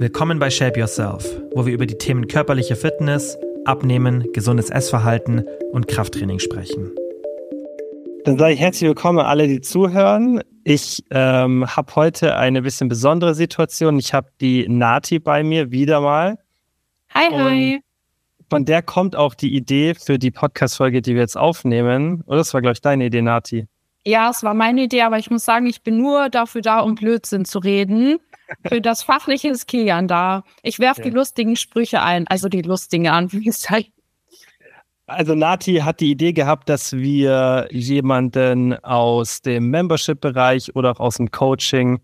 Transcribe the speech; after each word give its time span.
Willkommen 0.00 0.38
bei 0.38 0.48
Shape 0.48 0.78
Yourself, 0.78 1.26
wo 1.56 1.66
wir 1.66 1.74
über 1.74 1.84
die 1.84 1.98
Themen 1.98 2.28
körperliche 2.28 2.76
Fitness, 2.76 3.36
Abnehmen, 3.64 4.32
gesundes 4.32 4.70
Essverhalten 4.70 5.44
und 5.72 5.88
Krafttraining 5.88 6.38
sprechen. 6.38 6.92
Dann 8.24 8.38
sage 8.38 8.54
ich 8.54 8.60
herzlich 8.60 8.86
willkommen 8.86 9.18
alle, 9.18 9.48
die 9.48 9.60
zuhören. 9.60 10.40
Ich 10.62 11.02
ähm, 11.10 11.66
habe 11.66 11.96
heute 11.96 12.36
eine 12.36 12.62
bisschen 12.62 12.88
besondere 12.88 13.34
Situation. 13.34 13.98
Ich 13.98 14.14
habe 14.14 14.28
die 14.40 14.68
Nati 14.68 15.18
bei 15.18 15.42
mir 15.42 15.72
wieder 15.72 16.00
mal. 16.00 16.38
Hi, 17.12 17.32
hi. 17.32 17.80
Von 18.48 18.66
der 18.66 18.82
kommt 18.82 19.16
auch 19.16 19.34
die 19.34 19.52
Idee 19.52 19.94
für 19.94 20.20
die 20.20 20.30
Podcast-Folge, 20.30 21.02
die 21.02 21.14
wir 21.14 21.22
jetzt 21.22 21.36
aufnehmen. 21.36 22.22
Oder 22.28 22.38
das 22.38 22.54
war, 22.54 22.60
glaube 22.60 22.74
ich, 22.74 22.80
deine 22.80 23.06
Idee, 23.06 23.22
Nati. 23.22 23.66
Ja, 24.06 24.30
es 24.30 24.44
war 24.44 24.54
meine 24.54 24.84
Idee, 24.84 25.02
aber 25.02 25.18
ich 25.18 25.28
muss 25.28 25.44
sagen, 25.44 25.66
ich 25.66 25.82
bin 25.82 25.98
nur 25.98 26.28
dafür 26.28 26.62
da, 26.62 26.78
um 26.78 26.94
Blödsinn 26.94 27.44
zu 27.44 27.58
reden. 27.58 28.20
Für 28.66 28.80
das 28.80 29.02
Fachliche 29.02 29.48
ist 29.48 29.66
Kilian 29.66 30.08
da. 30.08 30.44
Ich 30.62 30.78
werfe 30.78 31.02
ja. 31.02 31.08
die 31.08 31.14
lustigen 31.14 31.56
Sprüche 31.56 32.02
ein, 32.02 32.26
also 32.28 32.48
die 32.48 32.62
lustigen 32.62 33.08
Anführungszeichen. 33.08 33.92
Also 35.06 35.34
Nati 35.34 35.76
hat 35.76 36.00
die 36.00 36.10
Idee 36.10 36.34
gehabt, 36.34 36.68
dass 36.68 36.92
wir 36.92 37.66
jemanden 37.70 38.74
aus 38.84 39.40
dem 39.40 39.70
Membership-Bereich 39.70 40.76
oder 40.76 40.90
auch 40.90 41.00
aus 41.00 41.16
dem 41.16 41.30
Coaching, 41.30 42.00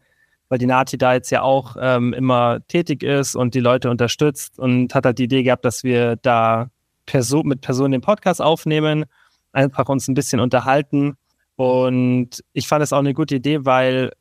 weil 0.49 0.59
die 0.59 0.65
Nati 0.65 0.97
da 0.97 1.13
jetzt 1.13 1.31
ja 1.31 1.43
auch 1.43 1.77
ähm, 1.79 2.15
immer 2.15 2.67
tätig 2.69 3.03
ist 3.03 3.37
und 3.37 3.55
die 3.55 3.61
Leute 3.61 3.91
unterstützt 3.91 4.59
und 4.59 4.95
hat 4.95 5.05
halt 5.05 5.19
die 5.19 5.25
Idee 5.25 5.43
gehabt, 5.43 5.67
dass 5.67 5.85
wir 5.85 6.17
da 6.17 6.71
Perso 7.05 7.43
mit 7.43 7.61
Personen 7.61 7.93
den 7.93 8.01
Podcast 8.01 8.41
aufnehmen, 8.41 9.05
einfach 9.53 9.89
uns 9.91 10.09
ein 10.09 10.15
bisschen 10.15 10.41
unterhalten. 10.41 11.17
Und 11.57 12.43
ich 12.55 12.67
fand 12.67 12.83
es 12.83 12.95
auch 12.95 13.01
eine 13.01 13.13
gute 13.13 13.37
Idee, 13.37 13.67
weil 13.67 14.13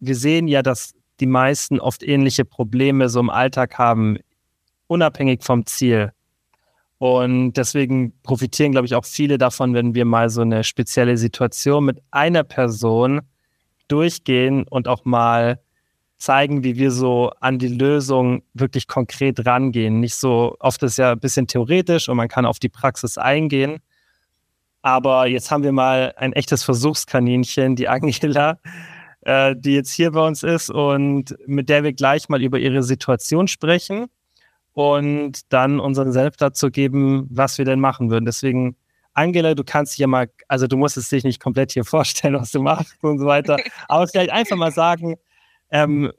wir 0.00 0.16
sehen 0.16 0.48
ja, 0.48 0.62
dass 0.62 0.92
die 1.20 1.26
meisten 1.26 1.80
oft 1.80 2.02
ähnliche 2.02 2.44
Probleme 2.44 3.08
so 3.08 3.20
im 3.20 3.30
Alltag 3.30 3.78
haben, 3.78 4.18
unabhängig 4.86 5.42
vom 5.42 5.66
Ziel. 5.66 6.12
Und 6.98 7.52
deswegen 7.52 8.12
profitieren, 8.22 8.72
glaube 8.72 8.86
ich, 8.86 8.94
auch 8.94 9.04
viele 9.04 9.38
davon, 9.38 9.72
wenn 9.74 9.94
wir 9.94 10.04
mal 10.04 10.30
so 10.30 10.40
eine 10.40 10.64
spezielle 10.64 11.16
Situation 11.16 11.84
mit 11.84 12.02
einer 12.10 12.42
Person 12.42 13.20
durchgehen 13.86 14.64
und 14.68 14.88
auch 14.88 15.04
mal 15.04 15.60
zeigen, 16.18 16.64
wie 16.64 16.76
wir 16.76 16.90
so 16.90 17.30
an 17.40 17.58
die 17.58 17.68
Lösung 17.68 18.42
wirklich 18.52 18.88
konkret 18.88 19.46
rangehen. 19.46 20.00
Nicht 20.00 20.16
so, 20.16 20.56
oft 20.58 20.82
ist 20.82 20.98
ja 20.98 21.12
ein 21.12 21.20
bisschen 21.20 21.46
theoretisch 21.46 22.08
und 22.08 22.16
man 22.16 22.28
kann 22.28 22.44
auf 22.44 22.58
die 22.58 22.68
Praxis 22.68 23.16
eingehen. 23.16 23.78
Aber 24.82 25.26
jetzt 25.26 25.50
haben 25.50 25.62
wir 25.62 25.72
mal 25.72 26.14
ein 26.16 26.32
echtes 26.32 26.64
Versuchskaninchen, 26.64 27.76
die 27.76 27.88
Angela, 27.88 28.58
äh, 29.28 29.54
die 29.54 29.74
jetzt 29.74 29.92
hier 29.92 30.12
bei 30.12 30.26
uns 30.26 30.42
ist 30.42 30.70
und 30.70 31.36
mit 31.46 31.68
der 31.68 31.84
wir 31.84 31.92
gleich 31.92 32.30
mal 32.30 32.42
über 32.42 32.58
ihre 32.58 32.82
Situation 32.82 33.46
sprechen 33.46 34.06
und 34.72 35.52
dann 35.52 35.80
unseren 35.80 36.12
Senf 36.12 36.38
dazu 36.38 36.70
geben, 36.70 37.26
was 37.28 37.58
wir 37.58 37.66
denn 37.66 37.78
machen 37.78 38.10
würden. 38.10 38.24
Deswegen, 38.24 38.74
Angela, 39.12 39.54
du 39.54 39.64
kannst 39.64 39.98
ja 39.98 40.06
mal, 40.06 40.30
also 40.48 40.66
du 40.66 40.78
musst 40.78 40.96
es 40.96 41.10
dich 41.10 41.24
nicht 41.24 41.42
komplett 41.42 41.72
hier 41.72 41.84
vorstellen, 41.84 42.36
was 42.36 42.52
du 42.52 42.62
machst 42.62 42.96
und 43.02 43.18
so 43.18 43.26
weiter, 43.26 43.58
aber 43.88 44.08
vielleicht 44.08 44.30
einfach 44.30 44.56
mal 44.56 44.72
sagen, 44.72 45.16
ähm, 45.70 46.10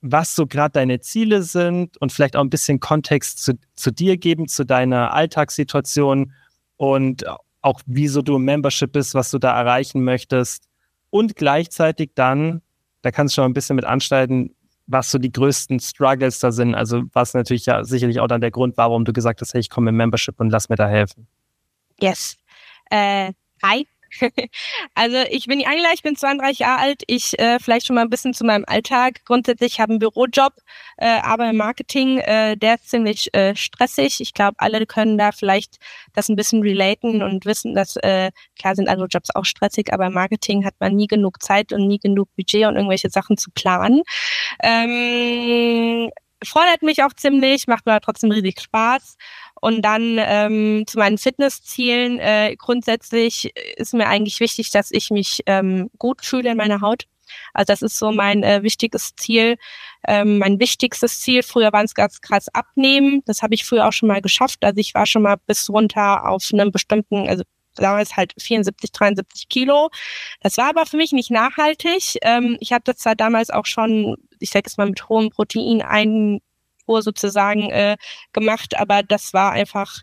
was 0.00 0.34
so 0.34 0.46
gerade 0.46 0.72
deine 0.72 1.00
Ziele 1.00 1.42
sind 1.42 1.98
und 1.98 2.12
vielleicht 2.12 2.34
auch 2.34 2.40
ein 2.40 2.50
bisschen 2.50 2.80
Kontext 2.80 3.44
zu, 3.44 3.58
zu 3.74 3.90
dir 3.90 4.16
geben, 4.16 4.48
zu 4.48 4.64
deiner 4.64 5.12
Alltagssituation 5.12 6.32
und 6.78 7.26
auch 7.60 7.82
wieso 7.84 8.22
du 8.22 8.36
im 8.36 8.44
Membership 8.44 8.92
bist, 8.92 9.14
was 9.14 9.30
du 9.30 9.38
da 9.38 9.58
erreichen 9.58 10.02
möchtest 10.02 10.67
und 11.10 11.36
gleichzeitig 11.36 12.10
dann, 12.14 12.62
da 13.02 13.10
kannst 13.10 13.36
du 13.36 13.42
schon 13.42 13.50
ein 13.50 13.54
bisschen 13.54 13.76
mit 13.76 13.84
anschneiden, 13.84 14.54
was 14.86 15.10
so 15.10 15.18
die 15.18 15.30
größten 15.30 15.80
Struggles 15.80 16.40
da 16.40 16.50
sind. 16.50 16.74
Also 16.74 17.02
was 17.12 17.34
natürlich 17.34 17.66
ja 17.66 17.84
sicherlich 17.84 18.20
auch 18.20 18.26
dann 18.26 18.40
der 18.40 18.50
Grund, 18.50 18.76
warum 18.76 19.04
du 19.04 19.12
gesagt 19.12 19.40
hast, 19.40 19.52
hey, 19.54 19.60
ich 19.60 19.70
komme 19.70 19.90
im 19.90 19.96
Membership 19.96 20.40
und 20.40 20.50
lass 20.50 20.68
mir 20.68 20.76
da 20.76 20.88
helfen. 20.88 21.26
Yes. 22.00 22.36
Äh, 22.90 23.32
hi, 23.62 23.86
also 24.94 25.16
ich 25.30 25.46
bin 25.46 25.58
die 25.58 25.66
Angela, 25.66 25.90
ich 25.94 26.02
bin 26.02 26.16
32 26.16 26.60
Jahre 26.60 26.80
alt. 26.80 27.02
Ich 27.06 27.38
äh, 27.38 27.58
vielleicht 27.58 27.86
schon 27.86 27.96
mal 27.96 28.02
ein 28.02 28.10
bisschen 28.10 28.34
zu 28.34 28.44
meinem 28.44 28.64
Alltag. 28.66 29.24
Grundsätzlich 29.24 29.80
habe 29.80 29.92
einen 29.92 29.98
Bürojob, 29.98 30.54
äh, 30.96 31.20
aber 31.22 31.50
im 31.50 31.56
Marketing, 31.56 32.18
äh, 32.18 32.56
der 32.56 32.74
ist 32.74 32.90
ziemlich 32.90 33.32
äh, 33.34 33.54
stressig. 33.54 34.20
Ich 34.20 34.34
glaube, 34.34 34.56
alle 34.58 34.86
können 34.86 35.18
da 35.18 35.32
vielleicht 35.32 35.78
das 36.14 36.28
ein 36.28 36.36
bisschen 36.36 36.62
relaten 36.62 37.22
und 37.22 37.44
wissen, 37.44 37.74
dass 37.74 37.96
äh, 37.96 38.30
klar 38.58 38.74
sind 38.74 38.88
andere 38.88 39.08
Jobs 39.08 39.34
auch 39.34 39.44
stressig, 39.44 39.92
aber 39.92 40.06
im 40.06 40.14
Marketing 40.14 40.64
hat 40.64 40.74
man 40.80 40.96
nie 40.96 41.06
genug 41.06 41.42
Zeit 41.42 41.72
und 41.72 41.86
nie 41.86 41.98
genug 41.98 42.28
Budget 42.36 42.66
und 42.66 42.76
irgendwelche 42.76 43.10
Sachen 43.10 43.36
zu 43.36 43.50
planen. 43.50 44.02
Ähm, 44.62 46.10
fordert 46.44 46.82
mich 46.82 47.02
auch 47.02 47.12
ziemlich, 47.12 47.66
macht 47.66 47.86
mir 47.86 48.00
trotzdem 48.00 48.30
riesig 48.30 48.60
Spaß. 48.60 49.16
Und 49.60 49.82
dann 49.82 50.16
ähm, 50.18 50.84
zu 50.86 50.98
meinen 50.98 51.18
Fitnesszielen. 51.18 52.18
Äh, 52.18 52.56
grundsätzlich 52.56 53.52
ist 53.76 53.94
mir 53.94 54.06
eigentlich 54.06 54.40
wichtig, 54.40 54.70
dass 54.70 54.90
ich 54.90 55.10
mich 55.10 55.42
ähm, 55.46 55.90
gut 55.98 56.24
fühle 56.24 56.50
in 56.50 56.56
meiner 56.56 56.80
Haut. 56.80 57.04
Also 57.52 57.72
das 57.72 57.82
ist 57.82 57.98
so 57.98 58.12
mein 58.12 58.42
äh, 58.42 58.62
wichtiges 58.62 59.14
Ziel. 59.16 59.56
Ähm, 60.06 60.38
mein 60.38 60.60
wichtigstes 60.60 61.20
Ziel, 61.20 61.42
früher 61.42 61.72
waren 61.72 61.84
es 61.84 61.94
ganz 61.94 62.20
krass 62.20 62.48
abnehmen. 62.48 63.22
Das 63.26 63.42
habe 63.42 63.54
ich 63.54 63.64
früher 63.64 63.86
auch 63.86 63.92
schon 63.92 64.08
mal 64.08 64.22
geschafft. 64.22 64.64
Also 64.64 64.78
ich 64.78 64.94
war 64.94 65.06
schon 65.06 65.22
mal 65.22 65.36
bis 65.46 65.68
runter 65.68 66.28
auf 66.28 66.48
einem 66.52 66.72
bestimmten, 66.72 67.28
also 67.28 67.44
damals 67.74 68.16
halt 68.16 68.34
74, 68.38 68.92
73 68.92 69.48
Kilo. 69.48 69.90
Das 70.40 70.56
war 70.56 70.70
aber 70.70 70.86
für 70.86 70.96
mich 70.96 71.12
nicht 71.12 71.30
nachhaltig. 71.30 72.18
Ähm, 72.22 72.56
ich 72.60 72.72
hatte 72.72 72.92
das 72.92 72.98
zwar 72.98 73.14
damals 73.14 73.50
auch 73.50 73.66
schon, 73.66 74.16
ich 74.40 74.50
sage 74.50 74.64
es 74.66 74.76
mal, 74.76 74.88
mit 74.88 75.08
hohem 75.08 75.30
Protein 75.30 75.82
ein 75.82 76.40
Spur 76.88 77.02
sozusagen 77.02 77.70
äh, 77.70 77.96
gemacht, 78.32 78.78
aber 78.78 79.02
das 79.02 79.34
war 79.34 79.52
einfach, 79.52 80.00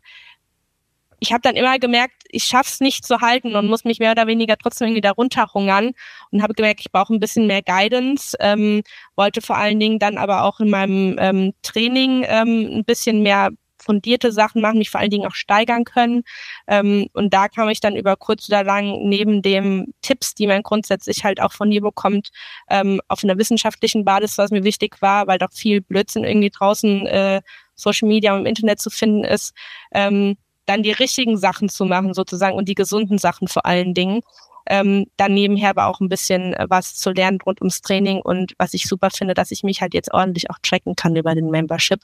ich 1.19 1.31
habe 1.31 1.41
dann 1.41 1.55
immer 1.55 1.79
gemerkt, 1.79 2.23
ich 2.29 2.43
schaff's 2.43 2.79
nicht 2.79 3.05
zu 3.05 3.21
halten 3.21 3.55
und 3.55 3.67
muss 3.67 3.85
mich 3.85 3.97
mehr 3.97 4.11
oder 4.11 4.27
weniger 4.27 4.55
trotzdem 4.57 4.89
irgendwie 4.89 5.01
da 5.01 5.11
runterhungern 5.11 5.93
und 6.31 6.43
habe 6.43 6.53
gemerkt, 6.53 6.81
ich 6.81 6.91
brauche 6.91 7.13
ein 7.13 7.19
bisschen 7.19 7.47
mehr 7.47 7.63
Guidance, 7.63 8.37
ähm, 8.39 8.83
wollte 9.15 9.41
vor 9.41 9.57
allen 9.57 9.79
Dingen 9.79 9.97
dann 9.97 10.17
aber 10.17 10.43
auch 10.43 10.59
in 10.59 10.69
meinem 10.69 11.15
ähm, 11.19 11.53
Training 11.63 12.23
ähm, 12.27 12.69
ein 12.79 12.85
bisschen 12.85 13.23
mehr 13.23 13.49
fundierte 13.85 14.31
Sachen 14.31 14.61
machen, 14.61 14.79
mich 14.79 14.89
vor 14.89 14.99
allen 14.99 15.09
Dingen 15.09 15.27
auch 15.27 15.35
steigern 15.35 15.83
können. 15.83 16.23
Ähm, 16.67 17.07
und 17.13 17.33
da 17.33 17.47
kam 17.47 17.69
ich 17.69 17.79
dann 17.79 17.95
über 17.95 18.15
kurz 18.15 18.49
oder 18.49 18.63
lang 18.63 19.07
neben 19.07 19.41
dem 19.41 19.93
Tipps, 20.01 20.33
die 20.33 20.47
man 20.47 20.63
grundsätzlich 20.63 21.23
halt 21.23 21.39
auch 21.41 21.53
von 21.53 21.69
mir 21.69 21.81
bekommt, 21.81 22.29
ähm, 22.69 22.99
auf 23.07 23.23
einer 23.23 23.37
wissenschaftlichen 23.37 24.03
Basis, 24.03 24.37
was 24.37 24.51
mir 24.51 24.63
wichtig 24.63 25.01
war, 25.01 25.27
weil 25.27 25.37
doch 25.37 25.53
viel 25.53 25.81
Blödsinn 25.81 26.23
irgendwie 26.23 26.49
draußen 26.49 27.05
äh, 27.07 27.41
Social 27.75 28.07
Media 28.07 28.33
und 28.33 28.41
im 28.41 28.45
Internet 28.45 28.79
zu 28.79 28.89
finden 28.89 29.23
ist, 29.23 29.53
ähm, 29.93 30.37
dann 30.65 30.83
die 30.83 30.91
richtigen 30.91 31.37
Sachen 31.37 31.69
zu 31.69 31.85
machen 31.85 32.13
sozusagen 32.13 32.55
und 32.55 32.67
die 32.67 32.75
gesunden 32.75 33.17
Sachen 33.17 33.47
vor 33.47 33.65
allen 33.65 33.93
Dingen. 33.93 34.21
Ähm, 34.67 35.05
dann 35.17 35.35
nebenher 35.35 35.69
aber 35.69 35.85
auch 35.85 35.99
ein 35.99 36.09
bisschen 36.09 36.53
äh, 36.55 36.65
was 36.67 36.95
zu 36.95 37.11
lernen 37.11 37.37
rund 37.45 37.61
ums 37.61 37.81
Training 37.81 38.19
und 38.21 38.53
was 38.57 38.73
ich 38.73 38.87
super 38.87 39.11
finde, 39.11 39.35
dass 39.35 39.51
ich 39.51 39.61
mich 39.61 39.81
halt 39.81 39.93
jetzt 39.93 40.11
ordentlich 40.11 40.49
auch 40.49 40.57
tracken 40.63 40.95
kann 40.95 41.15
über 41.15 41.35
den 41.35 41.51
Membership. 41.51 41.99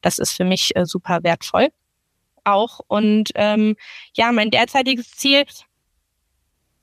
Das 0.00 0.18
ist 0.18 0.32
für 0.32 0.44
mich 0.44 0.74
äh, 0.76 0.86
super 0.86 1.22
wertvoll 1.22 1.68
auch. 2.48 2.80
Und 2.88 3.30
ähm, 3.34 3.76
ja, 4.14 4.32
mein 4.32 4.50
derzeitiges 4.50 5.10
Ziel, 5.12 5.44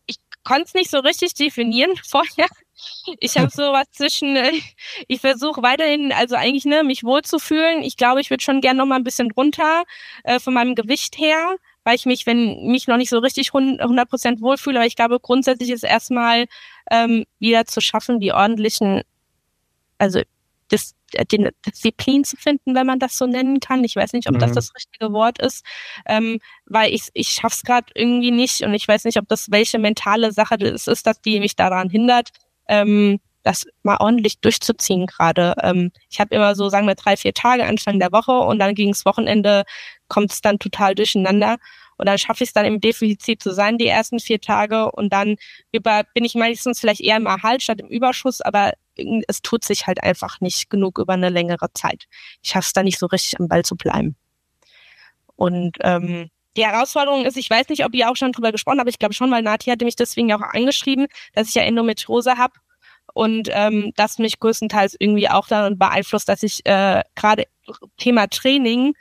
ich 0.06 0.18
konnte 0.44 0.64
es 0.66 0.74
nicht 0.74 0.90
so 0.90 1.00
richtig 1.00 1.34
definieren 1.34 1.96
vorher. 2.08 2.48
Ich 3.20 3.38
habe 3.38 3.50
sowas 3.54 3.86
zwischen, 3.92 4.36
äh, 4.36 4.52
ich 5.08 5.22
versuche 5.22 5.62
weiterhin, 5.64 6.12
also 6.12 6.36
eigentlich 6.36 6.66
ne, 6.66 6.84
mich 6.84 7.04
wohlzufühlen. 7.04 7.84
Ich 7.84 7.98
glaube, 7.98 8.22
ich 8.22 8.30
würde 8.30 8.44
schon 8.44 8.62
gerne 8.62 8.78
noch 8.80 8.86
mal 8.86 8.96
ein 8.96 9.04
bisschen 9.04 9.32
runter 9.32 9.84
äh, 10.24 10.40
von 10.40 10.54
meinem 10.54 10.76
Gewicht 10.76 11.18
her, 11.18 11.56
weil 11.84 11.96
ich 11.96 12.06
mich, 12.06 12.26
wenn 12.26 12.68
mich 12.68 12.88
noch 12.88 12.98
nicht 12.98 13.10
so 13.10 13.20
richtig 13.20 13.54
100 13.54 14.10
Prozent 14.10 14.42
wohlfühle, 14.42 14.80
aber 14.80 14.88
ich 14.88 14.96
glaube, 14.96 15.20
grundsätzlich 15.20 15.70
ist 15.70 15.84
erstmal 15.84 16.46
ähm, 16.92 17.26
wieder 17.40 17.66
zu 17.66 17.80
schaffen, 17.82 18.20
die 18.20 18.32
ordentlichen, 18.32 19.04
also 20.00 20.22
das 20.70 20.96
den 21.32 21.50
Disziplin 21.66 22.24
zu 22.24 22.38
finden, 22.38 22.76
wenn 22.76 22.88
man 22.88 23.00
das 23.00 23.18
so 23.18 23.26
nennen 23.26 23.60
kann. 23.60 23.84
Ich 23.84 23.96
weiß 23.96 24.14
nicht, 24.14 24.28
ob 24.28 24.36
mhm. 24.36 24.40
das 24.40 24.52
das 24.54 24.76
richtige 24.76 25.12
Wort 25.14 25.40
ist, 25.40 25.66
ähm, 26.06 26.40
weil 26.66 26.94
ich 26.94 27.10
ich 27.14 27.30
schaff's 27.30 27.64
gerade 27.64 27.88
irgendwie 27.96 28.32
nicht 28.32 28.62
und 28.62 28.74
ich 28.74 28.88
weiß 28.88 29.06
nicht, 29.06 29.18
ob 29.18 29.28
das 29.28 29.52
welche 29.52 29.80
mentale 29.80 30.32
Sache 30.32 30.58
das 30.58 30.88
ist, 30.88 31.08
dass 31.08 31.22
die 31.22 31.40
mich 31.40 31.56
daran 31.56 31.90
hindert, 31.90 32.30
ähm, 32.68 33.20
das 33.46 33.66
mal 33.84 33.98
ordentlich 34.00 34.40
durchzuziehen 34.40 35.06
gerade. 35.06 35.56
Ähm, 35.62 35.92
ich 36.10 36.20
habe 36.20 36.36
immer 36.36 36.56
so, 36.56 36.70
sagen 36.70 36.88
wir, 36.88 36.96
drei, 36.96 37.16
vier 37.16 37.34
Tage 37.34 37.66
Anfang 37.66 38.00
der 38.00 38.12
Woche 38.12 38.32
und 38.32 38.60
dann 38.60 38.76
gegens 38.76 39.06
Wochenende 39.06 39.64
kommt 40.08 40.32
es 40.32 40.42
dann 40.42 40.60
total 40.60 40.96
durcheinander. 40.96 41.58
Und 41.98 42.08
dann 42.08 42.18
schaffe 42.18 42.44
ich 42.44 42.50
es 42.50 42.54
dann 42.54 42.66
im 42.66 42.82
Defizit 42.82 43.42
zu 43.42 43.54
sein, 43.54 43.78
die 43.78 43.88
ersten 43.88 44.20
vier 44.20 44.42
Tage. 44.42 44.92
Und 44.92 45.14
dann 45.14 45.38
über, 45.72 46.04
bin 46.14 46.26
ich 46.26 46.36
meistens 46.36 46.80
vielleicht 46.80 47.02
eher 47.02 47.18
im 47.18 47.26
Erhalt 47.26 47.62
statt 47.62 47.80
im 47.80 47.88
Überschuss, 47.88 48.42
aber 48.42 48.74
es 49.28 49.42
tut 49.42 49.64
sich 49.64 49.88
halt 49.88 50.04
einfach 50.04 50.40
nicht 50.42 50.70
genug 50.70 51.00
über 51.00 51.14
eine 51.14 51.30
längere 51.30 51.72
Zeit. 51.74 52.06
Ich 52.42 52.52
schaffe 52.52 52.68
es 52.68 52.74
da 52.74 52.84
nicht 52.84 53.00
so 53.00 53.08
richtig 53.08 53.40
am 53.40 53.48
Ball 53.48 53.64
zu 53.64 53.76
bleiben. 53.76 54.16
Und 55.36 55.78
ähm, 55.82 56.30
die 56.56 56.66
Herausforderung 56.66 57.26
ist, 57.26 57.38
ich 57.38 57.50
weiß 57.50 57.68
nicht, 57.70 57.84
ob 57.86 57.94
ihr 57.94 58.10
auch 58.10 58.16
schon 58.16 58.32
drüber 58.32 58.52
gesprochen 58.52 58.80
habt, 58.80 58.90
ich 58.90 59.00
glaube 59.00 59.14
schon, 59.14 59.32
weil 59.32 59.42
Nati 59.42 59.70
hatte 59.70 59.86
mich 59.86 59.98
deswegen 59.98 60.32
auch 60.32 60.42
angeschrieben, 60.42 61.08
dass 61.34 61.50
ich 61.50 61.56
ja 61.56 61.64
Endometriose 61.64 62.38
habe 62.38 62.54
und 63.14 63.50
ähm, 63.52 63.92
das 63.96 64.20
mich 64.20 64.40
größtenteils 64.40 64.96
irgendwie 65.00 65.30
auch 65.30 65.48
dann 65.48 65.78
beeinflusst, 65.78 66.30
dass 66.30 66.44
ich 66.44 66.66
äh, 66.66 67.04
gerade 67.16 67.46
Thema 67.98 68.28
Training 68.28 68.94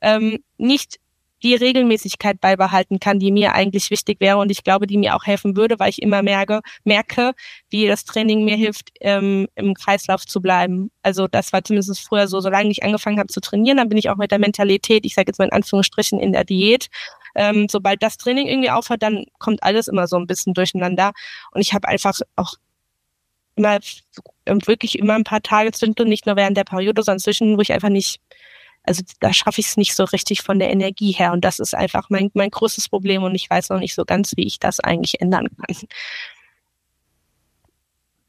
ähm, 0.00 0.42
nicht 0.58 0.98
die 1.42 1.54
Regelmäßigkeit 1.54 2.40
beibehalten 2.40 3.00
kann, 3.00 3.18
die 3.18 3.32
mir 3.32 3.52
eigentlich 3.52 3.90
wichtig 3.90 4.20
wäre 4.20 4.38
und 4.38 4.50
ich 4.50 4.64
glaube, 4.64 4.86
die 4.86 4.96
mir 4.96 5.16
auch 5.16 5.24
helfen 5.24 5.56
würde, 5.56 5.78
weil 5.78 5.90
ich 5.90 6.00
immer 6.02 6.22
merke, 6.22 6.60
merke, 6.84 7.32
wie 7.70 7.86
das 7.86 8.04
Training 8.04 8.44
mir 8.44 8.56
hilft, 8.56 8.90
ähm, 9.00 9.48
im 9.54 9.74
Kreislauf 9.74 10.26
zu 10.26 10.40
bleiben. 10.40 10.90
Also 11.02 11.26
das 11.28 11.52
war 11.52 11.64
zumindest 11.64 12.00
früher 12.00 12.28
so, 12.28 12.40
solange 12.40 12.70
ich 12.70 12.82
angefangen 12.82 13.18
habe 13.18 13.28
zu 13.28 13.40
trainieren, 13.40 13.78
dann 13.78 13.88
bin 13.88 13.98
ich 13.98 14.10
auch 14.10 14.16
mit 14.16 14.30
der 14.30 14.38
Mentalität, 14.38 15.04
ich 15.04 15.14
sage 15.14 15.28
jetzt 15.28 15.38
mal 15.38 15.46
in 15.46 15.52
Anführungsstrichen, 15.52 16.20
in 16.20 16.32
der 16.32 16.44
Diät. 16.44 16.88
Ähm, 17.34 17.66
sobald 17.70 18.02
das 18.02 18.18
Training 18.18 18.46
irgendwie 18.46 18.70
aufhört, 18.70 19.02
dann 19.02 19.24
kommt 19.38 19.62
alles 19.62 19.88
immer 19.88 20.06
so 20.06 20.16
ein 20.16 20.26
bisschen 20.26 20.54
durcheinander. 20.54 21.12
Und 21.52 21.60
ich 21.60 21.72
habe 21.72 21.88
einfach 21.88 22.20
auch 22.36 22.54
immer 23.56 23.78
wirklich 24.46 24.98
immer 24.98 25.14
ein 25.14 25.24
paar 25.24 25.42
Tage 25.42 25.72
zwischendrin, 25.72 26.08
nicht 26.08 26.26
nur 26.26 26.36
während 26.36 26.56
der 26.56 26.64
Periode, 26.64 27.02
sondern 27.02 27.20
zwischen, 27.20 27.56
wo 27.56 27.60
ich 27.60 27.72
einfach 27.72 27.88
nicht 27.88 28.20
also 28.84 29.02
da 29.20 29.32
schaffe 29.32 29.60
ich 29.60 29.68
es 29.68 29.76
nicht 29.76 29.94
so 29.94 30.04
richtig 30.04 30.42
von 30.42 30.58
der 30.58 30.70
Energie 30.70 31.12
her. 31.12 31.32
Und 31.32 31.44
das 31.44 31.58
ist 31.58 31.74
einfach 31.74 32.10
mein, 32.10 32.30
mein 32.34 32.50
größtes 32.50 32.88
Problem 32.88 33.22
und 33.22 33.34
ich 33.34 33.48
weiß 33.48 33.68
noch 33.70 33.78
nicht 33.78 33.94
so 33.94 34.04
ganz, 34.04 34.32
wie 34.36 34.46
ich 34.46 34.58
das 34.58 34.80
eigentlich 34.80 35.20
ändern 35.20 35.48
kann. 35.56 35.76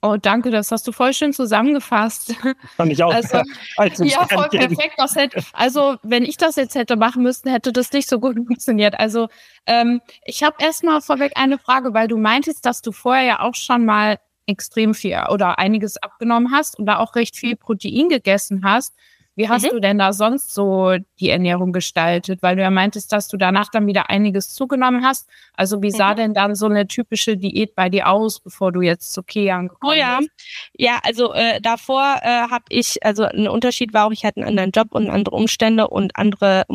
Oh, 0.06 0.18
danke, 0.18 0.52
das 0.52 0.70
hast 0.70 0.86
du 0.86 0.92
voll 0.92 1.14
schön 1.14 1.32
zusammengefasst. 1.32 2.36
Fand 2.76 2.92
ich 2.92 3.02
auch. 3.02 3.14
Also, 3.14 4.04
ja, 4.04 4.28
voll 4.28 4.50
perfekt. 4.50 4.96
Das 4.98 5.16
hätte, 5.16 5.42
also, 5.54 5.96
wenn 6.04 6.26
ich 6.26 6.36
das 6.36 6.58
jetzt 6.58 6.76
hätte 6.76 6.98
machen 6.98 7.24
müssen, 7.24 7.50
hätte 7.50 7.72
das 7.72 7.90
nicht 7.94 8.10
so 8.10 8.20
gut 8.20 8.36
funktioniert. 8.48 9.00
Also, 9.00 9.30
ähm, 9.66 10.02
ich 10.26 10.44
habe 10.44 10.58
erstmal 10.60 11.02
vorweg 11.02 11.32
eine 11.36 11.58
Frage, 11.58 11.94
weil 11.94 12.10
du 12.10 12.18
meintest, 12.18 12.66
dass 12.66 12.82
du 12.82 12.92
vorher 12.92 13.24
ja 13.24 13.40
auch 13.40 13.56
schon 13.56 13.86
mal 13.86 14.20
extrem 14.46 14.94
viel 14.94 15.18
oder 15.30 15.58
einiges 15.58 15.96
abgenommen 15.96 16.52
hast 16.52 16.78
und 16.78 16.86
da 16.86 16.98
auch 16.98 17.16
recht 17.16 17.38
viel 17.38 17.56
Protein 17.56 18.10
gegessen 18.10 18.66
hast. 18.66 18.94
Wie 19.36 19.50
hast 19.50 19.64
mhm. 19.66 19.70
du 19.70 19.80
denn 19.80 19.98
da 19.98 20.14
sonst 20.14 20.54
so 20.54 20.96
die 21.20 21.30
Ernährung 21.30 21.74
gestaltet? 21.74 22.42
Weil 22.44 22.56
du 22.56 22.62
ja 22.62 22.70
meintest, 22.70 23.12
dass 23.12 23.28
du 23.28 23.38
danach 23.38 23.70
dann 23.72 23.88
wieder 23.88 24.10
einiges 24.10 24.54
zugenommen 24.54 25.04
hast. 25.04 25.28
Also 25.54 25.82
wie 25.82 25.92
sah 25.92 26.12
mhm. 26.12 26.18
denn 26.18 26.34
dann 26.34 26.56
so 26.56 26.68
eine 26.68 26.88
typische 26.88 27.36
Diät 27.38 27.76
bei 27.76 27.90
dir 27.90 28.10
aus, 28.10 28.40
bevor 28.40 28.72
du 28.72 28.82
jetzt 28.82 29.12
zu 29.14 29.24
Kean 29.24 29.70
gekommen 29.70 29.92
bist? 29.92 29.92
Oh 29.92 30.00
ja, 30.00 30.20
bist? 30.20 30.32
ja, 30.78 31.00
also 31.04 31.34
äh, 31.34 31.60
davor 31.62 32.20
äh, 32.22 32.50
habe 32.50 32.66
ich, 32.70 33.04
also 33.04 33.24
ein 33.24 33.48
Unterschied 33.48 33.94
war 33.94 34.08
auch, 34.08 34.12
ich 34.12 34.24
hatte 34.24 34.38
einen 34.38 34.50
anderen 34.50 34.72
Job 34.72 34.90
und 34.92 35.10
andere 35.10 35.36
Umstände 35.36 35.88
und 35.88 36.16
andere 36.16 36.66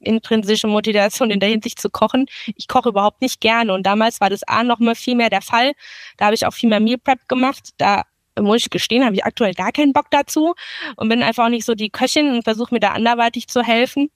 intrinsische 0.00 0.66
Motivation 0.66 1.30
in 1.30 1.40
der 1.40 1.50
Hinsicht 1.50 1.80
zu 1.80 1.90
kochen. 1.90 2.26
Ich 2.56 2.68
koche 2.68 2.88
überhaupt 2.88 3.20
nicht 3.20 3.40
gerne 3.40 3.72
und 3.74 3.84
damals 3.84 4.20
war 4.20 4.30
das 4.30 4.42
A 4.44 4.64
noch 4.64 4.78
mal 4.78 4.94
viel 4.94 5.14
mehr 5.14 5.30
der 5.30 5.42
Fall. 5.42 5.72
Da 6.16 6.26
habe 6.26 6.34
ich 6.34 6.46
auch 6.46 6.54
viel 6.54 6.68
mehr 6.68 6.80
Meal 6.80 6.98
Prep 6.98 7.28
gemacht. 7.28 7.70
Da 7.78 8.04
muss 8.40 8.62
ich 8.62 8.70
gestehen, 8.70 9.04
habe 9.04 9.14
ich 9.14 9.24
aktuell 9.24 9.54
gar 9.54 9.72
keinen 9.72 9.92
Bock 9.92 10.06
dazu 10.10 10.54
und 10.96 11.08
bin 11.08 11.22
einfach 11.22 11.46
auch 11.46 11.50
nicht 11.50 11.64
so 11.64 11.74
die 11.74 11.90
Köchin 11.90 12.30
und 12.30 12.44
versuche 12.44 12.74
mir 12.74 12.80
da 12.80 12.92
anderweitig 12.92 13.48
zu 13.48 13.62
helfen. 13.62 14.10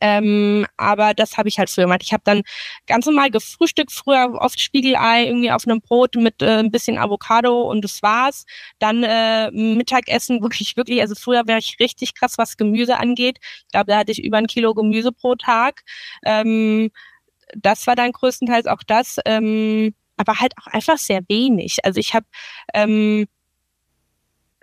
Ähm, 0.00 0.66
aber 0.76 1.14
das 1.14 1.36
habe 1.36 1.48
ich 1.48 1.58
halt 1.58 1.70
früher 1.70 1.84
gemacht. 1.84 2.02
Ich 2.02 2.12
habe 2.12 2.22
dann 2.24 2.42
ganz 2.86 3.06
normal 3.06 3.30
gefrühstückt, 3.30 3.92
früher 3.92 4.34
oft 4.40 4.60
Spiegelei 4.60 5.26
irgendwie 5.26 5.50
auf 5.52 5.66
einem 5.66 5.80
Brot 5.80 6.16
mit 6.16 6.42
äh, 6.42 6.58
ein 6.58 6.70
bisschen 6.70 6.98
Avocado 6.98 7.62
und 7.62 7.82
das 7.82 8.02
war's. 8.02 8.44
Dann 8.78 9.02
äh, 9.04 9.50
Mittagessen 9.50 10.42
wirklich, 10.42 10.76
wirklich, 10.76 11.00
also 11.00 11.14
früher 11.14 11.46
wäre 11.46 11.58
ich 11.58 11.76
richtig 11.80 12.14
krass, 12.14 12.38
was 12.38 12.56
Gemüse 12.56 12.98
angeht. 12.98 13.38
Ich 13.42 13.72
glaube, 13.72 13.86
da 13.86 13.98
hatte 13.98 14.12
ich 14.12 14.22
über 14.22 14.38
ein 14.38 14.46
Kilo 14.46 14.74
Gemüse 14.74 15.12
pro 15.12 15.34
Tag. 15.36 15.82
Ähm, 16.24 16.90
das 17.56 17.86
war 17.86 17.96
dann 17.96 18.12
größtenteils 18.12 18.66
auch 18.66 18.82
das. 18.86 19.18
Ähm, 19.26 19.94
aber 20.16 20.40
halt 20.40 20.54
auch 20.58 20.66
einfach 20.68 20.98
sehr 20.98 21.22
wenig. 21.28 21.78
Also 21.84 21.98
ich 22.00 22.14
habe 22.14 22.26
ähm, 22.72 23.26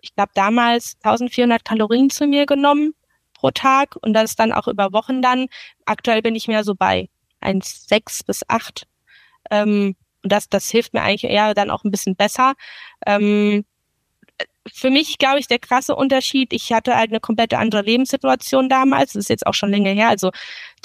ich 0.01 0.15
glaube, 0.15 0.31
damals 0.33 0.97
1400 1.03 1.63
Kalorien 1.63 2.09
zu 2.09 2.27
mir 2.27 2.45
genommen 2.45 2.93
pro 3.33 3.51
Tag 3.51 3.95
und 4.01 4.13
das 4.13 4.35
dann 4.35 4.51
auch 4.51 4.67
über 4.67 4.93
Wochen 4.93 5.21
dann. 5.21 5.47
Aktuell 5.85 6.21
bin 6.21 6.35
ich 6.35 6.47
mehr 6.47 6.63
so 6.63 6.75
bei 6.75 7.09
1,6 7.41 8.25
bis 8.25 8.41
8. 8.47 8.87
Ähm, 9.49 9.95
und 10.23 10.31
das, 10.31 10.49
das 10.49 10.69
hilft 10.69 10.93
mir 10.93 11.01
eigentlich 11.01 11.23
eher 11.23 11.53
dann 11.53 11.71
auch 11.71 11.83
ein 11.83 11.91
bisschen 11.91 12.15
besser. 12.15 12.53
Ähm, 13.05 13.65
für 14.71 14.91
mich, 14.91 15.17
glaube 15.17 15.39
ich, 15.39 15.47
der 15.47 15.57
krasse 15.57 15.95
Unterschied, 15.95 16.53
ich 16.53 16.71
hatte 16.71 16.95
halt 16.95 17.09
eine 17.09 17.19
komplette 17.19 17.57
andere 17.57 17.81
Lebenssituation 17.81 18.69
damals, 18.69 19.13
das 19.13 19.21
ist 19.21 19.29
jetzt 19.29 19.47
auch 19.47 19.55
schon 19.55 19.71
länger 19.71 19.91
her, 19.91 20.09
also 20.09 20.29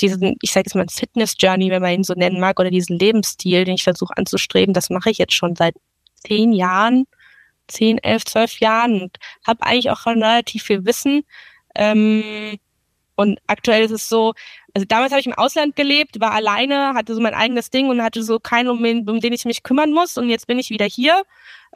diesen, 0.01 0.37
ich 0.41 0.53
sage 0.53 0.65
jetzt 0.67 0.75
mal 0.75 0.87
Fitness-Journey, 0.91 1.71
wenn 1.71 1.83
man 1.83 1.93
ihn 1.93 2.05
so 2.05 2.15
nennen 2.15 2.41
mag, 2.41 2.59
oder 2.59 2.71
diesen 2.71 2.99
Lebensstil, 2.99 3.65
den 3.65 3.75
ich 3.75 3.85
versuche 3.85 4.17
anzustreben, 4.17 4.73
das 4.73 4.89
mache 4.89 5.11
ich 5.11 5.19
jetzt 5.19 5.35
schon 5.35 5.57
seit 5.57 5.75
zehn 6.27 6.53
Jahren 6.53 7.07
10, 7.69 7.99
11, 7.99 8.25
12 8.25 8.61
Jahren 8.61 9.03
und 9.03 9.19
habe 9.47 9.63
eigentlich 9.63 9.91
auch 9.91 10.07
relativ 10.07 10.65
viel 10.65 10.85
Wissen. 10.85 11.25
Ähm, 11.75 12.59
und 13.17 13.39
aktuell 13.47 13.85
ist 13.85 13.91
es 13.91 14.09
so, 14.09 14.35
also 14.75 14.85
damals 14.87 15.11
habe 15.11 15.21
ich 15.21 15.27
im 15.27 15.33
Ausland 15.33 15.75
gelebt, 15.75 16.21
war 16.21 16.33
alleine, 16.33 16.93
hatte 16.95 17.15
so 17.15 17.21
mein 17.21 17.35
eigenes 17.35 17.71
Ding 17.71 17.89
und 17.89 18.03
hatte 18.03 18.23
so 18.23 18.39
keinen, 18.39 18.69
um, 18.69 18.79
um 19.09 19.21
den 19.21 19.33
ich 19.33 19.47
mich 19.47 19.63
kümmern 19.63 19.93
muss. 19.93 20.19
Und 20.19 20.29
jetzt 20.29 20.47
bin 20.47 20.59
ich 20.59 20.71
wieder 20.71 20.85
hier 20.85 21.23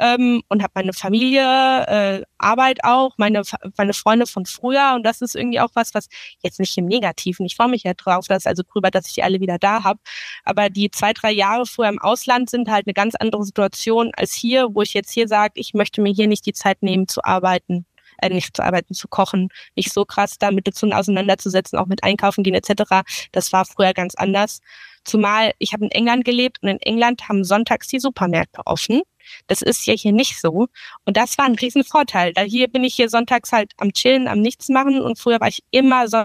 ähm, 0.00 0.42
und 0.48 0.62
habe 0.62 0.72
meine 0.74 0.92
Familie, 0.92 1.42
äh, 1.42 2.22
Arbeit 2.38 2.82
auch, 2.84 3.16
meine, 3.18 3.42
meine 3.76 3.92
Freunde 3.92 4.26
von 4.26 4.46
früher. 4.46 4.94
Und 4.94 5.04
das 5.04 5.20
ist 5.20 5.36
irgendwie 5.36 5.60
auch 5.60 5.70
was, 5.74 5.94
was 5.94 6.08
jetzt 6.42 6.58
nicht 6.58 6.76
im 6.78 6.86
Negativen. 6.86 7.44
Ich 7.46 7.54
freue 7.54 7.68
mich 7.68 7.84
ja 7.84 7.92
drauf, 7.94 8.26
dass 8.26 8.46
also 8.46 8.62
drüber, 8.66 8.90
dass 8.90 9.06
ich 9.08 9.14
die 9.14 9.22
alle 9.22 9.40
wieder 9.40 9.58
da 9.58 9.84
habe. 9.84 10.00
Aber 10.44 10.70
die 10.70 10.90
zwei, 10.90 11.12
drei 11.12 11.30
Jahre 11.30 11.66
vorher 11.66 11.92
im 11.92 12.00
Ausland 12.00 12.48
sind 12.50 12.70
halt 12.70 12.86
eine 12.86 12.94
ganz 12.94 13.14
andere 13.14 13.44
Situation 13.44 14.10
als 14.16 14.32
hier, 14.32 14.68
wo 14.74 14.82
ich 14.82 14.94
jetzt 14.94 15.12
hier 15.12 15.28
sage, 15.28 15.52
ich 15.56 15.74
möchte 15.74 16.00
mir 16.00 16.12
hier 16.12 16.26
nicht 16.28 16.46
die 16.46 16.54
Zeit 16.54 16.82
nehmen 16.82 17.06
zu 17.06 17.22
arbeiten 17.22 17.86
äh, 18.22 18.28
nicht 18.28 18.56
zu 18.56 18.62
arbeiten, 18.62 18.94
zu 18.94 19.08
kochen, 19.08 19.48
mich 19.76 19.92
so 19.92 20.04
krass 20.04 20.36
damit 20.38 20.66
dazu 20.66 20.86
auseinanderzusetzen, 20.90 21.78
auch 21.78 21.86
mit 21.86 22.04
Einkaufen 22.04 22.44
gehen 22.44 22.54
etc. 22.54 23.02
Das 23.32 23.52
war 23.52 23.64
früher 23.64 23.92
ganz 23.94 24.14
anders. 24.14 24.60
Zumal 25.04 25.52
ich 25.58 25.72
habe 25.72 25.84
in 25.84 25.90
England 25.90 26.24
gelebt 26.24 26.58
und 26.62 26.68
in 26.68 26.80
England 26.80 27.28
haben 27.28 27.44
sonntags 27.44 27.88
die 27.88 28.00
Supermärkte 28.00 28.60
offen. 28.66 29.02
Das 29.46 29.62
ist 29.62 29.86
ja 29.86 29.94
hier 29.94 30.12
nicht 30.12 30.40
so. 30.40 30.68
Und 31.04 31.16
das 31.16 31.38
war 31.38 31.46
ein 31.46 31.54
Riesenvorteil. 31.54 32.32
Da 32.32 32.42
hier 32.42 32.68
bin 32.68 32.84
ich 32.84 32.94
hier 32.94 33.08
sonntags 33.08 33.52
halt 33.52 33.72
am 33.78 33.92
Chillen, 33.92 34.28
am 34.28 34.40
Nichts 34.40 34.68
machen 34.68 35.00
und 35.00 35.18
früher 35.18 35.40
war 35.40 35.48
ich 35.48 35.62
immer 35.70 36.08
so 36.08 36.24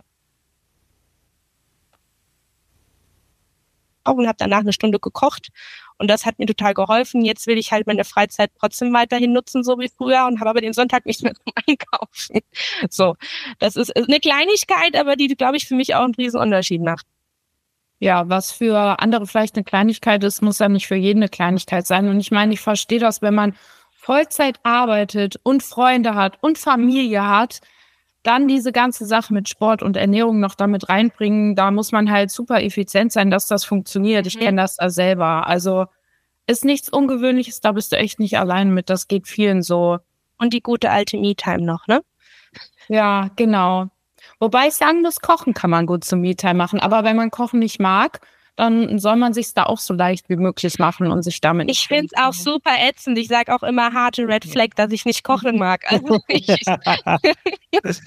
und 4.07 4.27
habe 4.27 4.37
danach 4.37 4.59
eine 4.59 4.71
Stunde 4.71 4.99
gekocht 4.99 5.49
und 5.97 6.09
das 6.09 6.25
hat 6.25 6.39
mir 6.39 6.45
total 6.45 6.73
geholfen. 6.73 7.23
Jetzt 7.23 7.47
will 7.47 7.57
ich 7.57 7.71
halt 7.71 7.87
meine 7.87 8.03
Freizeit 8.03 8.51
trotzdem 8.59 8.93
weiterhin 8.93 9.33
nutzen, 9.33 9.63
so 9.63 9.79
wie 9.79 9.89
früher, 9.89 10.25
und 10.27 10.39
habe 10.39 10.49
aber 10.49 10.61
den 10.61 10.73
Sonntag 10.73 11.05
nicht 11.05 11.23
mehr 11.23 11.33
zum 11.45 11.53
Einkaufen. 11.67 12.41
So, 12.89 13.15
das 13.59 13.75
ist 13.75 13.95
eine 13.95 14.19
Kleinigkeit, 14.19 14.95
aber 14.95 15.15
die, 15.15 15.27
glaube 15.29 15.57
ich, 15.57 15.67
für 15.67 15.75
mich 15.75 15.95
auch 15.95 16.03
einen 16.03 16.15
riesen 16.15 16.39
Unterschied 16.39 16.81
macht. 16.81 17.05
Ja, 17.99 18.27
was 18.29 18.51
für 18.51 18.99
andere 18.99 19.25
vielleicht 19.25 19.55
eine 19.55 19.63
Kleinigkeit 19.63 20.23
ist, 20.23 20.41
muss 20.41 20.59
ja 20.59 20.67
nicht 20.67 20.87
für 20.87 20.95
jeden 20.95 21.19
eine 21.19 21.29
Kleinigkeit 21.29 21.87
sein. 21.87 22.09
Und 22.09 22.19
ich 22.19 22.31
meine, 22.31 22.53
ich 22.53 22.59
verstehe 22.59 22.99
das, 22.99 23.21
wenn 23.21 23.35
man 23.35 23.55
Vollzeit 23.91 24.59
arbeitet 24.63 25.39
und 25.43 25.63
Freunde 25.63 26.13
hat 26.13 26.37
und 26.41 26.57
Familie 26.57 27.27
hat, 27.27 27.61
dann 28.25 28.47
diese 28.47 28.71
ganze 28.71 29.05
Sache 29.05 29.33
mit 29.33 29.47
Sport 29.49 29.83
und 29.83 29.97
Ernährung 29.97 30.39
noch 30.39 30.55
damit 30.55 30.89
reinbringen, 30.89 31.55
da 31.55 31.71
muss 31.71 31.91
man 31.91 32.11
halt 32.11 32.31
super 32.31 32.61
effizient 32.61 33.11
sein, 33.11 33.29
dass 33.29 33.47
das 33.47 33.63
funktioniert. 33.63 34.27
Ich 34.27 34.35
mhm. 34.35 34.41
kenne 34.41 34.61
das 34.61 34.75
da 34.75 34.89
selber. 34.89 35.47
Also 35.47 35.85
ist 36.47 36.65
nichts 36.65 36.89
Ungewöhnliches, 36.89 37.61
da 37.61 37.71
bist 37.71 37.91
du 37.91 37.97
echt 37.97 38.19
nicht 38.19 38.37
allein 38.37 38.73
mit. 38.73 38.89
Das 38.89 39.07
geht 39.07 39.27
vielen 39.27 39.61
so. 39.61 39.99
Und 40.37 40.53
die 40.53 40.61
gute 40.61 40.91
alte 40.91 41.17
Me-Time 41.17 41.61
noch, 41.61 41.87
ne? 41.87 42.01
Ja, 42.87 43.29
genau. 43.35 43.89
Wobei 44.39 44.67
ich 44.67 44.73
sagen 44.73 45.01
muss, 45.01 45.21
Kochen 45.21 45.53
kann 45.53 45.69
man 45.69 45.85
gut 45.85 46.03
zum 46.03 46.21
Me-Time 46.21 46.55
machen. 46.55 46.79
Aber 46.79 47.03
wenn 47.03 47.15
man 47.15 47.31
Kochen 47.31 47.59
nicht 47.59 47.79
mag, 47.79 48.19
dann 48.55 48.99
soll 48.99 49.17
man 49.17 49.33
sich 49.33 49.53
da 49.53 49.63
auch 49.63 49.79
so 49.79 49.93
leicht 49.93 50.29
wie 50.29 50.37
möglich 50.37 50.79
machen 50.79 51.11
und 51.11 51.23
sich 51.23 51.41
damit. 51.41 51.69
Ich 51.69 51.87
finde 51.87 52.07
es 52.11 52.17
auch 52.17 52.33
super 52.33 52.71
ätzend. 52.79 53.17
Ich 53.17 53.27
sage 53.27 53.53
auch 53.53 53.63
immer 53.63 53.93
harte 53.93 54.27
Red 54.27 54.45
Flag, 54.45 54.69
dass 54.75 54.91
ich 54.91 55.05
nicht 55.05 55.23
kochen 55.23 55.57
mag. 55.57 55.83
Also 55.91 56.19
ich 56.27 56.47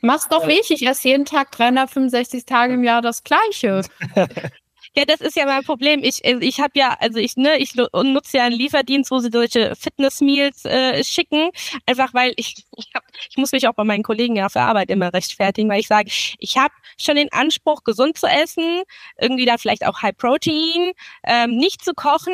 Mach's 0.00 0.28
doch 0.28 0.46
richtig. 0.46 0.82
Ich 0.82 0.88
esse 0.88 1.08
jeden 1.08 1.24
Tag 1.24 1.50
365 1.52 2.44
Tage 2.44 2.74
im 2.74 2.84
Jahr 2.84 3.02
das 3.02 3.24
Gleiche. 3.24 3.82
Ja, 4.96 5.04
das 5.04 5.20
ist 5.20 5.36
ja 5.36 5.44
mein 5.44 5.62
Problem. 5.62 6.02
Ich, 6.02 6.24
äh, 6.24 6.38
ich 6.40 6.58
habe 6.58 6.72
ja, 6.74 6.96
also 7.00 7.18
ich, 7.18 7.36
ne, 7.36 7.58
ich 7.58 7.74
nutze 7.74 8.38
ja 8.38 8.44
einen 8.44 8.56
Lieferdienst, 8.56 9.10
wo 9.10 9.18
sie 9.18 9.28
solche 9.30 9.76
Fitness-Meals 9.76 10.64
äh, 10.64 11.04
schicken, 11.04 11.50
einfach 11.84 12.14
weil 12.14 12.32
ich, 12.36 12.64
ich, 12.78 12.90
hab, 12.94 13.02
ich 13.28 13.36
muss 13.36 13.52
mich 13.52 13.68
auch 13.68 13.74
bei 13.74 13.84
meinen 13.84 14.02
Kollegen 14.02 14.36
ja 14.36 14.46
auf 14.46 14.54
der 14.54 14.62
Arbeit 14.62 14.88
immer 14.90 15.12
rechtfertigen, 15.12 15.68
weil 15.68 15.80
ich 15.80 15.88
sage, 15.88 16.10
ich 16.38 16.56
habe 16.56 16.72
schon 16.98 17.16
den 17.16 17.30
Anspruch, 17.30 17.84
gesund 17.84 18.16
zu 18.16 18.26
essen, 18.26 18.82
irgendwie 19.20 19.44
da 19.44 19.58
vielleicht 19.58 19.86
auch 19.86 20.00
High 20.00 20.16
Protein, 20.16 20.92
ähm, 21.24 21.56
nicht 21.58 21.84
zu 21.84 21.92
kochen, 21.92 22.32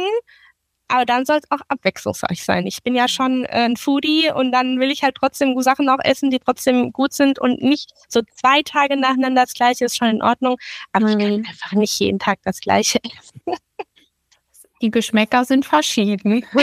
aber 0.88 1.04
dann 1.06 1.24
soll 1.24 1.38
es 1.38 1.50
auch 1.50 1.60
abwechslungsreich 1.68 2.44
sein. 2.44 2.66
Ich 2.66 2.82
bin 2.82 2.94
ja 2.94 3.08
schon 3.08 3.44
äh, 3.44 3.64
ein 3.64 3.76
Foodie 3.76 4.30
und 4.34 4.52
dann 4.52 4.78
will 4.78 4.90
ich 4.90 5.02
halt 5.02 5.14
trotzdem 5.14 5.60
Sachen 5.62 5.88
auch 5.88 6.00
essen, 6.02 6.30
die 6.30 6.38
trotzdem 6.38 6.92
gut 6.92 7.12
sind 7.12 7.38
und 7.38 7.62
nicht 7.62 7.92
so 8.08 8.20
zwei 8.40 8.62
Tage 8.62 8.96
nacheinander 8.96 9.42
das 9.42 9.54
Gleiche 9.54 9.86
ist 9.86 9.96
schon 9.96 10.08
in 10.08 10.22
Ordnung, 10.22 10.58
aber 10.92 11.06
mhm. 11.06 11.12
ich 11.12 11.18
kann 11.18 11.36
mhm. 11.38 11.46
einfach 11.46 11.72
nicht 11.72 11.98
jeden 11.98 12.18
Tag 12.18 12.40
das 12.44 12.60
Gleiche 12.60 12.98
essen. 13.04 13.58
Die 14.82 14.90
Geschmäcker 14.90 15.44
sind 15.44 15.64
verschieden. 15.64 16.44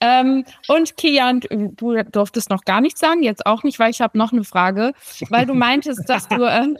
Ähm, 0.00 0.44
und 0.68 0.96
Kian, 0.96 1.40
du 1.50 2.02
durftest 2.04 2.48
noch 2.48 2.64
gar 2.64 2.80
nichts 2.80 3.00
sagen, 3.00 3.22
jetzt 3.22 3.44
auch 3.44 3.62
nicht, 3.62 3.78
weil 3.78 3.90
ich 3.90 4.00
habe 4.00 4.16
noch 4.16 4.32
eine 4.32 4.44
Frage, 4.44 4.94
weil 5.28 5.44
du 5.44 5.52
meintest, 5.52 6.08
dass 6.08 6.26
du, 6.26 6.42
äh, 6.48 6.74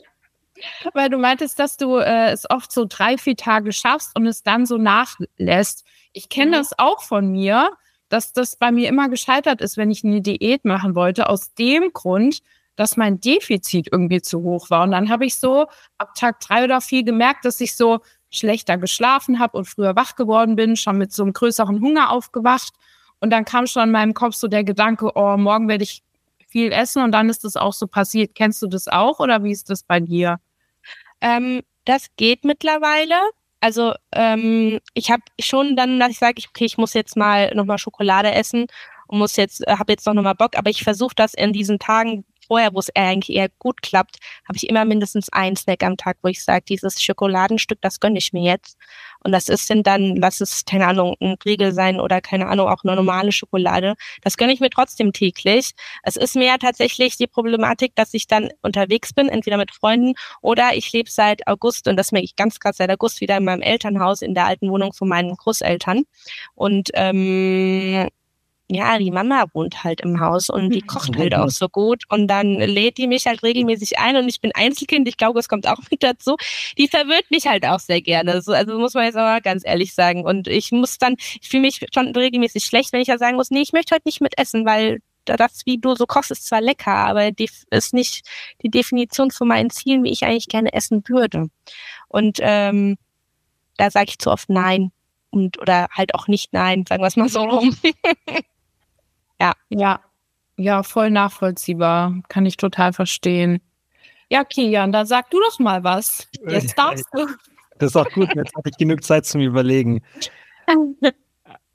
weil 0.95 1.09
du 1.09 1.19
meintest, 1.19 1.59
dass 1.59 1.77
du 1.77 1.97
äh, 1.97 2.31
es 2.31 2.49
oft 2.49 2.73
so 2.73 2.87
drei, 2.89 3.19
vier 3.19 3.37
Tage 3.37 3.73
schaffst 3.73 4.17
und 4.17 4.27
es 4.27 4.43
dann 4.43 4.67
so 4.67 4.79
nachlässt. 4.79 5.85
Ich 6.13 6.29
kenne 6.29 6.49
mhm. 6.51 6.55
das 6.55 6.79
auch 6.79 7.03
von 7.03 7.31
mir, 7.31 7.71
dass 8.09 8.33
das 8.33 8.57
bei 8.57 8.73
mir 8.73 8.89
immer 8.89 9.09
gescheitert 9.09 9.61
ist, 9.61 9.77
wenn 9.77 9.91
ich 9.91 10.05
eine 10.05 10.21
Diät 10.21 10.65
machen 10.65 10.95
wollte, 10.95 11.29
aus 11.29 11.55
dem 11.55 11.93
Grund, 11.93 12.41
dass 12.77 12.97
mein 12.97 13.21
Defizit 13.21 13.89
irgendwie 13.93 14.23
zu 14.23 14.43
hoch 14.43 14.71
war. 14.71 14.83
Und 14.83 14.91
dann 14.91 15.09
habe 15.11 15.27
ich 15.27 15.37
so 15.37 15.67
ab 15.99 16.15
Tag 16.15 16.41
drei 16.41 16.65
oder 16.65 16.81
vier 16.81 17.05
gemerkt, 17.05 17.45
dass 17.45 17.61
ich 17.61 17.77
so 17.77 18.01
schlechter 18.31 18.79
geschlafen 18.79 19.39
habe 19.39 19.59
und 19.59 19.67
früher 19.67 19.97
wach 19.97 20.17
geworden 20.17 20.57
bin, 20.57 20.77
schon 20.77 20.99
mit 20.99 21.13
so 21.13 21.23
einem 21.23 21.33
größeren 21.33 21.81
Hunger 21.81 22.11
aufgewacht. 22.11 22.73
Und 23.21 23.31
dann 23.31 23.45
kam 23.45 23.67
schon 23.67 23.85
in 23.85 23.91
meinem 23.91 24.15
Kopf 24.15 24.35
so 24.35 24.49
der 24.49 24.65
Gedanke, 24.65 25.11
oh, 25.15 25.37
morgen 25.37 25.69
werde 25.69 25.85
ich 25.85 26.03
viel 26.49 26.73
essen 26.73 27.03
und 27.03 27.13
dann 27.13 27.29
ist 27.29 27.45
das 27.45 27.57
auch 27.57 27.73
so 27.73 27.87
passiert. 27.87 28.35
Kennst 28.35 28.63
du 28.63 28.67
das 28.67 28.89
auch 28.89 29.21
oder 29.21 29.45
wie 29.45 29.53
ist 29.53 29.71
das 29.71 29.83
bei 29.83 30.01
dir? 30.01 30.41
Ähm, 31.21 31.63
das 31.85 32.07
geht 32.17 32.45
mittlerweile. 32.45 33.15
Also 33.61 33.95
ähm, 34.13 34.81
ich 34.95 35.11
habe 35.11 35.23
schon 35.39 35.77
dann, 35.77 36.01
dass 36.01 36.11
ich 36.11 36.19
sage, 36.19 36.43
okay, 36.49 36.65
ich 36.65 36.79
muss 36.79 36.95
jetzt 36.95 37.17
mal 37.17 37.55
nochmal 37.55 37.79
Schokolade 37.79 38.33
essen 38.33 38.67
und 39.07 39.19
muss 39.19 39.37
jetzt, 39.37 39.67
äh, 39.67 39.77
habe 39.77 39.93
jetzt 39.93 40.07
noch 40.07 40.15
mal 40.15 40.35
Bock, 40.35 40.57
aber 40.57 40.71
ich 40.71 40.83
versuche 40.83 41.15
das 41.15 41.35
in 41.35 41.53
diesen 41.53 41.79
Tagen, 41.79 42.25
vorher, 42.51 42.75
wo 42.75 42.81
es 42.81 42.91
eigentlich 42.97 43.37
eher 43.37 43.49
gut 43.61 43.81
klappt, 43.81 44.17
habe 44.49 44.57
ich 44.57 44.69
immer 44.69 44.85
mindestens 44.85 45.29
einen 45.33 45.55
Snack 45.55 45.85
am 45.85 45.97
Tag, 45.97 46.17
wo 46.23 46.29
ich 46.29 46.43
sage, 46.43 46.65
dieses 46.69 47.01
Schokoladenstück, 47.01 47.79
das 47.81 48.01
gönne 48.01 48.19
ich 48.19 48.33
mir 48.33 48.43
jetzt. 48.43 48.77
Und 49.23 49.31
das 49.31 49.49
ist 49.49 49.71
dann, 49.85 50.17
lass 50.17 50.41
es, 50.41 50.65
keine 50.65 50.89
Ahnung, 50.89 51.15
ein 51.21 51.37
Riegel 51.45 51.73
sein 51.73 52.01
oder 52.01 52.21
keine 52.21 52.49
Ahnung, 52.49 52.69
auch 52.69 52.83
eine 52.83 52.97
normale 52.97 53.31
Schokolade. 53.31 53.95
Das 54.23 54.37
gönne 54.37 54.53
ich 54.53 54.59
mir 54.59 54.71
trotzdem 54.71 55.13
täglich. 55.13 55.73
Es 56.03 56.17
ist 56.17 56.35
mehr 56.35 56.59
tatsächlich 56.59 57.17
die 57.17 57.29
Problematik, 57.29 57.95
dass 57.95 58.15
ich 58.15 58.27
dann 58.27 58.49
unterwegs 58.63 59.13
bin, 59.13 59.29
entweder 59.29 59.57
mit 59.57 59.71
Freunden 59.71 60.15
oder 60.43 60.75
ich 60.75 60.91
lebe 60.93 61.09
seit 61.09 61.47
August, 61.47 61.87
und 61.87 61.97
das 61.97 62.11
merke 62.11 62.25
ich 62.25 62.35
ganz 62.35 62.59
krass 62.59 62.79
seit 62.79 62.91
August, 62.91 63.21
wieder 63.21 63.37
in 63.37 63.45
meinem 63.45 63.63
Elternhaus 63.63 64.23
in 64.23 64.35
der 64.35 64.47
alten 64.47 64.69
Wohnung 64.71 64.93
von 64.93 65.07
meinen 65.07 65.37
Großeltern. 65.37 66.03
Und 66.57 66.91
ähm, 66.95 68.09
ja, 68.75 68.99
die 68.99 69.11
Mama 69.11 69.47
wohnt 69.53 69.85
halt 69.85 70.01
im 70.01 70.21
Haus 70.21 70.49
und 70.49 70.71
die 70.71 70.83
mhm. 70.83 70.87
kocht 70.87 71.17
halt 71.17 71.35
auch 71.35 71.51
so 71.51 71.69
gut 71.69 72.05
und 72.09 72.29
dann 72.29 72.55
lädt 72.55 72.99
die 72.99 73.07
mich 73.07 73.27
halt 73.27 73.43
regelmäßig 73.43 73.99
ein 73.99 74.17
und 74.17 74.29
ich 74.29 74.41
bin 74.41 74.53
Einzelkind, 74.55 75.09
ich 75.09 75.17
glaube, 75.17 75.41
es 75.41 75.49
kommt 75.49 75.67
auch 75.67 75.79
mit 75.91 76.03
dazu. 76.03 76.37
Die 76.79 76.89
verwirrt 76.89 77.31
mich 77.31 77.47
halt 77.47 77.67
auch 77.67 77.81
sehr 77.81 78.01
gerne. 78.01 78.33
Also, 78.33 78.53
also 78.53 78.79
muss 78.79 78.95
man 78.95 79.05
jetzt 79.05 79.17
aber 79.17 79.41
ganz 79.41 79.65
ehrlich 79.65 79.95
sagen. 79.95 80.25
Und 80.25 80.49
ich 80.49 80.73
muss 80.73 80.99
dann, 80.99 81.17
ich 81.19 81.49
fühle 81.49 81.63
mich 81.63 81.85
schon 81.93 82.15
regelmäßig 82.15 82.65
schlecht, 82.65 82.93
wenn 82.93 83.01
ich 83.01 83.09
ja 83.09 83.19
sagen 83.19 83.37
muss, 83.37 83.51
nee, 83.51 83.61
ich 83.61 83.73
möchte 83.73 83.95
heute 83.95 84.07
nicht 84.07 84.21
mitessen, 84.21 84.65
weil 84.65 85.01
das, 85.25 85.63
wie 85.67 85.79
du 85.79 85.95
so 85.95 86.07
kochst, 86.07 86.31
ist 86.31 86.47
zwar 86.47 86.61
lecker, 86.61 86.95
aber 86.95 87.31
die 87.31 87.51
ist 87.71 87.95
nicht 87.95 88.27
die 88.63 88.71
Definition 88.71 89.31
von 89.31 89.49
meinen 89.49 89.71
Zielen, 89.71 90.03
wie 90.05 90.11
ich 90.11 90.25
eigentlich 90.25 90.49
gerne 90.49 90.73
essen 90.73 91.05
würde. 91.09 91.49
Und 92.09 92.39
ähm, 92.41 92.97
da 93.77 93.91
sage 93.91 94.07
ich 94.11 94.19
zu 94.19 94.31
oft 94.31 94.49
Nein 94.49 94.93
und 95.31 95.59
oder 95.61 95.89
halt 95.93 96.15
auch 96.15 96.29
nicht 96.29 96.53
Nein, 96.53 96.85
sagen 96.89 97.03
wir 97.03 97.07
es 97.07 97.17
mal 97.17 97.29
so 97.29 97.43
rum. 97.43 97.77
Ja. 99.41 99.55
Ja. 99.69 100.01
Ja, 100.57 100.83
voll 100.83 101.11
nachvollziehbar. 101.11 102.15
Kann 102.29 102.45
ich 102.45 102.57
total 102.59 102.93
verstehen. 102.93 103.61
Ja, 104.29 104.45
Kian, 104.45 104.93
dann 104.93 105.07
sag 105.07 105.31
du 105.31 105.41
doch 105.41 105.59
mal 105.59 105.83
was. 105.83 106.29
Jetzt 106.47 106.79
darfst 106.79 107.07
du. 107.15 107.27
Das 107.79 107.91
ist 107.91 107.97
auch 107.97 108.11
gut, 108.11 108.29
jetzt 108.35 108.55
hatte 108.55 108.69
ich 108.69 108.77
genug 108.77 109.03
Zeit 109.03 109.25
zum 109.25 109.41
Überlegen. 109.41 110.03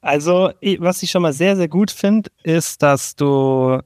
Also, 0.01 0.51
was 0.79 1.01
ich 1.01 1.10
schon 1.10 1.24
mal 1.24 1.34
sehr, 1.34 1.55
sehr 1.55 1.67
gut 1.67 1.89
finde, 1.89 2.29
ist, 2.43 2.84
dass 2.84 3.15
du 3.15 3.79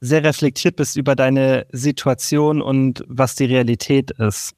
sehr 0.00 0.24
reflektiert 0.24 0.76
bist 0.76 0.96
über 0.96 1.14
deine 1.14 1.66
Situation 1.70 2.62
und 2.62 3.04
was 3.06 3.34
die 3.34 3.44
Realität 3.44 4.10
ist. 4.12 4.54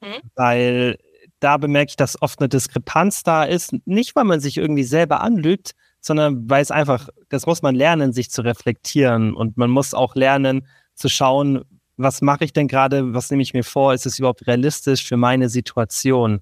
Mhm. 0.00 0.30
Weil 0.36 0.98
da 1.40 1.56
bemerke 1.56 1.90
ich, 1.90 1.96
dass 1.96 2.22
oft 2.22 2.38
eine 2.38 2.48
Diskrepanz 2.48 3.24
da 3.24 3.42
ist. 3.42 3.74
Nicht, 3.84 4.14
weil 4.14 4.24
man 4.24 4.38
sich 4.38 4.56
irgendwie 4.56 4.84
selber 4.84 5.20
anlügt, 5.20 5.74
sondern 6.04 6.50
weil 6.50 6.60
es 6.60 6.70
einfach, 6.70 7.08
das 7.30 7.46
muss 7.46 7.62
man 7.62 7.74
lernen, 7.74 8.12
sich 8.12 8.30
zu 8.30 8.42
reflektieren 8.42 9.32
und 9.32 9.56
man 9.56 9.70
muss 9.70 9.94
auch 9.94 10.14
lernen 10.14 10.66
zu 10.94 11.08
schauen, 11.08 11.64
was 11.96 12.20
mache 12.20 12.44
ich 12.44 12.52
denn 12.52 12.68
gerade, 12.68 13.14
was 13.14 13.30
nehme 13.30 13.42
ich 13.42 13.54
mir 13.54 13.64
vor, 13.64 13.94
ist 13.94 14.04
es 14.04 14.18
überhaupt 14.18 14.46
realistisch 14.46 15.04
für 15.06 15.16
meine 15.16 15.48
Situation? 15.48 16.40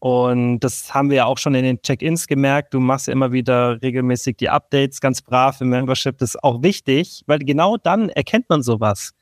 Und 0.00 0.60
das 0.60 0.92
haben 0.94 1.10
wir 1.10 1.16
ja 1.18 1.24
auch 1.26 1.38
schon 1.38 1.54
in 1.54 1.64
den 1.64 1.80
Check-ins 1.80 2.26
gemerkt. 2.26 2.74
Du 2.74 2.80
machst 2.80 3.06
ja 3.06 3.12
immer 3.12 3.30
wieder 3.30 3.80
regelmäßig 3.82 4.36
die 4.36 4.50
Updates, 4.50 5.00
ganz 5.00 5.22
brav 5.22 5.60
im 5.60 5.68
Membership. 5.68 6.18
Das 6.18 6.34
ist 6.34 6.42
auch 6.42 6.62
wichtig, 6.62 7.22
weil 7.26 7.38
genau 7.38 7.76
dann 7.76 8.08
erkennt 8.08 8.48
man 8.48 8.62
sowas. 8.62 9.12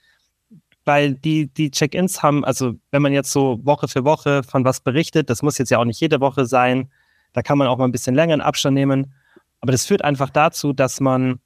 Weil 0.87 1.15
die, 1.15 1.53
die 1.53 1.71
Check-ins 1.71 2.23
haben, 2.23 2.45
also 2.45 2.75
wenn 2.91 3.03
man 3.03 3.13
jetzt 3.13 3.31
so 3.31 3.61
Woche 3.63 3.89
für 3.89 4.05
Woche 4.05 4.43
von 4.43 4.65
was 4.65 4.81
berichtet, 4.81 5.29
das 5.29 5.43
muss 5.43 5.59
jetzt 5.59 5.71
ja 5.71 5.79
auch 5.79 5.85
nicht 5.85 6.01
jede 6.01 6.21
Woche 6.21 6.47
sein, 6.47 6.91
da 7.35 7.43
kann 7.43 7.59
man 7.59 7.69
auch 7.69 7.77
mal 7.77 7.85
ein 7.85 7.93
bisschen 7.93 8.15
länger 8.15 8.35
in 8.35 8.41
Abstand 8.41 8.75
nehmen. 8.75 9.13
Aber 9.61 9.73
das 9.73 9.87
führt 9.87 10.05
einfach 10.05 10.31
dazu, 10.31 10.73
dass 10.73 11.01
man 11.01 11.41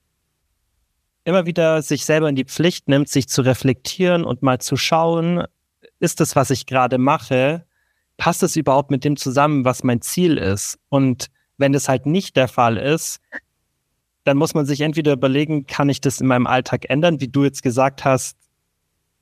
immer 1.25 1.47
wieder 1.47 1.83
sich 1.83 2.05
selber 2.05 2.29
in 2.29 2.37
die 2.37 2.45
Pflicht 2.45 2.89
nimmt, 2.89 3.09
sich 3.09 3.29
zu 3.29 3.43
reflektieren 3.43 4.25
und 4.25 4.43
mal 4.43 4.61
zu 4.61 4.77
schauen, 4.77 5.45
ist 6.01 6.21
das, 6.21 6.37
was 6.37 6.51
ich 6.51 6.67
gerade 6.67 6.99
mache, 6.99 7.67
passt 8.17 8.43
es 8.43 8.57
überhaupt 8.57 8.91
mit 8.91 9.05
dem 9.05 9.17
zusammen, 9.17 9.65
was 9.65 9.85
mein 9.85 10.01
Ziel 10.01 10.39
ist? 10.39 10.79
Und 10.89 11.29
wenn 11.57 11.73
das 11.73 11.89
halt 11.89 12.07
nicht 12.07 12.37
der 12.37 12.49
Fall 12.49 12.77
ist, 12.77 13.21
dann 14.25 14.37
muss 14.37 14.55
man 14.55 14.67
sich 14.67 14.81
entweder 14.81 15.13
überlegen, 15.13 15.67
kann 15.67 15.89
ich 15.89 16.01
das 16.01 16.21
in 16.21 16.27
meinem 16.27 16.47
Alltag 16.47 16.89
ändern, 16.89 17.21
wie 17.21 17.29
du 17.29 17.45
jetzt 17.45 17.63
gesagt 17.63 18.05
hast, 18.05 18.37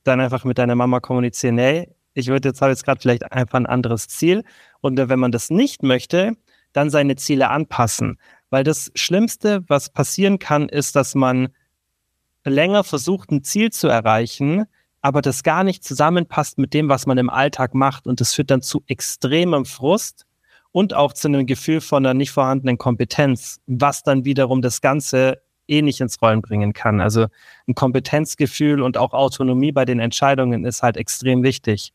dann 0.04 0.20
einfach 0.20 0.44
mit 0.44 0.58
deiner 0.58 0.74
Mama 0.74 1.00
kommunizieren, 1.00 1.58
hey, 1.58 1.88
ich 2.14 2.28
würde 2.28 2.48
jetzt 2.48 2.62
habe 2.62 2.70
jetzt 2.72 2.84
gerade 2.84 3.00
vielleicht 3.00 3.30
einfach 3.30 3.58
ein 3.58 3.66
anderes 3.66 4.08
Ziel. 4.08 4.42
Und 4.80 4.96
wenn 4.96 5.18
man 5.18 5.32
das 5.32 5.50
nicht 5.50 5.82
möchte, 5.82 6.32
dann 6.72 6.88
seine 6.88 7.16
Ziele 7.16 7.50
anpassen. 7.50 8.18
Weil 8.50 8.64
das 8.64 8.90
Schlimmste, 8.94 9.64
was 9.68 9.90
passieren 9.90 10.38
kann, 10.38 10.68
ist, 10.68 10.96
dass 10.96 11.14
man 11.14 11.48
länger 12.44 12.84
versucht, 12.84 13.30
ein 13.30 13.42
Ziel 13.42 13.70
zu 13.70 13.88
erreichen, 13.88 14.66
aber 15.00 15.22
das 15.22 15.42
gar 15.42 15.64
nicht 15.64 15.84
zusammenpasst 15.84 16.58
mit 16.58 16.74
dem, 16.74 16.88
was 16.88 17.06
man 17.06 17.18
im 17.18 17.30
Alltag 17.30 17.74
macht. 17.74 18.06
Und 18.06 18.20
das 18.20 18.34
führt 18.34 18.50
dann 18.50 18.62
zu 18.62 18.82
extremem 18.86 19.64
Frust 19.64 20.26
und 20.72 20.94
auch 20.94 21.12
zu 21.12 21.28
einem 21.28 21.46
Gefühl 21.46 21.80
von 21.80 22.04
einer 22.04 22.14
nicht 22.14 22.30
vorhandenen 22.30 22.78
Kompetenz, 22.78 23.60
was 23.66 24.02
dann 24.02 24.24
wiederum 24.24 24.62
das 24.62 24.80
Ganze 24.80 25.40
eh 25.68 25.82
nicht 25.82 26.00
ins 26.00 26.20
Rollen 26.22 26.42
bringen 26.42 26.72
kann. 26.72 27.00
Also 27.00 27.26
ein 27.66 27.74
Kompetenzgefühl 27.74 28.82
und 28.82 28.96
auch 28.96 29.12
Autonomie 29.12 29.72
bei 29.72 29.84
den 29.84 30.00
Entscheidungen 30.00 30.64
ist 30.64 30.82
halt 30.82 30.96
extrem 30.96 31.42
wichtig. 31.42 31.92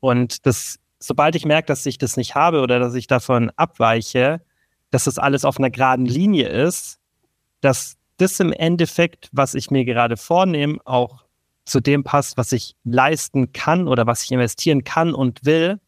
Und 0.00 0.46
das, 0.46 0.78
sobald 0.98 1.34
ich 1.34 1.44
merke, 1.44 1.66
dass 1.66 1.86
ich 1.86 1.98
das 1.98 2.16
nicht 2.16 2.34
habe 2.34 2.60
oder 2.60 2.78
dass 2.78 2.94
ich 2.94 3.06
davon 3.06 3.50
abweiche, 3.56 4.40
dass 4.90 5.04
das 5.04 5.18
alles 5.18 5.44
auf 5.44 5.58
einer 5.58 5.70
geraden 5.70 6.06
Linie 6.06 6.48
ist, 6.48 6.98
dass 7.60 7.96
das 8.16 8.40
im 8.40 8.52
Endeffekt, 8.52 9.28
was 9.32 9.54
ich 9.54 9.70
mir 9.70 9.84
gerade 9.84 10.16
vornehme, 10.16 10.78
auch 10.84 11.24
zu 11.64 11.80
dem 11.80 12.02
passt, 12.02 12.36
was 12.36 12.52
ich 12.52 12.74
leisten 12.84 13.52
kann 13.52 13.88
oder 13.88 14.06
was 14.06 14.24
ich 14.24 14.32
investieren 14.32 14.84
kann 14.84 15.14
und 15.14 15.44
will. 15.44 15.78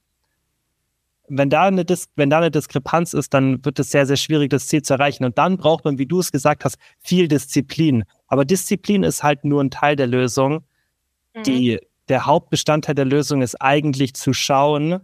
Wenn 1.28 1.48
da, 1.48 1.64
eine 1.64 1.84
Dis 1.84 2.08
wenn 2.16 2.28
da 2.28 2.38
eine 2.38 2.50
Diskrepanz 2.50 3.14
ist, 3.14 3.32
dann 3.34 3.64
wird 3.64 3.78
es 3.78 3.90
sehr, 3.90 4.04
sehr 4.04 4.16
schwierig, 4.16 4.50
das 4.50 4.66
Ziel 4.66 4.82
zu 4.82 4.94
erreichen. 4.94 5.24
Und 5.24 5.38
dann 5.38 5.56
braucht 5.56 5.84
man, 5.84 5.96
wie 5.98 6.06
du 6.06 6.20
es 6.20 6.32
gesagt 6.32 6.64
hast, 6.64 6.76
viel 6.98 7.28
Disziplin. 7.28 8.04
Aber 8.26 8.44
Disziplin 8.44 9.04
ist 9.04 9.22
halt 9.22 9.44
nur 9.44 9.62
ein 9.62 9.70
Teil 9.70 9.96
der 9.96 10.08
Lösung. 10.08 10.64
Mhm. 11.34 11.42
Die, 11.44 11.78
der 12.08 12.26
Hauptbestandteil 12.26 12.96
der 12.96 13.04
Lösung 13.04 13.42
ist 13.42 13.60
eigentlich 13.60 14.14
zu 14.14 14.32
schauen, 14.32 15.00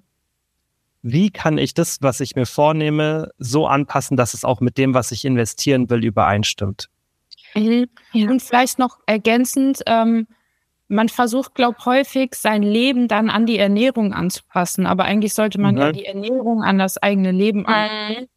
wie 1.03 1.31
kann 1.31 1.59
ich 1.59 1.75
das, 1.75 1.99
was 2.01 2.21
ich 2.21 2.37
mir 2.37 2.47
vornehme, 2.47 3.31
so 3.39 3.67
anpassen, 3.67 4.17
dass 4.17 4.35
es 4.35 4.45
auch 4.45 4.61
mit 4.61 4.79
dem, 4.79 4.95
was 4.95 5.13
ich 5.13 5.25
investieren 5.25 5.89
will, 5.91 6.05
übereinstimmt. 6.05 6.89
Mhm. 7.55 7.87
Ja. 8.13 8.29
Und 8.29 8.43
vielleicht 8.43 8.79
noch 8.79 8.99
ergänzend, 9.07 9.83
ähm, 9.87 10.27
man 10.89 11.09
versucht, 11.09 11.55
glaube 11.55 11.77
ich, 11.79 11.87
häufig 11.87 12.35
sein 12.35 12.63
Leben 12.63 13.09
dann 13.09 13.29
an 13.29 13.47
die 13.47 13.59
Ernährung 13.59 14.13
anzupassen, 14.13 14.87
aber 14.87 15.05
eigentlich 15.05 15.35
sollte 15.35 15.61
man 15.61 15.75
mhm. 15.75 15.81
ja 15.81 15.93
die 15.93 16.07
Ernährung 16.07 16.63
an 16.63 16.79
das 16.79 16.99
eigene 16.99 17.33
Leben 17.33 17.67
an. 17.67 17.91
Mhm. 18.09 18.29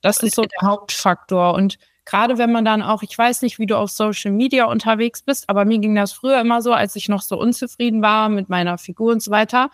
Das 0.00 0.22
ist 0.22 0.36
so 0.36 0.42
der 0.42 0.68
Hauptfaktor. 0.68 1.54
Und 1.54 1.78
gerade 2.04 2.38
wenn 2.38 2.52
man 2.52 2.64
dann 2.64 2.82
auch, 2.82 3.02
ich 3.02 3.16
weiß 3.16 3.42
nicht, 3.42 3.58
wie 3.58 3.66
du 3.66 3.76
auf 3.76 3.90
Social 3.90 4.30
Media 4.30 4.66
unterwegs 4.66 5.22
bist, 5.22 5.48
aber 5.48 5.64
mir 5.64 5.78
ging 5.78 5.94
das 5.94 6.12
früher 6.12 6.40
immer 6.40 6.60
so, 6.60 6.72
als 6.72 6.94
ich 6.94 7.08
noch 7.08 7.22
so 7.22 7.38
unzufrieden 7.38 8.02
war 8.02 8.28
mit 8.28 8.48
meiner 8.48 8.78
Figur 8.78 9.12
und 9.12 9.22
so 9.22 9.30
weiter, 9.30 9.70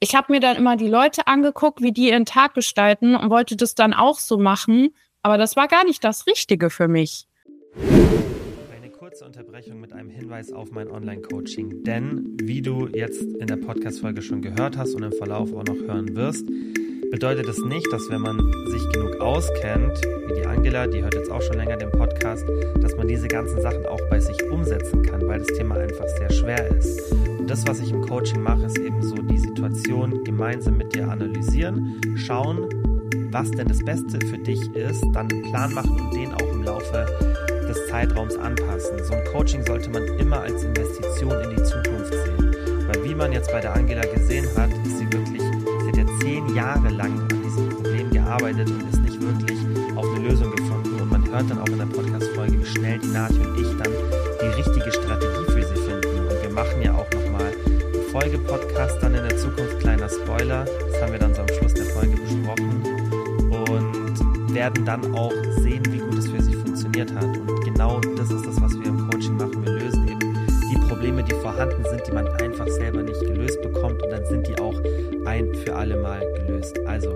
ich 0.00 0.14
habe 0.14 0.32
mir 0.32 0.40
dann 0.40 0.56
immer 0.56 0.76
die 0.76 0.88
Leute 0.88 1.26
angeguckt, 1.26 1.82
wie 1.82 1.92
die 1.92 2.08
ihren 2.08 2.24
Tag 2.24 2.54
gestalten 2.54 3.16
und 3.16 3.30
wollte 3.30 3.56
das 3.56 3.74
dann 3.74 3.92
auch 3.92 4.18
so 4.18 4.38
machen. 4.38 4.94
Aber 5.22 5.38
das 5.38 5.56
war 5.56 5.66
gar 5.66 5.84
nicht 5.84 6.04
das 6.04 6.26
Richtige 6.26 6.70
für 6.70 6.86
mich. 6.86 7.26
Eine 8.76 8.90
kurze 8.90 9.24
Unterbrechung 9.24 9.80
mit 9.80 9.92
einem 9.92 10.10
Hinweis 10.10 10.52
auf 10.52 10.70
mein 10.70 10.88
Online-Coaching. 10.88 11.82
Denn, 11.82 12.36
wie 12.40 12.62
du 12.62 12.86
jetzt 12.86 13.22
in 13.22 13.46
der 13.48 13.56
Podcast-Folge 13.56 14.22
schon 14.22 14.40
gehört 14.40 14.76
hast 14.76 14.94
und 14.94 15.02
im 15.02 15.12
Verlauf 15.12 15.52
auch 15.52 15.64
noch 15.64 15.76
hören 15.76 16.14
wirst, 16.14 16.46
bedeutet 17.10 17.48
es 17.48 17.58
nicht, 17.58 17.90
dass 17.92 18.08
wenn 18.10 18.20
man 18.20 18.38
sich 18.66 18.88
genug 18.92 19.20
auskennt, 19.20 20.00
wie 20.26 20.34
die 20.34 20.46
Angela, 20.46 20.86
die 20.86 21.02
hört 21.02 21.14
jetzt 21.14 21.30
auch 21.30 21.42
schon 21.42 21.56
länger 21.56 21.76
den 21.76 21.90
Podcast, 21.90 22.46
dass 22.80 22.96
man 22.96 23.08
diese 23.08 23.28
ganzen 23.28 23.60
Sachen 23.60 23.86
auch 23.86 24.00
bei 24.10 24.20
sich 24.20 24.42
umsetzen 24.50 25.02
kann, 25.02 25.26
weil 25.26 25.38
das 25.38 25.48
Thema 25.56 25.76
einfach 25.76 26.06
sehr 26.18 26.30
schwer 26.30 26.66
ist. 26.76 27.12
Und 27.12 27.48
das, 27.48 27.66
was 27.66 27.80
ich 27.80 27.90
im 27.90 28.02
Coaching 28.02 28.42
mache, 28.42 28.66
ist 28.66 28.78
eben 28.78 29.02
so 29.02 29.16
die 29.16 29.38
Situation 29.38 30.22
gemeinsam 30.24 30.76
mit 30.76 30.94
dir 30.94 31.08
analysieren, 31.08 32.00
schauen, 32.16 32.68
was 33.30 33.50
denn 33.50 33.68
das 33.68 33.84
Beste 33.84 34.18
für 34.26 34.38
dich 34.38 34.60
ist, 34.74 35.04
dann 35.12 35.30
einen 35.30 35.42
Plan 35.42 35.72
machen 35.74 35.98
und 36.00 36.14
den 36.14 36.32
auch 36.32 36.52
im 36.52 36.62
Laufe 36.62 37.06
des 37.68 37.86
Zeitraums 37.88 38.36
anpassen. 38.36 39.04
So 39.04 39.14
ein 39.14 39.24
Coaching 39.24 39.64
sollte 39.64 39.90
man 39.90 40.02
immer 40.18 40.40
als 40.40 40.62
Investition 40.62 41.32
in 41.42 41.50
die 41.50 41.62
Zukunft 41.62 42.12
sehen. 42.12 42.56
Weil 42.86 43.04
wie 43.04 43.14
man 43.14 43.32
jetzt 43.32 43.52
bei 43.52 43.60
der 43.60 43.74
Angela 43.74 44.02
gesehen 44.06 44.46
hat, 44.56 44.70
zehn 46.28 46.54
Jahre 46.54 46.88
lang 46.90 47.12
an 47.30 47.42
diesem 47.42 47.68
Problem 47.70 48.10
gearbeitet 48.10 48.68
und 48.68 48.82
ist 48.92 49.00
nicht 49.00 49.18
wirklich 49.20 49.58
auf 49.96 50.04
eine 50.14 50.28
Lösung 50.28 50.50
gefunden. 50.54 51.00
Und 51.00 51.10
man 51.10 51.26
hört 51.26 51.48
dann 51.48 51.58
auch 51.58 51.68
in 51.68 51.78
der 51.78 51.86
Podcast-Folge, 51.86 52.60
wie 52.60 52.66
schnell 52.66 52.98
die 52.98 53.08
Nati 53.08 53.38
und 53.38 53.58
ich 53.58 53.68
dann 53.82 53.92
die 54.42 54.60
richtige 54.60 54.92
Strategie 54.92 55.44
für 55.46 55.62
sie 55.62 55.80
finden. 55.88 56.20
Und 56.28 56.42
wir 56.42 56.50
machen 56.50 56.82
ja 56.82 56.92
auch 56.92 57.08
nochmal 57.12 57.46
einen 57.46 58.02
Folge-Podcast 58.12 58.98
dann 59.00 59.14
in 59.14 59.22
der 59.22 59.36
Zukunft, 59.38 59.80
kleiner 59.80 60.08
Spoiler. 60.08 60.66
Das 60.66 61.02
haben 61.02 61.12
wir 61.12 61.18
dann 61.18 61.34
so 61.34 61.40
am 61.40 61.48
Schluss 61.48 61.72
der 61.72 61.86
Folge 61.86 62.16
besprochen. 62.16 62.82
Und 63.50 64.54
werden 64.54 64.84
dann 64.84 65.14
auch 65.14 65.32
sehen, 65.62 65.82
wie 65.90 65.98
gut 65.98 66.18
es 66.18 66.28
für 66.28 66.42
sie 66.42 66.54
funktioniert 66.54 67.14
hat. 67.14 67.24
Und 67.24 67.64
genau 67.64 68.00
das 68.00 68.30
ist 68.30 68.44
das, 68.44 68.60
was 68.60 68.78
wir 68.78 68.86
im 68.86 69.08
Coaching 69.10 69.36
machen. 69.38 69.64
Wir 69.64 69.72
lösen 69.72 70.06
eben 70.08 70.34
die 70.70 70.88
Probleme, 70.88 71.22
die 71.22 71.34
vorhanden 71.36 71.82
sind, 71.88 72.06
die 72.06 72.12
man 72.12 72.26
einfach 72.42 72.68
selber 72.68 73.02
nicht 73.02 73.20
gelöst 73.20 73.62
bekommt. 73.62 74.02
Und 74.02 74.10
dann 74.10 74.26
sind 74.26 74.46
die 74.46 74.58
auch 74.58 74.78
ein 75.28 75.54
für 75.54 75.76
alle 75.76 75.96
Mal 75.96 76.20
gelöst. 76.34 76.78
Also, 76.86 77.14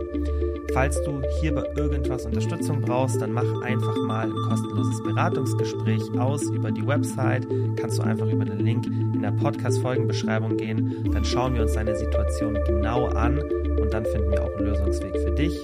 falls 0.74 1.02
du 1.02 1.22
hier 1.40 1.54
bei 1.54 1.64
irgendwas 1.76 2.26
Unterstützung 2.26 2.82
brauchst, 2.82 3.20
dann 3.22 3.32
mach 3.32 3.62
einfach 3.62 3.96
mal 4.06 4.26
ein 4.26 4.34
kostenloses 4.48 5.02
Beratungsgespräch 5.02 6.02
aus 6.18 6.42
über 6.44 6.70
die 6.70 6.86
Website. 6.86 7.46
Kannst 7.80 7.98
du 7.98 8.02
einfach 8.02 8.26
über 8.26 8.44
den 8.44 8.60
Link 8.60 8.86
in 8.86 9.22
der 9.22 9.32
Podcast-Folgenbeschreibung 9.32 10.58
gehen. 10.58 11.10
Dann 11.12 11.24
schauen 11.24 11.54
wir 11.54 11.62
uns 11.62 11.72
deine 11.72 11.96
Situation 11.96 12.58
genau 12.66 13.06
an 13.06 13.38
und 13.38 13.92
dann 13.92 14.04
finden 14.04 14.30
wir 14.30 14.44
auch 14.44 14.54
einen 14.56 14.66
Lösungsweg 14.66 15.16
für 15.16 15.32
dich. 15.32 15.56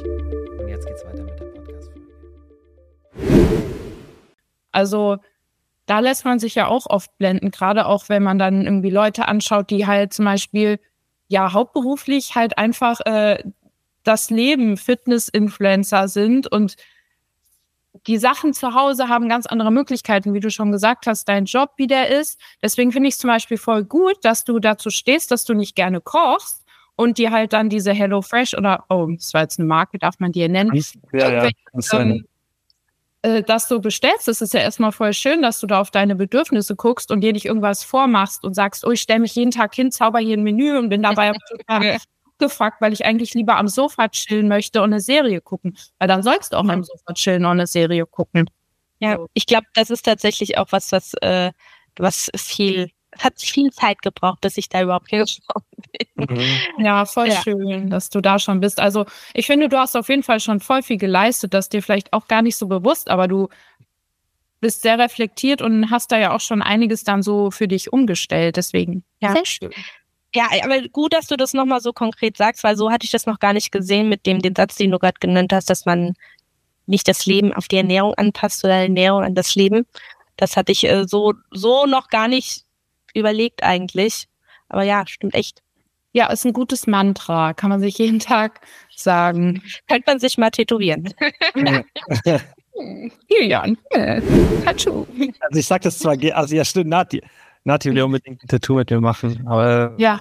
Und 0.59 0.69
jetzt 0.69 0.87
geht's 0.87 1.05
weiter 1.05 1.25
mit 1.25 1.39
der 1.39 1.45
Podcast-Folge. 1.45 2.01
Also 4.73 5.19
da 5.85 6.01
lässt 6.01 6.25
man 6.25 6.39
sich 6.39 6.55
ja 6.55 6.67
auch 6.67 6.87
oft 6.87 7.17
blenden, 7.19 7.51
gerade 7.51 7.87
auch 7.87 8.09
wenn 8.09 8.23
man 8.23 8.39
dann 8.39 8.65
irgendwie 8.65 8.91
Leute 8.91 9.29
anschaut, 9.29 9.71
die 9.71 9.87
halt 9.87 10.13
zum 10.15 10.25
Beispiel 10.25 10.79
ja 11.29 11.53
hauptberuflich 11.53 12.35
halt 12.35 12.59
einfach 12.59 13.01
äh, 13.07 13.43
das 14.03 14.31
Leben 14.31 14.77
Fitness-Influencer 14.77 16.09
sind 16.09 16.51
und 16.51 16.77
die 18.07 18.19
Sachen 18.19 18.55
zu 18.55 18.75
Hause 18.75 19.09
haben 19.09 19.29
ganz 19.29 19.47
andere 19.47 19.71
Möglichkeiten, 19.71 20.35
wie 20.35 20.41
du 20.41 20.51
schon 20.51 20.73
gesagt 20.73 21.07
hast, 21.07 21.29
dein 21.29 21.47
Job, 21.47 21.73
wie 21.77 21.87
der 21.87 22.09
ist. 22.09 22.41
Deswegen 22.63 22.93
finde 22.93 23.09
ich 23.09 23.15
es 23.15 23.19
zum 23.19 23.29
Beispiel 23.29 23.59
voll 23.59 23.85
gut, 23.85 24.17
dass 24.23 24.45
du 24.45 24.59
dazu 24.59 24.91
stehst, 24.91 25.31
dass 25.31 25.45
du 25.45 25.55
nicht 25.55 25.75
gerne 25.75 26.01
kochst 26.01 26.65
und 26.97 27.19
dir 27.19 27.31
halt 27.31 27.53
dann 27.53 27.69
diese 27.69 27.93
Hello 27.93 28.23
Fresh 28.23 28.55
oder, 28.55 28.85
oh, 28.89 29.09
das 29.15 29.35
war 29.35 29.43
jetzt 29.43 29.59
eine 29.59 29.69
Marke, 29.69 29.99
darf 29.99 30.19
man 30.19 30.33
die 30.33 30.47
nennen? 30.49 30.75
Ja, 31.13 31.45
ja, 31.45 31.51
das 31.73 31.93
ähm, 31.93 32.25
äh, 33.23 33.43
dass 33.43 33.69
du 33.69 33.81
bestellst, 33.81 34.29
das 34.29 34.41
ist 34.41 34.55
ja 34.55 34.61
erstmal 34.61 34.93
voll 34.93 35.13
schön, 35.13 35.43
dass 35.43 35.61
du 35.61 35.67
da 35.67 35.81
auf 35.81 35.91
deine 35.91 36.15
Bedürfnisse 36.15 36.77
guckst 36.77 37.11
und 37.11 37.21
dir 37.21 37.33
nicht 37.33 37.47
irgendwas 37.47 37.83
vormachst 37.83 38.45
und 38.45 38.55
sagst, 38.55 38.87
oh, 38.87 38.91
ich 38.93 39.01
stelle 39.01 39.21
mich 39.21 39.35
jeden 39.35 39.51
Tag 39.51 39.75
hin, 39.75 39.91
zauber 39.91 40.21
hier 40.21 40.37
ein 40.37 40.43
Menü 40.43 40.79
und 40.79 40.89
bin 40.89 41.03
dabei 41.03 41.33
total 41.51 41.99
gefragt, 42.39 42.81
weil 42.81 42.93
ich 42.93 43.05
eigentlich 43.05 43.35
lieber 43.35 43.57
am 43.57 43.69
Sofa 43.69 44.09
chillen 44.09 44.49
möchte 44.49 44.81
und 44.81 44.93
eine 44.93 45.01
Serie 45.01 45.41
gucken. 45.41 45.77
Weil 45.99 46.09
dann 46.09 46.23
sollst 46.23 46.53
du 46.53 46.57
auch 46.57 46.69
am 46.69 46.85
Sofa 46.85 47.13
chillen 47.15 47.45
und 47.45 47.53
eine 47.53 47.67
Serie 47.67 48.07
gucken. 48.07 48.49
Ja, 49.01 49.19
ich 49.35 49.47
glaube, 49.47 49.67
das 49.75 49.91
ist 49.91 50.05
tatsächlich 50.05 50.59
auch 50.59 50.69
was, 50.71 50.93
was, 50.93 51.15
äh, 51.21 51.53
was 51.97 52.31
viel 52.37 52.91
hat 53.19 53.41
viel 53.41 53.71
Zeit 53.71 54.03
gebraucht, 54.03 54.41
bis 54.41 54.57
ich 54.57 54.69
da 54.69 54.83
überhaupt 54.83 55.09
hingekommen 55.09 55.67
bin. 55.93 56.37
Mhm. 56.37 56.85
Ja, 56.85 57.05
voll 57.05 57.29
ja. 57.29 57.43
schön, 57.43 57.91
dass 57.91 58.11
du 58.11 58.21
da 58.21 58.39
schon 58.39 58.61
bist. 58.61 58.81
Also 58.81 59.07
ich 59.35 59.47
finde, 59.47 59.69
du 59.69 59.79
hast 59.79 59.97
auf 59.97 60.09
jeden 60.09 60.23
Fall 60.23 60.41
schon 60.41 60.61
voll 60.61 60.83
viel 60.83 60.99
geleistet, 60.99 61.55
das 61.55 61.69
dir 61.69 61.83
vielleicht 61.83 62.13
auch 62.13 62.29
gar 62.29 62.43
nicht 62.43 62.57
so 62.57 62.67
bewusst, 62.67 63.11
aber 63.11 63.29
du 63.29 63.49
bist 64.61 64.83
sehr 64.83 64.99
reflektiert 64.99 65.63
und 65.63 65.91
hast 65.91 66.11
da 66.11 66.19
ja 66.19 66.35
auch 66.35 66.41
schon 66.41 66.63
einiges 66.63 67.05
dann 67.05 67.23
so 67.23 67.51
für 67.51 67.69
dich 67.69 67.93
umgestellt. 67.93 68.57
Deswegen, 68.57 69.05
ja. 69.21 69.33
Sehr 69.33 69.47
schön. 69.47 69.71
Ja, 70.35 70.49
aber 70.63 70.83
gut, 70.89 71.15
dass 71.15 71.27
du 71.27 71.37
das 71.37 71.55
nochmal 71.55 71.81
so 71.81 71.93
konkret 71.93 72.37
sagst, 72.37 72.63
weil 72.63 72.77
so 72.77 72.91
hatte 72.91 73.05
ich 73.05 73.11
das 73.11 73.25
noch 73.25 73.39
gar 73.39 73.55
nicht 73.55 73.73
gesehen 73.73 74.09
mit 74.09 74.27
dem 74.27 74.41
den 74.41 74.55
Satz, 74.55 74.77
den 74.77 74.91
du 74.91 74.99
gerade 74.99 75.19
genannt 75.21 75.53
hast, 75.53 75.71
dass 75.71 75.87
man 75.87 76.15
nicht 76.87 77.09
das 77.09 77.25
Leben 77.27 77.53
auf 77.55 77.69
die 77.69 77.77
Ernährung 77.77 78.15
anpasst 78.15 78.65
oder 78.65 78.75
Ernährung 78.75 79.23
an 79.23 79.35
das 79.35 79.55
Leben. 79.55 79.87
Das 80.37 80.57
hatte 80.57 80.73
ich 80.73 80.85
äh, 80.85 81.07
so, 81.07 81.35
so 81.51 81.87
noch 81.87 82.09
gar 82.09 82.29
nicht 82.29 82.65
überlegt 83.19 83.63
eigentlich. 83.63 84.29
Aber 84.69 84.83
ja, 84.83 85.07
stimmt 85.07 85.35
echt. 85.35 85.63
Ja, 86.13 86.31
ist 86.33 86.47
ein 86.47 86.53
gutes 86.53 86.87
Mantra. 86.87 87.53
Kann 87.55 87.71
man 87.71 87.81
sich 87.81 87.99
jeden 87.99 88.19
Tag 88.19 88.61
sagen. 88.95 89.63
Könnte 89.89 90.05
man 90.07 90.19
sich 90.19 90.39
mal 90.39 90.51
tätowieren. 90.51 91.13
Julian, 93.29 93.77
Also 95.41 95.59
ich 95.59 95.67
sag 95.67 95.83
das 95.83 95.99
zwar, 95.99 96.17
also 96.33 96.55
ja 96.55 96.65
stimmt, 96.65 96.91
Nati, 96.91 97.23
Nati 97.65 97.91
will 97.93 98.03
unbedingt 98.03 98.43
ein 98.43 98.49
Tattoo 98.49 98.75
mit 98.75 98.91
mir 98.91 99.01
machen, 99.01 99.47
aber 99.47 99.95
ja. 99.99 100.21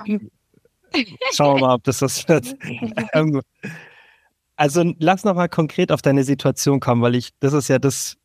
schauen 1.34 1.58
wir 1.58 1.68
mal, 1.68 1.76
ob 1.76 1.84
das 1.84 2.02
was 2.02 2.28
wird. 2.28 2.56
also 4.56 4.94
lass 5.00 5.24
noch 5.24 5.36
mal 5.36 5.48
konkret 5.48 5.92
auf 5.92 6.02
deine 6.02 6.24
Situation 6.24 6.80
kommen, 6.80 7.02
weil 7.02 7.16
ich, 7.16 7.30
das 7.40 7.54
ist 7.54 7.68
ja 7.68 7.78
das, 7.78 8.18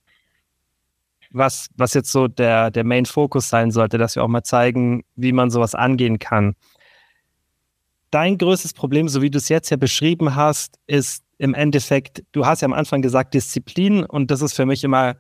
was, 1.33 1.69
was 1.77 1.95
jetzt 1.95 2.13
so 2.13 2.29
der, 2.29 2.71
der 2.71 2.85
Main 2.85 3.07
Focus 3.07 3.49
sein 3.49 3.71
sollte, 3.71 3.99
dass 3.99 4.17
wir 4.17 4.25
auch 4.25 4.29
mal 4.29 4.43
zeigen, 4.43 5.05
wie 5.17 5.33
man 5.33 5.51
sowas 5.51 5.75
angehen 5.75 6.19
kann. 6.19 6.55
Dein 8.11 8.37
größtes 8.37 8.75
Problem, 8.75 9.09
so 9.09 9.23
wie 9.23 9.31
du 9.31 9.39
es 9.39 9.49
jetzt 9.49 9.71
ja 9.71 9.77
beschrieben 9.77 10.35
hast, 10.35 10.79
ist 10.87 11.25
im 11.39 11.55
Endeffekt, 11.55 12.23
du 12.33 12.47
hast 12.47 12.61
ja 12.61 12.67
am 12.67 12.75
Anfang 12.75 13.03
gesagt 13.03 13.35
Disziplin 13.35 14.05
und 14.05 14.31
das 14.31 14.43
ist 14.43 14.55
für 14.55 14.67
mich 14.67 14.85
immer 14.85 15.17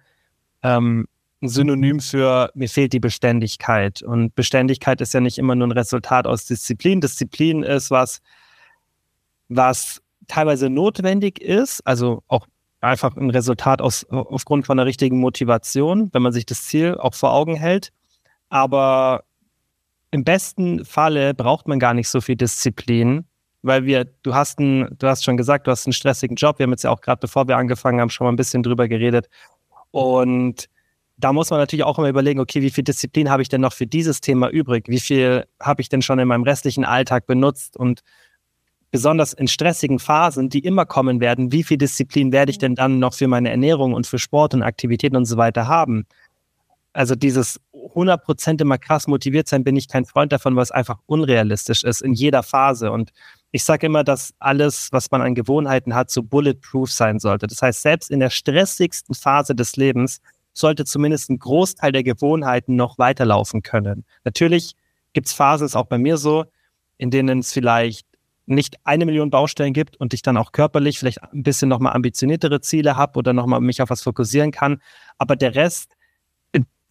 ähm, 0.62 1.08
ein 1.42 1.48
Synonym 1.48 2.00
für 2.00 2.50
mir 2.54 2.68
fehlt 2.68 2.92
die 2.92 3.00
Beständigkeit. 3.00 4.02
Und 4.02 4.34
Beständigkeit 4.34 5.00
ist 5.00 5.14
ja 5.14 5.20
nicht 5.20 5.38
immer 5.38 5.54
nur 5.54 5.68
ein 5.68 5.72
Resultat 5.72 6.26
aus 6.26 6.44
Disziplin. 6.46 7.00
Disziplin 7.00 7.62
ist 7.62 7.90
was, 7.90 8.20
was 9.48 10.00
teilweise 10.28 10.70
notwendig 10.70 11.40
ist, 11.40 11.80
also 11.86 12.22
auch 12.28 12.46
einfach 12.82 13.16
ein 13.16 13.30
Resultat 13.30 13.80
aus, 13.80 14.04
aufgrund 14.10 14.66
von 14.66 14.76
der 14.76 14.86
richtigen 14.86 15.18
Motivation, 15.18 16.10
wenn 16.12 16.22
man 16.22 16.32
sich 16.32 16.46
das 16.46 16.64
Ziel 16.64 16.96
auch 16.98 17.14
vor 17.14 17.32
Augen 17.32 17.54
hält. 17.54 17.92
Aber 18.48 19.24
im 20.10 20.24
besten 20.24 20.84
Falle 20.84 21.32
braucht 21.32 21.68
man 21.68 21.78
gar 21.78 21.94
nicht 21.94 22.08
so 22.08 22.20
viel 22.20 22.36
Disziplin, 22.36 23.24
weil 23.62 23.84
wir, 23.86 24.04
du 24.04 24.34
hast 24.34 24.58
einen, 24.58 24.96
du 24.98 25.06
hast 25.06 25.24
schon 25.24 25.36
gesagt, 25.36 25.66
du 25.66 25.70
hast 25.70 25.86
einen 25.86 25.92
stressigen 25.92 26.36
Job. 26.36 26.58
Wir 26.58 26.64
haben 26.64 26.72
jetzt 26.72 26.82
ja 26.82 26.90
auch 26.90 27.00
gerade, 27.00 27.20
bevor 27.20 27.48
wir 27.48 27.56
angefangen 27.56 28.00
haben, 28.00 28.10
schon 28.10 28.26
mal 28.26 28.32
ein 28.32 28.36
bisschen 28.36 28.62
drüber 28.62 28.88
geredet. 28.88 29.28
Und 29.92 30.68
da 31.16 31.32
muss 31.32 31.50
man 31.50 31.60
natürlich 31.60 31.84
auch 31.84 31.98
immer 31.98 32.08
überlegen, 32.08 32.40
okay, 32.40 32.62
wie 32.62 32.70
viel 32.70 32.84
Disziplin 32.84 33.30
habe 33.30 33.42
ich 33.42 33.48
denn 33.48 33.60
noch 33.60 33.72
für 33.72 33.86
dieses 33.86 34.20
Thema 34.20 34.48
übrig? 34.48 34.88
Wie 34.88 35.00
viel 35.00 35.46
habe 35.60 35.80
ich 35.80 35.88
denn 35.88 36.02
schon 36.02 36.18
in 36.18 36.26
meinem 36.26 36.42
restlichen 36.42 36.84
Alltag 36.84 37.26
benutzt? 37.26 37.76
Und 37.76 38.02
besonders 38.92 39.32
in 39.32 39.48
stressigen 39.48 39.98
Phasen, 39.98 40.50
die 40.50 40.60
immer 40.60 40.86
kommen 40.86 41.20
werden, 41.20 41.50
wie 41.50 41.64
viel 41.64 41.78
Disziplin 41.78 42.30
werde 42.30 42.50
ich 42.50 42.58
denn 42.58 42.76
dann 42.76 43.00
noch 43.00 43.14
für 43.14 43.26
meine 43.26 43.50
Ernährung 43.50 43.94
und 43.94 44.06
für 44.06 44.18
Sport 44.18 44.54
und 44.54 44.62
Aktivitäten 44.62 45.16
und 45.16 45.24
so 45.24 45.36
weiter 45.36 45.66
haben? 45.66 46.06
Also 46.92 47.14
dieses 47.14 47.58
100% 47.72 48.60
immer 48.60 48.76
krass 48.76 49.06
motiviert 49.06 49.48
sein, 49.48 49.64
bin 49.64 49.76
ich 49.76 49.88
kein 49.88 50.04
Freund 50.04 50.30
davon, 50.30 50.56
was 50.56 50.70
einfach 50.70 50.98
unrealistisch 51.06 51.84
ist 51.84 52.02
in 52.02 52.12
jeder 52.12 52.42
Phase. 52.42 52.92
Und 52.92 53.12
ich 53.50 53.64
sage 53.64 53.86
immer, 53.86 54.04
dass 54.04 54.34
alles, 54.38 54.88
was 54.92 55.10
man 55.10 55.22
an 55.22 55.34
Gewohnheiten 55.34 55.94
hat, 55.94 56.10
so 56.10 56.22
bulletproof 56.22 56.92
sein 56.92 57.18
sollte. 57.18 57.46
Das 57.46 57.62
heißt, 57.62 57.80
selbst 57.80 58.10
in 58.10 58.20
der 58.20 58.28
stressigsten 58.28 59.14
Phase 59.14 59.54
des 59.54 59.76
Lebens 59.76 60.20
sollte 60.52 60.84
zumindest 60.84 61.30
ein 61.30 61.38
Großteil 61.38 61.92
der 61.92 62.02
Gewohnheiten 62.02 62.76
noch 62.76 62.98
weiterlaufen 62.98 63.62
können. 63.62 64.04
Natürlich 64.24 64.74
gibt 65.14 65.28
es 65.28 65.32
Phasen, 65.32 65.64
ist 65.64 65.76
auch 65.76 65.86
bei 65.86 65.96
mir 65.96 66.18
so, 66.18 66.44
in 66.98 67.10
denen 67.10 67.38
es 67.38 67.54
vielleicht 67.54 68.06
nicht 68.46 68.76
eine 68.84 69.06
Million 69.06 69.30
Baustellen 69.30 69.72
gibt 69.72 69.96
und 69.96 70.14
ich 70.14 70.22
dann 70.22 70.36
auch 70.36 70.52
körperlich 70.52 70.98
vielleicht 70.98 71.22
ein 71.22 71.42
bisschen 71.42 71.68
nochmal 71.68 71.94
ambitioniertere 71.94 72.60
Ziele 72.60 72.96
habe 72.96 73.18
oder 73.18 73.32
nochmal 73.32 73.60
mich 73.60 73.80
auf 73.82 73.90
was 73.90 74.02
fokussieren 74.02 74.50
kann. 74.50 74.80
Aber 75.18 75.36
der 75.36 75.54
Rest, 75.54 75.96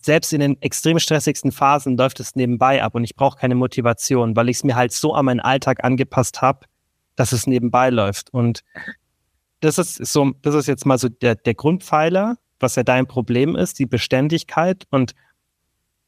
selbst 0.01 0.33
in 0.33 0.39
den 0.39 0.61
extrem 0.61 0.99
stressigsten 0.99 1.51
Phasen 1.51 1.97
läuft 1.97 2.19
es 2.19 2.35
nebenbei 2.35 2.81
ab 2.83 2.95
und 2.95 3.03
ich 3.03 3.15
brauche 3.15 3.37
keine 3.37 3.55
Motivation, 3.55 4.35
weil 4.35 4.49
ich 4.49 4.57
es 4.57 4.63
mir 4.63 4.75
halt 4.75 4.91
so 4.91 5.13
an 5.13 5.25
meinen 5.25 5.39
Alltag 5.39 5.83
angepasst 5.83 6.41
habe, 6.41 6.65
dass 7.15 7.31
es 7.33 7.47
nebenbei 7.47 7.89
läuft. 7.89 8.33
Und 8.33 8.63
das 9.59 9.77
ist 9.77 9.95
so, 9.97 10.31
das 10.41 10.55
ist 10.55 10.67
jetzt 10.67 10.85
mal 10.85 10.97
so 10.97 11.09
der, 11.09 11.35
der 11.35 11.53
Grundpfeiler, 11.53 12.37
was 12.59 12.75
ja 12.75 12.83
dein 12.83 13.07
Problem 13.07 13.55
ist, 13.55 13.79
die 13.79 13.85
Beständigkeit. 13.85 14.85
Und 14.89 15.13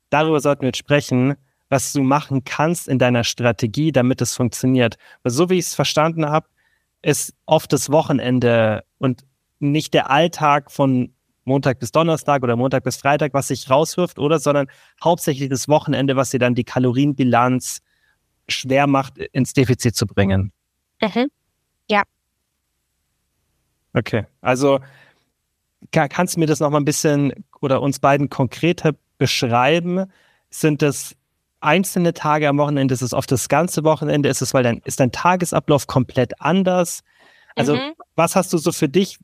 darüber 0.10 0.40
sollten 0.40 0.62
wir 0.62 0.70
jetzt 0.70 0.78
sprechen, 0.78 1.36
was 1.74 1.92
du 1.92 2.04
machen 2.04 2.44
kannst 2.44 2.88
in 2.88 3.00
deiner 3.00 3.24
Strategie, 3.24 3.92
damit 3.92 4.22
es 4.22 4.36
funktioniert. 4.36 4.98
Weil 5.24 5.32
so 5.32 5.50
wie 5.50 5.58
ich 5.58 5.66
es 5.66 5.74
verstanden 5.74 6.30
habe, 6.30 6.48
ist 7.02 7.34
oft 7.48 7.74
das 7.74 7.90
Wochenende 7.90 8.84
und 9.00 9.26
nicht 9.58 9.96
der 9.96 10.12
Alltag 10.12 10.70
von 10.72 11.16
Montag 11.46 11.80
bis 11.80 11.92
Donnerstag 11.92 12.44
oder 12.44 12.56
Montag 12.56 12.84
bis 12.84 12.98
Freitag, 12.98 13.34
was 13.34 13.48
sich 13.48 13.72
rauswirft, 13.72 14.20
oder? 14.20 14.38
Sondern 14.38 14.68
hauptsächlich 15.04 15.50
das 15.50 15.68
Wochenende, 15.68 16.16
was 16.16 16.30
dir 16.30 16.38
dann 16.38 16.54
die 16.54 16.64
Kalorienbilanz 16.64 17.80
schwer 18.48 18.86
macht, 18.86 19.18
ins 19.18 19.54
Defizit 19.54 19.96
zu 19.96 20.06
bringen. 20.06 20.52
Mhm. 21.02 21.32
Ja. 21.90 22.04
Okay, 23.94 24.28
also 24.42 24.80
kann, 25.92 26.08
kannst 26.08 26.36
du 26.36 26.40
mir 26.40 26.46
das 26.46 26.60
noch 26.60 26.70
mal 26.70 26.80
ein 26.80 26.86
bisschen 26.86 27.34
oder 27.62 27.82
uns 27.82 28.00
beiden 28.00 28.30
konkreter 28.30 28.94
beschreiben? 29.18 30.06
Sind 30.52 30.84
das 30.84 31.16
einzelne 31.64 32.14
Tage 32.14 32.48
am 32.48 32.58
Wochenende? 32.58 32.94
Ist 32.94 33.02
es 33.02 33.14
oft 33.14 33.32
das 33.32 33.50
ganze 33.50 33.84
Wochenende? 33.84 34.30
Ist 34.30 34.42
es, 34.42 34.54
weil 34.54 34.64
dein, 34.64 34.82
ist 34.86 35.00
dein 35.00 35.12
Tagesablauf 35.12 35.88
komplett 35.88 36.40
anders? 36.42 37.04
Also, 37.56 37.76
mhm. 37.76 37.94
was 38.16 38.36
hast 38.36 38.54
du 38.54 38.58
so 38.58 38.72
für 38.72 38.90
dich 38.90 39.20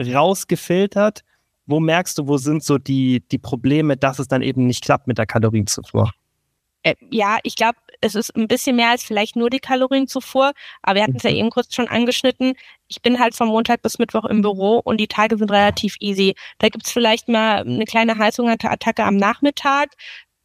rausgefiltert? 0.00 1.24
Wo 1.66 1.80
merkst 1.80 2.18
du, 2.18 2.26
wo 2.26 2.38
sind 2.38 2.64
so 2.64 2.78
die, 2.78 3.22
die 3.30 3.38
Probleme, 3.38 3.96
dass 3.96 4.18
es 4.18 4.28
dann 4.28 4.42
eben 4.42 4.66
nicht 4.66 4.84
klappt 4.84 5.06
mit 5.06 5.18
der 5.18 5.26
Kalorienzufuhr? 5.26 6.10
Äh, 6.82 6.96
ja, 7.10 7.38
ich 7.44 7.54
glaube, 7.54 7.78
es 8.00 8.16
ist 8.16 8.34
ein 8.36 8.48
bisschen 8.48 8.76
mehr 8.76 8.90
als 8.90 9.04
vielleicht 9.04 9.36
nur 9.36 9.48
die 9.48 9.60
Kalorienzufuhr, 9.60 10.52
aber 10.82 10.96
wir 10.96 11.02
hatten 11.04 11.16
es 11.16 11.22
ja 11.22 11.30
mhm. 11.30 11.36
eben 11.36 11.50
kurz 11.50 11.74
schon 11.74 11.86
angeschnitten. 11.86 12.54
Ich 12.88 13.00
bin 13.00 13.20
halt 13.20 13.36
von 13.36 13.48
Montag 13.48 13.82
bis 13.82 13.98
Mittwoch 13.98 14.24
im 14.24 14.42
Büro 14.42 14.80
und 14.82 14.98
die 14.98 15.06
Tage 15.06 15.38
sind 15.38 15.50
relativ 15.52 15.96
easy. 16.00 16.34
Da 16.58 16.68
gibt's 16.68 16.90
vielleicht 16.90 17.28
mal 17.28 17.58
eine 17.60 17.84
kleine 17.84 18.18
Heißhungerattacke 18.18 19.04
am 19.04 19.16
Nachmittag, 19.16 19.90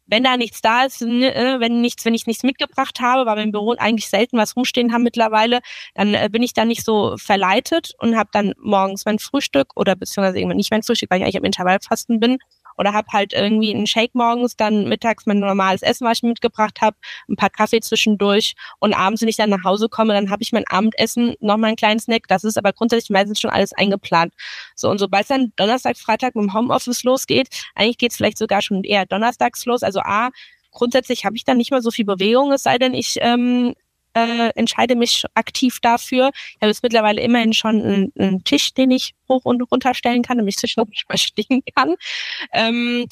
wenn 0.08 0.24
da 0.24 0.36
nichts 0.36 0.60
da 0.60 0.84
ist, 0.84 1.00
ne, 1.02 1.34
äh, 1.34 1.60
wenn 1.60 1.80
nichts, 1.80 2.04
wenn 2.04 2.14
ich 2.14 2.26
nichts 2.26 2.42
mitgebracht 2.42 3.00
habe, 3.00 3.26
weil 3.26 3.36
wir 3.36 3.42
im 3.44 3.52
Büro 3.52 3.74
eigentlich 3.78 4.08
selten 4.08 4.38
was 4.38 4.56
rumstehen 4.56 4.92
haben 4.92 5.02
mittlerweile, 5.02 5.60
dann 5.94 6.14
äh, 6.14 6.28
bin 6.30 6.42
ich 6.42 6.54
da 6.54 6.64
nicht 6.64 6.84
so 6.84 7.16
verleitet 7.18 7.92
und 7.98 8.16
habe 8.16 8.30
dann 8.32 8.54
morgens 8.58 9.04
mein 9.04 9.18
Frühstück 9.18 9.76
oder 9.76 9.94
beziehungsweise 9.94 10.38
irgendwann 10.38 10.56
nicht 10.56 10.70
mein 10.70 10.82
Frühstück, 10.82 11.10
weil 11.10 11.18
ich 11.18 11.24
eigentlich 11.24 11.36
im 11.36 11.44
Intervallfasten 11.44 12.20
bin 12.20 12.38
oder 12.78 12.92
habe 12.92 13.08
halt 13.12 13.32
irgendwie 13.32 13.74
einen 13.74 13.86
Shake 13.86 14.14
morgens, 14.14 14.56
dann 14.56 14.88
mittags 14.88 15.26
mein 15.26 15.40
normales 15.40 15.82
Essen, 15.82 16.06
was 16.06 16.18
ich 16.18 16.22
mitgebracht 16.22 16.80
habe, 16.80 16.96
ein 17.28 17.36
paar 17.36 17.50
Kaffee 17.50 17.80
zwischendurch 17.80 18.54
und 18.78 18.94
abends, 18.94 19.20
wenn 19.20 19.28
ich 19.28 19.36
dann 19.36 19.50
nach 19.50 19.64
Hause 19.64 19.88
komme, 19.88 20.14
dann 20.14 20.30
habe 20.30 20.42
ich 20.42 20.52
mein 20.52 20.66
Abendessen, 20.68 21.34
nochmal 21.40 21.68
einen 21.68 21.76
kleinen 21.76 22.00
Snack. 22.00 22.28
Das 22.28 22.44
ist 22.44 22.56
aber 22.56 22.72
grundsätzlich 22.72 23.10
meistens 23.10 23.40
schon 23.40 23.50
alles 23.50 23.72
eingeplant. 23.72 24.32
So 24.74 24.88
und 24.88 24.98
sobald 24.98 25.22
es 25.22 25.28
dann 25.28 25.52
Donnerstag, 25.56 25.98
Freitag 25.98 26.34
mit 26.34 26.44
dem 26.44 26.54
Homeoffice 26.54 27.02
losgeht, 27.02 27.48
eigentlich 27.74 27.98
geht 27.98 28.12
es 28.12 28.16
vielleicht 28.16 28.38
sogar 28.38 28.62
schon 28.62 28.84
eher 28.84 29.06
donnerstags 29.06 29.66
los. 29.66 29.82
Also 29.82 30.00
A, 30.00 30.30
grundsätzlich 30.70 31.24
habe 31.24 31.36
ich 31.36 31.44
dann 31.44 31.56
nicht 31.56 31.70
mehr 31.70 31.82
so 31.82 31.90
viel 31.90 32.04
Bewegung, 32.04 32.52
es 32.52 32.62
sei 32.62 32.78
denn, 32.78 32.94
ich 32.94 33.16
ähm, 33.20 33.74
äh, 34.26 34.50
entscheide 34.54 34.96
mich 34.96 35.24
aktiv 35.34 35.78
dafür. 35.80 36.30
Ich 36.34 36.56
habe 36.56 36.68
jetzt 36.68 36.82
mittlerweile 36.82 37.20
immerhin 37.20 37.52
schon 37.52 37.82
einen, 37.82 38.12
einen 38.18 38.44
Tisch, 38.44 38.74
den 38.74 38.90
ich 38.90 39.14
hoch 39.28 39.44
und 39.44 39.62
runter 39.70 39.94
stellen 39.94 40.22
kann, 40.22 40.38
damit 40.38 40.54
ich 40.54 40.58
zwischendurch 40.58 41.04
mal 41.08 41.18
stehen 41.18 41.62
kann. 41.74 41.94
Ähm, 42.52 43.06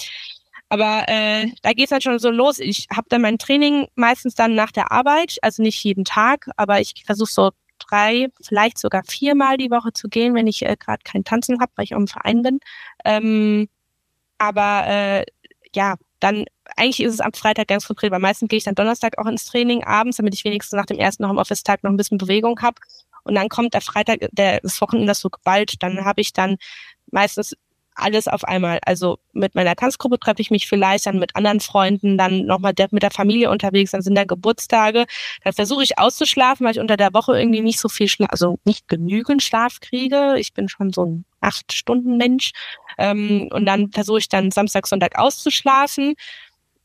aber 0.69 1.05
äh, 1.09 1.49
da 1.63 1.73
geht's 1.73 1.91
dann 1.91 2.01
schon 2.01 2.19
so 2.19 2.31
los. 2.31 2.59
Ich 2.59 2.87
habe 2.95 3.07
dann 3.09 3.23
mein 3.23 3.39
Training 3.39 3.87
meistens 3.95 4.35
dann 4.35 4.55
nach 4.55 4.73
der 4.73 4.91
Arbeit, 4.91 5.37
also 5.43 5.63
nicht 5.63 5.83
jeden 5.85 6.05
Tag, 6.05 6.49
aber 6.57 6.81
ich 6.81 7.05
versuche 7.07 7.33
so 7.33 7.51
drei, 7.79 8.29
vielleicht 8.43 8.79
sogar 8.79 9.03
viermal 9.05 9.59
die 9.59 9.71
Woche 9.71 9.93
zu 9.93 10.09
gehen, 10.09 10.35
wenn 10.35 10.47
ich 10.47 10.63
äh, 10.63 10.77
gerade 10.79 11.03
kein 11.05 11.25
Tanzen 11.25 11.61
habe, 11.61 11.73
weil 11.77 11.85
ich 11.85 11.95
auch 11.95 12.01
im 12.01 12.09
Verein 12.09 12.43
bin. 12.43 12.61
Ähm, 13.05 13.69
aber 14.39 14.87
äh, 14.87 15.25
ja, 15.75 15.97
dann 16.21 16.45
eigentlich 16.77 17.01
ist 17.01 17.15
es 17.15 17.21
am 17.21 17.33
Freitag 17.33 17.69
ganz 17.69 17.87
konkret, 17.87 18.11
weil 18.11 18.21
meistens 18.21 18.49
gehe 18.49 18.57
ich 18.59 18.65
dann 18.65 18.75
Donnerstag 18.75 19.19
auch 19.19 19.27
ins 19.27 19.45
Training 19.45 19.85
abends, 19.85 20.17
damit 20.17 20.35
ich 20.35 20.45
wenigstens 20.45 20.77
nach 20.77 20.87
dem 20.87 20.99
ersten 20.99 21.29
Homeoffice-Tag 21.29 21.83
noch 21.83 21.91
ein 21.91 21.97
bisschen 21.97 22.19
Bewegung 22.19 22.61
habe. 22.63 22.81
Und 23.25 23.35
dann 23.35 23.49
kommt 23.49 23.75
der 23.75 23.81
Freitag, 23.81 24.29
der, 24.33 24.61
das 24.61 24.81
Wochenende 24.81 25.15
so 25.15 25.29
bald, 25.45 25.83
dann 25.83 26.05
habe 26.05 26.21
ich 26.21 26.33
dann 26.33 26.57
meistens 27.11 27.55
alles 27.97 28.29
auf 28.29 28.45
einmal. 28.45 28.79
Also 28.85 29.19
mit 29.33 29.55
meiner 29.55 29.75
Tanzgruppe 29.75 30.19
treffe 30.19 30.43
ich 30.43 30.51
mich 30.51 30.69
vielleicht 30.69 31.07
dann 31.07 31.19
mit 31.19 31.35
anderen 31.35 31.61
Freunden, 31.61 32.19
dann 32.19 32.45
nochmal 32.45 32.75
mit 32.91 33.03
der 33.03 33.11
Familie 33.11 33.51
unterwegs, 33.51 33.91
dann 33.91 34.03
sind 34.03 34.15
da 34.15 34.25
Geburtstage. 34.25 35.07
Dann 35.43 35.53
versuche 35.53 35.83
ich 35.83 35.99
auszuschlafen, 35.99 36.65
weil 36.65 36.75
ich 36.75 36.81
unter 36.81 36.97
der 36.97 37.15
Woche 37.15 37.39
irgendwie 37.39 37.63
nicht 37.63 37.81
so 37.81 37.89
viel 37.89 38.09
Schlaf, 38.09 38.29
also 38.31 38.59
nicht 38.65 38.87
genügend 38.89 39.43
Schlaf 39.43 39.81
kriege. 39.81 40.37
Ich 40.39 40.53
bin 40.53 40.69
schon 40.69 40.93
so 40.93 41.05
ein 41.05 41.25
acht 41.47 41.73
Stunden 41.73 42.17
Mensch. 42.17 42.53
Ähm, 42.99 43.49
und 43.53 43.67
dann 43.67 43.91
versuche 43.93 44.19
ich 44.19 44.29
dann 44.29 44.51
Samstag, 44.51 44.87
Sonntag 44.87 45.19
auszuschlafen. 45.19 46.15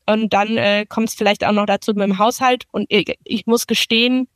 Und 0.06 0.32
dann 0.32 0.56
äh, 0.56 0.86
kommt 0.88 1.08
es 1.08 1.14
vielleicht 1.14 1.44
auch 1.44 1.52
noch 1.52 1.66
dazu 1.66 1.92
mit 1.92 2.02
dem 2.02 2.18
Haushalt. 2.18 2.64
Und 2.72 2.86
ich, 2.88 3.18
ich 3.24 3.46
muss 3.46 3.66
gestehen, 3.66 4.28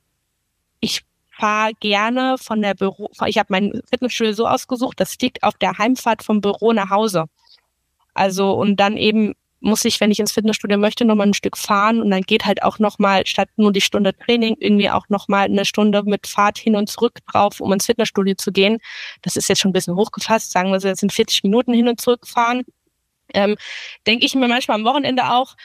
ich 0.81 1.03
fahre 1.39 1.73
gerne 1.81 2.37
von 2.39 2.63
der 2.63 2.75
Büro, 2.75 3.11
ich 3.27 3.39
habe 3.39 3.49
mein 3.51 3.83
Fitnessstudio 3.91 4.33
so 4.33 4.47
ausgesucht, 4.47 4.99
das 5.01 5.19
liegt 5.19 5.43
auf 5.43 5.55
der 5.55 5.77
Heimfahrt 5.77 6.23
vom 6.23 6.41
Büro 6.41 6.73
nach 6.73 6.91
Hause. 6.91 7.27
Also 8.15 8.53
und 8.53 8.77
dann 8.77 8.97
eben 8.97 9.35
muss 9.61 9.85
ich, 9.85 10.01
wenn 10.01 10.11
ich 10.11 10.21
ins 10.21 10.33
Fitnessstudio 10.33 10.79
möchte, 10.79 11.05
nochmal 11.05 11.29
ein 11.29 11.35
Stück 11.35 11.57
fahren 11.57 12.01
und 12.01 12.11
dann 12.11 12.23
geht 12.23 12.45
halt 12.45 12.63
auch 12.63 12.79
nochmal 12.79 13.27
statt 13.27 13.49
nur 13.57 13.73
die 13.73 13.81
Stunde 13.81 14.17
Training 14.17 14.57
irgendwie 14.61 14.91
auch 14.91 15.09
nochmal 15.09 15.47
eine 15.47 15.65
Stunde 15.65 16.03
mit 16.05 16.27
Fahrt 16.27 16.59
hin 16.59 16.77
und 16.77 16.89
zurück 16.89 17.19
drauf, 17.31 17.61
um 17.61 17.73
ins 17.73 17.87
Fitnessstudio 17.87 18.35
zu 18.35 18.53
gehen. 18.53 18.79
Das 19.23 19.37
ist 19.37 19.49
jetzt 19.49 19.61
schon 19.61 19.71
ein 19.71 19.73
bisschen 19.73 19.97
hochgefasst, 19.97 20.53
sagen 20.53 20.71
wir 20.71 20.79
jetzt 20.79 21.01
sind 21.01 21.13
40 21.13 21.43
Minuten 21.45 21.73
hin 21.73 21.89
und 21.89 22.01
zurück 22.01 22.27
fahren. 22.27 22.65
Ähm, 23.35 23.57
Denke 24.07 24.27
ich 24.27 24.35
mir 24.35 24.49
manchmal 24.49 24.79
am 24.79 24.85
Wochenende 24.85 25.31
auch, 25.33 25.57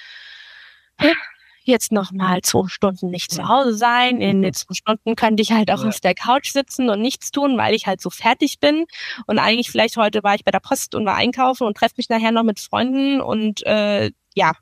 jetzt 1.63 1.91
noch 1.91 2.11
mal 2.11 2.41
zwei 2.41 2.67
Stunden 2.67 3.09
nicht 3.09 3.31
zu 3.31 3.47
Hause 3.47 3.75
sein. 3.75 4.21
In 4.21 4.41
den 4.41 4.53
zwei 4.53 4.73
Stunden 4.73 5.15
könnte 5.15 5.41
ich 5.41 5.51
halt 5.51 5.71
auch 5.71 5.83
ja. 5.83 5.89
auf 5.89 5.99
der 5.99 6.15
Couch 6.15 6.51
sitzen 6.51 6.89
und 6.89 7.01
nichts 7.01 7.31
tun, 7.31 7.57
weil 7.57 7.73
ich 7.73 7.87
halt 7.87 8.01
so 8.01 8.09
fertig 8.09 8.59
bin. 8.59 8.85
Und 9.27 9.39
eigentlich 9.39 9.69
vielleicht 9.69 9.97
heute 9.97 10.23
war 10.23 10.35
ich 10.35 10.43
bei 10.43 10.51
der 10.51 10.59
Post 10.59 10.95
und 10.95 11.05
war 11.05 11.15
einkaufen 11.15 11.67
und 11.67 11.77
treffe 11.77 11.95
mich 11.97 12.09
nachher 12.09 12.31
noch 12.31 12.43
mit 12.43 12.59
Freunden 12.59 13.21
und 13.21 13.65
äh, 13.65 14.11
ja, 14.33 14.53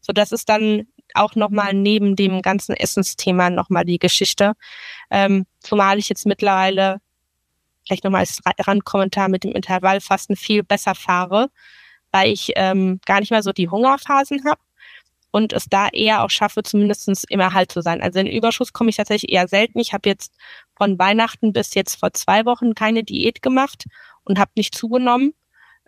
so 0.00 0.12
das 0.12 0.32
ist 0.32 0.48
dann 0.48 0.86
auch 1.14 1.34
nochmal 1.34 1.74
neben 1.74 2.16
dem 2.16 2.42
ganzen 2.42 2.74
Essensthema 2.74 3.50
nochmal 3.50 3.84
die 3.84 3.98
Geschichte. 3.98 4.52
Ähm, 5.10 5.46
zumal 5.60 5.98
ich 5.98 6.08
jetzt 6.08 6.26
mittlerweile 6.26 6.98
vielleicht 7.86 8.04
nochmal 8.04 8.20
als 8.20 8.40
Randkommentar 8.44 9.28
mit 9.28 9.44
dem 9.44 9.52
Intervallfasten 9.52 10.36
viel 10.36 10.62
besser 10.62 10.94
fahre, 10.94 11.48
weil 12.12 12.30
ich 12.30 12.52
ähm, 12.56 13.00
gar 13.06 13.20
nicht 13.20 13.30
mehr 13.30 13.42
so 13.42 13.52
die 13.52 13.68
Hungerphasen 13.68 14.44
habe 14.44 14.60
und 15.30 15.52
es 15.52 15.66
da 15.66 15.88
eher 15.88 16.24
auch 16.24 16.30
schaffe, 16.30 16.62
zumindest 16.62 17.08
im 17.28 17.40
Erhalt 17.40 17.72
zu 17.72 17.80
sein. 17.82 18.00
Also 18.02 18.18
in 18.18 18.26
Überschuss 18.26 18.72
komme 18.72 18.90
ich 18.90 18.96
tatsächlich 18.96 19.32
eher 19.32 19.48
selten. 19.48 19.78
Ich 19.78 19.92
habe 19.92 20.08
jetzt 20.08 20.34
von 20.76 20.98
Weihnachten 20.98 21.52
bis 21.52 21.74
jetzt 21.74 21.96
vor 21.96 22.12
zwei 22.12 22.44
Wochen 22.44 22.74
keine 22.74 23.04
Diät 23.04 23.42
gemacht 23.42 23.84
und 24.24 24.38
habe 24.38 24.50
nicht 24.56 24.74
zugenommen, 24.74 25.34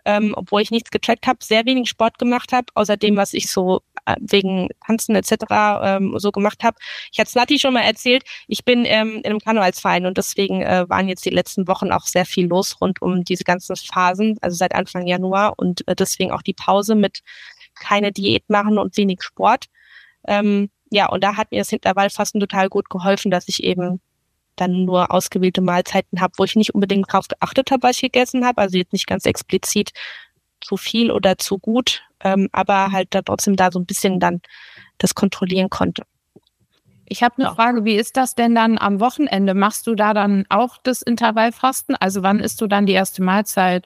ähm, 0.05 0.33
obwohl 0.35 0.61
ich 0.61 0.71
nichts 0.71 0.91
gecheckt 0.91 1.27
habe, 1.27 1.39
sehr 1.43 1.65
wenig 1.65 1.89
Sport 1.89 2.17
gemacht 2.17 2.53
habe, 2.53 2.67
außer 2.75 2.97
dem, 2.97 3.17
was 3.17 3.33
ich 3.33 3.49
so 3.49 3.81
äh, 4.05 4.15
wegen 4.19 4.69
Tanzen 4.85 5.15
etc. 5.15 5.33
Ähm, 5.81 6.15
so 6.17 6.31
gemacht 6.31 6.63
habe. 6.63 6.77
Ich 7.11 7.19
hatte 7.19 7.31
Slati 7.31 7.59
schon 7.59 7.73
mal 7.73 7.81
erzählt, 7.81 8.23
ich 8.47 8.65
bin 8.65 8.85
ähm, 8.85 9.17
in 9.17 9.25
einem 9.25 9.39
Karnevalsverein 9.39 10.05
und 10.05 10.17
deswegen 10.17 10.61
äh, 10.61 10.89
waren 10.89 11.07
jetzt 11.07 11.25
die 11.25 11.29
letzten 11.29 11.67
Wochen 11.67 11.91
auch 11.91 12.05
sehr 12.05 12.25
viel 12.25 12.47
los 12.47 12.79
rund 12.81 13.01
um 13.01 13.23
diese 13.23 13.43
ganzen 13.43 13.75
Phasen, 13.75 14.37
also 14.41 14.55
seit 14.55 14.73
Anfang 14.73 15.07
Januar 15.07 15.53
und 15.57 15.87
äh, 15.87 15.95
deswegen 15.95 16.31
auch 16.31 16.41
die 16.41 16.53
Pause 16.53 16.95
mit 16.95 17.21
keine 17.75 18.11
Diät 18.11 18.49
machen 18.49 18.77
und 18.77 18.97
wenig 18.97 19.21
Sport. 19.23 19.65
Ähm, 20.27 20.69
ja, 20.91 21.07
und 21.09 21.23
da 21.23 21.37
hat 21.37 21.51
mir 21.51 21.59
das 21.59 21.71
Intervallfasten 21.71 22.39
total 22.39 22.69
gut 22.69 22.89
geholfen, 22.89 23.31
dass 23.31 23.47
ich 23.47 23.63
eben 23.63 24.01
dann 24.55 24.85
nur 24.85 25.11
ausgewählte 25.11 25.61
Mahlzeiten 25.61 26.21
habe, 26.21 26.33
wo 26.37 26.43
ich 26.43 26.55
nicht 26.55 26.75
unbedingt 26.75 27.09
darauf 27.09 27.27
geachtet 27.27 27.71
habe, 27.71 27.83
was 27.83 27.95
ich 27.95 28.01
gegessen 28.01 28.45
habe. 28.45 28.61
Also 28.61 28.77
jetzt 28.77 28.93
nicht 28.93 29.07
ganz 29.07 29.25
explizit 29.25 29.91
zu 30.59 30.77
viel 30.77 31.11
oder 31.11 31.37
zu 31.37 31.57
gut, 31.57 32.03
ähm, 32.19 32.49
aber 32.51 32.91
halt 32.91 33.07
da 33.11 33.21
trotzdem 33.21 33.55
da 33.55 33.71
so 33.71 33.79
ein 33.79 33.85
bisschen 33.85 34.19
dann 34.19 34.41
das 34.97 35.15
kontrollieren 35.15 35.69
konnte. 35.69 36.03
Ich 37.05 37.23
habe 37.23 37.35
eine 37.37 37.45
ja. 37.47 37.55
Frage, 37.55 37.83
wie 37.83 37.95
ist 37.95 38.15
das 38.15 38.35
denn 38.35 38.55
dann 38.55 38.77
am 38.77 38.99
Wochenende? 39.01 39.53
Machst 39.53 39.85
du 39.87 39.95
da 39.95 40.13
dann 40.13 40.45
auch 40.49 40.77
das 40.77 41.01
Intervallfasten? 41.01 41.95
Also 41.95 42.23
wann 42.23 42.39
isst 42.39 42.61
du 42.61 42.67
dann 42.67 42.85
die 42.85 42.93
erste 42.93 43.21
Mahlzeit? 43.21 43.85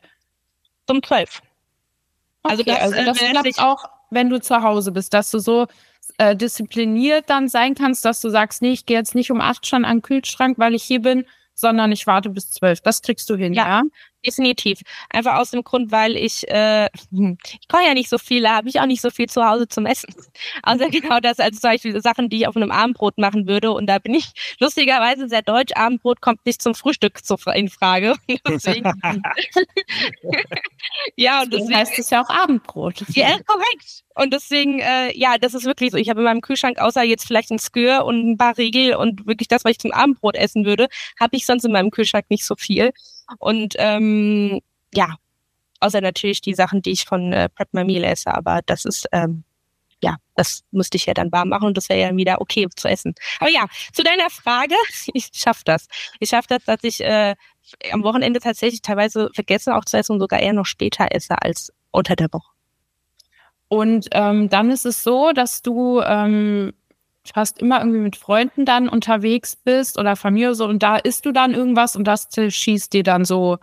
Um 0.87 1.01
zwölf. 1.01 1.41
Also 2.45 2.61
okay, 2.61 2.71
das, 2.71 2.93
also 2.93 3.05
das 3.05 3.21
äh, 3.21 3.31
klappt 3.31 3.59
auch, 3.59 3.85
wenn 4.09 4.29
du 4.29 4.39
zu 4.39 4.61
Hause 4.61 4.91
bist, 4.91 5.13
dass 5.13 5.31
du 5.31 5.39
so 5.39 5.67
äh, 6.17 6.35
diszipliniert 6.35 7.29
dann 7.29 7.47
sein 7.47 7.75
kannst, 7.75 8.05
dass 8.05 8.21
du 8.21 8.29
sagst, 8.29 8.61
nee, 8.61 8.71
ich 8.71 8.85
gehe 8.85 8.97
jetzt 8.97 9.15
nicht 9.15 9.31
um 9.31 9.41
acht 9.41 9.67
schon 9.67 9.85
an 9.85 9.97
den 9.97 10.01
Kühlschrank, 10.01 10.57
weil 10.57 10.75
ich 10.75 10.83
hier 10.83 11.01
bin, 11.01 11.25
sondern 11.53 11.91
ich 11.91 12.05
warte 12.05 12.29
bis 12.29 12.51
zwölf. 12.51 12.81
Das 12.81 13.01
kriegst 13.01 13.29
du 13.29 13.35
hin, 13.35 13.53
ja? 13.53 13.67
Ja, 13.67 13.83
Definitiv. 14.25 14.79
Einfach 15.09 15.35
aus 15.35 15.51
dem 15.51 15.63
Grund, 15.63 15.91
weil 15.91 16.15
ich, 16.15 16.47
äh, 16.49 16.85
ich 17.11 17.67
koche 17.67 17.83
ja 17.85 17.93
nicht 17.93 18.09
so 18.09 18.17
viel, 18.17 18.41
da 18.41 18.55
habe 18.55 18.69
ich 18.69 18.79
auch 18.79 18.85
nicht 18.85 19.01
so 19.01 19.09
viel 19.09 19.27
zu 19.29 19.45
Hause 19.45 19.67
zum 19.67 19.85
Essen. 19.85 20.13
Also 20.63 20.87
genau 20.89 21.19
das, 21.19 21.39
also 21.39 21.59
zum 21.59 21.69
Beispiel 21.71 22.01
Sachen, 22.01 22.29
die 22.29 22.37
ich 22.37 22.47
auf 22.47 22.55
einem 22.55 22.71
Abendbrot 22.71 23.17
machen 23.17 23.47
würde. 23.47 23.71
Und 23.71 23.87
da 23.87 23.99
bin 23.99 24.13
ich 24.13 24.31
lustigerweise 24.59 25.27
sehr 25.27 25.41
deutsch. 25.41 25.73
Abendbrot 25.75 26.21
kommt 26.21 26.45
nicht 26.45 26.61
zum 26.61 26.75
Frühstück 26.75 27.19
in 27.53 27.69
Frage. 27.69 28.15
Deswegen, 28.47 28.91
ja, 31.15 31.41
und 31.43 31.53
deswegen 31.53 31.75
heißt 31.75 31.99
es 31.99 32.09
ja 32.09 32.23
auch 32.23 32.29
Abendbrot. 32.29 33.03
Ja, 33.09 33.37
korrekt. 33.45 34.03
Und 34.15 34.33
deswegen, 34.33 34.79
äh, 34.79 35.15
ja, 35.17 35.37
das 35.37 35.53
ist 35.53 35.65
wirklich 35.65 35.91
so. 35.91 35.97
Ich 35.97 36.09
habe 36.09 36.21
in 36.21 36.25
meinem 36.25 36.41
Kühlschrank 36.41 36.79
außer 36.79 37.03
jetzt 37.03 37.27
vielleicht 37.27 37.51
ein 37.51 37.59
Skür 37.59 38.05
und 38.05 38.31
ein 38.31 38.37
paar 38.37 38.57
Riegel 38.57 38.95
und 38.95 39.27
wirklich 39.27 39.47
das, 39.47 39.65
was 39.65 39.71
ich 39.71 39.79
zum 39.79 39.91
Abendbrot 39.91 40.35
essen 40.35 40.65
würde, 40.65 40.87
habe 41.19 41.35
ich 41.35 41.45
sonst 41.45 41.65
in 41.65 41.71
meinem 41.71 41.91
Kühlschrank 41.91 42.25
nicht 42.29 42.45
so 42.45 42.55
viel. 42.55 42.91
Und 43.39 43.75
ähm, 43.77 44.61
ja, 44.93 45.15
außer 45.79 46.01
natürlich 46.01 46.41
die 46.41 46.53
Sachen, 46.53 46.81
die 46.81 46.91
ich 46.91 47.05
von 47.05 47.33
äh, 47.33 47.49
Prep 47.49 47.73
My 47.73 47.83
Meal 47.83 48.03
esse, 48.03 48.33
aber 48.33 48.61
das 48.65 48.85
ist 48.85 49.07
ähm, 49.11 49.43
ja, 50.01 50.17
das 50.35 50.63
müsste 50.71 50.97
ich 50.97 51.05
ja 51.05 51.13
dann 51.13 51.31
warm 51.31 51.49
machen 51.49 51.67
und 51.67 51.77
das 51.77 51.89
wäre 51.89 51.99
ja 51.99 52.15
wieder 52.15 52.41
okay 52.41 52.67
zu 52.75 52.87
essen. 52.87 53.15
Aber 53.39 53.49
ja, 53.49 53.65
zu 53.93 54.03
deiner 54.03 54.29
Frage, 54.29 54.75
ich 55.13 55.29
schaffe 55.33 55.63
das. 55.65 55.87
Ich 56.19 56.29
schaffe 56.29 56.47
das, 56.49 56.63
dass 56.65 56.83
ich 56.83 57.01
äh, 57.01 57.35
am 57.91 58.03
Wochenende 58.03 58.39
tatsächlich 58.39 58.81
teilweise 58.81 59.29
vergesse 59.33 59.75
auch 59.75 59.85
zu 59.85 59.97
essen 59.97 60.13
und 60.13 60.19
sogar 60.19 60.39
eher 60.39 60.53
noch 60.53 60.65
später 60.65 61.07
esse 61.11 61.41
als 61.41 61.73
unter 61.91 62.15
der 62.15 62.31
Woche. 62.31 62.51
Und 63.67 64.07
ähm, 64.11 64.49
dann 64.49 64.69
ist 64.69 64.85
es 64.85 65.01
so, 65.01 65.31
dass 65.31 65.61
du 65.61 66.01
ähm, 66.01 66.73
fast 67.33 67.59
immer 67.59 67.79
irgendwie 67.79 67.99
mit 67.99 68.15
Freunden 68.15 68.65
dann 68.65 68.89
unterwegs 68.89 69.55
bist 69.55 69.97
oder 69.99 70.15
Familie 70.15 70.55
so 70.55 70.65
und 70.67 70.83
da 70.83 70.97
isst 70.97 71.25
du 71.25 71.31
dann 71.31 71.53
irgendwas 71.53 71.95
und 71.95 72.05
das 72.05 72.27
schießt 72.49 72.93
dir 72.93 73.03
dann 73.03 73.25
so. 73.25 73.57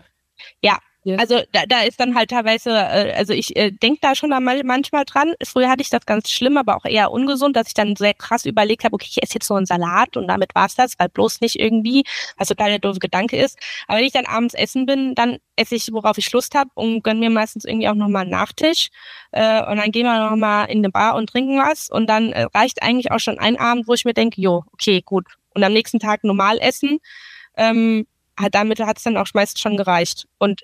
Ja, 0.63 0.79
Yes. 1.05 1.19
Also 1.19 1.41
da, 1.51 1.67
da 1.67 1.81
ist 1.81 1.99
dann 1.99 2.15
halt 2.15 2.31
teilweise, 2.31 2.71
äh, 2.71 3.13
also 3.17 3.33
ich 3.33 3.57
äh, 3.57 3.73
denke 3.73 3.99
da 4.01 4.15
schon 4.15 4.31
mal 4.31 4.41
manchmal 4.63 5.05
dran. 5.05 5.35
Früher 5.45 5.69
hatte 5.69 5.83
ich 5.83 5.91
das 5.91 6.07
ganz 6.07 6.31
schlimm, 6.31 6.57
aber 6.57 6.77
auch 6.77 6.85
eher 6.85 7.11
ungesund, 7.11 7.57
dass 7.57 7.67
ich 7.67 7.75
dann 7.75 7.97
sehr 7.97 8.15
krass 8.15 8.47
überlegt 8.47 8.85
habe, 8.85 8.95
okay, 8.95 9.09
ich 9.11 9.21
esse 9.21 9.35
jetzt 9.35 9.49
so 9.49 9.55
einen 9.55 9.67
Salat 9.67 10.17
und 10.17 10.29
damit 10.29 10.55
war's 10.55 10.77
das, 10.77 10.97
weil 11.01 11.09
bloß 11.09 11.41
nicht 11.41 11.59
irgendwie, 11.59 12.05
was 12.37 12.49
total 12.49 12.71
der 12.71 12.79
doofe 12.79 13.01
Gedanke 13.01 13.37
ist. 13.37 13.59
Aber 13.89 13.99
wenn 13.99 14.05
ich 14.05 14.13
dann 14.13 14.27
abends 14.27 14.55
essen 14.55 14.87
bin, 14.87 15.17
dann 15.17 15.39
esse 15.57 15.75
ich, 15.75 15.93
worauf 15.93 16.19
ich 16.19 16.31
Lust 16.31 16.55
habe 16.55 16.71
und 16.75 17.03
gönn 17.03 17.19
mir 17.19 17.31
meistens 17.31 17.65
irgendwie 17.65 17.89
auch 17.89 17.95
nochmal 17.95 18.23
einen 18.23 18.31
Nachtisch. 18.31 18.91
Äh, 19.33 19.61
und 19.67 19.79
dann 19.79 19.91
gehen 19.91 20.07
wir 20.07 20.31
nochmal 20.31 20.71
in 20.71 20.79
eine 20.79 20.91
Bar 20.91 21.17
und 21.17 21.31
trinken 21.31 21.59
was. 21.59 21.91
Und 21.91 22.07
dann 22.07 22.33
äh, 22.33 22.47
reicht 22.55 22.81
eigentlich 22.81 23.11
auch 23.11 23.19
schon 23.19 23.41
ein 23.41 23.59
Abend, 23.59 23.89
wo 23.89 23.95
ich 23.95 24.05
mir 24.05 24.15
denke, 24.15 24.41
jo, 24.41 24.63
okay, 24.73 25.03
gut. 25.05 25.27
Und 25.53 25.65
am 25.65 25.73
nächsten 25.73 25.99
Tag 25.99 26.23
normal 26.23 26.59
essen. 26.61 27.01
Ähm, 27.57 28.07
hat, 28.39 28.55
damit 28.55 28.81
hat 28.81 28.99
es 28.99 29.05
dann 29.05 29.17
auch 29.17 29.27
meistens 29.35 29.61
schon 29.61 29.77
gereicht. 29.77 30.27
Und 30.39 30.63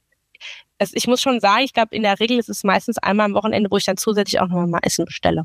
es, 0.79 0.95
ich 0.95 1.07
muss 1.07 1.21
schon 1.21 1.41
sagen, 1.41 1.65
ich 1.65 1.73
glaube, 1.73 1.95
in 1.95 2.03
der 2.03 2.21
Regel 2.21 2.39
ist 2.39 2.49
es 2.49 2.65
meistens 2.65 2.99
einmal 2.99 3.27
am 3.27 3.35
Wochenende, 3.35 3.71
wo 3.71 3.77
ich 3.77 3.85
dann 3.85 3.97
zusätzlich 3.97 4.41
auch 4.41 4.49
noch 4.49 4.67
mal 4.67 4.81
Essen 4.83 5.05
bestelle. 5.05 5.45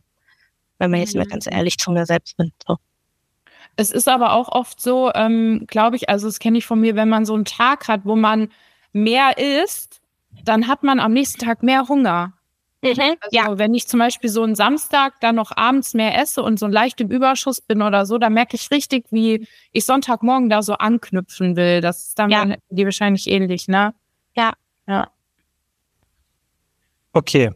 Wenn 0.77 0.91
man 0.91 0.99
jetzt 0.99 1.15
mhm. 1.15 1.21
mal 1.21 1.27
ganz 1.27 1.47
ehrlich 1.47 1.77
zu 1.77 1.91
mir 1.91 2.05
selbst 2.05 2.37
bin. 2.37 2.51
So. 2.67 2.77
Es 3.75 3.91
ist 3.91 4.07
aber 4.07 4.33
auch 4.33 4.49
oft 4.49 4.79
so, 4.79 5.11
ähm, 5.15 5.65
glaube 5.67 5.95
ich, 5.95 6.09
also 6.09 6.27
das 6.27 6.39
kenne 6.39 6.57
ich 6.57 6.65
von 6.65 6.79
mir, 6.79 6.95
wenn 6.95 7.09
man 7.09 7.25
so 7.25 7.33
einen 7.33 7.45
Tag 7.45 7.87
hat, 7.87 8.01
wo 8.03 8.15
man 8.15 8.49
mehr 8.91 9.37
isst, 9.37 10.01
dann 10.43 10.67
hat 10.67 10.83
man 10.83 10.99
am 10.99 11.13
nächsten 11.13 11.39
Tag 11.39 11.63
mehr 11.63 11.87
Hunger. 11.87 12.33
Mhm, 12.83 12.99
also, 12.99 13.15
ja. 13.31 13.57
wenn 13.57 13.73
ich 13.73 13.87
zum 13.87 13.99
Beispiel 13.99 14.29
so 14.29 14.43
einen 14.43 14.55
Samstag 14.55 15.13
dann 15.21 15.35
noch 15.35 15.51
abends 15.55 15.93
mehr 15.93 16.19
esse 16.19 16.43
und 16.43 16.59
so 16.59 16.67
leicht 16.67 16.99
im 16.99 17.09
Überschuss 17.09 17.61
bin 17.61 17.81
oder 17.81 18.05
so, 18.05 18.17
dann 18.17 18.33
merke 18.33 18.55
ich 18.55 18.69
richtig, 18.71 19.05
wie 19.09 19.47
ich 19.71 19.85
Sonntagmorgen 19.85 20.49
da 20.49 20.61
so 20.61 20.73
anknüpfen 20.73 21.55
will. 21.55 21.79
Das 21.79 22.07
ist 22.07 22.19
dann 22.19 22.29
ja. 22.29 22.55
die 22.69 22.83
wahrscheinlich 22.83 23.27
ähnlich, 23.27 23.67
ne? 23.67 23.93
Ja. 24.35 24.53
Ja. 24.87 25.11
Okay. 27.13 27.51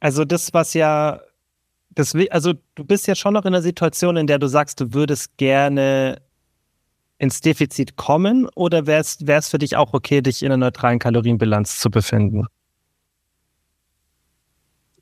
Also 0.00 0.24
das, 0.24 0.52
was 0.54 0.74
ja, 0.74 1.20
das, 1.90 2.14
also 2.30 2.54
du 2.74 2.84
bist 2.84 3.06
ja 3.06 3.14
schon 3.14 3.34
noch 3.34 3.44
in 3.44 3.48
einer 3.48 3.62
Situation, 3.62 4.16
in 4.16 4.26
der 4.26 4.38
du 4.38 4.46
sagst, 4.46 4.80
du 4.80 4.94
würdest 4.94 5.36
gerne 5.36 6.22
ins 7.18 7.42
Defizit 7.42 7.96
kommen 7.96 8.48
oder 8.54 8.86
wäre 8.86 9.00
es 9.02 9.48
für 9.48 9.58
dich 9.58 9.76
auch 9.76 9.92
okay, 9.92 10.22
dich 10.22 10.42
in 10.42 10.48
einer 10.48 10.56
neutralen 10.56 10.98
Kalorienbilanz 10.98 11.78
zu 11.78 11.90
befinden? 11.90 12.46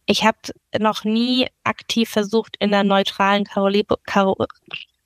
Ich 0.07 0.25
habe 0.25 0.39
noch 0.79 1.05
nie 1.05 1.47
aktiv 1.65 2.09
versucht, 2.09 2.57
in 2.59 2.75
einer 2.75 2.83
neutralen 2.83 3.45
Karoli 3.45 3.87
Karo 4.05 4.37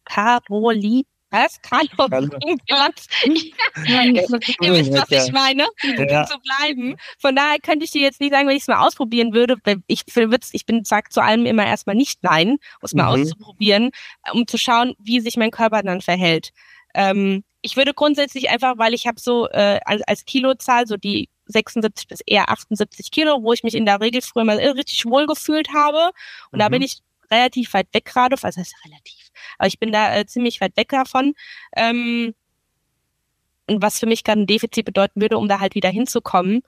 Karoli 0.04 1.04
was? 1.32 1.60
Kalorienbilanz. 1.62 3.08
Ihr 3.24 4.72
wisst, 4.72 4.92
was 4.92 5.10
ich 5.10 5.32
meine, 5.32 5.66
ja. 5.82 6.26
zu 6.26 6.38
bleiben. 6.38 6.96
Von 7.18 7.34
daher 7.34 7.58
könnte 7.60 7.84
ich 7.84 7.90
dir 7.90 8.02
jetzt 8.02 8.20
nicht 8.20 8.32
sagen, 8.32 8.46
wenn 8.46 8.56
ich 8.56 8.62
es 8.62 8.68
mal 8.68 8.86
ausprobieren 8.86 9.32
würde. 9.32 9.56
Ich, 9.86 10.02
ich 10.06 10.66
bin 10.66 10.84
sag 10.84 11.12
zu 11.12 11.22
allem 11.22 11.46
immer 11.46 11.66
erstmal 11.66 11.96
nicht 11.96 12.22
nein, 12.22 12.50
um 12.50 12.58
es 12.82 12.94
mal 12.94 13.16
mhm. 13.16 13.22
auszuprobieren, 13.22 13.90
um 14.32 14.46
zu 14.46 14.58
schauen, 14.58 14.94
wie 14.98 15.20
sich 15.20 15.36
mein 15.36 15.50
Körper 15.50 15.82
dann 15.82 16.00
verhält. 16.00 16.50
Ähm, 16.94 17.44
ich 17.62 17.76
würde 17.76 17.94
grundsätzlich 17.94 18.50
einfach, 18.50 18.76
weil 18.76 18.92
ich 18.92 19.06
habe 19.06 19.20
so 19.20 19.48
äh, 19.48 19.80
als, 19.84 20.02
als 20.02 20.24
Kilozahl 20.24 20.86
so 20.86 20.96
die 20.96 21.28
76 21.46 22.08
bis 22.08 22.20
eher 22.26 22.50
78 22.50 23.10
Kilo, 23.10 23.42
wo 23.42 23.52
ich 23.52 23.62
mich 23.62 23.74
in 23.74 23.86
der 23.86 24.00
Regel 24.00 24.20
früher 24.20 24.44
mal 24.44 24.58
richtig 24.58 25.06
wohl 25.06 25.26
gefühlt 25.26 25.72
habe. 25.72 26.12
Und 26.50 26.56
mhm. 26.56 26.58
da 26.58 26.68
bin 26.68 26.82
ich 26.82 26.98
relativ 27.32 27.72
weit 27.74 27.88
weg 27.92 28.04
gerade, 28.04 28.36
was 28.40 28.56
heißt 28.56 28.74
relativ? 28.84 29.30
Aber 29.58 29.66
ich 29.66 29.78
bin 29.78 29.92
da 29.92 30.14
äh, 30.16 30.26
ziemlich 30.26 30.60
weit 30.60 30.76
weg 30.76 30.88
davon. 30.90 31.34
Ähm, 31.76 32.34
und 33.66 33.82
was 33.82 33.98
für 33.98 34.06
mich 34.06 34.24
gerade 34.24 34.42
ein 34.42 34.46
Defizit 34.46 34.84
bedeuten 34.84 35.20
würde, 35.20 35.38
um 35.38 35.48
da 35.48 35.60
halt 35.60 35.74
wieder 35.74 35.88
hinzukommen, 35.88 36.62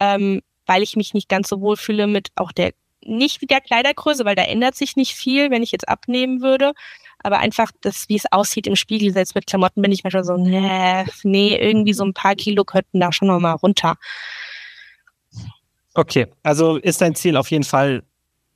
ähm, 0.00 0.42
weil 0.66 0.82
ich 0.82 0.96
mich 0.96 1.14
nicht 1.14 1.28
ganz 1.28 1.48
so 1.48 1.60
wohl 1.60 1.76
fühle 1.76 2.06
mit 2.06 2.28
auch 2.36 2.52
der 2.52 2.72
nicht 3.06 3.42
wie 3.42 3.46
der 3.46 3.60
Kleidergröße, 3.60 4.24
weil 4.24 4.34
da 4.34 4.44
ändert 4.44 4.76
sich 4.76 4.96
nicht 4.96 5.14
viel, 5.14 5.50
wenn 5.50 5.62
ich 5.62 5.72
jetzt 5.72 5.88
abnehmen 5.88 6.40
würde. 6.40 6.72
Aber 7.22 7.38
einfach 7.38 7.70
das, 7.80 8.08
wie 8.08 8.16
es 8.16 8.30
aussieht 8.32 8.66
im 8.66 8.76
Spiegel, 8.76 9.12
selbst 9.12 9.34
mit 9.34 9.46
Klamotten 9.46 9.82
bin 9.82 9.92
ich 9.92 10.04
manchmal 10.04 10.24
so, 10.24 10.36
nee, 10.36 11.04
nee, 11.22 11.56
irgendwie 11.56 11.92
so 11.92 12.04
ein 12.04 12.14
paar 12.14 12.34
Kilo 12.34 12.64
könnten 12.64 13.00
da 13.00 13.12
schon 13.12 13.28
nochmal 13.28 13.56
runter. 13.56 13.96
Okay, 15.94 16.26
also 16.42 16.76
ist 16.76 17.00
dein 17.00 17.14
Ziel 17.14 17.36
auf 17.36 17.50
jeden 17.50 17.64
Fall 17.64 18.02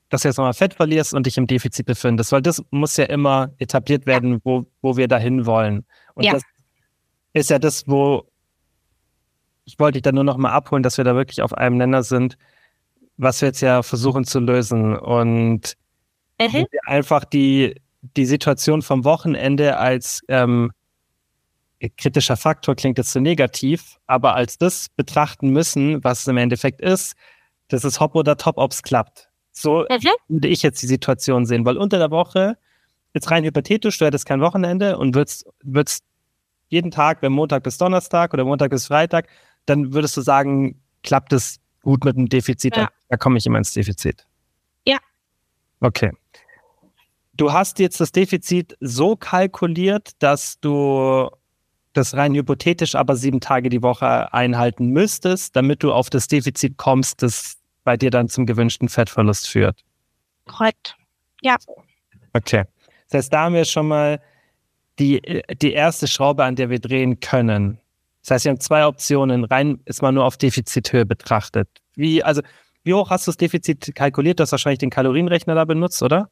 dass 0.09 0.23
du 0.23 0.29
jetzt 0.29 0.39
nochmal 0.39 0.55
Fett 0.55 0.75
verlierst 0.75 1.15
und 1.15 1.27
dich 1.27 1.37
im 1.37 1.47
Defizit 1.47 1.87
befindest, 1.87 2.33
weil 2.33 2.43
das 2.43 2.63
muss 2.71 2.97
ja 2.97 3.05
immer 3.05 3.53
etabliert 3.59 4.07
werden, 4.07 4.41
wo, 4.45 4.67
wo 4.81 4.97
wir 4.97 5.09
dahin 5.09 5.47
wollen. 5.47 5.85
Und 6.15 6.25
ja. 6.25 6.33
das 6.33 6.43
ist 7.33 7.51
ja 7.51 7.59
das, 7.59 7.87
wo 7.87 8.27
ich 9.69 9.79
wollte 9.79 9.97
dich 9.97 10.03
dann 10.03 10.15
nur 10.15 10.25
noch 10.25 10.39
mal 10.39 10.51
abholen, 10.51 10.83
dass 10.83 10.97
wir 10.97 11.05
da 11.05 11.15
wirklich 11.15 11.43
auf 11.43 11.53
einem 11.53 11.77
Nenner 11.77 12.03
sind, 12.03 12.39
was 13.19 13.43
wir 13.43 13.49
jetzt 13.49 13.61
ja 13.61 13.83
versuchen 13.83 14.25
zu 14.25 14.41
lösen 14.41 14.97
und 14.97 15.75
mhm. 16.41 16.65
einfach 16.87 17.27
die, 17.27 17.79
die 18.01 18.25
Situation 18.25 18.81
vom 18.81 19.05
Wochenende 19.05 19.77
als 19.77 20.23
ähm, 20.29 20.73
kritischer 21.99 22.39
Faktor 22.39 22.77
klingt 22.77 22.97
jetzt 22.97 23.13
so 23.13 23.21
negativ, 23.21 23.99
aber 24.07 24.35
als 24.35 24.57
das 24.57 24.89
betrachten 24.89 25.51
müssen, 25.51 26.03
was 26.03 26.21
es 26.21 26.29
im 26.29 26.39
Endeffekt 26.39 26.81
ist, 26.81 27.15
das 27.69 27.85
ist 27.85 28.01
Hop 28.01 28.15
oder 28.15 28.39
Top, 28.39 28.57
ob 28.57 28.73
es 28.73 28.83
klappt. 28.83 29.28
So 29.61 29.85
mhm. 29.91 30.09
würde 30.29 30.49
ich 30.49 30.63
jetzt 30.63 30.81
die 30.83 30.87
Situation 30.87 31.45
sehen, 31.45 31.65
weil 31.65 31.77
unter 31.77 31.99
der 31.99 32.11
Woche, 32.11 32.57
jetzt 33.13 33.31
rein 33.31 33.45
hypothetisch, 33.45 33.99
du 33.99 34.07
hättest 34.07 34.25
kein 34.25 34.41
Wochenende 34.41 34.99
und 34.99 35.15
würdest, 35.15 35.47
würdest 35.63 36.05
jeden 36.69 36.91
Tag, 36.91 37.23
wenn 37.23 37.33
Montag 37.33 37.65
bis 37.65 37.77
Donnerstag 37.77 38.33
oder 38.35 38.45
Montag 38.45 38.71
bis 38.71 38.87
Freitag, 38.87 39.29
dann 39.67 39.93
würdest 39.93 40.17
du 40.17 40.21
sagen, 40.21 40.81
klappt 41.03 41.33
es 41.33 41.59
gut 41.83 42.05
mit 42.05 42.17
dem 42.17 42.29
Defizit, 42.29 42.77
ja. 42.77 42.85
da, 42.85 42.89
da 43.09 43.17
komme 43.17 43.39
ich 43.39 43.47
immer 43.47 43.59
ins 43.59 43.73
Defizit. 43.73 44.27
Ja. 44.87 44.99
Okay. 45.81 46.13
Du 47.35 47.53
hast 47.53 47.79
jetzt 47.79 48.01
das 48.01 48.13
Defizit 48.13 48.77
so 48.81 49.17
kalkuliert, 49.17 50.11
dass 50.21 50.61
du 50.61 51.29
das 51.95 52.15
rein 52.15 52.35
hypothetisch 52.35 52.95
aber 52.95 53.17
sieben 53.17 53.41
Tage 53.41 53.71
die 53.71 53.83
Woche 53.83 54.33
einhalten 54.33 54.89
müsstest, 54.89 55.57
damit 55.57 55.83
du 55.83 55.93
auf 55.93 56.11
das 56.11 56.29
Defizit 56.29 56.77
kommst, 56.77 57.23
das 57.23 57.58
bei 57.89 57.97
dir 57.97 58.11
dann 58.11 58.29
zum 58.29 58.45
gewünschten 58.45 58.91
Fettverlust 58.91 59.49
führt. 59.49 59.83
Korrekt. 60.45 60.95
Ja. 61.41 61.57
Okay. 62.35 62.65
Das 63.09 63.17
heißt, 63.17 63.33
da 63.33 63.45
haben 63.45 63.55
wir 63.55 63.65
schon 63.65 63.89
mal 63.89 64.21
die, 64.99 65.43
die 65.63 65.73
erste 65.73 66.07
Schraube, 66.07 66.45
an 66.45 66.55
der 66.55 66.69
wir 66.69 66.81
drehen 66.81 67.21
können. 67.21 67.81
Das 68.21 68.33
heißt, 68.33 68.45
wir 68.45 68.51
haben 68.51 68.61
zwei 68.61 68.87
Optionen. 68.87 69.45
Rein 69.45 69.81
ist 69.87 70.03
mal 70.03 70.13
nur 70.13 70.27
auf 70.27 70.37
Defizithöhe 70.37 71.07
betrachtet. 71.07 71.67
Wie, 71.95 72.23
also, 72.23 72.43
wie 72.85 72.93
hoch 72.93 73.09
hast 73.09 73.27
du 73.27 73.31
das 73.31 73.39
Defizit 73.39 73.95
kalkuliert? 73.95 74.39
Du 74.39 74.43
hast 74.43 74.53
wahrscheinlich 74.53 74.81
den 74.81 74.91
Kalorienrechner 74.91 75.55
da 75.55 75.65
benutzt, 75.65 76.03
oder? 76.03 76.29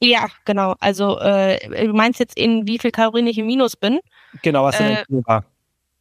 Ja, 0.00 0.28
genau. 0.46 0.76
Also, 0.80 1.20
äh, 1.20 1.86
du 1.86 1.92
meinst 1.92 2.20
jetzt, 2.20 2.38
in 2.38 2.66
wie 2.66 2.78
viel 2.78 2.90
Kalorien 2.90 3.26
ich 3.26 3.36
im 3.36 3.44
Minus 3.44 3.76
bin? 3.76 4.00
Genau, 4.40 4.64
was 4.64 4.80
äh, 4.80 5.04
denn 5.10 5.26
war? 5.26 5.44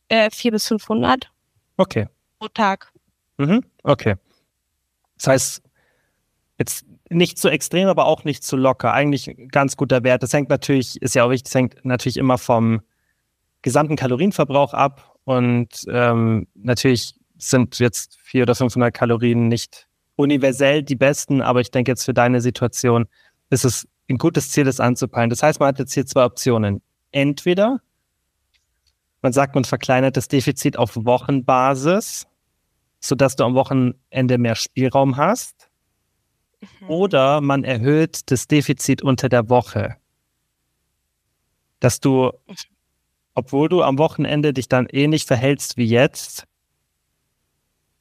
Äh, 0.08 0.29
400 0.31 0.51
bis 0.53 0.67
500. 0.69 1.31
Okay. 1.75 2.08
Pro 2.39 2.47
Tag. 2.47 2.93
Mhm, 3.36 3.62
okay. 3.84 4.15
Das 5.17 5.28
heißt, 5.28 5.62
jetzt 6.58 6.86
nicht 7.10 7.38
zu 7.38 7.49
extrem, 7.49 7.88
aber 7.88 8.06
auch 8.06 8.23
nicht 8.23 8.43
zu 8.43 8.58
locker. 8.58 8.93
Eigentlich 8.93 9.28
ein 9.30 9.49
ganz 9.49 9.78
guter 9.78 10.04
Wert. 10.04 10.23
Das 10.23 10.34
hängt 10.34 10.49
natürlich, 10.49 11.01
ist 11.01 11.15
ja 11.15 11.23
auch 11.23 11.30
wichtig, 11.30 11.45
das 11.45 11.56
hängt 11.56 11.86
natürlich 11.86 12.17
immer 12.17 12.38
vom 12.38 12.82
gesamten 13.62 13.95
Kalorienverbrauch 13.95 14.73
ab 14.73 15.15
Und 15.23 15.86
ähm, 15.89 16.47
natürlich 16.54 17.15
sind 17.38 17.80
jetzt 17.80 18.17
400 18.23 18.49
oder 18.49 18.56
500 18.56 18.93
Kalorien 18.93 19.47
nicht 19.47 19.88
universell 20.15 20.84
die 20.84 20.95
besten, 20.95 21.41
aber 21.41 21.62
ich 21.62 21.71
denke 21.71 21.91
jetzt 21.91 22.06
für 22.06 22.13
deine 22.13 22.41
Situation 22.41 23.08
ist 23.49 23.65
es 23.65 23.88
ein 24.10 24.17
gutes 24.17 24.51
Ziel, 24.51 24.63
das 24.63 24.80
anzupeilen. 24.80 25.30
Das 25.30 25.43
heißt, 25.43 25.60
man 25.60 25.69
hat 25.69 25.80
jetzt 25.80 25.93
hier 25.93 26.06
zwei 26.06 26.25
Optionen. 26.25 26.82
Entweder 27.12 27.82
man 29.21 29.34
sagt, 29.34 29.56
man 29.56 29.63
verkleinert 29.63 30.17
das 30.17 30.28
Defizit 30.28 30.78
auf 30.78 30.95
Wochenbasis, 30.95 32.28
sodass 33.08 33.36
du 33.36 33.44
am 33.44 33.56
Wochenende 33.56 34.38
mehr 34.38 34.56
Spielraum 34.56 35.18
hast. 35.18 35.70
Mhm. 36.62 36.89
Oder 36.89 37.41
man 37.41 37.63
erhöht 37.63 38.32
das 38.32 38.48
Defizit 38.48 39.02
unter 39.02 39.30
der 39.30 39.50
Woche. 39.50 39.98
Dass 41.80 42.00
du, 42.00 42.32
obwohl 43.34 43.70
du 43.70 43.84
am 43.84 43.98
Wochenende 43.98 44.54
dich 44.54 44.68
dann 44.68 44.88
ähnlich 44.88 45.26
verhältst 45.26 45.78
wie 45.78 45.86
jetzt, 45.86 46.46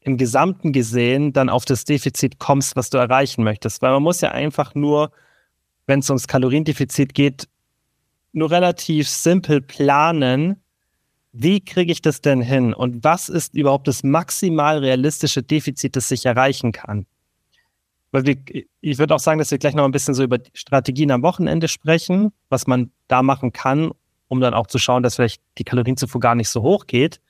im 0.01 0.19
Gesamten 0.19 0.73
gesehen 0.73 1.33
dann 1.33 1.49
auf 1.49 1.64
das 1.64 1.85
Defizit 1.85 2.38
kommst, 2.38 2.77
was 2.77 2.90
du 2.90 2.99
erreichen 2.99 3.43
möchtest. 3.43 3.81
Weil 3.81 3.93
man 3.93 4.03
muss 4.03 4.21
ja 4.21 4.31
einfach 4.33 4.75
nur, 4.75 5.11
wenn 5.87 6.01
es 6.01 6.11
ums 6.11 6.29
Kaloriendefizit 6.29 7.14
geht, 7.14 7.49
nur 8.33 8.51
relativ 8.51 9.09
simpel 9.09 9.62
planen, 9.62 10.63
wie 11.37 11.61
kriege 11.61 11.90
ich 11.90 12.01
das 12.01 12.20
denn 12.20 12.40
hin 12.40 12.73
und 12.73 13.03
was 13.03 13.29
ist 13.29 13.55
überhaupt 13.55 13.88
das 13.88 14.05
maximal 14.05 14.79
realistische 14.79 15.42
Defizit, 15.42 15.97
das 15.97 16.11
ich 16.12 16.25
erreichen 16.25 16.70
kann. 16.70 17.07
Weil 18.12 18.25
wir, 18.27 18.37
ich 18.81 18.99
würde 18.99 19.16
auch 19.16 19.18
sagen, 19.18 19.40
dass 19.40 19.51
wir 19.51 19.59
gleich 19.59 19.75
noch 19.75 19.85
ein 19.85 19.90
bisschen 19.90 20.14
so 20.14 20.23
über 20.23 20.38
Strategien 20.53 21.11
am 21.11 21.23
Wochenende 21.23 21.66
sprechen, 21.66 22.33
was 22.51 22.68
man 22.68 22.92
da 23.09 23.25
machen 23.25 23.53
kann, 23.53 23.90
um 24.29 24.40
dann 24.40 24.55
auch 24.55 24.68
zu 24.68 24.79
schauen, 24.79 25.03
dass 25.03 25.16
vielleicht 25.16 25.42
die 25.59 25.64
Kalorienzufuhr 25.64 26.20
gar 26.20 26.37
nicht 26.37 26.49
so 26.49 26.62
hoch 26.62 26.87
geht. 26.87 27.20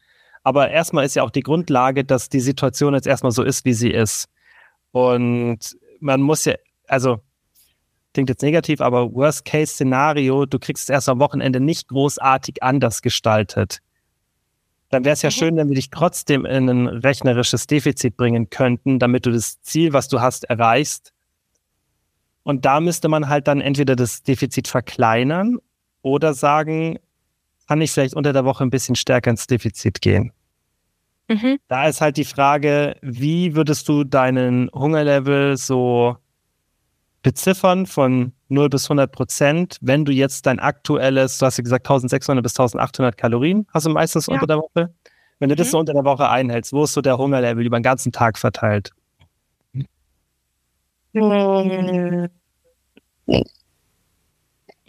Aber 0.43 0.71
erstmal 0.71 1.07
ist 1.07 1.17
ja 1.17 1.23
auch 1.23 1.31
die 1.31 1.43
Grundlage, 1.43 2.05
dass 2.05 2.29
die 2.29 2.41
Situation 2.41 2.93
jetzt 2.93 3.07
erstmal 3.07 3.33
so 3.33 3.43
ist, 3.43 3.65
wie 3.65 3.73
sie 3.73 3.91
ist. 3.91 4.29
Und 4.93 5.79
man 6.01 6.21
muss 6.21 6.45
ja, 6.45 6.57
also 6.89 7.23
klingt 8.13 8.29
jetzt 8.29 8.43
negativ, 8.43 8.83
aber 8.83 9.15
Worst-Case-Szenario, 9.15 10.45
du 10.45 10.59
kriegst 10.59 10.85
es 10.85 10.89
erst 10.91 11.09
am 11.09 11.21
Wochenende 11.21 11.59
nicht 11.59 11.89
großartig 11.89 12.63
anders 12.63 13.01
gestaltet. 13.01 13.81
Dann 14.91 15.05
wäre 15.05 15.15
es 15.15 15.23
ja 15.23 15.29
mhm. 15.29 15.33
schön, 15.33 15.57
wenn 15.57 15.69
wir 15.69 15.75
dich 15.75 15.91
trotzdem 15.91 16.45
in 16.45 16.69
ein 16.69 16.87
rechnerisches 16.87 17.67
Defizit 17.67 18.17
bringen 18.17 18.51
könnten, 18.51 18.99
damit 18.99 19.27
du 19.27 19.33
das 19.33 19.61
Ziel, 19.63 19.93
was 19.93 20.09
du 20.09 20.21
hast, 20.21 20.45
erreichst. 20.45 21.13
Und 22.43 22.65
da 22.65 22.81
müsste 22.81 23.09
man 23.09 23.29
halt 23.29 23.49
dann 23.49 23.61
entweder 23.61 23.97
das 23.97 24.23
Defizit 24.23 24.69
verkleinern 24.69 25.59
oder 26.03 26.35
sagen, 26.35 26.99
kann 27.67 27.81
ich 27.81 27.91
vielleicht 27.91 28.15
unter 28.15 28.33
der 28.33 28.45
Woche 28.45 28.63
ein 28.63 28.71
bisschen 28.71 28.97
stärker 28.97 29.31
ins 29.31 29.47
Defizit 29.47 30.03
gehen. 30.03 30.33
Mhm. 31.29 31.59
Da 31.69 31.89
ist 31.89 32.03
halt 32.03 32.19
die 32.19 32.27
Frage, 32.27 32.97
wie 33.01 33.55
würdest 33.57 33.89
du 33.89 34.05
deinen 34.05 34.71
Hungerlevel 34.73 35.57
so 35.57 36.19
beziffern 37.25 37.87
von 37.87 38.33
0 38.49 38.69
bis 38.69 38.85
100 38.85 39.11
Prozent, 39.11 39.79
wenn 39.81 40.05
du 40.05 40.13
jetzt 40.13 40.47
dein 40.47 40.61
aktuelles, 40.61 41.39
du 41.39 41.47
hast 41.47 41.57
ja 41.59 41.65
gesagt 41.65 41.87
1600 41.87 42.43
bis 42.43 42.53
1800 42.53 43.17
Kalorien 43.17 43.67
hast 43.75 43.87
du 43.87 43.91
meistens 43.91 44.27
ja. 44.27 44.35
unter 44.35 44.47
der 44.47 44.59
Woche. 44.59 44.95
Wenn 45.41 45.49
du 45.49 45.57
mhm. 45.57 45.59
das 45.59 45.73
so 45.73 45.79
unter 45.81 45.95
der 45.95 46.05
Woche 46.05 46.29
einhältst, 46.29 46.73
wo 46.73 46.85
ist 46.85 46.93
so 46.93 47.01
der 47.01 47.19
Hungerlevel 47.19 47.67
über 47.67 47.79
den 47.79 47.83
ganzen 47.83 48.13
Tag 48.13 48.39
verteilt? 48.39 48.91
Mhm 51.13 52.29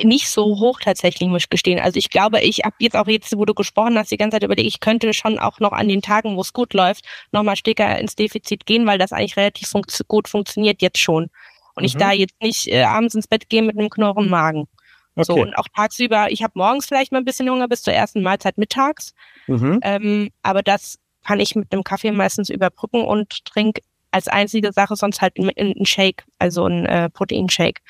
nicht 0.04 0.28
so 0.28 0.60
hoch 0.60 0.80
tatsächlich, 0.82 1.30
muss 1.30 1.44
ich 1.44 1.50
gestehen. 1.50 1.80
Also 1.80 1.98
ich 1.98 2.10
glaube, 2.10 2.42
ich 2.42 2.60
habe 2.66 2.76
jetzt 2.80 2.98
auch 2.98 3.08
jetzt, 3.08 3.36
wo 3.38 3.46
du 3.46 3.54
gesprochen 3.54 3.98
hast, 3.98 4.12
die 4.12 4.18
ganze 4.18 4.36
Zeit 4.36 4.44
überlegt, 4.44 4.68
ich 4.68 4.80
könnte 4.82 5.14
schon 5.14 5.40
auch 5.40 5.60
noch 5.60 5.72
an 5.72 5.88
den 5.88 6.02
Tagen, 6.02 6.36
wo 6.36 6.42
es 6.42 6.52
gut 6.52 6.74
läuft, 6.74 7.06
nochmal 7.32 7.56
stärker 7.56 7.98
ins 8.00 8.16
Defizit 8.16 8.66
gehen, 8.66 8.86
weil 8.86 8.98
das 8.98 9.14
eigentlich 9.14 9.38
relativ 9.38 9.70
fun 9.70 9.84
gut 10.08 10.28
funktioniert 10.28 10.82
jetzt 10.82 10.98
schon. 10.98 11.30
Und 11.76 11.84
mhm. 11.84 11.86
ich 11.86 11.98
da 11.98 12.12
jetzt 12.12 12.42
nicht 12.42 12.68
äh, 12.68 12.84
abends 12.84 13.16
ins 13.16 13.28
Bett 13.28 13.50
gehe 13.50 13.62
mit 13.62 13.78
einem 13.78 13.90
Knurren 13.90 14.30
Magen. 14.30 14.68
Okay. 15.16 15.26
So, 15.26 15.36
und 15.36 15.58
auch 15.58 15.68
tagsüber, 15.74 16.30
ich 16.30 16.44
habe 16.44 16.54
morgens 16.56 16.86
vielleicht 16.86 17.12
mal 17.12 17.20
ein 17.20 17.26
bisschen 17.26 17.50
Hunger 17.50 17.68
bis 17.68 17.84
zur 17.84 17.94
ersten 17.94 18.22
Mahlzeit 18.22 18.58
mittags. 18.58 19.14
Mhm. 19.48 19.80
Ähm, 19.82 20.30
aber 20.44 20.62
das 20.62 21.00
kann 21.24 21.40
ich 21.40 21.56
mit 21.56 21.72
einem 21.72 21.84
Kaffee 21.84 22.12
meistens 22.12 22.50
überbrücken 22.50 23.04
und 23.04 23.46
trinke 23.46 23.82
als 24.12 24.28
einzige 24.28 24.72
Sache 24.74 24.96
sonst 24.96 25.22
halt 25.22 25.38
einen 25.38 25.86
Shake, 25.86 26.26
also 26.40 26.66
einen 26.66 26.86
äh, 26.86 27.10
Proteinshake. 27.10 27.82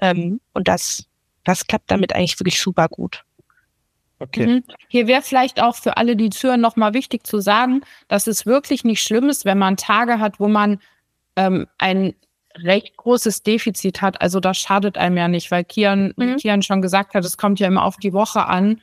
Ähm, 0.00 0.40
und 0.52 0.68
das 0.68 1.06
das 1.46 1.66
klappt 1.66 1.90
damit 1.90 2.12
eigentlich 2.14 2.38
wirklich 2.38 2.60
super 2.60 2.88
gut. 2.88 3.24
Okay. 4.18 4.46
Mhm. 4.46 4.64
Hier 4.88 5.06
wäre 5.06 5.22
vielleicht 5.22 5.62
auch 5.62 5.76
für 5.76 5.96
alle, 5.96 6.16
die 6.16 6.30
zuhören, 6.30 6.60
nochmal 6.60 6.92
wichtig 6.92 7.26
zu 7.26 7.40
sagen, 7.40 7.82
dass 8.08 8.26
es 8.26 8.46
wirklich 8.46 8.82
nicht 8.82 9.02
schlimm 9.02 9.28
ist, 9.28 9.44
wenn 9.44 9.58
man 9.58 9.76
Tage 9.76 10.18
hat, 10.18 10.40
wo 10.40 10.48
man 10.48 10.80
ähm, 11.36 11.66
ein 11.78 12.14
recht 12.62 12.96
großes 12.96 13.42
Defizit 13.42 14.02
hat. 14.02 14.20
Also 14.20 14.40
das 14.40 14.58
schadet 14.58 14.98
einem 14.98 15.16
ja 15.16 15.28
nicht, 15.28 15.50
weil 15.50 15.64
Kian, 15.64 16.12
mhm. 16.16 16.36
Kian 16.36 16.62
schon 16.62 16.82
gesagt 16.82 17.14
hat, 17.14 17.24
es 17.24 17.38
kommt 17.38 17.60
ja 17.60 17.68
immer 17.68 17.84
auf 17.84 17.96
die 17.96 18.12
Woche 18.12 18.46
an. 18.46 18.80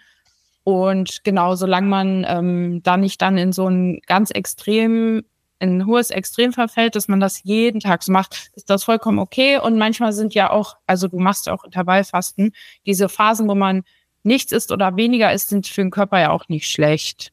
Und 0.63 1.23
genau, 1.23 1.55
solange 1.55 1.88
man 1.88 2.25
ähm, 2.27 2.83
da 2.83 2.97
nicht 2.97 3.21
dann 3.21 3.38
in 3.38 3.51
so 3.51 3.65
einen 3.67 3.99
ganz 4.07 4.31
extremen 4.31 5.23
in 5.63 5.77
ein 5.77 5.86
hohes 5.86 6.09
Extrem 6.09 6.51
verfällt, 6.51 6.95
dass 6.95 7.07
man 7.07 7.21
das 7.21 7.41
jeden 7.43 7.79
Tag 7.79 8.03
so 8.03 8.12
macht, 8.12 8.51
ist 8.55 8.69
das 8.69 8.83
vollkommen 8.83 9.17
okay. 9.17 9.59
Und 9.59 9.77
manchmal 9.77 10.12
sind 10.12 10.33
ja 10.33 10.49
auch, 10.49 10.75
also 10.88 11.07
du 11.07 11.19
machst 11.19 11.47
auch 11.47 11.63
Intervallfasten, 11.63 12.51
diese 12.86 13.07
Phasen, 13.07 13.47
wo 13.47 13.55
man 13.55 13.83
nichts 14.23 14.51
isst 14.51 14.73
oder 14.73 14.97
weniger 14.97 15.31
isst, 15.31 15.49
sind 15.49 15.67
für 15.67 15.81
den 15.81 15.91
Körper 15.91 16.19
ja 16.19 16.31
auch 16.31 16.49
nicht 16.49 16.69
schlecht. 16.69 17.31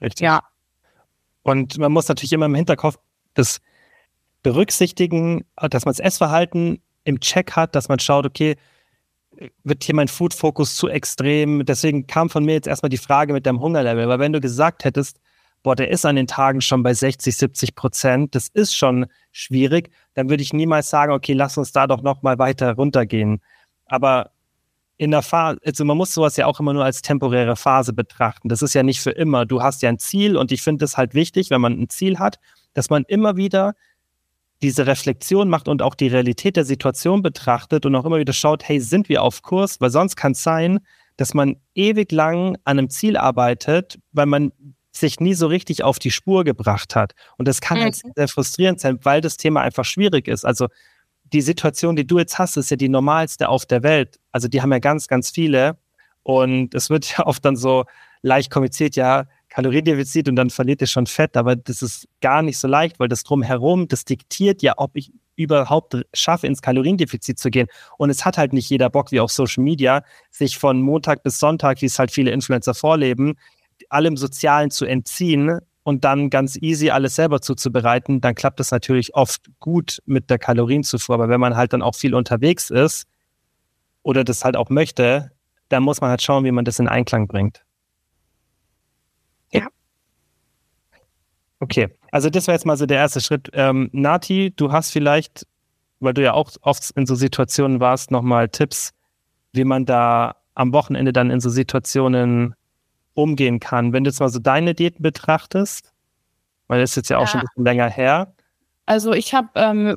Richtig. 0.00 0.24
Ja. 0.24 0.42
Und 1.42 1.78
man 1.78 1.90
muss 1.90 2.08
natürlich 2.08 2.32
immer 2.32 2.46
im 2.46 2.54
Hinterkopf 2.54 2.96
das 3.34 3.60
berücksichtigen, 4.46 5.44
dass 5.56 5.86
man 5.86 5.92
das 5.92 5.98
Essverhalten 5.98 6.80
im 7.02 7.18
Check 7.18 7.56
hat, 7.56 7.74
dass 7.74 7.88
man 7.88 7.98
schaut, 7.98 8.24
okay, 8.24 8.54
wird 9.64 9.82
hier 9.82 9.96
mein 9.96 10.06
Food-Fokus 10.06 10.76
zu 10.76 10.86
extrem? 10.86 11.64
Deswegen 11.64 12.06
kam 12.06 12.30
von 12.30 12.44
mir 12.44 12.52
jetzt 12.52 12.68
erstmal 12.68 12.90
die 12.90 12.96
Frage 12.96 13.32
mit 13.32 13.44
deinem 13.44 13.58
Hungerlevel, 13.58 14.06
weil 14.06 14.20
wenn 14.20 14.32
du 14.32 14.40
gesagt 14.40 14.84
hättest, 14.84 15.18
boah, 15.64 15.74
der 15.74 15.90
ist 15.90 16.06
an 16.06 16.14
den 16.14 16.28
Tagen 16.28 16.60
schon 16.60 16.84
bei 16.84 16.94
60, 16.94 17.36
70 17.36 17.74
Prozent, 17.74 18.36
das 18.36 18.46
ist 18.46 18.76
schon 18.76 19.06
schwierig, 19.32 19.90
dann 20.14 20.30
würde 20.30 20.44
ich 20.44 20.52
niemals 20.52 20.90
sagen, 20.90 21.12
okay, 21.12 21.32
lass 21.32 21.58
uns 21.58 21.72
da 21.72 21.88
doch 21.88 22.02
noch 22.02 22.22
mal 22.22 22.38
weiter 22.38 22.74
runtergehen. 22.74 23.40
Aber 23.86 24.30
in 24.96 25.10
der 25.10 25.22
Phase, 25.22 25.58
also 25.66 25.84
man 25.84 25.96
muss 25.96 26.14
sowas 26.14 26.36
ja 26.36 26.46
auch 26.46 26.60
immer 26.60 26.72
nur 26.72 26.84
als 26.84 27.02
temporäre 27.02 27.56
Phase 27.56 27.92
betrachten. 27.92 28.48
Das 28.48 28.62
ist 28.62 28.74
ja 28.74 28.84
nicht 28.84 29.00
für 29.00 29.10
immer. 29.10 29.44
Du 29.44 29.60
hast 29.60 29.82
ja 29.82 29.88
ein 29.88 29.98
Ziel 29.98 30.36
und 30.36 30.52
ich 30.52 30.62
finde 30.62 30.84
es 30.84 30.96
halt 30.96 31.14
wichtig, 31.14 31.50
wenn 31.50 31.60
man 31.60 31.72
ein 31.72 31.88
Ziel 31.88 32.20
hat, 32.20 32.38
dass 32.74 32.90
man 32.90 33.02
immer 33.08 33.36
wieder 33.36 33.74
diese 34.62 34.86
Reflexion 34.86 35.48
macht 35.48 35.68
und 35.68 35.82
auch 35.82 35.94
die 35.94 36.08
Realität 36.08 36.56
der 36.56 36.64
Situation 36.64 37.22
betrachtet 37.22 37.84
und 37.84 37.94
auch 37.94 38.04
immer 38.04 38.18
wieder 38.18 38.32
schaut, 38.32 38.66
hey, 38.66 38.80
sind 38.80 39.08
wir 39.08 39.22
auf 39.22 39.42
Kurs? 39.42 39.80
Weil 39.80 39.90
sonst 39.90 40.16
kann 40.16 40.32
es 40.32 40.42
sein, 40.42 40.80
dass 41.16 41.34
man 41.34 41.56
ewig 41.74 42.12
lang 42.12 42.56
an 42.64 42.78
einem 42.78 42.90
Ziel 42.90 43.16
arbeitet, 43.16 43.98
weil 44.12 44.26
man 44.26 44.52
sich 44.92 45.20
nie 45.20 45.34
so 45.34 45.46
richtig 45.46 45.82
auf 45.84 45.98
die 45.98 46.10
Spur 46.10 46.44
gebracht 46.44 46.96
hat. 46.96 47.14
Und 47.36 47.48
das 47.48 47.60
kann 47.60 47.78
halt 47.78 47.96
mhm. 47.96 48.08
halt 48.08 48.16
sehr 48.16 48.28
frustrierend 48.28 48.80
sein, 48.80 48.98
weil 49.02 49.20
das 49.20 49.36
Thema 49.36 49.60
einfach 49.60 49.84
schwierig 49.84 50.28
ist. 50.28 50.44
Also 50.44 50.68
die 51.32 51.42
Situation, 51.42 51.96
die 51.96 52.06
du 52.06 52.18
jetzt 52.18 52.38
hast, 52.38 52.56
ist 52.56 52.70
ja 52.70 52.76
die 52.76 52.88
normalste 52.88 53.48
auf 53.48 53.66
der 53.66 53.82
Welt. 53.82 54.18
Also 54.32 54.48
die 54.48 54.62
haben 54.62 54.72
ja 54.72 54.78
ganz, 54.78 55.08
ganz 55.08 55.30
viele. 55.30 55.76
Und 56.22 56.74
es 56.74 56.88
wird 56.88 57.16
ja 57.18 57.26
oft 57.26 57.44
dann 57.44 57.56
so 57.56 57.84
leicht 58.22 58.50
kommuniziert, 58.50 58.96
ja, 58.96 59.26
Kaloriendefizit 59.56 60.28
und 60.28 60.36
dann 60.36 60.50
verliert 60.50 60.82
ihr 60.82 60.86
schon 60.86 61.06
Fett, 61.06 61.34
aber 61.34 61.56
das 61.56 61.80
ist 61.80 62.06
gar 62.20 62.42
nicht 62.42 62.58
so 62.58 62.68
leicht, 62.68 63.00
weil 63.00 63.08
das 63.08 63.22
drumherum, 63.22 63.88
das 63.88 64.04
diktiert 64.04 64.60
ja, 64.60 64.74
ob 64.76 64.98
ich 64.98 65.10
überhaupt 65.34 65.96
schaffe, 66.12 66.46
ins 66.46 66.60
Kaloriendefizit 66.60 67.38
zu 67.38 67.48
gehen. 67.48 67.66
Und 67.96 68.10
es 68.10 68.26
hat 68.26 68.36
halt 68.36 68.52
nicht 68.52 68.68
jeder 68.68 68.90
Bock, 68.90 69.12
wie 69.12 69.20
auf 69.20 69.32
Social 69.32 69.64
Media, 69.64 70.04
sich 70.30 70.58
von 70.58 70.82
Montag 70.82 71.22
bis 71.22 71.38
Sonntag, 71.38 71.80
wie 71.80 71.86
es 71.86 71.98
halt 71.98 72.10
viele 72.10 72.32
Influencer 72.32 72.74
vorleben, 72.74 73.38
allem 73.88 74.18
Sozialen 74.18 74.70
zu 74.70 74.84
entziehen 74.84 75.60
und 75.84 76.04
dann 76.04 76.28
ganz 76.28 76.56
easy 76.60 76.90
alles 76.90 77.14
selber 77.14 77.40
zuzubereiten, 77.40 78.20
dann 78.20 78.34
klappt 78.34 78.60
das 78.60 78.72
natürlich 78.72 79.14
oft 79.14 79.40
gut 79.58 80.02
mit 80.04 80.28
der 80.28 80.38
Kalorienzufuhr. 80.38 81.14
Aber 81.14 81.30
wenn 81.30 81.40
man 81.40 81.56
halt 81.56 81.72
dann 81.72 81.80
auch 81.80 81.94
viel 81.94 82.14
unterwegs 82.14 82.68
ist 82.68 83.06
oder 84.02 84.22
das 84.22 84.44
halt 84.44 84.54
auch 84.54 84.68
möchte, 84.68 85.30
dann 85.70 85.82
muss 85.82 86.02
man 86.02 86.10
halt 86.10 86.20
schauen, 86.20 86.44
wie 86.44 86.52
man 86.52 86.66
das 86.66 86.78
in 86.78 86.88
Einklang 86.88 87.26
bringt. 87.26 87.62
Ja. 89.52 89.68
Okay, 91.60 91.88
also 92.10 92.28
das 92.28 92.46
wäre 92.46 92.54
jetzt 92.54 92.66
mal 92.66 92.76
so 92.76 92.86
der 92.86 92.98
erste 92.98 93.20
Schritt. 93.20 93.50
Ähm, 93.54 93.88
Nati, 93.92 94.52
du 94.54 94.72
hast 94.72 94.90
vielleicht, 94.90 95.46
weil 96.00 96.14
du 96.14 96.22
ja 96.22 96.34
auch 96.34 96.50
oft 96.60 96.90
in 96.92 97.06
so 97.06 97.14
Situationen 97.14 97.80
warst, 97.80 98.10
nochmal 98.10 98.48
Tipps, 98.48 98.92
wie 99.52 99.64
man 99.64 99.86
da 99.86 100.36
am 100.54 100.72
Wochenende 100.72 101.12
dann 101.12 101.30
in 101.30 101.40
so 101.40 101.48
Situationen 101.48 102.54
umgehen 103.14 103.60
kann. 103.60 103.92
Wenn 103.92 104.04
du 104.04 104.10
jetzt 104.10 104.20
mal 104.20 104.28
so 104.28 104.38
deine 104.38 104.74
Diäten 104.74 105.02
betrachtest, 105.02 105.92
weil 106.66 106.80
das 106.80 106.90
ist 106.90 106.96
jetzt 106.96 107.08
ja 107.08 107.18
auch 107.18 107.22
ja. 107.22 107.26
schon 107.28 107.40
ein 107.40 107.46
bisschen 107.46 107.64
länger 107.64 107.88
her. 107.88 108.34
Also 108.84 109.12
ich 109.12 109.34
habe 109.34 109.48
ähm, 109.54 109.96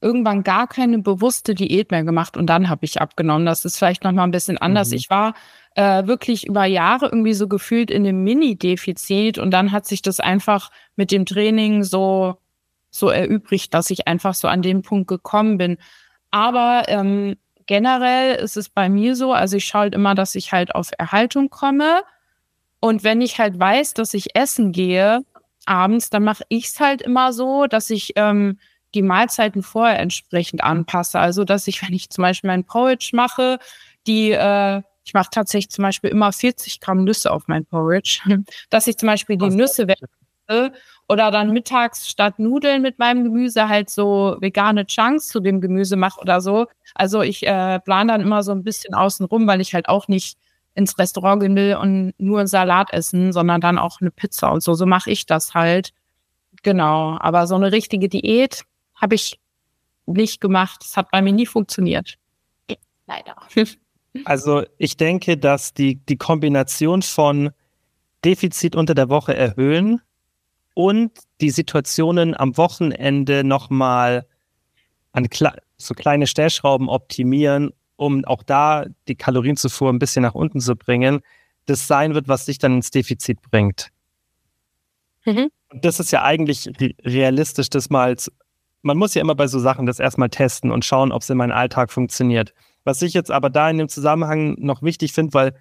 irgendwann 0.00 0.42
gar 0.42 0.66
keine 0.66 0.98
bewusste 0.98 1.54
Diät 1.54 1.90
mehr 1.90 2.04
gemacht 2.04 2.36
und 2.36 2.46
dann 2.46 2.68
habe 2.68 2.84
ich 2.84 3.00
abgenommen. 3.00 3.46
Das 3.46 3.64
ist 3.64 3.78
vielleicht 3.78 4.04
noch 4.04 4.12
mal 4.12 4.24
ein 4.24 4.30
bisschen 4.30 4.58
anders. 4.58 4.90
Mhm. 4.90 4.96
Ich 4.96 5.10
war 5.10 5.34
äh, 5.74 6.06
wirklich 6.06 6.46
über 6.46 6.64
Jahre 6.64 7.06
irgendwie 7.06 7.34
so 7.34 7.48
gefühlt 7.48 7.90
in 7.90 8.06
einem 8.06 8.24
Mini-Defizit 8.24 9.38
und 9.38 9.50
dann 9.50 9.72
hat 9.72 9.86
sich 9.86 10.02
das 10.02 10.20
einfach 10.20 10.70
mit 10.96 11.10
dem 11.10 11.26
Training 11.26 11.84
so 11.84 12.36
so 12.90 13.08
erübrigt, 13.08 13.72
dass 13.72 13.90
ich 13.90 14.08
einfach 14.08 14.34
so 14.34 14.48
an 14.48 14.62
den 14.62 14.82
Punkt 14.82 15.08
gekommen 15.08 15.58
bin. 15.58 15.78
Aber 16.30 16.84
ähm, 16.88 17.36
generell 17.66 18.34
ist 18.36 18.56
es 18.56 18.68
bei 18.68 18.88
mir 18.88 19.14
so, 19.14 19.32
also 19.32 19.56
ich 19.56 19.64
schaue 19.64 19.82
halt 19.82 19.94
immer, 19.94 20.14
dass 20.14 20.34
ich 20.34 20.52
halt 20.52 20.74
auf 20.74 20.90
Erhaltung 20.98 21.50
komme. 21.50 22.02
Und 22.80 23.04
wenn 23.04 23.20
ich 23.20 23.38
halt 23.38 23.58
weiß, 23.58 23.94
dass 23.94 24.14
ich 24.14 24.34
essen 24.34 24.72
gehe 24.72 25.20
abends, 25.66 26.10
dann 26.10 26.24
mache 26.24 26.44
ich 26.48 26.66
es 26.66 26.80
halt 26.80 27.02
immer 27.02 27.32
so, 27.32 27.66
dass 27.66 27.90
ich 27.90 28.14
ähm, 28.16 28.58
die 28.94 29.02
Mahlzeiten 29.02 29.62
vorher 29.62 29.98
entsprechend 29.98 30.62
anpasse. 30.62 31.18
Also 31.18 31.44
dass 31.44 31.66
ich, 31.66 31.82
wenn 31.82 31.92
ich 31.92 32.10
zum 32.10 32.22
Beispiel 32.22 32.48
mein 32.48 32.64
Porridge 32.64 33.10
mache, 33.12 33.58
die 34.06 34.32
äh, 34.32 34.82
ich 35.04 35.14
mache 35.14 35.30
tatsächlich 35.30 35.70
zum 35.70 35.82
Beispiel 35.82 36.10
immer 36.10 36.32
40 36.32 36.80
Gramm 36.80 37.04
Nüsse 37.04 37.32
auf 37.32 37.48
mein 37.48 37.64
Porridge, 37.66 38.20
dass 38.70 38.86
ich 38.86 38.96
zum 38.96 39.08
Beispiel 39.08 39.36
die 39.36 39.50
Nüsse 39.50 39.88
weg 39.88 39.98
oder 41.08 41.30
dann 41.30 41.52
mittags 41.52 42.08
statt 42.08 42.38
Nudeln 42.38 42.82
mit 42.82 42.98
meinem 42.98 43.24
Gemüse 43.24 43.68
halt 43.68 43.90
so 43.90 44.36
vegane 44.40 44.86
Chunks 44.86 45.28
zu 45.28 45.40
dem 45.40 45.60
Gemüse 45.60 45.96
mache 45.96 46.20
oder 46.20 46.40
so. 46.40 46.66
Also 46.94 47.22
ich 47.22 47.46
äh, 47.46 47.80
plane 47.80 48.12
dann 48.12 48.20
immer 48.20 48.42
so 48.42 48.52
ein 48.52 48.62
bisschen 48.62 48.94
außen 48.94 49.26
rum, 49.26 49.46
weil 49.46 49.60
ich 49.60 49.74
halt 49.74 49.88
auch 49.88 50.08
nicht 50.08 50.38
ins 50.74 50.98
Restaurant 50.98 51.42
gehen 51.42 51.56
will 51.56 51.76
und 51.76 52.14
nur 52.18 52.46
Salat 52.46 52.92
essen, 52.92 53.32
sondern 53.32 53.60
dann 53.60 53.78
auch 53.78 54.00
eine 54.00 54.10
Pizza 54.10 54.50
und 54.52 54.62
so. 54.62 54.74
So 54.74 54.86
mache 54.86 55.10
ich 55.10 55.26
das 55.26 55.54
halt. 55.54 55.92
Genau. 56.62 57.16
Aber 57.20 57.46
so 57.46 57.54
eine 57.56 57.72
richtige 57.72 58.08
Diät 58.08 58.62
habe 59.00 59.14
ich 59.14 59.38
nicht 60.06 60.40
gemacht. 60.40 60.80
Das 60.80 60.96
hat 60.96 61.10
bei 61.10 61.22
mir 61.22 61.32
nie 61.32 61.46
funktioniert. 61.46 62.18
Leider. 63.06 63.36
Also 64.24 64.64
ich 64.76 64.96
denke, 64.96 65.36
dass 65.36 65.72
die, 65.72 65.94
die 65.94 66.16
Kombination 66.16 67.00
von 67.00 67.50
Defizit 68.24 68.74
unter 68.74 68.92
der 68.92 69.08
Woche 69.08 69.36
erhöhen 69.36 70.00
und 70.74 71.12
die 71.40 71.50
Situationen 71.50 72.36
am 72.36 72.56
Wochenende 72.56 73.44
nochmal 73.44 74.26
an 75.12 75.28
so 75.76 75.94
kleine 75.94 76.26
Stellschrauben 76.26 76.88
optimieren, 76.88 77.72
um 77.94 78.24
auch 78.24 78.42
da 78.42 78.86
die 79.06 79.14
Kalorienzufuhr 79.14 79.90
ein 79.92 80.00
bisschen 80.00 80.22
nach 80.22 80.34
unten 80.34 80.60
zu 80.60 80.74
bringen, 80.74 81.20
das 81.66 81.86
sein 81.86 82.14
wird, 82.14 82.26
was 82.26 82.46
dich 82.46 82.58
dann 82.58 82.76
ins 82.76 82.90
Defizit 82.90 83.40
bringt. 83.42 83.90
Mhm. 85.24 85.50
Und 85.68 85.84
das 85.84 86.00
ist 86.00 86.10
ja 86.10 86.22
eigentlich 86.22 86.68
realistisch, 87.04 87.70
das 87.70 87.90
mal, 87.90 88.16
man 88.82 88.96
muss 88.96 89.14
ja 89.14 89.20
immer 89.20 89.34
bei 89.34 89.46
so 89.46 89.58
Sachen 89.58 89.86
das 89.86 89.98
erstmal 89.98 90.30
testen 90.30 90.70
und 90.70 90.84
schauen, 90.84 91.12
ob 91.12 91.22
es 91.22 91.30
in 91.30 91.36
meinem 91.36 91.52
Alltag 91.52 91.92
funktioniert. 91.92 92.54
Was 92.84 93.02
ich 93.02 93.12
jetzt 93.12 93.30
aber 93.30 93.50
da 93.50 93.68
in 93.68 93.78
dem 93.78 93.88
Zusammenhang 93.88 94.56
noch 94.58 94.82
wichtig 94.82 95.12
finde, 95.12 95.34
weil 95.34 95.54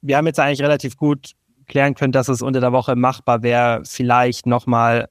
wir 0.00 0.16
haben 0.16 0.26
jetzt 0.26 0.38
eigentlich 0.38 0.62
relativ 0.62 0.96
gut 0.96 1.32
klären 1.66 1.94
können, 1.94 2.12
dass 2.12 2.28
es 2.28 2.42
unter 2.42 2.60
der 2.60 2.72
Woche 2.72 2.96
machbar 2.96 3.42
wäre, 3.42 3.82
vielleicht 3.84 4.46
nochmal 4.46 5.08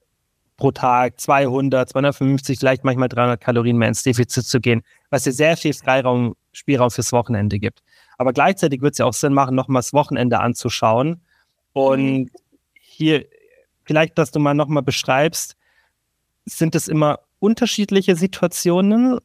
pro 0.56 0.70
Tag 0.70 1.18
200, 1.18 1.88
250, 1.88 2.58
vielleicht 2.58 2.84
manchmal 2.84 3.08
300 3.08 3.40
Kalorien 3.40 3.78
mehr 3.78 3.88
ins 3.88 4.02
Defizit 4.02 4.44
zu 4.44 4.60
gehen, 4.60 4.82
was 5.10 5.24
dir 5.24 5.32
sehr 5.32 5.56
viel 5.56 5.72
Freiraum, 5.72 6.34
Spielraum 6.52 6.90
fürs 6.90 7.12
Wochenende 7.12 7.58
gibt. 7.58 7.82
Aber 8.18 8.32
gleichzeitig 8.32 8.80
wird 8.82 8.92
es 8.92 8.98
ja 8.98 9.06
auch 9.06 9.12
Sinn 9.12 9.32
machen, 9.32 9.54
nochmal 9.54 9.80
das 9.80 9.92
Wochenende 9.92 10.40
anzuschauen. 10.40 11.20
Und 11.72 12.30
hier, 12.74 13.24
vielleicht, 13.84 14.18
dass 14.18 14.30
du 14.30 14.38
mal 14.38 14.54
nochmal 14.54 14.82
beschreibst, 14.82 15.56
sind 16.44 16.74
es 16.74 16.88
immer 16.88 17.20
unterschiedliche 17.38 18.16
Situationen 18.16 19.18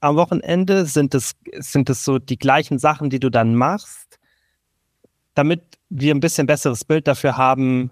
am 0.00 0.16
Wochenende? 0.16 0.86
Sind 0.86 1.14
es, 1.14 1.32
sind 1.58 1.90
es 1.90 2.04
so 2.04 2.18
die 2.18 2.38
gleichen 2.38 2.78
Sachen, 2.78 3.10
die 3.10 3.20
du 3.20 3.30
dann 3.30 3.54
machst? 3.54 4.18
Damit 5.34 5.62
wir 5.88 6.14
ein 6.14 6.20
bisschen 6.20 6.46
besseres 6.46 6.84
Bild 6.84 7.06
dafür 7.06 7.36
haben, 7.36 7.90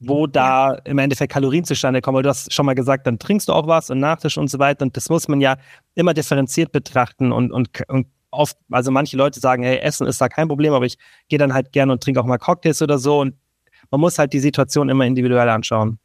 wo 0.00 0.26
da 0.26 0.74
im 0.84 0.98
Endeffekt 0.98 1.32
Kalorien 1.32 1.64
zustande 1.64 2.00
kommen. 2.00 2.16
Weil 2.16 2.22
du 2.22 2.30
hast 2.30 2.52
schon 2.52 2.66
mal 2.66 2.74
gesagt, 2.74 3.06
dann 3.06 3.18
trinkst 3.18 3.48
du 3.48 3.52
auch 3.52 3.66
was 3.66 3.90
und 3.90 4.00
Nachtisch 4.00 4.38
und 4.38 4.48
so 4.48 4.58
weiter. 4.58 4.84
Und 4.84 4.96
das 4.96 5.08
muss 5.08 5.28
man 5.28 5.40
ja 5.40 5.56
immer 5.94 6.14
differenziert 6.14 6.72
betrachten 6.72 7.32
und, 7.32 7.52
und, 7.52 7.68
und 7.88 8.06
oft, 8.30 8.56
also 8.70 8.90
manche 8.90 9.16
Leute 9.16 9.40
sagen, 9.40 9.62
hey, 9.62 9.78
Essen 9.78 10.06
ist 10.06 10.20
da 10.20 10.28
kein 10.28 10.48
Problem, 10.48 10.72
aber 10.72 10.86
ich 10.86 10.96
gehe 11.28 11.38
dann 11.38 11.52
halt 11.52 11.72
gerne 11.72 11.92
und 11.92 12.02
trinke 12.02 12.20
auch 12.20 12.26
mal 12.26 12.38
Cocktails 12.38 12.82
oder 12.82 12.98
so. 12.98 13.20
Und 13.20 13.34
man 13.90 14.00
muss 14.00 14.18
halt 14.18 14.32
die 14.32 14.40
Situation 14.40 14.88
immer 14.88 15.04
individuell 15.04 15.48
anschauen. 15.48 15.98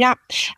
Ja, 0.00 0.14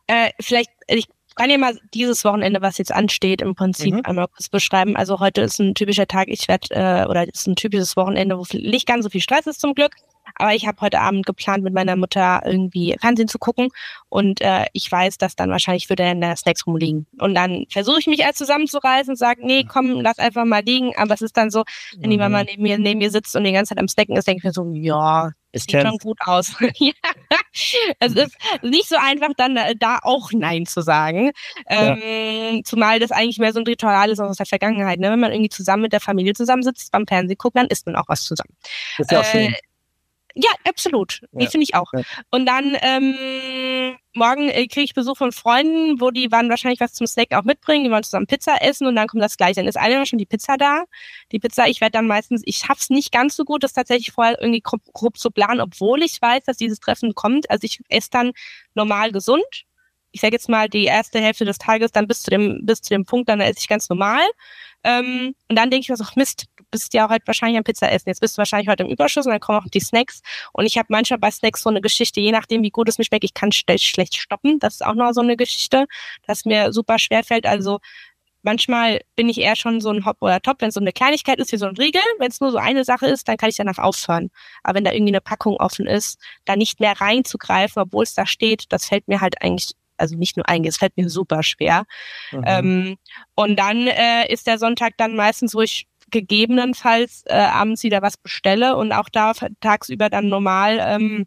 äh, 0.07 0.31
vielleicht, 0.41 0.71
ich 0.87 1.09
kann 1.35 1.51
ja 1.51 1.59
mal 1.59 1.77
dieses 1.95 2.25
Wochenende, 2.25 2.63
was 2.63 2.79
jetzt 2.79 2.93
ansteht, 2.93 3.43
im 3.43 3.57
Prinzip 3.57 3.93
mhm. 3.93 4.03
einmal 4.05 4.29
kurz 4.29 4.49
beschreiben. 4.49 4.95
Also 4.95 5.19
heute 5.19 5.41
ist 5.41 5.59
ein 5.59 5.75
typischer 5.75 6.07
Tag, 6.07 6.29
ich 6.29 6.47
werde, 6.47 6.69
äh, 6.71 7.07
oder 7.09 7.27
ist 7.27 7.49
ein 7.49 7.57
typisches 7.57 7.97
Wochenende, 7.97 8.39
wo 8.39 8.45
nicht 8.53 8.87
ganz 8.87 9.03
so 9.03 9.11
viel 9.11 9.21
Stress 9.21 9.49
ist 9.49 9.61
zum 9.61 9.75
Glück. 9.75 9.97
Aber 10.37 10.55
ich 10.55 10.65
habe 10.69 10.81
heute 10.81 11.01
Abend 11.01 11.27
geplant, 11.27 11.65
mit 11.65 11.75
meiner 11.75 11.97
Mutter 11.97 12.43
irgendwie 12.45 12.97
Fernsehen 13.01 13.27
zu 13.27 13.41
gucken. 13.41 13.71
Und 14.09 14.41
äh, 14.43 14.67
ich 14.75 14.91
weiß, 14.91 15.19
dass 15.19 15.35
dann 15.35 15.51
wahrscheinlich 15.51 15.89
würde 15.89 16.05
dann 16.05 16.21
der 16.21 16.37
Snacks 16.37 16.65
rumliegen. 16.65 17.09
Und 17.19 17.35
dann 17.35 17.65
versuche 17.69 17.99
ich 17.99 18.07
mich 18.07 18.25
als 18.25 18.39
zusammenzureißen 18.39 19.11
und 19.11 19.17
sage, 19.17 19.45
nee, 19.45 19.65
komm, 19.65 20.01
lass 20.03 20.21
einfach 20.21 20.45
mal 20.45 20.63
liegen. 20.65 20.95
Aber 20.97 21.15
es 21.15 21.23
ist 21.23 21.37
dann 21.37 21.51
so, 21.51 21.65
wenn 21.99 22.11
die 22.11 22.17
Mama 22.17 22.43
mhm. 22.43 22.47
neben 22.49 22.63
mir, 22.63 22.79
neben 22.79 22.99
mir 22.99 23.11
sitzt 23.11 23.35
und 23.35 23.43
die 23.43 23.51
ganze 23.51 23.71
Zeit 23.71 23.81
am 23.81 23.89
Snacken 23.89 24.17
ist, 24.17 24.29
denke 24.29 24.39
ich 24.39 24.45
mir 24.45 24.53
so, 24.53 24.71
ja, 24.73 25.33
es 25.53 25.65
sieht 25.65 25.83
schon 25.83 25.99
gut 25.99 26.19
aus. 26.23 26.55
ja. 26.79 26.93
Es 28.01 28.15
ist 28.15 28.37
nicht 28.63 28.89
so 28.89 28.97
einfach, 28.97 29.29
dann 29.37 29.57
äh, 29.57 29.75
da 29.79 29.99
auch 30.03 30.33
Nein 30.33 30.67
zu 30.67 30.81
sagen. 30.81 31.33
Ja. 31.69 31.97
Ähm, 31.97 32.65
zumal 32.65 32.99
das 32.99 33.11
eigentlich 33.11 33.39
mehr 33.39 33.53
so 33.53 33.61
ein 33.61 33.67
Ritual 33.67 34.11
ist 34.11 34.21
aus 34.21 34.37
der 34.37 34.47
Vergangenheit. 34.47 34.99
Ne? 34.99 35.11
Wenn 35.11 35.21
man 35.21 35.33
irgendwie 35.33 35.51
zusammen 35.51 35.83
mit 35.83 35.93
der 35.93 36.01
Familie 36.01 36.33
zusammensitzt, 36.33 36.91
beim 36.91 37.07
Fernsehen 37.07 37.37
guckt, 37.39 37.57
dann 37.57 37.67
isst 37.67 37.87
man 37.87 37.97
auch 37.97 38.09
was 38.09 38.25
zusammen. 38.25 38.55
Das 38.97 39.07
ist 39.07 39.13
ja 39.13 39.21
auch 39.21 39.25
schön. 39.25 39.55
Ja, 40.35 40.51
absolut. 40.69 41.21
Ja. 41.33 41.49
finde 41.49 41.65
ich 41.65 41.75
auch. 41.75 41.93
Ja. 41.93 42.03
Und 42.31 42.47
dann 42.47 42.77
ähm, 42.81 43.97
morgen 44.15 44.49
äh, 44.49 44.67
kriege 44.67 44.85
ich 44.85 44.95
Besuch 44.95 45.17
von 45.17 45.33
Freunden, 45.33 46.01
wo 46.01 46.11
die 46.11 46.31
waren 46.31 46.49
wahrscheinlich 46.49 46.81
was 46.81 46.93
zum 46.93 47.07
Snack 47.07 47.33
auch 47.33 47.45
mitbringen. 47.45 47.85
Die 47.85 47.91
wollen 47.91 48.03
zusammen 48.03 48.27
Pizza 48.27 48.63
essen 48.63 48.87
und 48.87 48.97
dann 48.97 49.09
kommt 49.09 49.23
das 49.23 49.37
gleiche. 49.37 49.57
Dann 49.57 49.69
ist 49.69 49.77
einer 49.77 50.07
schon 50.07 50.19
die 50.19 50.27
Pizza 50.27 50.57
da. 50.57 50.85
Die 51.33 51.39
Pizza, 51.39 51.69
ich 51.69 51.81
werde 51.81 51.93
dann 51.93 52.07
meistens, 52.07 52.43
ich 52.45 52.57
schaff's 52.57 52.91
nicht 52.91 53.13
ganz 53.13 53.37
so 53.37 53.45
gut, 53.45 53.63
das 53.63 53.73
tatsächlich 53.73 54.13
vorher 54.13 54.41
irgendwie 54.41 54.61
grob, 54.61 54.83
grob 54.93 55.19
zu 55.19 55.31
planen, 55.31 55.61
obwohl 55.61 56.03
ich 56.03 56.21
weiß, 56.21 56.45
dass 56.45 56.57
dieses 56.57 56.81
Treffen 56.81 57.15
kommt. 57.15 57.51
Also 57.51 57.65
ich 57.65 57.81
esse 57.89 58.11
dann 58.11 58.33
normal 58.75 59.13
gesund. 59.13 59.65
Ich 60.13 60.21
sage 60.21 60.35
jetzt 60.35 60.49
mal 60.49 60.69
die 60.69 60.85
erste 60.85 61.21
Hälfte 61.21 61.45
des 61.47 61.59
Tages 61.59 61.91
dann 61.91 62.07
bis 62.07 62.23
zu 62.23 62.31
dem 62.31 62.67
bis 62.67 62.83
zu 62.83 62.91
dem 62.91 63.07
Punkt, 63.07 63.29
dann 63.31 63.41
esse 63.41 63.61
ich 63.61 63.69
ganz 63.69 63.89
normal. 63.89 64.23
Ähm, 64.85 65.35
und 65.49 65.57
dann 65.57 65.71
denke 65.71 65.85
ich 65.85 65.89
mir 65.89 65.97
so, 65.97 66.05
Mist, 66.17 66.47
bist 66.73 66.93
ja 66.95 67.09
heute 67.09 67.25
wahrscheinlich 67.27 67.59
am 67.59 67.65
Pizza 67.65 67.93
essen. 67.93 68.09
Jetzt 68.09 68.21
bist 68.21 68.37
du 68.37 68.39
wahrscheinlich 68.39 68.69
heute 68.69 68.83
im 68.83 68.91
Überschuss 68.91 69.27
und 69.27 69.31
dann 69.31 69.41
kommen 69.41 69.61
auch 69.61 69.69
die 69.69 69.79
Snacks. 69.79 70.23
Und 70.53 70.67
ich 70.67 70.77
habe 70.77 70.87
manchmal 70.91 71.21
bei 71.21 71.31
Snacks 71.31 71.63
so 71.63 71.71
eine 71.71 71.81
Geschichte, 71.81 72.21
je 72.21 72.33
nachdem, 72.33 72.63
wie 72.65 72.71
gut 72.71 72.89
es 72.89 72.99
mir 72.99 73.05
schmeckt, 73.05 73.23
ich 73.23 73.35
kann 73.35 73.53
schlecht 73.53 74.17
stoppen. 74.17 74.59
Das 74.59 74.75
ist 74.75 74.85
auch 74.85 74.95
noch 74.95 75.13
so 75.13 75.21
eine 75.21 75.37
Geschichte, 75.37 75.87
das 76.27 76.45
mir 76.45 76.73
super 76.73 76.99
schwer 76.99 77.23
fällt. 77.23 77.47
Also 77.47 77.79
manchmal 78.43 79.03
bin 79.15 79.29
ich 79.29 79.39
eher 79.39 79.55
schon 79.55 79.81
so 79.81 79.91
ein 79.91 80.05
Hop 80.05 80.17
oder 80.21 80.41
Top, 80.41 80.61
wenn 80.61 80.69
es 80.69 80.75
so 80.75 80.81
eine 80.81 80.93
Kleinigkeit 80.93 81.39
ist 81.39 81.53
wie 81.53 81.59
so 81.59 81.67
ein 81.67 81.77
Riegel. 81.77 82.03
Wenn 82.19 82.31
es 82.31 82.41
nur 82.41 82.51
so 82.51 82.59
eine 82.59 82.85
Sache 82.85 83.07
ist, 83.07 83.29
dann 83.29 83.37
kann 83.37 83.51
ich 83.51 83.57
danach 83.57 83.79
aufhören. 83.79 84.31
Aber 84.65 84.77
wenn 84.77 84.85
da 84.85 84.93
irgendwie 84.93 85.13
eine 85.13 85.21
Packung 85.21 85.57
offen 85.59 85.87
ist, 85.87 86.19
da 86.45 86.57
nicht 86.57 86.81
mehr 86.81 87.01
reinzugreifen, 87.01 87.83
obwohl 87.83 88.03
es 88.03 88.15
da 88.15 88.27
steht, 88.27 88.65
das 88.71 88.87
fällt 88.87 89.07
mir 89.07 89.21
halt 89.21 89.41
eigentlich 89.43 89.73
also 89.99 90.17
nicht 90.17 90.37
nur 90.37 90.49
eingehen, 90.49 90.71
es 90.71 90.79
fällt 90.79 90.97
mir 90.97 91.09
super 91.09 91.43
schwer. 91.43 91.85
Mhm. 92.33 92.45
Ähm, 92.47 92.97
und 93.37 93.57
dann 93.57 93.87
äh, 93.87 94.33
ist 94.33 94.49
der 94.49 94.59
Sonntag 94.59 94.95
dann 94.97 95.15
meistens, 95.15 95.55
wo 95.55 95.61
ich 95.61 95.87
gegebenenfalls 96.13 97.25
äh, 97.27 97.35
abends 97.35 97.83
wieder 97.83 98.03
was 98.03 98.17
bestelle 98.17 98.77
und 98.77 98.93
auch 98.93 99.09
da 99.09 99.33
tagsüber 99.61 100.09
dann 100.09 100.29
normal 100.29 100.79
ähm, 100.81 101.27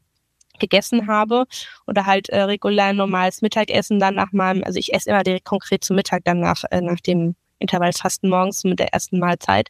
gegessen 0.59 1.07
habe 1.07 1.45
oder 1.87 2.05
halt 2.05 2.29
äh, 2.29 2.41
regulär 2.43 2.93
normales 2.93 3.41
Mittagessen 3.41 3.99
dann 3.99 4.15
nach 4.15 4.31
meinem, 4.31 4.63
also 4.63 4.79
ich 4.79 4.93
esse 4.93 5.09
immer 5.09 5.23
direkt 5.23 5.45
konkret 5.45 5.83
zum 5.83 5.97
Mittag 5.97 6.23
dann 6.23 6.39
nach, 6.39 6.63
äh, 6.71 6.81
nach 6.81 7.01
dem 7.01 7.35
Intervallfasten 7.59 8.29
morgens 8.29 8.63
mit 8.63 8.79
der 8.79 8.93
ersten 8.93 9.19
Mahlzeit. 9.19 9.69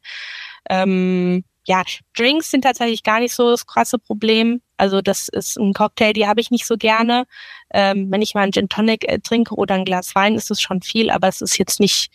Ähm, 0.70 1.44
ja, 1.66 1.84
Drinks 2.16 2.52
sind 2.52 2.64
tatsächlich 2.64 3.04
gar 3.04 3.20
nicht 3.20 3.34
so 3.34 3.50
das 3.50 3.66
krasse 3.66 3.98
Problem. 3.98 4.62
Also 4.78 5.02
das 5.02 5.28
ist 5.30 5.58
ein 5.58 5.74
Cocktail, 5.74 6.14
die 6.14 6.28
habe 6.28 6.42
ich 6.42 6.52
nicht 6.52 6.66
so 6.66 6.76
gerne. 6.78 7.26
Ähm, 7.74 8.12
wenn 8.12 8.22
ich 8.22 8.34
mal 8.34 8.42
einen 8.42 8.52
Gin 8.52 8.70
Tonic 8.70 9.10
äh, 9.10 9.20
trinke 9.20 9.56
oder 9.56 9.76
ein 9.76 9.86
Glas 9.86 10.16
Wein, 10.16 10.36
ist 10.36 10.52
es 10.52 10.62
schon 10.62 10.82
viel, 10.82 11.10
aber 11.10 11.28
es 11.28 11.42
ist 11.42 11.58
jetzt 11.58 11.80
nicht, 11.80 12.12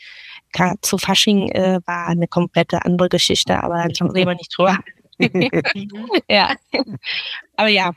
gerade 0.53 0.81
zu 0.83 0.99
Fasching 0.99 1.51
äh, 1.51 1.81
war 1.87 2.09
eine 2.09 2.29
komplette 2.29 2.85
andere 2.85 3.09
Geschichte, 3.09 3.63
aber 3.63 3.89
da 3.89 4.05
reden 4.07 4.15
wir 4.15 4.35
nicht 4.35 4.57
drüber. 4.57 4.79
ja. 6.29 6.55
Aber 7.57 7.69
ja. 7.69 7.93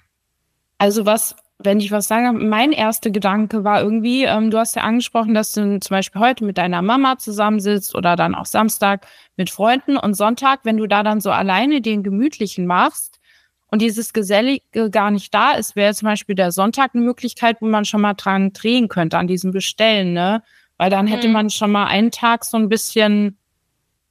Also 0.78 1.06
was 1.06 1.36
wenn 1.66 1.80
ich 1.80 1.92
was 1.92 2.08
sage, 2.08 2.34
mein 2.34 2.72
erster 2.72 3.10
Gedanke 3.10 3.64
war 3.64 3.82
irgendwie, 3.82 4.24
ähm, 4.24 4.52
du 4.52 4.58
hast 4.58 4.76
ja 4.76 4.84
angesprochen, 4.84 5.34
dass 5.34 5.54
du 5.54 5.80
zum 5.80 5.96
Beispiel 5.96 6.22
heute 6.22 6.46
mit 6.46 6.58
deiner 6.58 6.82
Mama 6.82 7.18
zusammensitzt 7.18 7.96
oder 7.96 8.16
dann 8.16 8.36
auch 8.36 8.46
Samstag 8.46 9.08
mit 9.38 9.50
Freunden 9.50 9.98
und 9.98 10.16
Sonntag, 10.16 10.62
wenn 10.64 10.78
du 10.78 10.88
da 10.88 11.04
dann 11.04 11.22
so 11.22 11.32
alleine 11.32 11.82
den 11.82 12.04
gemütlichen 12.04 12.66
machst 12.66 13.20
und 13.74 13.82
dieses 13.82 14.14
Gesellige 14.14 14.92
gar 14.92 15.10
nicht 15.10 15.34
da 15.34 15.54
ist, 15.54 15.76
wäre 15.76 15.96
zum 15.96 16.06
Beispiel 16.06 16.36
der 16.36 16.52
Sonntag 16.52 16.92
eine 16.94 17.04
Möglichkeit, 17.04 17.58
wo 17.60 17.66
man 17.66 17.86
schon 17.86 18.02
mal 18.02 18.14
dran 18.14 18.54
drehen 18.54 18.88
könnte, 18.88 19.18
an 19.18 19.26
diesem 19.26 19.50
Bestellen, 19.50 20.14
ne? 20.14 20.44
Weil 20.78 20.92
dann 20.92 21.08
hätte 21.08 21.26
mhm. 21.28 21.34
man 21.34 21.50
schon 21.50 21.72
mal 21.72 21.88
einen 21.88 22.12
Tag 22.12 22.46
so 22.46 22.56
ein 22.56 22.70
bisschen 22.70 23.36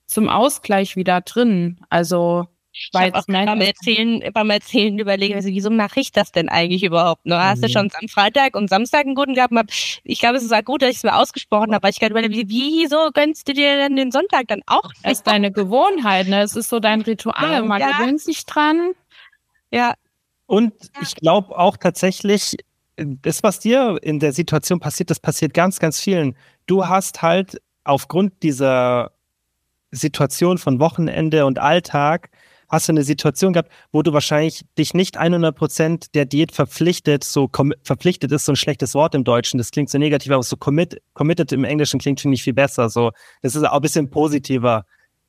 zum 0.06 0.28
Ausgleich 0.28 0.96
wieder 0.96 1.20
drin. 1.20 1.78
Also 1.90 2.48
ich 2.72 2.90
habe 2.92 3.16
auch 3.16 3.26
beim 3.28 3.60
Erzählen, 3.60 4.20
beim 4.32 4.50
Erzählen 4.50 4.98
überlegen, 4.98 5.36
also, 5.36 5.48
wieso 5.48 5.70
mache 5.70 6.00
ich 6.00 6.10
das 6.10 6.32
denn 6.32 6.48
eigentlich 6.48 6.82
überhaupt? 6.82 7.24
Ne? 7.24 7.38
Hast 7.40 7.62
du 7.62 7.68
mhm. 7.68 7.72
schon 7.72 7.90
am 8.00 8.08
Freitag 8.08 8.56
und 8.56 8.68
Samstag 8.68 9.06
einen 9.06 9.14
guten 9.14 9.34
gehabt? 9.34 9.54
Ich 10.02 10.18
glaube, 10.18 10.38
es 10.38 10.42
ist 10.42 10.52
auch 10.52 10.64
gut, 10.64 10.82
dass 10.82 10.90
ich 10.90 10.96
es 10.96 11.02
mir 11.04 11.14
ausgesprochen 11.14 11.72
habe, 11.72 11.84
weil 11.84 11.90
ich 11.90 12.00
gerade 12.00 12.18
überlege, 12.18 12.48
wieso 12.48 13.10
gönnst 13.14 13.46
du 13.48 13.52
dir 13.52 13.76
denn 13.76 13.94
den 13.94 14.10
Sonntag 14.10 14.48
dann 14.48 14.62
auch? 14.66 14.90
Es 15.04 15.18
ist 15.18 15.28
deine 15.28 15.52
Gewohnheit, 15.52 16.26
ne? 16.26 16.42
Es 16.42 16.56
ist 16.56 16.68
so 16.68 16.80
dein 16.80 17.02
Ritual. 17.02 17.62
Man 17.66 17.80
ja. 17.80 17.98
gewöhnt 17.98 18.20
sich 18.20 18.44
dran. 18.44 18.94
Ja. 19.72 19.94
Und 20.46 20.74
ich 21.00 21.14
glaube 21.14 21.56
auch 21.56 21.76
tatsächlich, 21.76 22.56
das, 22.96 23.42
was 23.42 23.58
dir 23.58 23.98
in 24.02 24.18
der 24.18 24.32
Situation 24.32 24.80
passiert, 24.80 25.10
das 25.10 25.18
passiert 25.18 25.54
ganz, 25.54 25.78
ganz 25.78 25.98
vielen. 25.98 26.36
Du 26.66 26.86
hast 26.86 27.22
halt 27.22 27.60
aufgrund 27.84 28.42
dieser 28.42 29.12
Situation 29.90 30.58
von 30.58 30.78
Wochenende 30.78 31.46
und 31.46 31.58
Alltag 31.58 32.30
hast 32.68 32.88
du 32.88 32.92
eine 32.92 33.04
Situation 33.04 33.52
gehabt, 33.52 33.70
wo 33.92 34.02
du 34.02 34.14
wahrscheinlich 34.14 34.64
dich 34.78 34.94
nicht 34.94 35.20
100% 35.20 36.06
der 36.14 36.24
Diät 36.24 36.52
verpflichtet, 36.52 37.22
so 37.22 37.50
verpflichtet 37.82 38.32
ist 38.32 38.46
so 38.46 38.52
ein 38.52 38.56
schlechtes 38.56 38.94
Wort 38.94 39.14
im 39.14 39.24
Deutschen, 39.24 39.58
das 39.58 39.70
klingt 39.70 39.90
so 39.90 39.98
negativ, 39.98 40.32
aber 40.32 40.42
so 40.42 40.56
commit, 40.56 41.02
committed 41.12 41.52
im 41.52 41.64
Englischen 41.64 42.00
klingt 42.00 42.22
finde 42.22 42.34
ich 42.34 42.42
viel 42.42 42.54
besser, 42.54 42.88
so, 42.88 43.12
das 43.42 43.54
ist 43.54 43.64
auch 43.64 43.74
ein 43.74 43.82
bisschen 43.82 44.08
positiver. 44.08 44.86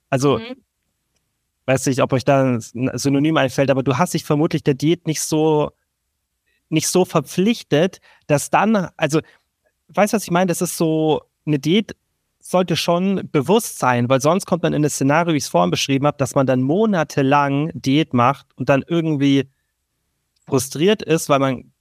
Also, 0.10 0.38
mhm. 0.40 0.63
Weiß 1.66 1.86
nicht, 1.88 2.02
ob 2.02 2.14
euch 2.14 2.26
da 2.26 2.44
ein 2.44 2.62
Synonym 2.94 3.38
einfällt, 3.38 3.72
aber 3.72 3.84
du 3.84 3.98
hast 3.98 4.14
dich 4.14 4.24
vermutlich 4.24 4.64
der 4.64 4.74
Diät 4.74 5.08
nicht 5.08 5.22
so, 5.22 5.72
nicht 6.70 6.88
so 6.88 7.06
verpflichtet, 7.06 8.02
dass 8.28 8.50
dann, 8.50 8.90
also, 8.98 9.22
weißt 9.90 10.14
du, 10.14 10.16
was 10.18 10.24
ich 10.24 10.32
meine? 10.32 10.48
Das 10.48 10.62
ist 10.62 10.78
so, 10.78 11.24
eine 11.46 11.60
Diät 11.60 11.96
sollte 12.40 12.76
schon 12.76 13.30
bewusst 13.32 13.80
sein, 13.80 14.10
weil 14.10 14.20
sonst 14.20 14.46
kommt 14.46 14.64
man 14.64 14.74
in 14.74 14.82
das 14.82 14.96
Szenario, 14.96 15.34
wie 15.34 15.38
ich 15.38 15.44
es 15.44 15.50
vorhin 15.50 15.72
beschrieben 15.72 16.06
habe, 16.06 16.18
dass 16.18 16.36
man 16.36 16.46
dann 16.46 16.62
monatelang 16.62 17.72
Diät 17.74 18.14
macht 18.14 18.48
und 18.56 18.68
dann 18.68 18.84
irgendwie 18.86 19.50
frustriert 20.46 21.02
ist, 21.02 21.30
weil 21.30 21.40
man 21.40 21.74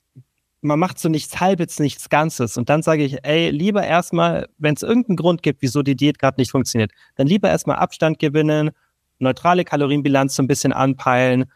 man 0.63 0.79
macht 0.79 0.99
so 0.99 1.09
nichts 1.09 1.41
halbes, 1.41 1.81
nichts 1.81 2.09
Ganzes. 2.09 2.57
Und 2.57 2.71
dann 2.71 2.83
sage 2.83 3.05
ich, 3.05 3.25
ey, 3.25 3.51
lieber 3.51 3.85
erstmal, 3.85 4.49
wenn 4.59 4.75
es 4.75 4.83
irgendeinen 4.83 5.17
Grund 5.17 5.43
gibt, 5.43 5.61
wieso 5.61 5.83
die 5.83 5.97
Diät 5.97 6.21
gerade 6.21 6.41
nicht 6.41 6.53
funktioniert, 6.53 6.93
dann 7.17 7.27
lieber 7.27 7.51
erstmal 7.51 7.77
Abstand 7.77 8.21
gewinnen, 8.21 8.71
neutrale 9.23 9.65
Kalorienbilanz 9.65 10.37
so 10.37 10.43
ein 10.43 10.49
bisschen 10.49 10.73
anpeilen, 10.73 11.47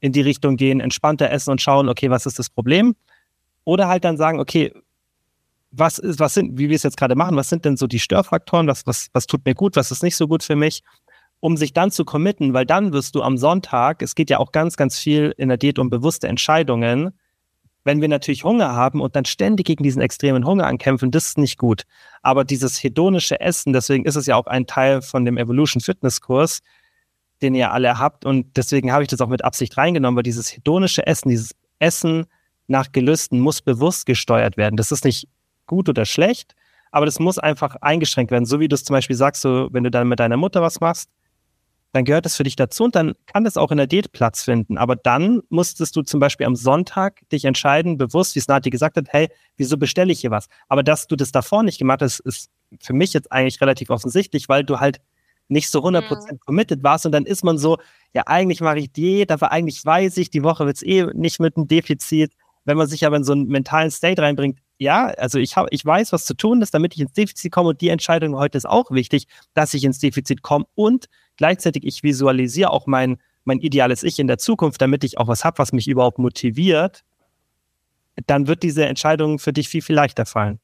in 0.00 0.12
die 0.12 0.20
Richtung 0.20 0.56
gehen, 0.56 0.80
entspannter 0.80 1.30
essen 1.30 1.50
und 1.50 1.62
schauen, 1.62 1.88
okay, 1.88 2.10
was 2.10 2.26
ist 2.26 2.38
das 2.38 2.50
Problem? 2.50 2.94
Oder 3.64 3.88
halt 3.88 4.04
dann 4.04 4.16
sagen, 4.16 4.38
okay, 4.38 4.72
was 5.70 5.98
ist, 5.98 6.20
was 6.20 6.34
sind, 6.34 6.58
wie 6.58 6.68
wir 6.68 6.76
es 6.76 6.82
jetzt 6.82 6.96
gerade 6.96 7.16
machen, 7.16 7.36
was 7.36 7.48
sind 7.48 7.64
denn 7.64 7.76
so 7.76 7.86
die 7.86 7.98
Störfaktoren, 7.98 8.66
was, 8.66 8.86
was, 8.86 9.08
was 9.12 9.26
tut 9.26 9.44
mir 9.44 9.54
gut, 9.54 9.76
was 9.76 9.90
ist 9.90 10.02
nicht 10.02 10.16
so 10.16 10.28
gut 10.28 10.42
für 10.42 10.56
mich, 10.56 10.82
um 11.40 11.56
sich 11.56 11.72
dann 11.72 11.90
zu 11.90 12.04
committen, 12.04 12.54
weil 12.54 12.66
dann 12.66 12.92
wirst 12.92 13.14
du 13.14 13.22
am 13.22 13.36
Sonntag, 13.38 14.02
es 14.02 14.14
geht 14.14 14.30
ja 14.30 14.38
auch 14.38 14.52
ganz, 14.52 14.76
ganz 14.76 14.98
viel 14.98 15.34
in 15.36 15.48
der 15.48 15.58
Diät 15.58 15.78
um 15.78 15.90
bewusste 15.90 16.28
Entscheidungen, 16.28 17.12
wenn 17.84 18.00
wir 18.00 18.08
natürlich 18.08 18.44
Hunger 18.44 18.74
haben 18.74 19.00
und 19.00 19.14
dann 19.14 19.24
ständig 19.24 19.66
gegen 19.66 19.82
diesen 19.82 20.00
extremen 20.00 20.46
Hunger 20.46 20.66
ankämpfen, 20.66 21.10
das 21.10 21.26
ist 21.26 21.38
nicht 21.38 21.58
gut. 21.58 21.84
Aber 22.22 22.44
dieses 22.44 22.82
hedonische 22.82 23.40
Essen, 23.40 23.72
deswegen 23.72 24.06
ist 24.06 24.16
es 24.16 24.26
ja 24.26 24.36
auch 24.36 24.46
ein 24.46 24.66
Teil 24.66 25.02
von 25.02 25.24
dem 25.24 25.36
Evolution 25.36 25.82
Fitness 25.82 26.20
Kurs, 26.20 26.60
den 27.44 27.54
ihr 27.54 27.72
alle 27.72 27.98
habt 27.98 28.24
und 28.24 28.56
deswegen 28.56 28.90
habe 28.90 29.02
ich 29.02 29.08
das 29.08 29.20
auch 29.20 29.28
mit 29.28 29.44
Absicht 29.44 29.76
reingenommen, 29.76 30.16
weil 30.16 30.22
dieses 30.22 30.54
hedonische 30.54 31.06
Essen, 31.06 31.28
dieses 31.28 31.54
Essen 31.78 32.26
nach 32.66 32.90
Gelüsten 32.90 33.38
muss 33.38 33.60
bewusst 33.60 34.06
gesteuert 34.06 34.56
werden. 34.56 34.76
Das 34.76 34.90
ist 34.90 35.04
nicht 35.04 35.28
gut 35.66 35.88
oder 35.88 36.06
schlecht, 36.06 36.54
aber 36.90 37.06
das 37.06 37.20
muss 37.20 37.38
einfach 37.38 37.76
eingeschränkt 37.76 38.30
werden. 38.32 38.46
So 38.46 38.60
wie 38.60 38.68
du 38.68 38.74
es 38.74 38.84
zum 38.84 38.94
Beispiel 38.94 39.16
sagst, 39.16 39.42
so, 39.42 39.68
wenn 39.72 39.84
du 39.84 39.90
dann 39.90 40.08
mit 40.08 40.20
deiner 40.20 40.36
Mutter 40.36 40.62
was 40.62 40.80
machst, 40.80 41.10
dann 41.92 42.04
gehört 42.04 42.24
das 42.24 42.36
für 42.36 42.42
dich 42.42 42.56
dazu 42.56 42.84
und 42.84 42.96
dann 42.96 43.14
kann 43.26 43.44
das 43.44 43.56
auch 43.56 43.70
in 43.70 43.76
der 43.76 43.86
Diät 43.86 44.10
Platz 44.10 44.42
finden. 44.42 44.78
Aber 44.78 44.96
dann 44.96 45.42
musstest 45.48 45.94
du 45.94 46.02
zum 46.02 46.18
Beispiel 46.18 46.46
am 46.46 46.56
Sonntag 46.56 47.20
dich 47.30 47.44
entscheiden, 47.44 47.98
bewusst, 47.98 48.34
wie 48.34 48.40
es 48.40 48.48
Nati 48.48 48.70
gesagt 48.70 48.96
hat, 48.96 49.06
hey, 49.10 49.28
wieso 49.56 49.76
bestelle 49.76 50.12
ich 50.12 50.20
hier 50.20 50.32
was? 50.32 50.48
Aber 50.68 50.82
dass 50.82 51.06
du 51.06 51.14
das 51.14 51.30
davor 51.30 51.62
nicht 51.62 51.78
gemacht 51.78 52.02
hast, 52.02 52.18
ist 52.20 52.50
für 52.80 52.94
mich 52.94 53.12
jetzt 53.12 53.30
eigentlich 53.30 53.60
relativ 53.60 53.90
offensichtlich, 53.90 54.48
weil 54.48 54.64
du 54.64 54.80
halt 54.80 55.00
nicht 55.48 55.70
so 55.70 55.80
100% 55.84 56.32
mhm. 56.32 56.40
committed 56.40 56.82
warst 56.82 57.06
und 57.06 57.12
dann 57.12 57.26
ist 57.26 57.44
man 57.44 57.58
so, 57.58 57.78
ja, 58.12 58.22
eigentlich 58.26 58.60
mache 58.60 58.78
ich 58.78 58.92
Diät, 58.92 59.30
aber 59.30 59.52
eigentlich 59.52 59.84
weiß 59.84 60.16
ich, 60.16 60.30
die 60.30 60.42
Woche 60.42 60.66
wird 60.66 60.76
es 60.76 60.82
eh 60.82 61.06
nicht 61.14 61.40
mit 61.40 61.56
einem 61.56 61.68
Defizit. 61.68 62.32
Wenn 62.64 62.78
man 62.78 62.86
sich 62.86 63.04
aber 63.04 63.16
in 63.16 63.24
so 63.24 63.32
einen 63.32 63.48
mentalen 63.48 63.90
State 63.90 64.22
reinbringt, 64.22 64.58
ja, 64.78 65.06
also 65.06 65.38
ich 65.38 65.56
habe, 65.56 65.68
ich 65.70 65.84
weiß, 65.84 66.12
was 66.12 66.24
zu 66.24 66.34
tun 66.34 66.62
ist, 66.62 66.72
damit 66.72 66.94
ich 66.94 67.00
ins 67.00 67.12
Defizit 67.12 67.52
komme 67.52 67.70
und 67.70 67.80
die 67.80 67.90
Entscheidung 67.90 68.36
heute 68.36 68.56
ist 68.56 68.66
auch 68.66 68.90
wichtig, 68.90 69.26
dass 69.52 69.74
ich 69.74 69.84
ins 69.84 69.98
Defizit 69.98 70.42
komme 70.42 70.64
und 70.74 71.06
gleichzeitig 71.36 71.84
ich 71.84 72.02
visualisiere 72.02 72.70
auch 72.70 72.86
mein, 72.86 73.18
mein 73.44 73.58
ideales 73.58 74.02
Ich 74.02 74.18
in 74.18 74.26
der 74.26 74.38
Zukunft, 74.38 74.80
damit 74.80 75.04
ich 75.04 75.18
auch 75.18 75.28
was 75.28 75.44
habe, 75.44 75.58
was 75.58 75.72
mich 75.72 75.88
überhaupt 75.88 76.18
motiviert, 76.18 77.04
dann 78.26 78.46
wird 78.46 78.62
diese 78.62 78.86
Entscheidung 78.86 79.38
für 79.38 79.52
dich 79.52 79.68
viel, 79.68 79.82
viel 79.82 79.96
leichter 79.96 80.24
fallen. 80.24 80.58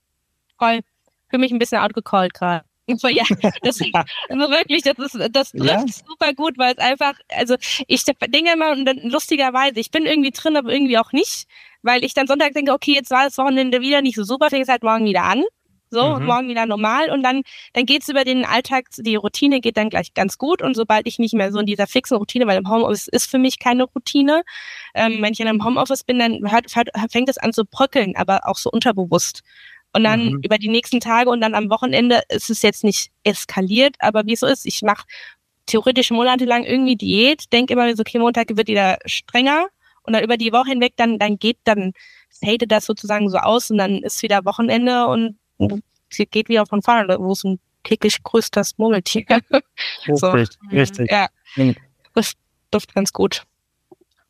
Voll. 0.58 0.80
Für 1.28 1.38
mich 1.38 1.52
ein 1.52 1.58
bisschen 1.58 1.78
outgecallt 1.78 2.34
gerade. 2.34 2.64
Ja, 3.11 3.24
das, 3.62 3.80
also 4.28 4.51
wirklich, 4.51 4.82
das 4.82 4.99
ist, 4.99 5.34
das 5.34 5.53
trifft 5.53 5.64
ja. 5.64 5.84
super 5.86 6.32
gut, 6.34 6.59
weil 6.59 6.74
es 6.74 6.78
einfach, 6.78 7.14
also 7.28 7.57
ich 7.86 8.05
denke 8.05 8.53
immer, 8.53 8.76
lustigerweise, 9.03 9.80
ich 9.80 9.91
bin 9.91 10.07
irgendwie 10.07 10.30
drin, 10.30 10.57
aber 10.57 10.72
irgendwie 10.72 10.99
auch 10.99 11.12
nicht 11.12 11.47
weil 11.82 12.05
ich 12.05 12.14
dann 12.14 12.26
Sonntag 12.26 12.53
denke, 12.53 12.72
okay, 12.72 12.95
jetzt 12.95 13.11
war 13.11 13.24
das 13.24 13.38
Wochenende 13.38 13.80
wieder 13.80 14.03
nicht 14.03 14.16
so 14.16 14.24
super, 14.24 14.51
fängt 14.51 14.64
es 14.64 14.68
halt 14.68 14.82
morgen 14.82 15.05
wieder 15.05 15.24
an. 15.24 15.45
So, 15.93 16.20
mhm. 16.20 16.24
morgen 16.24 16.49
wieder 16.49 16.66
normal 16.66 17.11
und 17.11 17.24
dann, 17.24 17.43
dann 17.72 17.84
geht's 17.84 18.09
über 18.09 18.22
den 18.22 18.45
Alltag, 18.45 18.84
die 18.97 19.16
Routine 19.16 19.61
geht 19.61 19.76
dann 19.76 19.91
gleich 19.91 20.14
ganz 20.14 20.38
gut 20.38 20.62
und 20.62 20.76
sobald 20.76 21.09
ich 21.09 21.18
nicht 21.18 21.34
mehr 21.34 21.51
so 21.51 21.59
in 21.59 21.66
dieser 21.66 21.88
fixen 21.88 22.16
Routine, 22.16 22.47
weil 22.47 22.59
im 22.59 22.70
Homeoffice 22.70 23.09
ist 23.09 23.28
für 23.28 23.38
mich 23.38 23.59
keine 23.59 23.82
Routine, 23.82 24.45
ähm, 24.95 25.20
wenn 25.20 25.32
ich 25.32 25.41
in 25.41 25.49
einem 25.49 25.64
Homeoffice 25.64 26.05
bin, 26.05 26.20
dann 26.20 26.49
hört, 26.49 26.76
hört, 26.76 26.91
fängt 27.11 27.28
es 27.28 27.38
an 27.38 27.53
zu 27.53 27.64
bröckeln, 27.64 28.14
aber 28.14 28.47
auch 28.47 28.57
so 28.57 28.70
unterbewusst. 28.70 29.43
Und 29.93 30.05
dann 30.05 30.34
mhm. 30.34 30.41
über 30.45 30.59
die 30.59 30.68
nächsten 30.68 31.01
Tage 31.01 31.30
und 31.30 31.41
dann 31.41 31.55
am 31.55 31.68
Wochenende 31.68 32.22
ist 32.28 32.51
es 32.51 32.62
jetzt 32.62 32.84
nicht 32.84 33.11
eskaliert, 33.24 33.97
aber 33.99 34.24
wie 34.26 34.34
es 34.34 34.41
so 34.41 34.47
ist, 34.47 34.64
ich 34.66 34.82
mache 34.82 35.05
theoretisch 35.66 36.11
monatelang 36.11 36.64
irgendwie 36.64 36.97
Diät, 36.97 37.53
denke 37.53 37.72
immer 37.72 37.95
so, 37.97 38.01
okay, 38.01 38.18
Montag 38.18 38.57
wird 38.57 38.68
wieder 38.68 38.99
strenger 39.05 39.66
und 40.03 40.12
dann 40.12 40.22
über 40.22 40.36
die 40.36 40.53
Woche 40.53 40.70
hinweg, 40.70 40.95
dann, 40.97 41.18
dann 41.18 41.38
geht, 41.38 41.59
dann 41.64 41.93
fadet 42.30 42.70
das 42.70 42.86
sozusagen 42.86 43.28
so 43.28 43.38
aus 43.38 43.70
und 43.70 43.78
dann 43.78 44.03
ist 44.03 44.22
wieder 44.22 44.45
Wochenende 44.45 45.07
und 45.07 45.38
sie 46.09 46.26
geht 46.26 46.49
wieder 46.49 46.66
von 46.66 46.82
vorne, 46.82 47.18
wo 47.18 47.32
es 47.32 47.45
ein 47.45 47.59
täglich 47.82 48.22
größtes 48.22 48.78
Murmeltier. 48.78 49.24
so. 50.14 50.28
Richtig, 50.28 50.59
richtig. 50.72 51.11
Ja, 51.11 51.28
mhm. 51.57 51.74
das 52.14 52.34
duft 52.70 52.95
ganz 52.95 53.12
gut. 53.12 53.43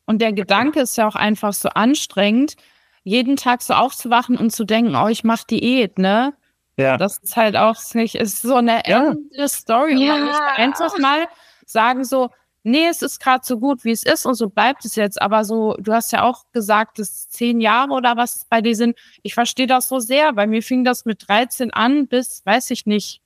Und 0.05 0.21
der 0.21 0.33
Gedanke 0.33 0.81
ist 0.81 0.97
ja 0.97 1.07
auch 1.07 1.15
einfach 1.15 1.53
so 1.53 1.69
anstrengend, 1.69 2.55
jeden 3.03 3.35
Tag 3.35 3.61
so 3.61 3.73
aufzuwachen 3.73 4.37
und 4.37 4.51
zu 4.51 4.63
denken, 4.63 4.95
oh, 4.95 5.07
ich 5.07 5.23
mache 5.23 5.45
Diät, 5.49 5.97
ne? 5.97 6.33
Ja. 6.77 6.97
Das 6.97 7.17
ist 7.17 7.35
halt 7.35 7.55
auch 7.55 7.75
nicht, 7.93 8.15
ist 8.15 8.41
so 8.41 8.55
eine 8.55 8.81
ja. 8.85 9.13
Story. 9.47 10.03
Ja. 10.03 10.15
Und 10.15 10.19
man 10.19 10.27
muss 10.27 10.39
einfach 10.55 10.97
mal 10.99 11.27
sagen 11.65 12.03
so, 12.03 12.29
nee, 12.63 12.87
es 12.87 13.01
ist 13.01 13.19
gerade 13.19 13.45
so 13.45 13.59
gut, 13.59 13.83
wie 13.83 13.91
es 13.91 14.03
ist 14.03 14.25
und 14.25 14.35
so 14.35 14.49
bleibt 14.49 14.85
es 14.85 14.95
jetzt. 14.95 15.21
Aber 15.21 15.45
so, 15.45 15.75
du 15.79 15.93
hast 15.93 16.11
ja 16.11 16.23
auch 16.23 16.45
gesagt, 16.53 16.99
dass 16.99 17.29
zehn 17.29 17.59
Jahre 17.59 17.91
oder 17.91 18.17
was 18.17 18.45
bei 18.49 18.61
dir 18.61 18.75
sind. 18.75 18.97
Ich 19.23 19.33
verstehe 19.33 19.67
das 19.67 19.87
so 19.87 19.99
sehr. 19.99 20.33
Bei 20.33 20.47
mir 20.47 20.61
fing 20.61 20.83
das 20.83 21.05
mit 21.05 21.27
13 21.27 21.71
an 21.71 22.07
bis, 22.07 22.45
weiß 22.45 22.71
ich 22.71 22.85
nicht, 22.85 23.21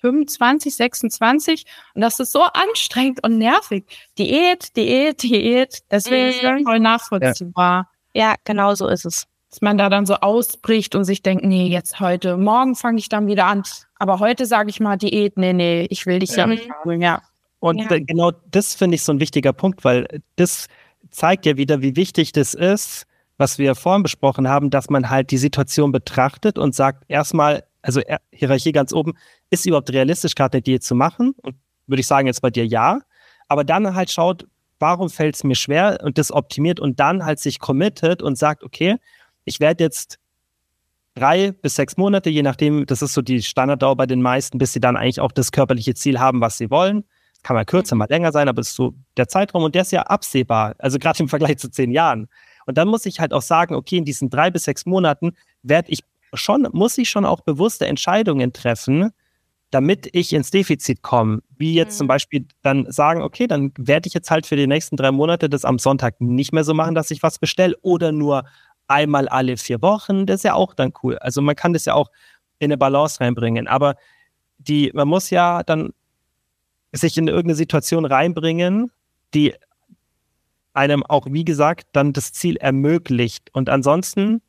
25, 0.00 0.76
26 0.76 1.64
und 1.94 2.02
das 2.02 2.20
ist 2.20 2.32
so 2.32 2.42
anstrengend 2.42 3.24
und 3.24 3.38
nervig. 3.38 3.86
Diät, 4.18 4.76
Diät, 4.76 5.22
Diät. 5.22 5.82
Deswegen 5.90 6.28
ist 6.28 6.42
es 6.42 6.62
voll 6.62 6.80
nachvollziehbar. 6.80 7.88
Ja. 7.88 7.93
Ja, 8.14 8.34
genau 8.44 8.74
so 8.74 8.88
ist 8.88 9.04
es. 9.04 9.26
Dass 9.50 9.60
man 9.60 9.78
da 9.78 9.88
dann 9.88 10.06
so 10.06 10.14
ausbricht 10.14 10.94
und 10.94 11.04
sich 11.04 11.22
denkt, 11.22 11.44
nee, 11.44 11.68
jetzt 11.68 12.00
heute, 12.00 12.36
morgen 12.36 12.74
fange 12.74 12.98
ich 12.98 13.08
dann 13.08 13.26
wieder 13.26 13.46
an. 13.46 13.62
Aber 13.98 14.18
heute 14.18 14.46
sage 14.46 14.70
ich 14.70 14.80
mal 14.80 14.96
Diät, 14.96 15.36
nee, 15.36 15.52
nee, 15.52 15.86
ich 15.90 16.06
will 16.06 16.18
dich 16.18 16.30
ja, 16.30 16.38
ja 16.38 16.46
nicht 16.46 16.68
holen, 16.84 17.00
ja. 17.00 17.22
Und 17.60 17.78
ja. 17.78 17.98
genau 17.98 18.32
das 18.50 18.74
finde 18.74 18.96
ich 18.96 19.04
so 19.04 19.12
ein 19.12 19.20
wichtiger 19.20 19.52
Punkt, 19.52 19.84
weil 19.84 20.20
das 20.36 20.66
zeigt 21.10 21.46
ja 21.46 21.56
wieder, 21.56 21.82
wie 21.82 21.96
wichtig 21.96 22.32
das 22.32 22.54
ist, 22.54 23.06
was 23.38 23.58
wir 23.58 23.74
vorhin 23.74 24.02
besprochen 24.02 24.48
haben, 24.48 24.70
dass 24.70 24.90
man 24.90 25.10
halt 25.10 25.30
die 25.30 25.38
Situation 25.38 25.92
betrachtet 25.92 26.58
und 26.58 26.74
sagt, 26.74 27.04
erstmal, 27.08 27.64
also 27.82 28.00
Hierarchie 28.30 28.72
ganz 28.72 28.92
oben, 28.92 29.14
ist 29.50 29.66
überhaupt 29.66 29.92
realistisch, 29.92 30.34
gerade 30.34 30.54
eine 30.54 30.62
Diät 30.62 30.82
zu 30.82 30.94
machen? 30.94 31.34
Und 31.42 31.56
würde 31.86 32.00
ich 32.00 32.06
sagen, 32.06 32.26
jetzt 32.26 32.42
bei 32.42 32.50
dir 32.50 32.66
ja. 32.66 33.00
Aber 33.48 33.64
dann 33.64 33.94
halt 33.94 34.10
schaut, 34.10 34.46
warum 34.84 35.08
fällt 35.08 35.34
es 35.34 35.44
mir 35.44 35.54
schwer 35.54 35.98
und 36.02 36.18
das 36.18 36.30
optimiert 36.30 36.78
und 36.78 37.00
dann 37.00 37.24
halt 37.24 37.38
sich 37.38 37.58
committet 37.58 38.22
und 38.22 38.36
sagt, 38.36 38.62
okay, 38.62 38.96
ich 39.46 39.58
werde 39.58 39.82
jetzt 39.82 40.18
drei 41.14 41.52
bis 41.52 41.76
sechs 41.76 41.96
Monate, 41.96 42.28
je 42.28 42.42
nachdem, 42.42 42.84
das 42.84 43.00
ist 43.00 43.14
so 43.14 43.22
die 43.22 43.40
Standarddauer 43.42 43.96
bei 43.96 44.06
den 44.06 44.20
meisten, 44.20 44.58
bis 44.58 44.72
sie 44.72 44.80
dann 44.80 44.96
eigentlich 44.96 45.20
auch 45.20 45.32
das 45.32 45.52
körperliche 45.52 45.94
Ziel 45.94 46.20
haben, 46.20 46.40
was 46.40 46.58
sie 46.58 46.70
wollen 46.70 47.04
kann 47.44 47.54
mal 47.54 47.64
kürzer, 47.64 47.94
mal 47.94 48.08
länger 48.08 48.32
sein, 48.32 48.48
aber 48.48 48.60
es 48.60 48.70
ist 48.70 48.76
so 48.76 48.94
der 49.16 49.28
Zeitraum 49.28 49.62
und 49.62 49.74
der 49.74 49.82
ist 49.82 49.92
ja 49.92 50.02
absehbar, 50.02 50.74
also 50.78 50.98
gerade 50.98 51.22
im 51.22 51.28
Vergleich 51.28 51.58
zu 51.58 51.70
zehn 51.70 51.92
Jahren. 51.92 52.26
Und 52.66 52.78
dann 52.78 52.88
muss 52.88 53.06
ich 53.06 53.20
halt 53.20 53.32
auch 53.32 53.42
sagen, 53.42 53.74
okay, 53.74 53.98
in 53.98 54.04
diesen 54.04 54.30
drei 54.30 54.50
bis 54.50 54.64
sechs 54.64 54.86
Monaten 54.86 55.32
werde 55.62 55.92
ich 55.92 56.00
schon, 56.32 56.66
muss 56.72 56.98
ich 56.98 57.10
schon 57.10 57.24
auch 57.24 57.42
bewusste 57.42 57.86
Entscheidungen 57.86 58.52
treffen, 58.52 59.12
damit 59.74 60.08
ich 60.12 60.32
ins 60.32 60.52
Defizit 60.52 61.02
komme. 61.02 61.42
Wie 61.56 61.74
jetzt 61.74 61.94
mhm. 61.94 61.98
zum 61.98 62.06
Beispiel 62.06 62.46
dann 62.62 62.90
sagen, 62.92 63.22
okay, 63.22 63.48
dann 63.48 63.72
werde 63.76 64.06
ich 64.06 64.14
jetzt 64.14 64.30
halt 64.30 64.46
für 64.46 64.54
die 64.54 64.68
nächsten 64.68 64.96
drei 64.96 65.10
Monate 65.10 65.48
das 65.48 65.64
am 65.64 65.80
Sonntag 65.80 66.20
nicht 66.20 66.52
mehr 66.52 66.62
so 66.62 66.74
machen, 66.74 66.94
dass 66.94 67.10
ich 67.10 67.24
was 67.24 67.40
bestelle 67.40 67.76
oder 67.82 68.12
nur 68.12 68.44
einmal 68.86 69.26
alle 69.28 69.56
vier 69.56 69.82
Wochen. 69.82 70.26
Das 70.26 70.36
ist 70.36 70.42
ja 70.44 70.54
auch 70.54 70.74
dann 70.74 70.92
cool. 71.02 71.18
Also 71.18 71.42
man 71.42 71.56
kann 71.56 71.72
das 71.72 71.86
ja 71.86 71.94
auch 71.94 72.10
in 72.60 72.66
eine 72.66 72.78
Balance 72.78 73.20
reinbringen. 73.20 73.66
Aber 73.66 73.96
die, 74.58 74.92
man 74.94 75.08
muss 75.08 75.30
ja 75.30 75.64
dann 75.64 75.92
sich 76.92 77.18
in 77.18 77.26
irgendeine 77.26 77.56
Situation 77.56 78.04
reinbringen, 78.04 78.92
die 79.34 79.54
einem 80.72 81.02
auch, 81.02 81.26
wie 81.28 81.44
gesagt, 81.44 81.88
dann 81.92 82.12
das 82.12 82.32
Ziel 82.32 82.56
ermöglicht. 82.58 83.50
Und 83.52 83.68
ansonsten 83.68 84.40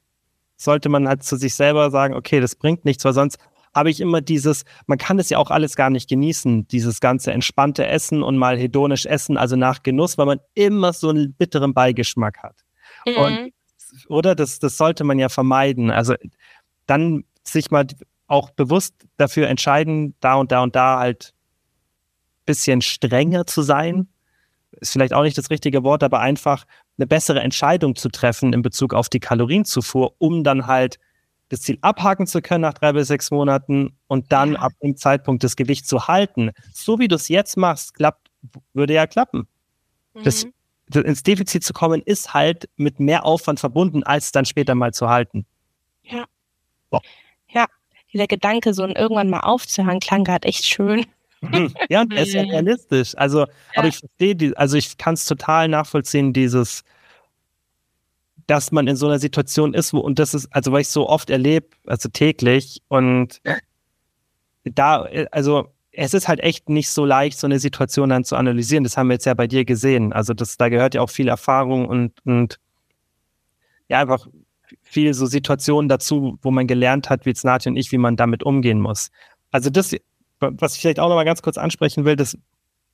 sollte 0.56 0.90
man 0.90 1.08
halt 1.08 1.24
zu 1.24 1.36
sich 1.36 1.56
selber 1.56 1.90
sagen, 1.90 2.14
okay, 2.14 2.40
das 2.40 2.56
bringt 2.56 2.86
nichts, 2.86 3.04
weil 3.06 3.14
sonst 3.14 3.40
habe 3.76 3.90
ich 3.90 4.00
immer 4.00 4.22
dieses, 4.22 4.64
man 4.88 4.98
kann 4.98 5.18
das 5.18 5.30
ja 5.30 5.38
auch 5.38 5.52
alles 5.52 5.76
gar 5.76 5.90
nicht 5.90 6.10
genießen, 6.10 6.68
dieses 6.70 7.02
ganze 7.02 7.34
entspannte 7.34 7.86
Essen 7.86 8.24
und 8.24 8.38
mal 8.38 8.58
hedonisch 8.58 9.06
essen, 9.06 9.38
also 9.38 9.58
nach 9.58 9.84
Genuss, 9.84 10.18
weil 10.18 10.26
man 10.26 10.40
immer 10.54 10.94
so 10.94 11.10
einen 11.10 11.34
bitteren 11.34 11.74
Beigeschmack 11.74 12.42
hat. 12.42 12.56
Mhm. 13.06 13.18
Und, 13.18 13.54
oder 14.08 14.34
das, 14.34 14.60
das 14.60 14.78
sollte 14.78 15.04
man 15.04 15.20
ja 15.20 15.28
vermeiden. 15.28 15.92
Also 15.92 16.16
dann 16.88 17.26
sich 17.44 17.70
mal 17.70 17.86
auch 18.28 18.50
bewusst 18.52 18.96
dafür 19.18 19.50
entscheiden, 19.50 20.16
da 20.22 20.36
und 20.36 20.54
da 20.54 20.64
und 20.64 20.76
da 20.76 20.98
halt 21.00 21.34
bisschen 22.46 22.82
strenger 22.82 23.46
zu 23.46 23.62
sein. 23.62 24.08
Ist 24.72 24.94
vielleicht 24.94 25.14
auch 25.14 25.24
nicht 25.24 25.38
das 25.38 25.50
richtige 25.50 25.84
Wort, 25.84 26.04
aber 26.04 26.22
einfach 26.22 26.66
eine 26.98 27.08
bessere 27.08 27.42
Entscheidung 27.42 27.96
zu 27.96 28.10
treffen 28.10 28.54
in 28.54 28.62
Bezug 28.62 28.94
auf 28.94 29.10
die 29.10 29.20
Kalorienzufuhr, 29.20 30.14
um 30.18 30.44
dann 30.44 30.68
halt 30.68 30.98
das 31.50 31.62
Ziel 31.62 31.78
abhaken 31.82 32.28
zu 32.28 32.42
können 32.42 32.62
nach 32.62 32.74
drei 32.74 32.94
bis 32.94 33.08
sechs 33.08 33.32
Monaten 33.32 33.98
und 34.08 34.32
dann 34.32 34.54
ja. 34.54 34.60
ab 34.60 34.74
dem 34.82 34.98
Zeitpunkt 34.98 35.44
das 35.44 35.56
Gewicht 35.56 35.88
zu 35.88 36.08
halten. 36.08 36.52
So 36.74 37.00
wie 37.00 37.08
du 37.08 37.16
es 37.16 37.28
jetzt 37.28 37.58
machst, 37.58 37.94
klappt, 37.94 38.30
würde 38.74 38.94
ja 38.94 39.08
klappen. 39.08 39.48
Mhm. 40.14 40.24
Das, 40.24 40.48
das, 40.88 41.04
ins 41.04 41.24
Defizit 41.24 41.64
zu 41.64 41.74
kommen, 41.74 42.02
ist 42.02 42.34
halt 42.34 42.70
mit 42.78 43.00
mehr 43.00 43.26
Aufwand 43.26 43.60
verbunden, 43.60 44.04
als 44.04 44.32
dann 44.32 44.46
später 44.46 44.76
mal 44.76 44.94
zu 44.94 45.10
halten. 45.10 45.46
Ja. 46.04 46.26
So. 46.92 47.00
Ja, 47.50 47.66
dieser 48.12 48.28
Gedanke, 48.28 48.74
so 48.74 48.86
irgendwann 48.86 49.30
mal 49.30 49.42
aufzuhören, 49.42 50.00
klang 50.00 50.24
gerade 50.24 50.48
echt 50.48 50.66
schön. 50.66 51.06
ja, 51.90 52.06
er 52.10 52.24
ist 52.24 52.34
ja 52.34 52.42
realistisch. 52.44 53.16
Also, 53.18 53.42
ja. 53.42 53.48
aber 53.76 53.88
ich 53.88 54.00
verstehe 54.00 54.58
also 54.58 54.78
ich 54.78 54.98
kann 54.98 55.14
es 55.14 55.26
total 55.26 55.68
nachvollziehen, 55.68 56.34
dieses, 56.34 56.84
dass 58.48 58.72
man 58.72 58.88
in 58.88 58.96
so 58.96 59.08
einer 59.08 59.20
Situation 59.20 59.74
ist, 59.74 59.94
wo, 59.94 60.00
und 60.00 60.20
das 60.20 60.34
ist, 60.34 60.48
also 60.52 60.72
weil 60.72 60.82
ich 60.82 60.90
so 60.90 61.10
oft 61.10 61.30
erlebe, 61.30 61.68
also 61.86 62.10
täglich, 62.10 62.82
und 62.88 63.42
da, 64.64 65.08
also 65.32 65.70
es 65.92 66.14
ist 66.14 66.28
halt 66.28 66.42
echt 66.42 66.70
nicht 66.70 66.90
so 66.90 67.06
leicht, 67.06 67.40
so 67.40 67.48
eine 67.48 67.60
Situation 67.60 68.10
dann 68.10 68.24
zu 68.24 68.36
analysieren. 68.36 68.84
Das 68.84 68.98
haben 68.98 69.08
wir 69.08 69.14
jetzt 69.14 69.26
ja 69.26 69.34
bei 69.34 69.48
dir 69.48 69.66
gesehen. 69.66 70.14
Also 70.14 70.34
das, 70.34 70.58
da 70.58 70.70
gehört 70.70 70.94
ja 70.94 71.02
auch 71.02 71.10
viel 71.10 71.28
Erfahrung 71.28 71.88
und, 71.88 72.14
und 72.26 72.60
ja, 73.88 74.02
einfach 74.02 74.28
viel 74.82 75.14
so 75.14 75.26
Situationen 75.26 75.88
dazu, 75.88 76.38
wo 76.42 76.52
man 76.52 76.68
gelernt 76.68 77.10
hat, 77.10 77.26
wie 77.26 77.30
jetzt 77.30 77.46
Nati 77.46 77.70
und 77.70 77.78
ich, 77.78 77.92
wie 77.92 77.98
man 77.98 78.16
damit 78.16 78.44
umgehen 78.44 78.82
muss. 78.82 79.10
Also 79.52 79.70
das, 79.70 79.96
was 80.40 80.76
ich 80.76 80.82
vielleicht 80.82 81.00
auch 81.00 81.10
noch 81.10 81.16
mal 81.16 81.24
ganz 81.24 81.42
kurz 81.42 81.58
ansprechen 81.58 82.04
will, 82.04 82.16
das, 82.16 82.38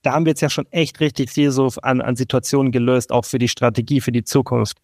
da 0.02 0.12
haben 0.12 0.26
wir 0.26 0.30
jetzt 0.30 0.42
ja 0.42 0.50
schon 0.50 0.66
echt 0.70 1.00
richtig 1.00 1.30
viel 1.30 1.50
so 1.50 1.68
an, 1.82 2.00
an 2.00 2.14
Situationen 2.14 2.72
gelöst, 2.72 3.10
auch 3.10 3.24
für 3.24 3.38
die 3.38 3.48
Strategie, 3.48 4.00
für 4.00 4.12
die 4.12 4.24
Zukunft. 4.24 4.78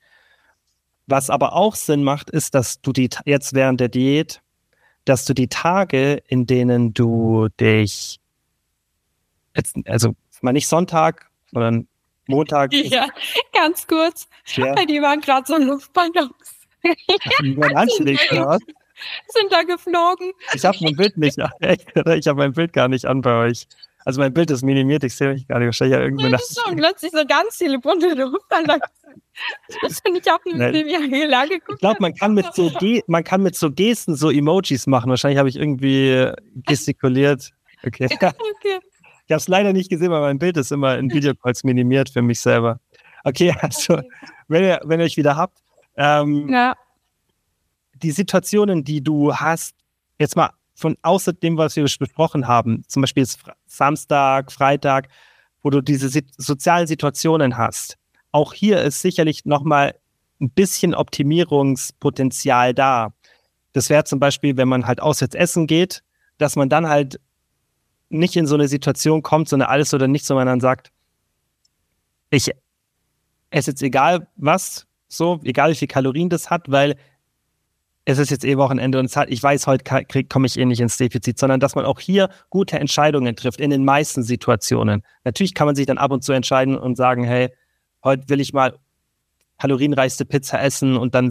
Was 1.08 1.30
aber 1.30 1.54
auch 1.54 1.74
Sinn 1.74 2.04
macht, 2.04 2.28
ist, 2.28 2.54
dass 2.54 2.82
du 2.82 2.92
die 2.92 3.08
jetzt 3.24 3.54
während 3.54 3.80
der 3.80 3.88
Diät, 3.88 4.42
dass 5.06 5.24
du 5.24 5.32
die 5.32 5.48
Tage, 5.48 6.22
in 6.28 6.46
denen 6.46 6.92
du 6.92 7.48
dich 7.58 8.20
jetzt, 9.56 9.74
also 9.86 10.14
mal 10.42 10.52
nicht 10.52 10.68
Sonntag, 10.68 11.30
sondern 11.50 11.88
Montag. 12.26 12.72
Ja, 12.74 13.08
ganz 13.54 13.86
kurz. 13.86 14.28
Ja. 14.54 14.74
Die 14.74 15.00
waren 15.00 15.20
gerade 15.22 15.46
so 15.46 15.56
Luftballons. 15.56 16.66
Die 17.42 17.56
waren 17.56 17.74
anschlägt, 17.74 18.28
Sind 19.28 19.50
da 19.50 19.62
geflogen. 19.62 20.32
Ich 20.52 20.64
habe 20.64 20.76
mein 20.80 20.96
Bild 20.96 21.16
nicht, 21.16 21.38
ich 21.38 22.26
habe 22.26 22.34
mein 22.34 22.52
Bild 22.52 22.72
gar 22.72 22.88
nicht 22.88 23.06
an 23.06 23.22
bei 23.22 23.46
euch. 23.46 23.66
Also 24.08 24.22
mein 24.22 24.32
Bild 24.32 24.50
ist 24.50 24.62
minimiert, 24.62 25.04
ich 25.04 25.14
sehe 25.14 25.28
euch 25.28 25.46
gar 25.46 25.58
nicht. 25.58 25.66
Wahrscheinlich 25.66 25.98
ja 25.98 26.02
irgendwie 26.02 26.32
ist 26.32 26.58
schon 26.64 26.76
plötzlich 26.76 27.12
so 27.12 27.26
ganz 27.26 27.56
viele 27.56 27.78
bunte 27.78 28.14
Luftballons. 28.14 28.80
Das 29.82 30.00
finde 30.00 30.20
ich 30.20 30.32
auch 30.32 30.38
eine 30.46 31.26
Lage 31.26 31.56
Ich 31.56 31.78
glaube, 31.78 31.98
man 32.00 32.14
kann 32.14 32.32
mit 32.32 32.46
so 32.54 32.72
man 33.06 33.22
kann 33.22 33.42
mit 33.42 33.54
so 33.54 33.70
Gesten 33.70 34.16
so 34.16 34.30
Emojis 34.30 34.86
machen. 34.86 35.10
Wahrscheinlich 35.10 35.38
habe 35.38 35.50
ich 35.50 35.56
irgendwie 35.56 36.32
gestikuliert. 36.66 37.50
Okay. 37.84 38.06
okay. 38.14 38.78
Ich 39.26 39.30
habe 39.30 39.40
es 39.40 39.48
leider 39.48 39.74
nicht 39.74 39.90
gesehen, 39.90 40.10
weil 40.10 40.22
mein 40.22 40.38
Bild 40.38 40.56
ist 40.56 40.72
immer 40.72 40.96
in 40.96 41.12
Videocalls 41.12 41.62
minimiert 41.64 42.08
für 42.08 42.22
mich 42.22 42.40
selber. 42.40 42.80
Okay, 43.24 43.54
also 43.60 44.00
wenn 44.48 44.64
ihr, 44.64 44.80
wenn 44.84 45.00
ihr 45.00 45.04
euch 45.04 45.18
wieder 45.18 45.36
habt, 45.36 45.58
ähm, 45.98 46.48
ja. 46.48 46.74
die 47.96 48.12
Situationen, 48.12 48.84
die 48.84 49.02
du 49.04 49.34
hast, 49.34 49.74
jetzt 50.18 50.34
mal 50.34 50.48
von 50.78 50.96
außer 51.02 51.32
dem, 51.32 51.56
was 51.56 51.74
wir 51.74 51.82
besprochen 51.82 52.46
haben, 52.46 52.84
zum 52.86 53.02
Beispiel 53.02 53.26
Samstag, 53.66 54.52
Freitag, 54.52 55.08
wo 55.60 55.70
du 55.70 55.80
diese 55.80 56.08
sozialen 56.36 56.86
Situationen 56.86 57.58
hast, 57.58 57.98
auch 58.30 58.54
hier 58.54 58.80
ist 58.82 59.02
sicherlich 59.02 59.44
nochmal 59.44 59.96
ein 60.40 60.50
bisschen 60.50 60.94
Optimierungspotenzial 60.94 62.74
da. 62.74 63.12
Das 63.72 63.90
wäre 63.90 64.04
zum 64.04 64.20
Beispiel, 64.20 64.56
wenn 64.56 64.68
man 64.68 64.86
halt 64.86 65.02
auswärts 65.02 65.34
essen 65.34 65.66
geht, 65.66 66.04
dass 66.38 66.54
man 66.54 66.68
dann 66.68 66.88
halt 66.88 67.18
nicht 68.08 68.36
in 68.36 68.46
so 68.46 68.54
eine 68.54 68.68
Situation 68.68 69.22
kommt, 69.22 69.48
so 69.48 69.56
eine 69.56 69.68
alles 69.68 69.92
oder 69.92 70.06
nichts, 70.06 70.28
sondern 70.28 70.46
dann 70.46 70.60
sagt, 70.60 70.92
ich 72.30 72.52
esse 73.50 73.72
jetzt 73.72 73.82
egal 73.82 74.28
was, 74.36 74.86
so, 75.08 75.40
egal 75.42 75.72
wie 75.72 75.76
viel 75.76 75.88
Kalorien 75.88 76.28
das 76.28 76.50
hat, 76.50 76.70
weil 76.70 76.96
es 78.08 78.16
ist 78.16 78.30
jetzt 78.30 78.46
eh 78.46 78.56
Wochenende 78.56 78.98
und 78.98 79.14
hat, 79.14 79.28
ich 79.28 79.42
weiß, 79.42 79.66
heute 79.66 79.84
komme 80.30 80.46
ich 80.46 80.58
eh 80.58 80.64
nicht 80.64 80.80
ins 80.80 80.96
Defizit, 80.96 81.38
sondern 81.38 81.60
dass 81.60 81.74
man 81.74 81.84
auch 81.84 82.00
hier 82.00 82.30
gute 82.48 82.78
Entscheidungen 82.78 83.36
trifft 83.36 83.60
in 83.60 83.68
den 83.68 83.84
meisten 83.84 84.22
Situationen. 84.22 85.02
Natürlich 85.24 85.52
kann 85.52 85.66
man 85.66 85.76
sich 85.76 85.84
dann 85.84 85.98
ab 85.98 86.10
und 86.10 86.24
zu 86.24 86.32
entscheiden 86.32 86.78
und 86.78 86.96
sagen, 86.96 87.24
hey, 87.24 87.50
heute 88.02 88.26
will 88.30 88.40
ich 88.40 88.54
mal 88.54 88.78
kalorienreichste 89.58 90.24
Pizza 90.24 90.58
essen 90.62 90.96
und 90.96 91.14
dann 91.14 91.30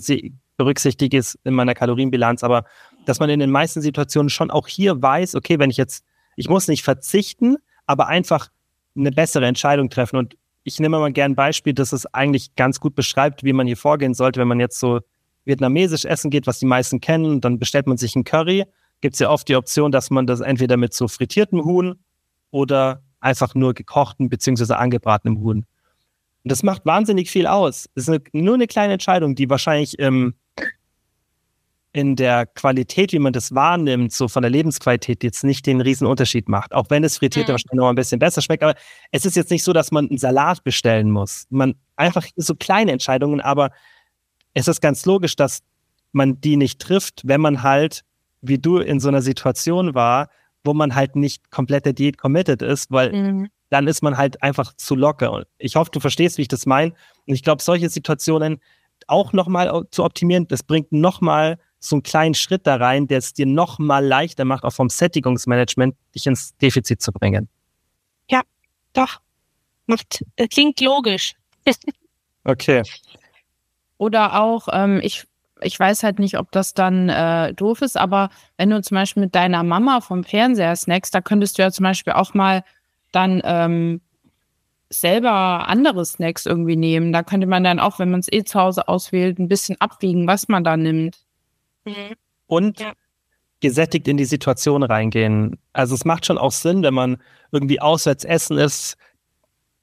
berücksichtige 0.56 1.18
ich 1.18 1.22
es 1.22 1.40
in 1.44 1.56
meiner 1.56 1.74
Kalorienbilanz, 1.74 2.44
aber 2.44 2.64
dass 3.08 3.20
man 3.20 3.32
in 3.32 3.40
den 3.40 3.50
meisten 3.50 3.82
Situationen 3.82 4.30
schon 4.30 4.52
auch 4.52 4.68
hier 4.68 5.02
weiß, 5.02 5.34
okay, 5.34 5.58
wenn 5.58 5.72
ich 5.72 5.78
jetzt, 5.78 6.06
ich 6.36 6.48
muss 6.48 6.68
nicht 6.68 6.84
verzichten, 6.84 7.58
aber 7.88 8.06
einfach 8.06 8.50
eine 8.96 9.10
bessere 9.10 9.48
Entscheidung 9.48 9.90
treffen. 9.90 10.18
Und 10.18 10.38
ich 10.64 10.80
nehme 10.80 11.00
mal 11.00 11.12
gerne 11.12 11.34
ein 11.34 11.36
Beispiel, 11.36 11.74
das 11.74 11.92
es 11.92 12.06
eigentlich 12.14 12.54
ganz 12.54 12.80
gut 12.80 12.94
beschreibt, 12.94 13.44
wie 13.44 13.54
man 13.54 13.66
hier 13.66 13.78
vorgehen 13.78 14.14
sollte, 14.14 14.40
wenn 14.40 14.48
man 14.48 14.60
jetzt 14.60 14.80
so 14.80 15.00
vietnamesisch 15.48 16.06
essen 16.06 16.30
geht, 16.30 16.46
was 16.46 16.60
die 16.60 16.66
meisten 16.66 17.00
kennen, 17.00 17.42
dann 17.42 17.58
bestellt 17.58 17.88
man 17.88 17.98
sich 17.98 18.16
einen 18.16 18.26
Curry. 18.26 18.66
Gibt 19.02 19.16
es 19.16 19.20
ja 19.20 19.30
oft 19.30 19.48
die 19.48 19.56
Option, 19.56 19.92
dass 19.92 20.10
man 20.10 20.28
das 20.28 20.42
entweder 20.42 20.78
mit 20.78 20.94
so 20.94 21.08
frittiertem 21.08 21.64
Huhn 21.64 21.96
oder 22.52 23.02
einfach 23.20 23.56
nur 23.56 23.74
gekochten 23.74 24.30
bzw. 24.30 24.74
angebratenem 24.74 25.40
Huhn. 25.40 25.66
Und 26.44 26.52
das 26.52 26.64
macht 26.64 26.86
wahnsinnig 26.86 27.30
viel 27.30 27.48
aus. 27.48 27.88
Das 27.96 28.08
ist 28.08 28.10
eine, 28.10 28.22
nur 28.32 28.56
eine 28.56 28.68
kleine 28.68 28.94
Entscheidung, 28.94 29.36
die 29.36 29.50
wahrscheinlich 29.50 30.00
ähm, 30.00 30.36
in 31.94 32.16
der 32.16 32.46
Qualität, 32.46 33.12
wie 33.12 33.20
man 33.20 33.34
das 33.34 33.56
wahrnimmt, 33.56 34.14
so 34.14 34.28
von 34.28 34.44
der 34.44 34.52
Lebensqualität 34.52 35.24
jetzt 35.24 35.44
nicht 35.44 35.66
den 35.66 35.82
riesen 35.82 36.06
Unterschied 36.06 36.48
macht. 36.48 36.74
Auch 36.74 36.90
wenn 36.90 37.04
es 37.04 37.18
frittierte 37.18 37.52
mhm. 37.52 37.54
wahrscheinlich 37.54 37.78
noch 37.78 37.90
ein 37.90 37.96
bisschen 37.96 38.20
besser 38.20 38.42
schmeckt. 38.42 38.64
Aber 38.64 38.76
es 39.12 39.26
ist 39.26 39.36
jetzt 39.36 39.50
nicht 39.50 39.64
so, 39.64 39.74
dass 39.74 39.92
man 39.92 40.08
einen 40.08 40.18
Salat 40.18 40.64
bestellen 40.64 41.10
muss. 41.10 41.46
Man 41.50 41.76
einfach 41.96 42.26
so 42.36 42.56
kleine 42.56 42.92
Entscheidungen, 42.92 43.42
aber 43.42 43.72
es 44.58 44.68
ist 44.68 44.82
ganz 44.82 45.06
logisch, 45.06 45.36
dass 45.36 45.60
man 46.14 46.42
die 46.42 46.58
nicht 46.58 46.80
trifft, 46.80 47.22
wenn 47.26 47.42
man 47.42 47.62
halt, 47.62 48.04
wie 48.42 48.58
du 48.58 48.78
in 48.78 49.00
so 49.00 49.08
einer 49.08 49.22
Situation 49.22 49.94
war, 49.94 50.30
wo 50.64 50.74
man 50.74 50.96
halt 50.96 51.16
nicht 51.16 51.52
komplett 51.52 51.86
der 51.86 51.94
Diät 51.94 52.18
committed 52.18 52.64
ist, 52.64 52.90
weil 52.90 53.14
mhm. 53.14 53.50
dann 53.70 53.88
ist 53.88 54.02
man 54.02 54.18
halt 54.18 54.42
einfach 54.42 54.74
zu 54.74 54.96
locker. 54.96 55.32
Und 55.32 55.46
ich 55.60 55.76
hoffe, 55.76 55.92
du 55.92 56.00
verstehst, 56.00 56.40
wie 56.40 56.42
ich 56.42 56.48
das 56.48 56.66
meine. 56.66 56.94
Und 57.28 57.36
ich 57.36 57.44
glaube, 57.44 57.62
solche 57.62 57.90
Situationen 57.90 58.60
auch 59.06 59.32
nochmal 59.32 59.84
zu 59.92 60.04
optimieren, 60.04 60.48
das 60.48 60.64
bringt 60.64 60.92
nochmal 60.92 61.60
so 61.80 61.96
einen 61.96 62.04
kleinen 62.04 62.34
Schritt 62.34 62.66
da 62.66 62.78
rein, 62.78 63.06
der 63.06 63.20
es 63.20 63.34
dir 63.34 63.46
nochmal 63.46 64.04
leichter 64.04 64.44
macht, 64.44 64.64
auch 64.64 64.74
vom 64.74 64.90
Sättigungsmanagement 64.90 65.96
dich 66.16 66.26
ins 66.26 66.58
Defizit 66.58 67.00
zu 67.00 67.12
bringen. 67.12 67.48
Ja, 68.28 68.42
doch. 68.94 69.22
Macht, 69.86 70.26
äh, 70.36 70.48
klingt 70.48 70.82
logisch. 70.82 71.36
okay. 72.44 72.82
Oder 73.98 74.40
auch, 74.40 74.68
ähm, 74.72 75.00
ich, 75.04 75.26
ich 75.62 75.80
weiß 75.80 76.04
halt 76.04 76.20
nicht, 76.20 76.38
ob 76.38 76.52
das 76.52 76.74
dann 76.74 77.10
äh, 77.10 77.54
doof 77.54 77.82
ist, 77.82 77.98
aber 77.98 78.30
wenn 78.58 78.70
du 78.70 78.82
zum 78.82 78.96
Beispiel 78.96 79.24
mit 79.24 79.36
deiner 79.36 79.64
Mama 79.64 80.02
vom 80.02 80.24
Fernseher 80.24 80.76
snackst, 80.76 81.14
da 81.14 81.22
könntest 81.22 81.58
du 81.58 81.64
ja 81.64 81.72
zum 81.72 81.84
Beispiel 81.84 82.14
auch 82.14 82.34
mal 82.34 82.64
dann 83.12 83.42
ähm, 83.44 84.02
selber 84.90 85.68
andere 85.68 86.06
Snacks 86.06 86.46
irgendwie 86.46 86.76
nehmen. 86.76 87.12
Da 87.12 87.24
könnte 87.24 87.48
man 87.48 87.64
dann 87.64 87.80
auch, 87.80 88.00
wenn 88.00 88.12
man 88.12 88.20
es 88.20 88.32
eh 88.32 88.44
zu 88.44 88.60
Hause 88.60 88.88
auswählt, 88.88 89.40
ein 89.40 89.48
bisschen 89.48 89.80
abwiegen, 89.82 90.28
was 90.28 90.48
man 90.48 90.64
da 90.64 90.78
nimmt. 90.78 91.18
Mhm. 91.88 92.16
und 92.48 92.80
ja. 92.80 92.92
gesättigt 93.62 94.08
in 94.08 94.18
die 94.18 94.26
Situation 94.26 94.84
reingehen. 94.84 95.58
Also 95.74 95.96
es 95.96 96.06
macht 96.06 96.26
schon 96.26 96.38
auch 96.38 96.52
Sinn, 96.52 96.84
wenn 96.84 96.94
man 96.94 97.18
irgendwie 97.52 97.80
auswärts 97.80 98.26
essen 98.26 98.58
ist 98.58 98.98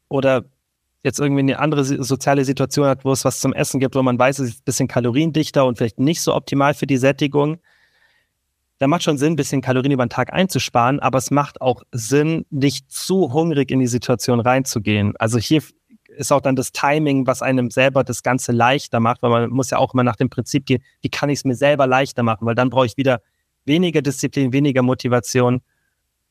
oder 0.09 0.45
jetzt 1.05 1.21
irgendwie 1.21 1.41
eine 1.41 1.59
andere 1.59 1.85
soziale 1.85 2.45
Situation 2.45 2.87
hat, 2.87 3.05
wo 3.05 3.13
es 3.13 3.25
was 3.25 3.39
zum 3.39 3.53
Essen 3.53 3.79
gibt, 3.79 3.95
wo 3.95 4.03
man 4.03 4.19
weiß, 4.19 4.39
es 4.41 4.49
ist 4.49 4.61
ein 4.61 4.65
bisschen 4.65 4.89
kaloriendichter 4.89 5.67
und 5.67 5.79
vielleicht 5.79 6.01
nicht 6.01 6.23
so 6.23 6.35
optimal 6.35 6.75
für 6.75 6.87
die 6.87 6.97
Sättigung, 6.97 7.59
da 8.79 8.89
macht 8.89 9.05
schon 9.05 9.19
Sinn, 9.19 9.35
ein 9.35 9.37
bisschen 9.37 9.63
Kalorien 9.63 9.93
über 9.93 10.05
den 10.05 10.11
Tag 10.11 10.33
einzusparen, 10.33 10.99
aber 11.01 11.19
es 11.19 11.31
macht 11.31 11.61
auch 11.61 11.83
Sinn, 11.93 12.45
nicht 12.51 12.91
zu 12.91 13.33
hungrig 13.33 13.71
in 13.71 13.79
die 13.79 13.87
Situation 13.87 14.41
reinzugehen. 14.41 15.15
Also 15.19 15.39
hier 15.39 15.63
ist 16.17 16.33
auch 16.33 16.41
dann 16.41 16.57
das 16.57 16.73
Timing, 16.73 17.27
was 17.27 17.43
einem 17.43 17.71
selber 17.71 18.03
das 18.03 18.23
Ganze 18.23 18.53
leichter 18.53 18.99
macht, 19.01 19.23
weil 19.23 19.31
man 19.31 19.51
muss 19.51 19.71
ja 19.71 19.79
auch 19.79 19.95
immer 19.95 20.05
nach 20.05 20.17
dem 20.17 20.29
Prinzip 20.29 20.67
gehen, 20.67 20.83
wie 21.03 21.09
kann 21.09 21.29
ich 21.29 21.41
es 21.41 21.45
mir 21.45 21.55
selber 21.55 21.87
leichter 21.87 22.23
machen, 22.23 22.47
weil 22.47 22.55
dann 22.55 22.71
brauche 22.71 22.87
ich 22.87 22.97
wieder 22.97 23.21
weniger 23.65 24.03
Disziplin, 24.03 24.53
weniger 24.53 24.83
Motivation. 24.83 25.61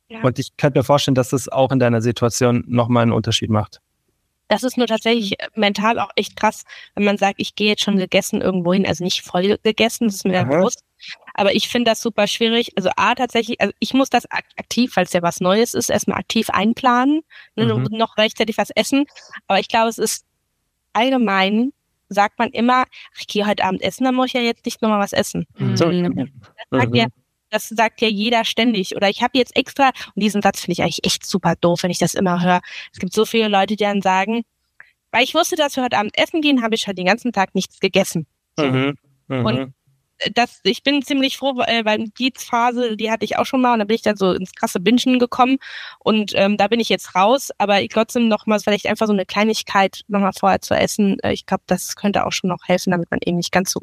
Ja. 0.10 0.22
Und 0.22 0.38
ich 0.38 0.58
könnte 0.58 0.80
mir 0.80 0.84
vorstellen, 0.84 1.16
dass 1.16 1.30
das 1.30 1.50
auch 1.50 1.72
in 1.72 1.80
deiner 1.80 2.02
Situation 2.02 2.64
nochmal 2.68 3.04
einen 3.04 3.14
Unterschied 3.14 3.50
macht. 3.50 3.82
Das 4.54 4.62
ist 4.62 4.78
nur 4.78 4.86
tatsächlich 4.86 5.34
mental 5.56 5.98
auch 5.98 6.12
echt 6.16 6.36
krass, 6.36 6.64
wenn 6.94 7.06
man 7.06 7.18
sagt, 7.18 7.36
ich 7.38 7.56
gehe 7.56 7.70
jetzt 7.70 7.82
schon 7.82 7.98
gegessen 7.98 8.40
irgendwo 8.40 8.72
hin, 8.72 8.86
also 8.86 9.04
nicht 9.04 9.24
voll 9.24 9.58
gegessen, 9.64 10.06
das 10.06 10.18
ist 10.18 10.26
mir 10.26 10.46
bewusst. 10.46 10.84
Aber 11.34 11.56
ich 11.56 11.70
finde 11.70 11.90
das 11.90 12.04
super 12.04 12.28
schwierig. 12.28 12.72
Also 12.76 12.92
A, 12.96 13.16
tatsächlich, 13.16 13.60
also 13.60 13.74
ich 13.80 13.96
muss 13.96 14.12
das 14.12 14.30
aktiv, 14.30 14.92
falls 14.94 15.12
ja 15.12 15.24
was 15.24 15.42
Neues 15.42 15.74
ist, 15.74 15.90
erstmal 15.90 16.20
aktiv 16.20 16.52
einplanen 16.52 17.22
ne, 17.56 17.66
mhm. 17.66 17.72
und 17.72 17.92
noch 17.94 18.16
rechtzeitig 18.18 18.60
was 18.60 18.70
essen. 18.70 19.06
Aber 19.48 19.60
ich 19.60 19.70
glaube, 19.70 19.90
es 19.90 19.98
ist 19.98 20.24
allgemein, 20.94 21.74
sagt 22.10 22.38
man 22.38 22.50
immer, 22.50 22.84
ich 23.20 23.26
gehe 23.26 23.48
heute 23.48 23.64
Abend 23.64 23.82
essen, 23.82 24.04
dann 24.04 24.14
muss 24.14 24.28
ich 24.28 24.34
ja 24.34 24.42
jetzt 24.42 24.68
nicht 24.68 24.84
nochmal 24.84 25.00
was 25.00 25.14
essen. 25.14 25.48
Mhm. 25.58 25.78
So, 25.78 25.86
das 25.86 26.28
sagt 26.70 26.92
mhm. 26.92 26.96
ja 26.96 27.08
das 27.54 27.70
sagt 27.70 28.02
ja 28.02 28.08
jeder 28.08 28.46
ständig. 28.46 28.96
Oder 28.96 29.10
ich 29.10 29.22
habe 29.22 29.38
jetzt 29.38 29.56
extra, 29.56 29.92
und 30.16 30.24
diesen 30.24 30.42
Satz 30.42 30.62
finde 30.62 30.74
ich 30.74 30.82
eigentlich 30.82 31.06
echt 31.06 31.26
super 31.26 31.56
doof, 31.60 31.84
wenn 31.84 31.92
ich 31.92 32.00
das 32.00 32.14
immer 32.14 32.42
höre. 32.44 32.62
Es 32.92 33.00
gibt 33.00 33.14
so 33.14 33.26
viele 33.26 33.48
Leute, 33.48 33.76
die 33.76 33.84
dann 33.84 34.02
sagen, 34.02 34.44
weil 35.12 35.24
ich 35.24 35.36
wusste, 35.36 35.56
dass 35.56 35.76
wir 35.76 35.84
heute 35.84 35.98
Abend 35.98 36.18
essen 36.18 36.42
gehen, 36.42 36.64
habe 36.64 36.76
ich 36.76 36.88
halt 36.88 36.98
den 36.98 37.06
ganzen 37.06 37.32
Tag 37.32 37.54
nichts 37.56 37.80
gegessen. 37.80 38.26
Mhm. 38.58 38.98
Mhm. 39.28 39.46
Und 39.46 39.74
das, 40.34 40.60
ich 40.64 40.84
bin 40.84 41.02
ziemlich 41.02 41.38
froh, 41.38 41.60
äh, 41.62 41.86
weil 41.86 42.06
die 42.18 42.34
Phase, 42.36 42.96
die 42.96 43.12
hatte 43.12 43.26
ich 43.26 43.38
auch 43.38 43.46
schon 43.46 43.62
mal 43.62 43.74
und 43.74 43.80
da 43.80 43.86
bin 43.86 43.96
ich 43.96 44.02
dann 44.02 44.16
so 44.16 44.32
ins 44.32 44.54
krasse 44.54 44.80
Bingen 44.80 45.20
gekommen 45.20 45.58
und 46.00 46.32
ähm, 46.36 46.58
da 46.58 46.68
bin 46.68 46.80
ich 46.80 46.90
jetzt 46.90 47.16
raus, 47.16 47.52
aber 47.58 47.82
ich 47.82 47.90
trotzdem 47.90 48.28
noch 48.28 48.46
mal 48.46 48.60
vielleicht 48.60 48.88
einfach 48.88 49.08
so 49.08 49.14
eine 49.14 49.26
Kleinigkeit 49.26 50.02
noch 50.08 50.20
mal 50.20 50.32
vorher 50.32 50.62
zu 50.62 50.76
essen, 50.76 51.20
äh, 51.24 51.34
ich 51.34 51.46
glaube, 51.46 51.64
das 51.68 51.96
könnte 51.96 52.26
auch 52.26 52.32
schon 52.32 52.50
noch 52.50 52.64
helfen, 52.66 52.92
damit 52.92 53.12
man 53.12 53.20
eben 53.26 53.38
nicht 53.38 53.52
ganz 53.52 53.72
so 53.72 53.82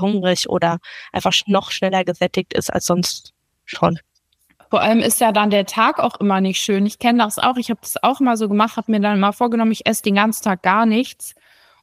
hungrig 0.00 0.48
oder 0.48 0.78
einfach 1.12 1.32
noch 1.46 1.70
schneller 1.70 2.04
gesättigt 2.04 2.52
ist 2.52 2.72
als 2.72 2.86
sonst 2.86 3.34
schon. 3.64 3.98
Vor 4.70 4.82
allem 4.82 5.00
ist 5.00 5.20
ja 5.20 5.32
dann 5.32 5.50
der 5.50 5.64
Tag 5.64 5.98
auch 5.98 6.20
immer 6.20 6.40
nicht 6.40 6.60
schön. 6.60 6.84
Ich 6.84 6.98
kenne 6.98 7.22
das 7.24 7.38
auch. 7.38 7.56
Ich 7.56 7.70
habe 7.70 7.80
das 7.80 8.02
auch 8.02 8.20
mal 8.20 8.36
so 8.36 8.48
gemacht, 8.48 8.76
habe 8.76 8.92
mir 8.92 9.00
dann 9.00 9.18
mal 9.18 9.32
vorgenommen, 9.32 9.72
ich 9.72 9.86
esse 9.86 10.02
den 10.02 10.16
ganzen 10.16 10.44
Tag 10.44 10.62
gar 10.62 10.84
nichts. 10.84 11.34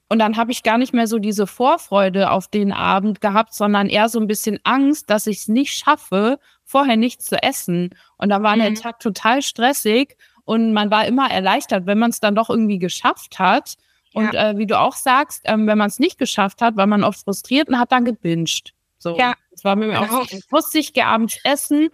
Und 0.07 0.19
dann 0.19 0.37
habe 0.37 0.51
ich 0.51 0.61
gar 0.61 0.77
nicht 0.77 0.93
mehr 0.93 1.07
so 1.07 1.17
diese 1.17 1.47
Vorfreude 1.47 2.29
auf 2.29 2.47
den 2.47 2.71
Abend 2.71 3.21
gehabt, 3.21 3.55
sondern 3.55 3.89
eher 3.89 4.07
so 4.07 4.19
ein 4.19 4.27
bisschen 4.27 4.59
Angst, 4.63 5.09
dass 5.09 5.25
ich 5.25 5.39
es 5.39 5.47
nicht 5.47 5.73
schaffe, 5.73 6.37
vorher 6.63 6.95
nichts 6.95 7.25
zu 7.25 7.41
essen. 7.41 7.89
Und 8.17 8.29
da 8.29 8.43
war 8.43 8.55
mhm. 8.55 8.61
der 8.61 8.73
Tag 8.75 8.99
total 8.99 9.41
stressig 9.41 10.15
und 10.43 10.73
man 10.73 10.91
war 10.91 11.07
immer 11.07 11.31
erleichtert, 11.31 11.87
wenn 11.87 11.97
man 11.97 12.11
es 12.11 12.19
dann 12.19 12.35
doch 12.35 12.51
irgendwie 12.51 12.77
geschafft 12.77 13.39
hat. 13.39 13.75
Und 14.15 14.33
ja. 14.33 14.51
äh, 14.51 14.57
wie 14.57 14.65
du 14.65 14.79
auch 14.79 14.95
sagst, 14.95 15.41
ähm, 15.43 15.67
wenn 15.67 15.77
man 15.77 15.87
es 15.87 15.99
nicht 15.99 16.17
geschafft 16.17 16.61
hat, 16.61 16.77
war 16.77 16.87
man 16.87 17.03
oft 17.03 17.19
frustriert 17.25 17.67
und 17.67 17.77
hat 17.77 17.91
dann 17.91 18.05
gebinged. 18.05 18.73
So, 18.97 19.17
ja. 19.17 19.33
das 19.51 19.65
war 19.65 19.75
mir 19.75 19.87
genau. 19.87 20.03
auch 20.03 20.25
so. 20.25 20.39
Wusste 20.51 20.79
ich, 20.79 21.03
abends 21.03 21.37
essen. 21.43 21.89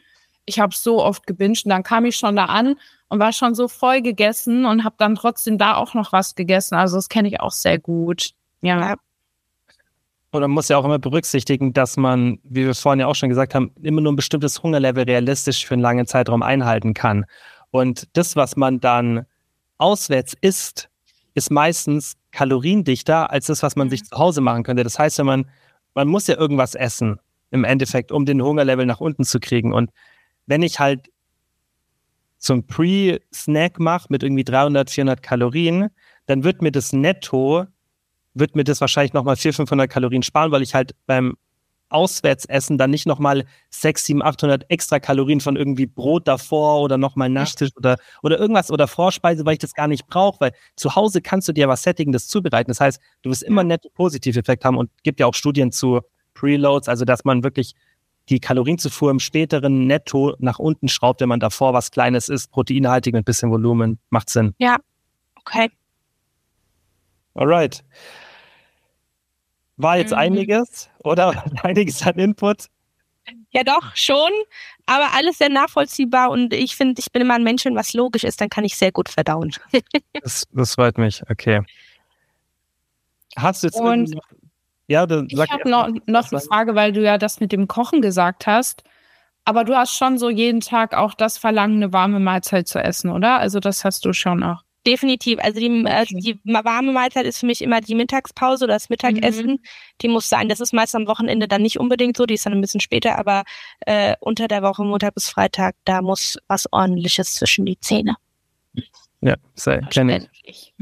Ich 0.45 0.59
habe 0.59 0.75
so 0.75 1.03
oft 1.03 1.25
gebinged 1.25 1.65
und 1.65 1.71
dann 1.71 1.81
kam 1.81 2.05
ich 2.05 2.15
schon 2.15 2.35
da 2.35 2.45
an 2.45 2.75
und 3.09 3.19
war 3.19 3.33
schon 3.33 3.55
so 3.55 3.67
voll 3.67 4.03
gegessen 4.03 4.65
und 4.65 4.83
habe 4.83 4.95
dann 4.99 5.15
trotzdem 5.15 5.57
da 5.57 5.75
auch 5.75 5.95
noch 5.95 6.11
was 6.11 6.35
gegessen. 6.35 6.75
Also 6.75 6.97
das 6.97 7.09
kenne 7.09 7.27
ich 7.27 7.39
auch 7.39 7.51
sehr 7.51 7.79
gut. 7.79 8.33
Ja. 8.61 8.97
Und 10.29 10.41
man 10.41 10.51
muss 10.51 10.69
ja 10.69 10.77
auch 10.77 10.85
immer 10.85 10.99
berücksichtigen, 10.99 11.73
dass 11.73 11.97
man, 11.97 12.37
wie 12.43 12.67
wir 12.67 12.75
vorhin 12.75 12.99
ja 12.99 13.07
auch 13.07 13.15
schon 13.15 13.29
gesagt 13.29 13.55
haben, 13.55 13.71
immer 13.81 13.99
nur 13.99 14.13
ein 14.13 14.15
bestimmtes 14.15 14.61
Hungerlevel 14.61 15.05
realistisch 15.05 15.65
für 15.65 15.73
einen 15.73 15.81
langen 15.81 16.05
Zeitraum 16.05 16.43
einhalten 16.43 16.93
kann. 16.93 17.25
Und 17.71 18.07
das, 18.13 18.35
was 18.35 18.55
man 18.57 18.79
dann 18.79 19.25
auswärts 19.79 20.35
isst, 20.39 20.90
ist 21.33 21.51
meistens 21.51 22.17
kaloriendichter 22.31 23.31
als 23.31 23.47
das, 23.47 23.63
was 23.63 23.75
man 23.75 23.89
sich 23.89 24.01
mhm. 24.01 24.05
zu 24.05 24.17
Hause 24.17 24.41
machen 24.41 24.63
könnte. 24.63 24.83
Das 24.83 24.99
heißt, 24.99 25.19
wenn 25.19 25.25
man, 25.25 25.49
man 25.93 26.07
muss 26.07 26.27
ja 26.27 26.37
irgendwas 26.37 26.75
essen 26.75 27.19
im 27.51 27.63
Endeffekt, 27.63 28.11
um 28.11 28.25
den 28.25 28.41
Hungerlevel 28.41 28.85
nach 28.85 29.01
unten 29.01 29.23
zu 29.23 29.39
kriegen. 29.39 29.73
Und 29.73 29.91
wenn 30.45 30.61
ich 30.61 30.79
halt 30.79 31.09
zum 32.37 32.65
Pre-Snack 32.65 33.79
mache 33.79 34.07
mit 34.09 34.23
irgendwie 34.23 34.43
300, 34.43 34.89
400 34.89 35.21
Kalorien, 35.21 35.89
dann 36.25 36.43
wird 36.43 36.61
mir 36.61 36.71
das 36.71 36.93
netto, 36.93 37.65
wird 38.33 38.55
mir 38.55 38.63
das 38.63 38.81
wahrscheinlich 38.81 39.13
nochmal 39.13 39.35
400, 39.35 39.57
500 39.57 39.89
Kalorien 39.89 40.23
sparen, 40.23 40.51
weil 40.51 40.61
ich 40.61 40.73
halt 40.73 40.95
beim 41.05 41.35
Auswärtsessen 41.91 42.77
dann 42.77 42.91
nicht 42.91 43.05
nochmal 43.05 43.45
6, 43.69 44.05
7, 44.05 44.21
800 44.23 44.65
extra 44.69 44.99
Kalorien 44.99 45.41
von 45.41 45.55
irgendwie 45.55 45.85
Brot 45.85 46.27
davor 46.27 46.81
oder 46.81 46.97
nochmal 46.97 47.29
Nachtisch 47.29 47.69
oder, 47.75 47.97
oder 48.23 48.39
irgendwas 48.39 48.71
oder 48.71 48.87
Vorspeise, 48.87 49.45
weil 49.45 49.53
ich 49.53 49.59
das 49.59 49.73
gar 49.73 49.87
nicht 49.87 50.07
brauche, 50.07 50.39
weil 50.39 50.51
zu 50.75 50.95
Hause 50.95 51.21
kannst 51.21 51.47
du 51.47 51.53
dir 51.53 51.67
was 51.67 51.83
Sättigendes 51.83 52.27
zubereiten. 52.27 52.71
Das 52.71 52.79
heißt, 52.79 52.99
du 53.21 53.29
wirst 53.29 53.43
immer 53.43 53.63
netto 53.63 53.89
Positiveffekt 53.89 54.65
haben 54.65 54.77
und 54.77 54.89
gibt 55.03 55.19
ja 55.19 55.25
auch 55.25 55.33
Studien 55.33 55.71
zu 55.71 56.01
Preloads, 56.33 56.87
also 56.87 57.05
dass 57.05 57.25
man 57.25 57.43
wirklich 57.43 57.73
die 58.29 58.39
Kalorienzufuhr 58.39 59.11
im 59.11 59.19
späteren 59.19 59.87
Netto 59.87 60.35
nach 60.39 60.59
unten 60.59 60.87
schraubt, 60.87 61.21
wenn 61.21 61.29
man 61.29 61.39
davor 61.39 61.73
was 61.73 61.91
Kleines 61.91 62.29
isst, 62.29 62.51
proteinhaltig 62.51 63.13
mit 63.13 63.25
bisschen 63.25 63.51
Volumen. 63.51 63.99
Macht 64.09 64.29
Sinn. 64.29 64.53
Ja, 64.57 64.77
okay. 65.35 65.69
Alright. 67.33 67.83
War 69.81 69.97
jetzt 69.97 70.11
mhm. 70.11 70.17
einiges, 70.17 70.89
oder? 70.99 71.43
Einiges 71.63 72.05
an 72.05 72.15
Input. 72.15 72.67
Ja, 73.51 73.63
doch, 73.63 73.95
schon. 73.95 74.31
Aber 74.85 75.13
alles 75.15 75.37
sehr 75.37 75.49
nachvollziehbar 75.49 76.31
und 76.31 76.53
ich 76.53 76.75
finde, 76.75 76.99
ich 76.99 77.11
bin 77.11 77.21
immer 77.21 77.35
ein 77.35 77.43
Mensch, 77.43 77.65
wenn 77.65 77.75
was 77.75 77.93
logisch 77.93 78.23
ist, 78.23 78.41
dann 78.41 78.49
kann 78.49 78.63
ich 78.63 78.75
sehr 78.75 78.91
gut 78.91 79.09
verdauen. 79.09 79.53
das, 80.21 80.47
das 80.51 80.75
freut 80.75 80.97
mich, 80.97 81.21
okay. 81.29 81.61
Hast 83.37 83.63
du 83.63 83.67
jetzt 83.67 83.79
und 83.79 84.15
ja, 84.87 85.05
dann 85.05 85.29
sag 85.31 85.45
ich 85.45 85.51
habe 85.51 85.69
noch, 85.69 85.87
noch 86.05 86.31
eine 86.31 86.41
Frage, 86.41 86.75
weil 86.75 86.91
du 86.91 87.01
ja 87.01 87.17
das 87.17 87.39
mit 87.39 87.51
dem 87.51 87.67
Kochen 87.67 88.01
gesagt 88.01 88.47
hast. 88.47 88.83
Aber 89.45 89.63
du 89.63 89.75
hast 89.75 89.95
schon 89.95 90.17
so 90.17 90.29
jeden 90.29 90.59
Tag 90.59 90.93
auch 90.93 91.13
das 91.13 91.37
Verlangen, 91.37 91.77
eine 91.77 91.93
warme 91.93 92.19
Mahlzeit 92.19 92.67
zu 92.67 92.79
essen, 92.79 93.09
oder? 93.09 93.39
Also 93.39 93.59
das 93.59 93.85
hast 93.85 94.05
du 94.05 94.13
schon 94.13 94.43
auch. 94.43 94.63
Definitiv. 94.85 95.39
Also 95.39 95.59
die, 95.59 95.85
äh, 95.85 96.05
die 96.09 96.39
warme 96.43 96.91
Mahlzeit 96.91 97.25
ist 97.25 97.39
für 97.39 97.45
mich 97.45 97.61
immer 97.61 97.81
die 97.81 97.93
Mittagspause 97.93 98.65
oder 98.65 98.73
das 98.73 98.89
Mittagessen. 98.89 99.51
Mhm. 99.51 99.59
Die 100.01 100.07
muss 100.07 100.27
sein. 100.27 100.49
Das 100.49 100.59
ist 100.59 100.73
meist 100.73 100.95
am 100.95 101.05
Wochenende 101.07 101.47
dann 101.47 101.61
nicht 101.61 101.79
unbedingt 101.79 102.17
so, 102.17 102.25
die 102.25 102.33
ist 102.33 102.45
dann 102.45 102.53
ein 102.53 102.61
bisschen 102.61 102.81
später, 102.81 103.19
aber 103.19 103.43
äh, 103.81 104.15
unter 104.19 104.47
der 104.47 104.63
Woche, 104.63 104.83
Montag 104.83 105.13
bis 105.13 105.29
Freitag, 105.29 105.75
da 105.85 106.01
muss 106.01 106.37
was 106.47 106.71
ordentliches 106.71 107.35
zwischen 107.35 107.65
die 107.65 107.79
Zähne. 107.79 108.15
Ja, 109.21 109.35
sehr 109.53 109.81
kenne 109.81 110.27
ich. 110.43 110.73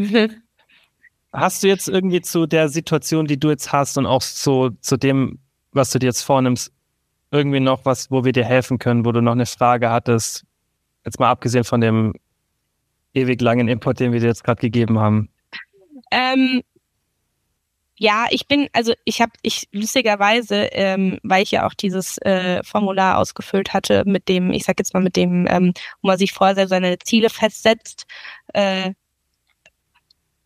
Hast 1.34 1.62
du 1.62 1.68
jetzt 1.68 1.90
irgendwie 1.90 2.22
zu 2.22 2.48
der 2.48 2.70
Situation, 2.70 3.28
die 3.28 3.40
du 3.40 3.50
jetzt 3.50 3.72
hast 3.74 3.98
und 3.98 4.06
auch 4.06 4.24
zu, 4.24 4.72
zu 4.80 4.98
dem, 4.98 5.40
was 5.74 5.92
du 5.92 6.00
dir 6.00 6.08
jetzt 6.08 6.24
vornimmst, 6.24 6.72
irgendwie 7.32 7.60
noch 7.60 7.86
was, 7.86 8.10
wo 8.10 8.24
wir 8.24 8.32
dir 8.32 8.46
helfen 8.46 8.80
können, 8.80 9.06
wo 9.06 9.12
du 9.12 9.22
noch 9.22 9.34
eine 9.34 9.46
Frage 9.46 9.90
hattest? 9.90 10.46
Jetzt 11.06 11.20
mal 11.20 11.30
abgesehen 11.30 11.66
von 11.66 11.82
dem 11.82 12.14
ewig 13.14 13.42
langen 13.42 13.68
Import, 13.68 14.00
den 14.00 14.12
wir 14.12 14.20
dir 14.20 14.28
jetzt 14.28 14.44
gerade 14.44 14.62
gegeben 14.62 15.00
haben? 15.00 15.30
Ähm, 16.12 16.64
ja, 18.02 18.28
ich 18.30 18.48
bin, 18.48 18.70
also 18.72 18.94
ich 19.04 19.22
habe, 19.22 19.34
ich 19.42 19.68
lustigerweise, 19.74 20.70
ähm, 20.72 21.20
weil 21.22 21.44
ich 21.44 21.52
ja 21.52 21.68
auch 21.68 21.74
dieses 21.74 22.18
äh, 22.20 22.64
Formular 22.64 23.18
ausgefüllt 23.18 23.74
hatte, 23.74 24.04
mit 24.06 24.30
dem, 24.30 24.52
ich 24.52 24.64
sag 24.64 24.80
jetzt 24.80 24.94
mal 24.94 25.04
mit 25.04 25.18
dem, 25.18 25.46
ähm, 25.50 25.74
wo 26.02 26.08
man 26.08 26.18
sich 26.18 26.32
vorher 26.32 26.68
seine 26.70 26.98
Ziele 27.00 27.30
festsetzt, 27.30 28.06
äh, 28.54 28.94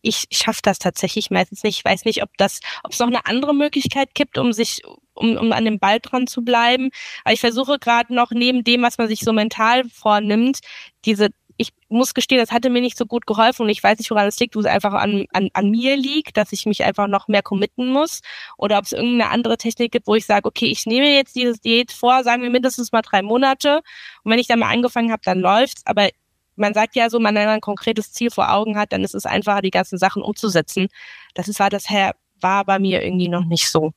ich 0.04 0.26
schaffe 0.32 0.60
das 0.62 0.78
tatsächlich 0.78 1.30
meistens 1.30 1.62
nicht. 1.62 1.78
Ich 1.78 1.84
weiß 1.84 2.04
nicht, 2.04 2.22
ob 2.22 2.30
das, 2.36 2.60
ob 2.82 2.92
es 2.92 2.98
noch 2.98 3.06
eine 3.06 3.24
andere 3.26 3.54
Möglichkeit 3.54 4.14
gibt, 4.14 4.36
um 4.36 4.52
sich, 4.52 4.82
um, 5.14 5.36
um 5.36 5.52
an 5.52 5.64
dem 5.64 5.78
Ball 5.78 5.98
dran 6.00 6.26
zu 6.26 6.42
bleiben. 6.44 6.90
Aber 7.24 7.32
ich 7.32 7.40
versuche 7.40 7.78
gerade 7.78 8.14
noch 8.14 8.30
neben 8.30 8.64
dem, 8.64 8.82
was 8.82 8.98
man 8.98 9.08
sich 9.08 9.20
so 9.20 9.32
mental 9.32 9.84
vornimmt, 9.88 10.58
diese 11.04 11.30
ich 11.56 11.72
muss 11.88 12.14
gestehen, 12.14 12.40
das 12.40 12.50
hatte 12.50 12.70
mir 12.70 12.80
nicht 12.80 12.98
so 12.98 13.06
gut 13.06 13.26
geholfen 13.26 13.62
und 13.62 13.68
ich 13.68 13.82
weiß 13.82 13.98
nicht, 13.98 14.10
woran 14.10 14.26
es 14.26 14.38
liegt, 14.40 14.56
wo 14.56 14.60
es 14.60 14.66
einfach 14.66 14.92
an, 14.92 15.26
an, 15.32 15.50
an 15.52 15.70
mir 15.70 15.96
liegt, 15.96 16.36
dass 16.36 16.52
ich 16.52 16.66
mich 16.66 16.82
einfach 16.84 17.06
noch 17.06 17.28
mehr 17.28 17.42
committen 17.42 17.88
muss 17.88 18.22
oder 18.56 18.78
ob 18.78 18.84
es 18.84 18.92
irgendeine 18.92 19.30
andere 19.30 19.56
Technik 19.56 19.92
gibt, 19.92 20.06
wo 20.06 20.14
ich 20.14 20.26
sage, 20.26 20.46
okay, 20.48 20.66
ich 20.66 20.86
nehme 20.86 21.14
jetzt 21.14 21.36
dieses 21.36 21.60
Diät 21.60 21.92
vor, 21.92 22.24
sagen 22.24 22.42
wir 22.42 22.50
mindestens 22.50 22.92
mal 22.92 23.02
drei 23.02 23.22
Monate 23.22 23.82
und 24.24 24.32
wenn 24.32 24.38
ich 24.38 24.48
dann 24.48 24.58
mal 24.58 24.72
angefangen 24.72 25.12
habe, 25.12 25.22
dann 25.24 25.38
läuft's, 25.38 25.82
aber 25.86 26.08
man 26.56 26.74
sagt 26.74 26.96
ja 26.96 27.10
so, 27.10 27.18
man 27.18 27.36
ein 27.36 27.60
konkretes 27.60 28.12
Ziel 28.12 28.30
vor 28.30 28.52
Augen 28.52 28.76
hat, 28.78 28.92
dann 28.92 29.04
ist 29.04 29.14
es 29.14 29.26
einfacher, 29.26 29.62
die 29.62 29.70
ganzen 29.70 29.98
Sachen 29.98 30.22
umzusetzen. 30.22 30.88
Das 31.34 31.48
ist, 31.48 31.58
war 31.58 31.70
das 31.70 31.90
her, 31.90 32.14
war 32.40 32.64
bei 32.64 32.78
mir 32.78 33.02
irgendwie 33.02 33.28
noch 33.28 33.44
nicht 33.44 33.68
so. 33.68 33.92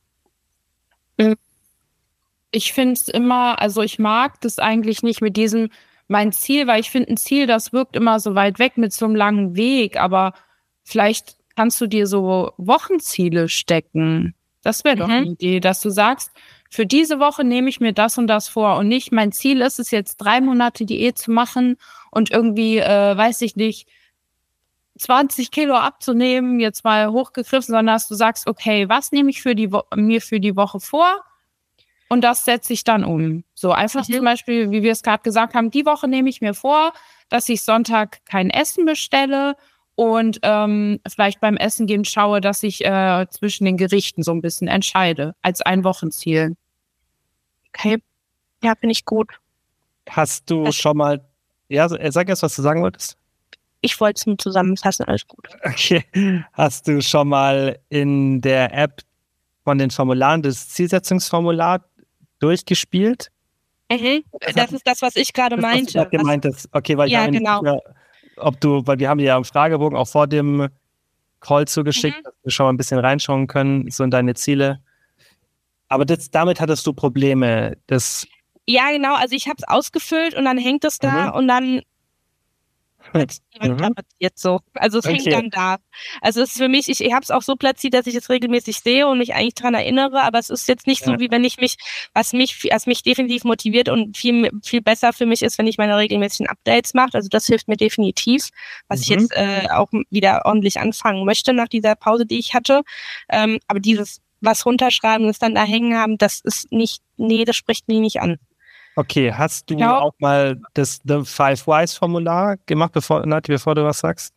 Ich 2.50 2.72
finde 2.72 2.94
es 2.94 3.08
immer, 3.08 3.60
also 3.60 3.82
ich 3.82 3.98
mag 3.98 4.40
das 4.40 4.58
eigentlich 4.58 5.02
nicht 5.02 5.20
mit 5.20 5.36
diesem, 5.36 5.70
mein 6.08 6.32
Ziel, 6.32 6.66
weil 6.66 6.80
ich 6.80 6.90
finde, 6.90 7.10
ein 7.10 7.16
Ziel, 7.16 7.46
das 7.46 7.72
wirkt 7.72 7.94
immer 7.94 8.18
so 8.18 8.34
weit 8.34 8.58
weg 8.58 8.76
mit 8.76 8.92
so 8.92 9.04
einem 9.04 9.14
langen 9.14 9.56
Weg, 9.56 10.00
aber 10.00 10.32
vielleicht 10.82 11.36
kannst 11.54 11.80
du 11.80 11.86
dir 11.86 12.06
so 12.06 12.52
Wochenziele 12.56 13.48
stecken. 13.48 14.34
Das 14.62 14.84
wäre 14.84 14.96
doch 14.96 15.06
mhm. 15.06 15.12
eine 15.12 15.26
Idee, 15.26 15.60
dass 15.60 15.80
du 15.80 15.90
sagst, 15.90 16.32
für 16.70 16.86
diese 16.86 17.18
Woche 17.18 17.44
nehme 17.44 17.68
ich 17.68 17.80
mir 17.80 17.92
das 17.92 18.18
und 18.18 18.26
das 18.26 18.48
vor 18.48 18.76
und 18.76 18.88
nicht 18.88 19.12
mein 19.12 19.32
Ziel 19.32 19.60
ist 19.60 19.78
es 19.78 19.90
jetzt 19.90 20.16
drei 20.16 20.40
Monate 20.40 20.84
Diät 20.84 21.18
zu 21.18 21.30
machen 21.30 21.76
und 22.10 22.30
irgendwie, 22.30 22.78
äh, 22.78 23.16
weiß 23.16 23.42
ich 23.42 23.56
nicht, 23.56 23.88
20 24.98 25.50
Kilo 25.50 25.74
abzunehmen, 25.74 26.60
jetzt 26.60 26.84
mal 26.84 27.10
hochgegriffen, 27.10 27.74
sondern 27.74 27.94
dass 27.94 28.08
du 28.08 28.14
sagst, 28.14 28.46
okay, 28.46 28.88
was 28.88 29.12
nehme 29.12 29.30
ich 29.30 29.42
für 29.42 29.54
die 29.54 29.70
mir 29.94 30.20
für 30.20 30.40
die 30.40 30.56
Woche 30.56 30.80
vor? 30.80 31.22
Und 32.08 32.22
das 32.22 32.44
setze 32.44 32.72
ich 32.72 32.84
dann 32.84 33.04
um. 33.04 33.44
So 33.54 33.72
einfach 33.72 34.08
mhm. 34.08 34.14
zum 34.14 34.24
Beispiel, 34.24 34.70
wie 34.70 34.82
wir 34.82 34.92
es 34.92 35.02
gerade 35.02 35.22
gesagt 35.22 35.54
haben, 35.54 35.70
die 35.70 35.86
Woche 35.86 36.08
nehme 36.08 36.28
ich 36.28 36.40
mir 36.40 36.54
vor, 36.54 36.92
dass 37.28 37.48
ich 37.48 37.62
Sonntag 37.62 38.24
kein 38.24 38.50
Essen 38.50 38.86
bestelle 38.86 39.56
und 39.94 40.38
ähm, 40.42 41.00
vielleicht 41.08 41.40
beim 41.40 41.56
Essen 41.56 41.86
gehen 41.86 42.04
schaue, 42.04 42.40
dass 42.40 42.62
ich 42.62 42.84
äh, 42.84 43.26
zwischen 43.30 43.64
den 43.64 43.76
Gerichten 43.76 44.22
so 44.22 44.32
ein 44.32 44.40
bisschen 44.40 44.68
entscheide, 44.68 45.34
als 45.42 45.60
ein 45.60 45.84
Wochenziel. 45.84 46.56
Okay. 47.68 47.98
Ja, 48.62 48.74
finde 48.74 48.92
ich 48.92 49.04
gut. 49.04 49.38
Hast 50.08 50.48
du 50.50 50.72
schon 50.72 50.96
mal, 50.96 51.24
ja, 51.68 51.88
sag 51.88 52.28
erst, 52.28 52.42
was 52.42 52.56
du 52.56 52.62
sagen 52.62 52.82
wolltest 52.82 53.18
ich 53.80 54.00
wollte 54.00 54.18
es 54.18 54.26
nur 54.26 54.38
zusammenfassen, 54.38 55.06
alles 55.06 55.26
gut. 55.26 55.48
Okay. 55.62 56.04
Hast 56.52 56.88
du 56.88 57.00
schon 57.00 57.28
mal 57.28 57.78
in 57.88 58.40
der 58.40 58.74
App 58.74 59.02
von 59.64 59.78
den 59.78 59.90
Formularen 59.90 60.42
das 60.42 60.68
Zielsetzungsformular 60.70 61.84
durchgespielt? 62.38 63.30
Mhm. 63.90 64.24
Das 64.54 64.72
ist 64.72 64.86
das, 64.86 65.02
was 65.02 65.16
ich 65.16 65.32
gerade 65.32 65.56
meinte. 65.56 65.94
Was 65.98 66.10
du 66.10 66.18
gemeint 66.18 66.44
hast. 66.44 66.68
Okay, 66.72 66.96
weil 66.96 67.08
ja, 67.08 67.26
genau. 67.26 67.62
Mehr, 67.62 67.80
ob 68.36 68.60
du, 68.60 68.86
weil 68.86 68.98
wir 68.98 69.08
haben 69.08 69.18
dir 69.18 69.24
ja 69.24 69.36
im 69.36 69.44
Fragebogen 69.44 69.96
auch 69.96 70.08
vor 70.08 70.26
dem 70.26 70.68
Call 71.40 71.66
zugeschickt, 71.66 72.18
mhm. 72.18 72.22
dass 72.24 72.34
wir 72.42 72.52
schon 72.52 72.66
mal 72.66 72.72
ein 72.72 72.76
bisschen 72.76 72.98
reinschauen 72.98 73.46
können, 73.46 73.90
so 73.90 74.04
in 74.04 74.10
deine 74.10 74.34
Ziele. 74.34 74.80
Aber 75.88 76.04
das, 76.04 76.30
damit 76.30 76.60
hattest 76.60 76.86
du 76.86 76.92
Probleme. 76.92 77.76
Das 77.86 78.26
ja, 78.66 78.90
genau. 78.90 79.14
Also 79.14 79.34
ich 79.34 79.48
habe 79.48 79.56
es 79.58 79.66
ausgefüllt 79.66 80.34
und 80.34 80.44
dann 80.44 80.58
hängt 80.58 80.84
es 80.84 80.98
da 80.98 81.28
mhm. 81.28 81.32
und 81.32 81.48
dann 81.48 81.82
mhm. 83.12 83.94
jetzt 84.18 84.40
so. 84.40 84.60
Also 84.74 84.98
es 84.98 85.04
okay. 85.04 85.16
hängt 85.16 85.32
dann 85.32 85.50
da. 85.50 85.76
Also 86.20 86.42
es 86.42 86.50
ist 86.50 86.58
für 86.58 86.68
mich, 86.68 86.88
ich, 86.88 87.00
ich 87.00 87.12
habe 87.12 87.22
es 87.22 87.30
auch 87.30 87.42
so 87.42 87.56
platziert, 87.56 87.94
dass 87.94 88.06
ich 88.06 88.14
es 88.14 88.28
regelmäßig 88.28 88.80
sehe 88.80 89.06
und 89.06 89.18
mich 89.18 89.34
eigentlich 89.34 89.54
daran 89.54 89.74
erinnere, 89.74 90.22
aber 90.22 90.38
es 90.38 90.50
ist 90.50 90.68
jetzt 90.68 90.86
nicht 90.86 91.06
ja. 91.06 91.12
so, 91.12 91.20
wie 91.20 91.30
wenn 91.30 91.44
ich 91.44 91.58
mich, 91.58 91.76
was 92.14 92.32
mich, 92.32 92.68
was 92.70 92.86
mich 92.86 93.02
definitiv 93.02 93.44
motiviert 93.44 93.88
und 93.88 94.16
viel, 94.16 94.50
viel 94.62 94.80
besser 94.80 95.12
für 95.12 95.26
mich 95.26 95.42
ist, 95.42 95.58
wenn 95.58 95.66
ich 95.66 95.78
meine 95.78 95.96
regelmäßigen 95.96 96.48
Updates 96.48 96.94
mache. 96.94 97.14
Also 97.14 97.28
das 97.28 97.46
hilft 97.46 97.68
mir 97.68 97.76
definitiv, 97.76 98.48
was 98.88 99.00
mhm. 99.00 99.02
ich 99.02 99.08
jetzt 99.08 99.36
äh, 99.36 99.68
auch 99.70 99.88
wieder 100.10 100.42
ordentlich 100.44 100.80
anfangen 100.80 101.24
möchte 101.24 101.52
nach 101.52 101.68
dieser 101.68 101.94
Pause, 101.94 102.26
die 102.26 102.38
ich 102.38 102.54
hatte. 102.54 102.82
Ähm, 103.28 103.58
aber 103.66 103.80
dieses 103.80 104.20
was 104.40 104.64
runterschreiben 104.66 105.24
und 105.24 105.30
es 105.30 105.38
dann 105.38 105.54
da 105.54 105.64
hängen 105.64 105.96
haben, 105.96 106.18
das 106.18 106.40
ist 106.40 106.70
nicht, 106.70 107.02
nee, 107.16 107.44
das 107.44 107.56
spricht 107.56 107.88
mich 107.88 107.98
nicht 107.98 108.20
an. 108.20 108.38
Okay, 108.98 109.32
hast 109.32 109.70
du 109.70 109.76
genau. 109.76 110.00
auch 110.00 110.14
mal 110.18 110.60
das 110.74 110.98
The 111.04 111.22
Five 111.24 111.68
Whys 111.68 111.94
Formular 111.94 112.56
gemacht, 112.66 112.90
bevor, 112.92 113.24
Nati, 113.24 113.52
bevor 113.52 113.76
du 113.76 113.84
was 113.84 114.00
sagst? 114.00 114.34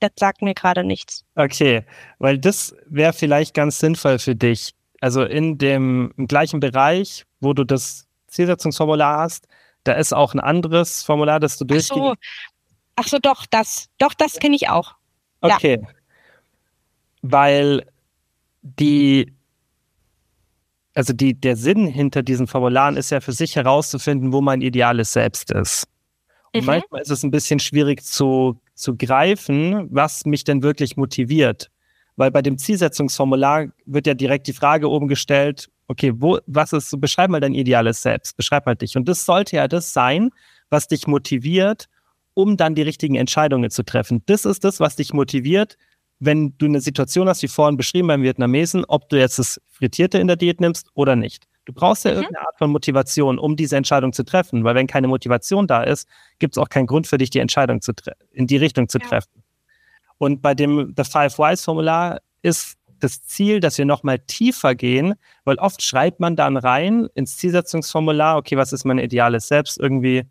Das 0.00 0.12
sagt 0.16 0.40
mir 0.40 0.54
gerade 0.54 0.84
nichts. 0.84 1.26
Okay, 1.34 1.84
weil 2.18 2.38
das 2.38 2.74
wäre 2.86 3.12
vielleicht 3.12 3.52
ganz 3.52 3.78
sinnvoll 3.78 4.18
für 4.18 4.34
dich. 4.34 4.74
Also 5.02 5.22
in 5.22 5.58
dem 5.58 6.14
gleichen 6.16 6.60
Bereich, 6.60 7.26
wo 7.40 7.52
du 7.52 7.64
das 7.64 8.08
Zielsetzungsformular 8.28 9.18
hast, 9.18 9.46
da 9.84 9.92
ist 9.92 10.14
auch 10.14 10.32
ein 10.32 10.40
anderes 10.40 11.02
Formular, 11.02 11.38
das 11.38 11.58
du 11.58 11.66
durchgehst. 11.66 11.92
Ach 11.92 11.96
so. 11.96 12.14
Ach 12.96 13.06
so, 13.06 13.18
doch, 13.18 13.44
das, 13.44 13.90
doch, 13.98 14.14
das 14.14 14.38
kenne 14.38 14.56
ich 14.56 14.70
auch. 14.70 14.94
Okay. 15.42 15.78
Ja. 15.82 15.88
Weil 17.20 17.86
die 18.62 19.30
also 20.94 21.12
die, 21.12 21.38
der 21.38 21.56
Sinn 21.56 21.86
hinter 21.86 22.22
diesen 22.22 22.46
Formularen 22.46 22.96
ist 22.96 23.10
ja 23.10 23.20
für 23.20 23.32
sich 23.32 23.56
herauszufinden, 23.56 24.32
wo 24.32 24.40
mein 24.40 24.60
ideales 24.60 25.12
Selbst 25.12 25.50
ist. 25.50 25.86
Und 26.54 26.62
mhm. 26.62 26.66
manchmal 26.66 27.00
ist 27.00 27.10
es 27.10 27.22
ein 27.22 27.30
bisschen 27.30 27.58
schwierig 27.58 28.02
zu, 28.04 28.60
zu 28.74 28.96
greifen, 28.96 29.88
was 29.90 30.26
mich 30.26 30.44
denn 30.44 30.62
wirklich 30.62 30.96
motiviert. 30.96 31.70
Weil 32.16 32.30
bei 32.30 32.42
dem 32.42 32.58
Zielsetzungsformular 32.58 33.68
wird 33.86 34.06
ja 34.06 34.14
direkt 34.14 34.46
die 34.46 34.52
Frage 34.52 34.90
oben 34.90 35.08
gestellt, 35.08 35.70
okay, 35.88 36.12
wo, 36.14 36.38
was 36.46 36.72
ist, 36.72 36.90
so 36.90 36.98
beschreib 36.98 37.30
mal 37.30 37.40
dein 37.40 37.54
ideales 37.54 38.02
Selbst, 38.02 38.36
beschreib 38.36 38.66
mal 38.66 38.74
dich. 38.74 38.96
Und 38.96 39.08
das 39.08 39.24
sollte 39.24 39.56
ja 39.56 39.68
das 39.68 39.92
sein, 39.92 40.30
was 40.68 40.88
dich 40.88 41.06
motiviert, 41.06 41.88
um 42.34 42.56
dann 42.56 42.74
die 42.74 42.82
richtigen 42.82 43.14
Entscheidungen 43.14 43.70
zu 43.70 43.82
treffen. 43.82 44.22
Das 44.26 44.44
ist 44.44 44.64
das, 44.64 44.80
was 44.80 44.96
dich 44.96 45.12
motiviert, 45.12 45.76
wenn 46.24 46.56
du 46.56 46.66
eine 46.66 46.80
Situation 46.80 47.28
hast, 47.28 47.42
wie 47.42 47.48
vorhin 47.48 47.76
beschrieben 47.76 48.06
beim 48.06 48.22
Vietnamesen, 48.22 48.84
ob 48.86 49.08
du 49.08 49.18
jetzt 49.18 49.40
das 49.40 49.60
Frittierte 49.68 50.18
in 50.18 50.28
der 50.28 50.36
Diät 50.36 50.60
nimmst 50.60 50.88
oder 50.94 51.16
nicht. 51.16 51.48
Du 51.64 51.72
brauchst 51.72 52.04
ja 52.04 52.12
mhm. 52.12 52.18
irgendeine 52.18 52.46
Art 52.46 52.58
von 52.58 52.70
Motivation, 52.70 53.38
um 53.38 53.56
diese 53.56 53.76
Entscheidung 53.76 54.12
zu 54.12 54.24
treffen, 54.24 54.62
weil 54.62 54.76
wenn 54.76 54.86
keine 54.86 55.08
Motivation 55.08 55.66
da 55.66 55.82
ist, 55.82 56.08
gibt 56.38 56.56
es 56.56 56.62
auch 56.62 56.68
keinen 56.68 56.86
Grund 56.86 57.08
für 57.08 57.18
dich, 57.18 57.30
die 57.30 57.40
Entscheidung 57.40 57.80
zu 57.80 57.92
in 58.30 58.46
die 58.46 58.56
Richtung 58.56 58.88
zu 58.88 58.98
ja. 58.98 59.06
treffen. 59.08 59.42
Und 60.18 60.42
bei 60.42 60.54
dem 60.54 60.94
The 60.96 61.02
Five 61.02 61.38
Whys 61.38 61.64
Formular 61.64 62.20
ist 62.42 62.76
das 63.00 63.24
Ziel, 63.24 63.58
dass 63.58 63.78
wir 63.78 63.84
nochmal 63.84 64.20
tiefer 64.20 64.76
gehen, 64.76 65.14
weil 65.44 65.56
oft 65.56 65.82
schreibt 65.82 66.20
man 66.20 66.36
dann 66.36 66.56
rein 66.56 67.08
ins 67.14 67.36
Zielsetzungsformular, 67.36 68.36
okay, 68.36 68.56
was 68.56 68.72
ist 68.72 68.84
mein 68.84 68.98
ideales 68.98 69.48
Selbst? 69.48 69.80
Irgendwie, 69.80 70.22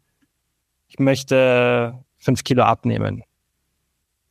ich 0.88 1.00
möchte 1.00 2.00
fünf 2.18 2.46
Kilo 2.46 2.64
abnehmen. 2.64 3.24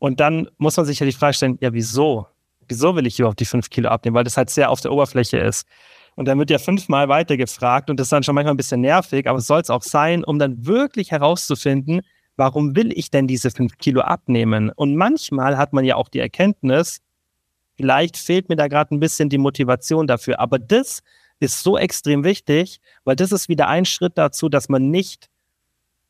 Und 0.00 0.18
dann 0.18 0.48
muss 0.56 0.76
man 0.76 0.86
sich 0.86 0.98
ja 0.98 1.06
die 1.06 1.12
Frage 1.12 1.34
stellen, 1.34 1.58
ja, 1.60 1.72
wieso? 1.72 2.26
Wieso 2.66 2.96
will 2.96 3.06
ich 3.06 3.18
überhaupt 3.18 3.38
die 3.38 3.44
fünf 3.44 3.68
Kilo 3.68 3.90
abnehmen? 3.90 4.16
Weil 4.16 4.24
das 4.24 4.36
halt 4.36 4.48
sehr 4.50 4.70
auf 4.70 4.80
der 4.80 4.92
Oberfläche 4.92 5.38
ist. 5.38 5.66
Und 6.16 6.26
dann 6.26 6.38
wird 6.38 6.50
ja 6.50 6.58
fünfmal 6.58 7.08
weiter 7.08 7.36
gefragt 7.36 7.90
und 7.90 8.00
das 8.00 8.06
ist 8.06 8.12
dann 8.12 8.22
schon 8.22 8.34
manchmal 8.34 8.54
ein 8.54 8.56
bisschen 8.56 8.80
nervig, 8.80 9.28
aber 9.28 9.38
es 9.38 9.46
soll 9.46 9.60
es 9.60 9.70
auch 9.70 9.82
sein, 9.82 10.24
um 10.24 10.38
dann 10.38 10.66
wirklich 10.66 11.10
herauszufinden, 11.12 12.00
warum 12.36 12.74
will 12.74 12.92
ich 12.98 13.10
denn 13.10 13.26
diese 13.26 13.50
fünf 13.50 13.76
Kilo 13.78 14.00
abnehmen? 14.00 14.70
Und 14.70 14.96
manchmal 14.96 15.56
hat 15.56 15.72
man 15.72 15.84
ja 15.84 15.96
auch 15.96 16.08
die 16.08 16.18
Erkenntnis, 16.18 17.00
vielleicht 17.76 18.16
fehlt 18.16 18.48
mir 18.48 18.56
da 18.56 18.68
gerade 18.68 18.94
ein 18.94 19.00
bisschen 19.00 19.28
die 19.28 19.38
Motivation 19.38 20.06
dafür. 20.06 20.40
Aber 20.40 20.58
das 20.58 21.02
ist 21.40 21.62
so 21.62 21.76
extrem 21.76 22.24
wichtig, 22.24 22.80
weil 23.04 23.16
das 23.16 23.32
ist 23.32 23.48
wieder 23.48 23.68
ein 23.68 23.84
Schritt 23.84 24.16
dazu, 24.16 24.48
dass 24.48 24.68
man 24.68 24.90
nicht 24.90 25.28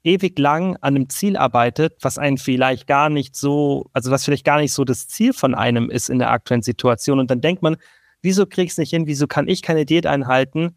ewig 0.03 0.39
lang 0.39 0.77
an 0.77 0.97
einem 0.97 1.09
Ziel 1.09 1.37
arbeitet, 1.37 1.97
was 2.01 2.19
einen 2.19 2.39
vielleicht 2.39 2.87
gar 2.87 3.11
nicht 3.11 3.37
so, 3.37 3.91
also 3.93 4.11
was 4.11 4.25
vielleicht 4.25 4.45
gar 4.45 4.59
nicht 4.59 4.73
so 4.73 4.85
das 4.85 5.09
Ziel 5.09 5.33
von 5.33 5.55
einem 5.55 5.91
ist 5.91 6.09
in 6.09 6.19
der 6.19 6.31
aktuellen 6.31 6.63
Situation. 6.63 7.19
Und 7.19 7.31
dann 7.31 7.41
denkt 7.41 7.63
man, 7.63 7.77
wieso 8.23 8.47
krieg 8.47 8.67
ich 8.67 8.73
es 8.73 8.79
nicht 8.79 8.91
hin, 8.91 9.07
wieso 9.07 9.27
kann 9.27 9.49
ich 9.49 9.63
keine 9.63 9.85
Diät 9.85 10.07
einhalten? 10.07 10.77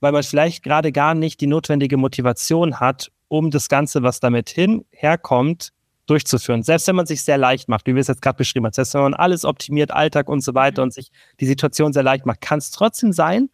Weil 0.00 0.12
man 0.12 0.22
vielleicht 0.22 0.62
gerade 0.62 0.92
gar 0.92 1.14
nicht 1.14 1.40
die 1.40 1.46
notwendige 1.46 1.96
Motivation 1.96 2.78
hat, 2.80 3.10
um 3.28 3.50
das 3.50 3.68
Ganze, 3.68 4.02
was 4.02 4.20
damit 4.20 4.50
hin 4.50 4.84
herkommt, 4.90 5.72
durchzuführen. 6.06 6.62
Selbst 6.62 6.86
wenn 6.86 6.96
man 6.96 7.06
sich 7.06 7.22
sehr 7.22 7.38
leicht 7.38 7.68
macht, 7.68 7.86
wie 7.86 7.94
wir 7.94 8.00
es 8.00 8.08
jetzt 8.08 8.22
gerade 8.22 8.36
beschrieben 8.36 8.66
haben, 8.66 8.72
selbst 8.72 8.94
wenn 8.94 9.02
man 9.02 9.14
alles 9.14 9.44
optimiert, 9.44 9.90
Alltag 9.90 10.28
und 10.28 10.42
so 10.42 10.54
weiter 10.54 10.82
und 10.82 10.92
sich 10.92 11.10
die 11.40 11.46
Situation 11.46 11.92
sehr 11.92 12.02
leicht 12.02 12.26
macht, 12.26 12.40
kann 12.42 12.58
es 12.58 12.70
trotzdem 12.70 13.12
sein, 13.12 13.48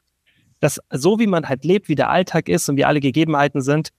dass 0.59 0.81
so 0.91 1.19
wie 1.19 1.29
man 1.29 1.49
halt 1.49 1.65
lebt, 1.65 1.89
wie 1.89 1.95
der 1.95 2.11
Alltag 2.11 2.49
ist 2.49 2.69
und 2.69 2.77
wie 2.77 2.85
alle 2.85 3.01
Gegebenheiten 3.01 3.63
sind, 3.63 3.91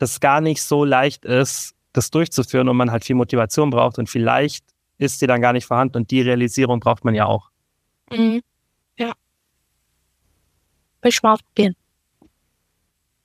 das 0.00 0.18
gar 0.18 0.40
nicht 0.40 0.62
so 0.62 0.84
leicht 0.84 1.24
ist, 1.24 1.74
das 1.92 2.10
durchzuführen 2.10 2.68
und 2.68 2.76
man 2.76 2.90
halt 2.90 3.04
viel 3.04 3.16
Motivation 3.16 3.70
braucht 3.70 3.98
und 3.98 4.08
vielleicht 4.08 4.64
ist 4.98 5.18
sie 5.18 5.26
dann 5.26 5.40
gar 5.40 5.52
nicht 5.52 5.66
vorhanden 5.66 5.98
und 5.98 6.10
die 6.10 6.22
Realisierung 6.22 6.80
braucht 6.80 7.04
man 7.04 7.14
ja 7.14 7.26
auch. 7.26 7.50
Mhm. 8.10 8.40
Ja. 8.98 9.12
Ich 11.04 11.22
mal 11.22 11.34
ausprobieren. 11.34 11.76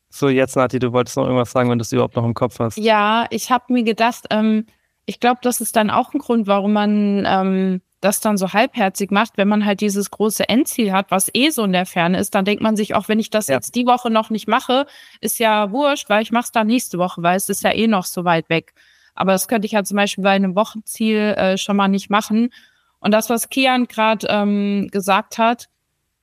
So, 0.09 0.29
jetzt, 0.29 0.55
Nati, 0.55 0.79
du 0.79 0.91
wolltest 0.93 1.17
noch 1.17 1.25
irgendwas 1.25 1.51
sagen, 1.51 1.69
wenn 1.69 1.77
du 1.77 1.83
es 1.83 1.91
überhaupt 1.91 2.15
noch 2.15 2.23
im 2.23 2.33
Kopf 2.33 2.59
hast. 2.59 2.77
Ja, 2.77 3.25
ich 3.29 3.51
habe 3.51 3.71
mir 3.71 3.83
gedacht, 3.83 4.25
ähm, 4.29 4.65
ich 5.05 5.19
glaube, 5.19 5.39
das 5.43 5.61
ist 5.61 5.75
dann 5.75 5.89
auch 5.89 6.13
ein 6.13 6.19
Grund, 6.19 6.47
warum 6.47 6.73
man 6.73 7.25
ähm, 7.25 7.81
das 8.01 8.19
dann 8.19 8.37
so 8.37 8.53
halbherzig 8.53 9.11
macht, 9.11 9.37
wenn 9.37 9.47
man 9.47 9.65
halt 9.65 9.81
dieses 9.81 10.11
große 10.11 10.47
Endziel 10.47 10.91
hat, 10.91 11.11
was 11.11 11.29
eh 11.33 11.49
so 11.49 11.63
in 11.63 11.73
der 11.73 11.85
Ferne 11.85 12.19
ist, 12.19 12.35
dann 12.35 12.45
denkt 12.45 12.61
man 12.61 12.75
sich 12.75 12.93
auch, 12.93 13.07
wenn 13.07 13.19
ich 13.19 13.29
das 13.29 13.47
ja. 13.47 13.55
jetzt 13.55 13.75
die 13.75 13.85
Woche 13.85 14.09
noch 14.09 14.29
nicht 14.29 14.47
mache, 14.47 14.85
ist 15.21 15.39
ja 15.39 15.71
wurscht, 15.71 16.09
weil 16.09 16.21
ich 16.21 16.31
mache 16.31 16.45
es 16.45 16.51
dann 16.51 16.67
nächste 16.67 16.97
Woche, 16.97 17.23
weil 17.23 17.37
es 17.37 17.49
ist 17.49 17.63
ja 17.63 17.73
eh 17.73 17.87
noch 17.87 18.05
so 18.05 18.25
weit 18.25 18.49
weg. 18.49 18.73
Aber 19.15 19.31
das 19.31 19.47
könnte 19.47 19.65
ich 19.65 19.71
ja 19.71 19.83
zum 19.83 19.97
Beispiel 19.97 20.23
bei 20.23 20.31
einem 20.31 20.55
Wochenziel 20.55 21.33
äh, 21.37 21.57
schon 21.57 21.77
mal 21.77 21.87
nicht 21.87 22.09
machen. 22.09 22.49
Und 22.99 23.11
das, 23.11 23.29
was 23.29 23.49
Kian 23.49 23.87
gerade 23.87 24.27
ähm, 24.29 24.89
gesagt 24.91 25.37
hat, 25.37 25.69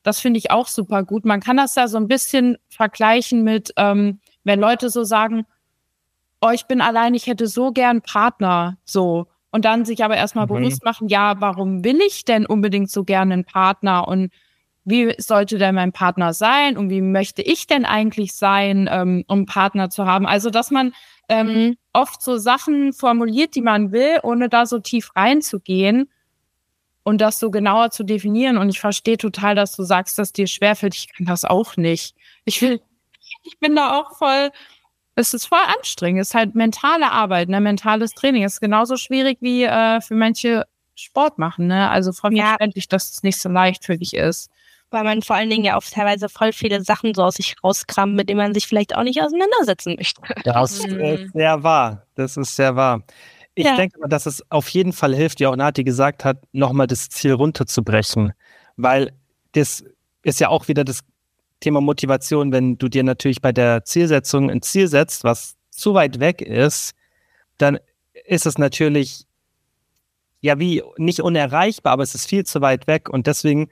das 0.03 0.20
finde 0.20 0.39
ich 0.39 0.51
auch 0.51 0.66
super 0.66 1.05
gut. 1.05 1.25
Man 1.25 1.41
kann 1.41 1.57
das 1.57 1.75
ja 1.75 1.89
so 1.89 1.97
ein 1.97 2.09
bisschen 2.09 2.59
vergleichen 2.68 3.45
mit, 3.45 3.73
ähm, 3.77 4.20
wenn 4.45 4.61
Leute 4.61 4.91
so 4.91 5.05
sagen, 5.05 5.47
oh, 6.41 6.51
ich 6.51 6.66
bin 6.66 6.81
allein, 6.81 7.14
ich 7.14 7.27
hätte 7.27 7.47
so 7.47 7.73
gern 7.73 8.03
Partner, 8.03 8.77
so. 8.85 9.29
Und 9.53 9.64
dann 9.64 9.84
sich 9.84 10.03
aber 10.03 10.16
erstmal 10.16 10.46
mhm. 10.46 10.55
bewusst 10.55 10.84
machen, 10.84 11.09
ja, 11.09 11.40
warum 11.40 11.84
will 11.84 12.00
ich 12.00 12.24
denn 12.24 12.46
unbedingt 12.46 12.90
so 12.90 13.05
gerne 13.05 13.34
einen 13.34 13.44
Partner? 13.44 14.09
Und 14.09 14.32
wie 14.84 15.14
sollte 15.18 15.59
denn 15.59 15.74
mein 15.74 15.92
Partner 15.92 16.34
sein 16.34 16.76
und 16.76 16.90
wie 16.90 17.00
möchte 17.00 17.42
ich 17.42 17.66
denn 17.66 17.84
eigentlich 17.84 18.34
sein, 18.34 18.88
ähm, 18.90 19.24
um 19.28 19.38
einen 19.38 19.46
Partner 19.46 19.90
zu 19.90 20.07
haben. 20.07 20.26
Also, 20.26 20.50
dass 20.50 20.70
man 20.70 20.92
ähm, 21.28 21.46
mhm. 21.46 21.76
oft 21.92 22.20
so 22.20 22.36
Sachen 22.38 22.92
formuliert, 22.92 23.55
die 23.55 23.62
man 23.62 23.92
will, 23.92 24.18
ohne 24.22 24.48
da 24.48 24.66
so 24.66 24.80
tief 24.80 25.14
reinzugehen 25.14 26.11
und 27.05 27.20
das 27.20 27.38
so 27.38 27.50
genauer 27.50 27.90
zu 27.90 28.03
definieren. 28.03 28.59
Und 28.59 28.70
ich 28.70 28.80
verstehe 28.80 29.18
total, 29.18 29.55
dass 29.55 29.76
du 29.76 29.84
sagst, 29.84 30.18
dass 30.18 30.32
dir 30.32 30.46
schwerfällt. 30.46 30.96
Ich 30.96 31.12
kann 31.12 31.26
das 31.26 31.44
auch 31.44 31.76
nicht. 31.76 32.16
Ich 32.44 32.61
will, 32.61 32.80
ich 33.44 33.59
bin 33.61 33.76
da 33.76 34.00
auch 34.00 34.16
voll, 34.16 34.50
es 35.15 35.35
ist 35.35 35.47
voll 35.47 35.59
anstrengend. 35.77 36.21
Es 36.21 36.29
ist 36.29 36.35
halt 36.35 36.55
mentale 36.55 37.11
Arbeit, 37.11 37.49
ne, 37.49 37.61
mentales 37.61 38.13
Training. 38.13 38.45
Es 38.45 38.55
ist 38.55 38.61
genauso 38.61 38.97
schwierig 38.97 39.39
wie 39.41 39.65
äh, 39.65 40.01
für 40.01 40.15
manche 40.15 40.65
Sport 40.95 41.39
machen, 41.39 41.67
ne? 41.67 41.91
Also 41.91 42.13
voll 42.13 42.35
ja. 42.37 42.49
verständlich, 42.49 42.89
dass 42.89 43.11
es 43.11 43.23
nicht 43.23 43.41
so 43.41 43.49
leicht 43.49 43.85
für 43.85 43.99
dich 43.99 44.15
ist. 44.15 44.51
Weil 44.91 45.05
man 45.05 45.23
vor 45.23 45.37
allen 45.37 45.49
Dingen 45.49 45.65
ja 45.65 45.77
oft 45.77 45.93
teilweise 45.93 46.29
voll 46.29 46.53
viele 46.53 46.83
Sachen 46.83 47.15
so 47.15 47.25
aus 47.25 47.37
sich 47.37 47.57
rauskramt, 47.65 48.15
mit 48.15 48.29
denen 48.29 48.39
man 48.39 48.53
sich 48.53 48.67
vielleicht 48.67 48.95
auch 48.95 49.03
nicht 49.03 49.23
auseinandersetzen 49.23 49.97
möchte. 49.97 50.21
Das 50.45 50.73
ist 50.85 51.33
sehr 51.33 51.63
wahr. 51.63 52.07
Das 52.15 52.37
ist 52.37 52.57
sehr 52.57 52.77
wahr. 52.77 53.03
Ich 53.55 53.65
ja. 53.65 53.77
denke, 53.77 53.99
dass 54.09 54.27
es 54.27 54.43
auf 54.51 54.69
jeden 54.69 54.93
Fall 54.93 55.15
hilft, 55.15 55.41
wie 55.41 55.47
auch 55.47 55.57
Nati 55.57 55.85
gesagt 55.85 56.25
hat, 56.25 56.39
nochmal 56.53 56.87
das 56.87 57.09
Ziel 57.09 57.33
runterzubrechen. 57.33 58.33
Weil 58.77 59.13
das 59.53 59.85
ist 60.23 60.41
ja 60.41 60.49
auch 60.49 60.69
wieder 60.69 60.85
das 60.85 61.01
Thema 61.63 61.81
Motivation, 61.81 62.53
wenn 62.53 62.77
du 62.77 62.89
dir 62.89 63.03
natürlich 63.03 63.41
bei 63.41 63.53
der 63.53 63.85
Zielsetzung 63.85 64.51
ein 64.51 64.63
Ziel 64.63 64.89
setzt, 64.89 65.25
was 65.25 65.57
zu 65.71 65.95
weit 65.95 66.21
weg 66.21 66.43
ist, 66.43 66.95
dann 67.59 67.79
ist 68.27 68.47
es 68.47 68.59
natürlich 68.59 69.27
ja 70.41 70.59
wie 70.59 70.83
nicht 70.99 71.21
unerreichbar, 71.21 71.95
aber 71.95 72.03
es 72.03 72.15
ist 72.15 72.29
viel 72.29 72.45
zu 72.45 72.61
weit 72.61 72.87
weg 72.87 73.09
und 73.09 73.27
deswegen 73.27 73.71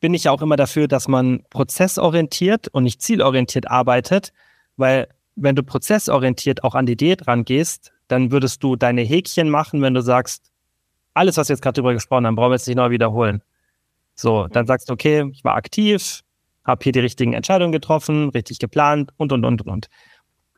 bin 0.00 0.14
ich 0.14 0.28
auch 0.28 0.42
immer 0.42 0.56
dafür, 0.56 0.88
dass 0.88 1.08
man 1.08 1.42
prozessorientiert 1.50 2.68
und 2.68 2.84
nicht 2.84 3.02
zielorientiert 3.02 3.70
arbeitet, 3.70 4.32
weil 4.76 5.08
wenn 5.34 5.56
du 5.56 5.62
prozessorientiert 5.62 6.64
auch 6.64 6.74
an 6.74 6.86
die 6.86 6.92
Idee 6.92 7.16
dran 7.16 7.44
gehst, 7.44 7.92
dann 8.06 8.30
würdest 8.30 8.62
du 8.62 8.76
deine 8.76 9.02
Häkchen 9.02 9.50
machen, 9.50 9.82
wenn 9.82 9.94
du 9.94 10.00
sagst, 10.00 10.50
alles, 11.14 11.36
was 11.36 11.48
wir 11.48 11.54
jetzt 11.54 11.62
gerade 11.62 11.74
drüber 11.74 11.94
gesprochen 11.94 12.26
haben, 12.26 12.36
brauchen 12.36 12.50
wir 12.50 12.56
jetzt 12.56 12.68
nicht 12.68 12.76
neu 12.76 12.90
wiederholen. 12.90 13.42
So, 14.14 14.46
dann 14.48 14.64
mhm. 14.64 14.68
sagst 14.68 14.88
du, 14.88 14.92
okay, 14.94 15.28
ich 15.32 15.44
war 15.44 15.56
aktiv, 15.56 16.22
habe 16.68 16.84
hier 16.84 16.92
die 16.92 17.00
richtigen 17.00 17.32
Entscheidungen 17.32 17.72
getroffen, 17.72 18.28
richtig 18.28 18.60
geplant 18.60 19.10
und, 19.16 19.32
und, 19.32 19.44
und, 19.44 19.62
und. 19.66 19.88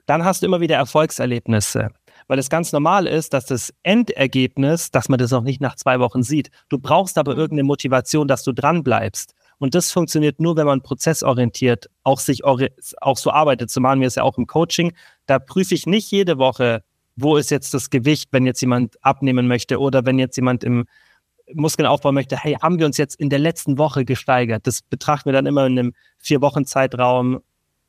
Dann 0.07 0.25
hast 0.25 0.43
du 0.43 0.47
immer 0.47 0.61
wieder 0.61 0.77
Erfolgserlebnisse, 0.77 1.91
weil 2.27 2.39
es 2.39 2.51
ganz 2.51 2.73
normal 2.73 3.07
ist, 3.07 3.33
dass 3.33 3.47
das 3.47 3.73
Endergebnis, 3.85 4.91
dass 4.91 5.09
man 5.09 5.19
das 5.19 5.31
noch 5.31 5.45
nicht 5.45 5.61
nach 5.61 5.77
zwei 5.77 6.01
Wochen 6.01 6.23
sieht. 6.23 6.51
Du 6.69 6.79
brauchst 6.79 7.17
aber 7.17 7.37
irgendeine 7.37 7.63
Motivation, 7.63 8.27
dass 8.27 8.43
du 8.43 8.53
dran 8.53 8.83
bleibst. 8.83 9.35
Und 9.59 9.75
das 9.75 9.93
funktioniert 9.93 10.41
nur, 10.41 10.57
wenn 10.57 10.67
man 10.67 10.83
prozessorientiert 10.83 11.91
auch 12.03 12.19
sich 12.19 12.45
auch 12.45 13.17
so 13.17 13.31
arbeitet. 13.31 13.71
So 13.71 13.81
machen 13.81 14.01
wir 14.01 14.09
es 14.09 14.17
ja 14.17 14.23
auch 14.25 14.37
im 14.37 14.47
Coaching. 14.47 14.93
Da 15.27 15.39
prüfe 15.39 15.75
ich 15.75 15.87
nicht 15.87 16.11
jede 16.11 16.39
Woche, 16.39 16.83
wo 17.15 17.37
ist 17.37 17.51
jetzt 17.51 17.75
das 17.75 17.91
Gewicht, 17.91 18.31
wenn 18.33 18.47
jetzt 18.47 18.61
jemand 18.63 18.97
abnehmen 19.05 19.47
möchte 19.47 19.79
oder 19.79 20.07
wenn 20.07 20.19
jetzt 20.19 20.37
jemand 20.37 20.65
im 20.65 20.87
Muskeln 21.55 21.86
aufbauen 21.86 22.14
möchte, 22.14 22.36
hey, 22.36 22.55
haben 22.61 22.78
wir 22.78 22.86
uns 22.86 22.96
jetzt 22.96 23.18
in 23.18 23.30
der 23.30 23.38
letzten 23.38 23.78
Woche 23.78 24.05
gesteigert? 24.05 24.66
Das 24.66 24.82
betrachten 24.82 25.26
wir 25.26 25.32
dann 25.32 25.46
immer 25.46 25.66
in 25.66 25.78
einem 25.78 25.94
vier 26.18 26.40
Wochen 26.40 26.64
Zeitraum 26.64 27.40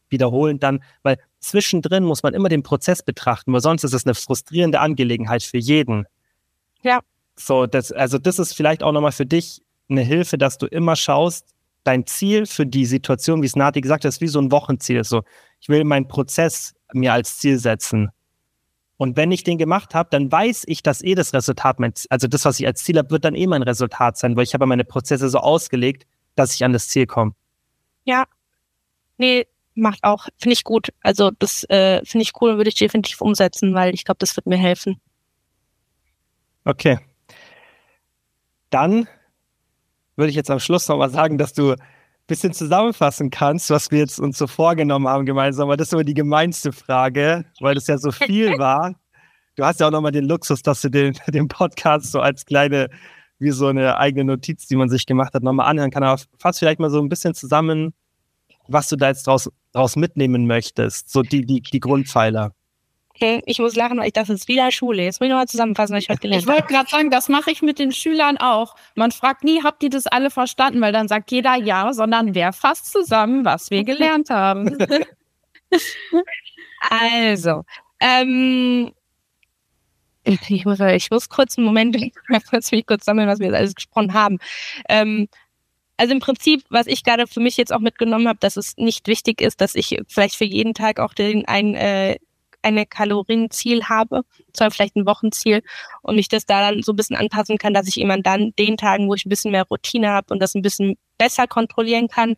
wiederholen 0.09 0.59
dann, 0.59 0.83
weil 1.03 1.17
zwischendrin 1.39 2.03
muss 2.03 2.23
man 2.23 2.33
immer 2.33 2.49
den 2.49 2.63
Prozess 2.63 3.01
betrachten, 3.01 3.53
weil 3.53 3.61
sonst 3.61 3.83
ist 3.83 3.93
es 3.93 4.05
eine 4.05 4.13
frustrierende 4.13 4.79
Angelegenheit 4.79 5.43
für 5.43 5.57
jeden. 5.57 6.05
Ja. 6.83 6.99
So, 7.35 7.65
das, 7.65 7.91
also 7.91 8.17
das 8.17 8.39
ist 8.39 8.53
vielleicht 8.53 8.83
auch 8.83 8.91
nochmal 8.91 9.13
für 9.13 9.25
dich 9.25 9.61
eine 9.89 10.01
Hilfe, 10.01 10.37
dass 10.37 10.57
du 10.57 10.67
immer 10.67 10.95
schaust, 10.95 11.55
dein 11.83 12.05
Ziel 12.05 12.45
für 12.45 12.65
die 12.65 12.85
Situation, 12.85 13.41
wie 13.41 13.47
es 13.47 13.55
Nati 13.55 13.81
gesagt 13.81 14.03
hat, 14.03 14.09
ist 14.09 14.21
wie 14.21 14.27
so 14.27 14.39
ein 14.39 14.51
Wochenziel. 14.51 15.03
So, 15.03 15.23
ich 15.59 15.69
will 15.69 15.83
meinen 15.83 16.07
Prozess 16.07 16.73
mir 16.93 17.13
als 17.13 17.37
Ziel 17.37 17.57
setzen. 17.57 18.09
Und 19.01 19.17
wenn 19.17 19.31
ich 19.31 19.43
den 19.43 19.57
gemacht 19.57 19.95
habe, 19.95 20.09
dann 20.11 20.31
weiß 20.31 20.65
ich, 20.67 20.83
dass 20.83 21.01
eh 21.01 21.15
das 21.15 21.33
Resultat, 21.33 21.79
mein, 21.79 21.91
also 22.11 22.27
das, 22.27 22.45
was 22.45 22.59
ich 22.59 22.67
als 22.67 22.83
Ziel 22.83 22.99
habe, 22.99 23.09
wird 23.09 23.25
dann 23.25 23.33
eh 23.33 23.47
mein 23.47 23.63
Resultat 23.63 24.15
sein, 24.15 24.35
weil 24.35 24.43
ich 24.43 24.53
habe 24.53 24.67
meine 24.67 24.83
Prozesse 24.83 25.27
so 25.27 25.39
ausgelegt, 25.39 26.05
dass 26.35 26.53
ich 26.53 26.63
an 26.63 26.71
das 26.71 26.87
Ziel 26.87 27.07
komme. 27.07 27.33
Ja. 28.03 28.25
Nee, 29.17 29.47
macht 29.73 30.03
auch, 30.03 30.27
finde 30.37 30.53
ich 30.53 30.63
gut. 30.63 30.89
Also 31.01 31.31
das 31.31 31.63
äh, 31.71 32.05
finde 32.05 32.21
ich 32.21 32.33
cool 32.39 32.51
und 32.51 32.57
würde 32.57 32.67
ich 32.67 32.75
definitiv 32.75 33.21
umsetzen, 33.21 33.73
weil 33.73 33.95
ich 33.95 34.05
glaube, 34.05 34.19
das 34.19 34.35
wird 34.35 34.45
mir 34.45 34.57
helfen. 34.57 35.01
Okay. 36.63 36.99
Dann 38.69 39.07
würde 40.15 40.29
ich 40.29 40.35
jetzt 40.35 40.51
am 40.51 40.59
Schluss 40.59 40.87
nochmal 40.87 41.09
sagen, 41.09 41.39
dass 41.39 41.53
du 41.53 41.73
bisschen 42.31 42.53
zusammenfassen 42.53 43.29
kannst, 43.29 43.69
was 43.71 43.91
wir 43.91 43.99
jetzt 43.99 44.17
uns 44.17 44.37
so 44.37 44.47
vorgenommen 44.47 45.05
haben 45.05 45.25
gemeinsam, 45.25 45.67
weil 45.67 45.75
das 45.75 45.89
ist 45.89 45.93
immer 45.93 46.05
die 46.05 46.13
gemeinste 46.13 46.71
Frage, 46.71 47.43
weil 47.59 47.75
das 47.75 47.87
ja 47.87 47.97
so 47.97 48.09
viel 48.09 48.51
war. 48.57 48.95
Du 49.57 49.65
hast 49.65 49.81
ja 49.81 49.87
auch 49.87 49.91
nochmal 49.91 50.13
den 50.13 50.23
Luxus, 50.23 50.61
dass 50.61 50.79
du 50.79 50.89
den, 50.89 51.13
den 51.27 51.49
Podcast 51.49 52.09
so 52.09 52.21
als 52.21 52.45
kleine, 52.45 52.87
wie 53.37 53.51
so 53.51 53.67
eine 53.67 53.97
eigene 53.97 54.23
Notiz, 54.23 54.65
die 54.65 54.77
man 54.77 54.87
sich 54.87 55.05
gemacht 55.05 55.33
hat, 55.33 55.43
nochmal 55.43 55.67
anhören 55.67 55.91
kann. 55.91 56.03
Aber 56.03 56.21
fass 56.39 56.57
vielleicht 56.57 56.79
mal 56.79 56.89
so 56.89 57.01
ein 57.01 57.09
bisschen 57.09 57.33
zusammen, 57.33 57.93
was 58.69 58.87
du 58.87 58.95
da 58.95 59.09
jetzt 59.09 59.27
draus, 59.27 59.49
draus 59.73 59.97
mitnehmen 59.97 60.47
möchtest, 60.47 61.11
so 61.11 61.23
die, 61.23 61.45
die, 61.45 61.61
die 61.61 61.79
Grundpfeiler. 61.81 62.53
Okay, 63.21 63.43
ich 63.45 63.59
muss 63.59 63.75
lachen, 63.75 63.99
weil 63.99 64.07
ich 64.07 64.13
dachte, 64.13 64.33
es 64.33 64.41
ist 64.41 64.47
wieder 64.47 64.71
Schule. 64.71 65.03
Jetzt 65.03 65.19
muss 65.19 65.27
ich 65.27 65.29
nochmal 65.29 65.47
zusammenfassen, 65.47 65.95
was 65.95 66.03
ich 66.03 66.09
heute 66.09 66.21
gelernt 66.21 66.43
habe. 66.43 66.57
Ich 66.57 66.59
wollte 66.59 66.73
gerade 66.73 66.89
sagen, 66.89 67.11
das 67.11 67.29
mache 67.29 67.51
ich 67.51 67.61
mit 67.61 67.77
den 67.77 67.91
Schülern 67.91 68.37
auch. 68.37 68.75
Man 68.95 69.11
fragt 69.11 69.43
nie, 69.43 69.61
habt 69.63 69.83
ihr 69.83 69.91
das 69.91 70.07
alle 70.07 70.31
verstanden? 70.31 70.81
Weil 70.81 70.91
dann 70.91 71.07
sagt 71.07 71.29
jeder 71.29 71.55
ja, 71.55 71.93
sondern 71.93 72.33
wer 72.33 72.51
fasst 72.51 72.91
zusammen, 72.91 73.45
was 73.45 73.69
wir 73.69 73.83
gelernt 73.83 74.31
haben. 74.31 74.75
also, 76.89 77.63
ähm, 77.99 78.91
ich 80.23 80.65
muss, 80.65 80.79
ich 80.79 81.11
muss 81.11 81.29
kurz 81.29 81.59
einen 81.59 81.67
Moment, 81.67 81.95
ich 81.97 82.13
muss 82.51 82.71
mich 82.71 82.87
kurz 82.87 83.05
sammeln, 83.05 83.27
was 83.27 83.37
wir 83.37 83.47
jetzt 83.47 83.55
alles 83.55 83.75
gesprochen 83.75 84.15
haben. 84.15 84.39
Ähm, 84.89 85.27
also 85.95 86.11
im 86.11 86.21
Prinzip, 86.21 86.63
was 86.71 86.87
ich 86.87 87.03
gerade 87.03 87.27
für 87.27 87.39
mich 87.39 87.55
jetzt 87.57 87.71
auch 87.71 87.81
mitgenommen 87.81 88.27
habe, 88.27 88.39
dass 88.39 88.57
es 88.57 88.77
nicht 88.77 89.07
wichtig 89.07 89.41
ist, 89.41 89.61
dass 89.61 89.75
ich 89.75 89.95
vielleicht 90.07 90.37
für 90.37 90.45
jeden 90.45 90.73
Tag 90.73 90.99
auch 90.99 91.13
den 91.13 91.47
einen 91.47 91.75
äh, 91.75 92.17
eine 92.61 92.85
Kalorienziel 92.85 93.85
habe, 93.85 94.21
sondern 94.55 94.71
vielleicht 94.71 94.95
ein 94.95 95.05
Wochenziel 95.05 95.63
und 96.01 96.15
mich 96.15 96.27
das 96.27 96.45
da 96.45 96.69
dann 96.69 96.83
so 96.83 96.93
ein 96.93 96.95
bisschen 96.95 97.15
anpassen 97.15 97.57
kann, 97.57 97.73
dass 97.73 97.87
ich 97.87 97.99
immer 97.99 98.17
dann 98.17 98.53
den 98.57 98.77
Tagen, 98.77 99.07
wo 99.07 99.15
ich 99.15 99.25
ein 99.25 99.29
bisschen 99.29 99.51
mehr 99.51 99.65
Routine 99.65 100.09
habe 100.09 100.33
und 100.33 100.39
das 100.39 100.55
ein 100.55 100.61
bisschen 100.61 100.97
besser 101.17 101.47
kontrollieren 101.47 102.07
kann, 102.07 102.35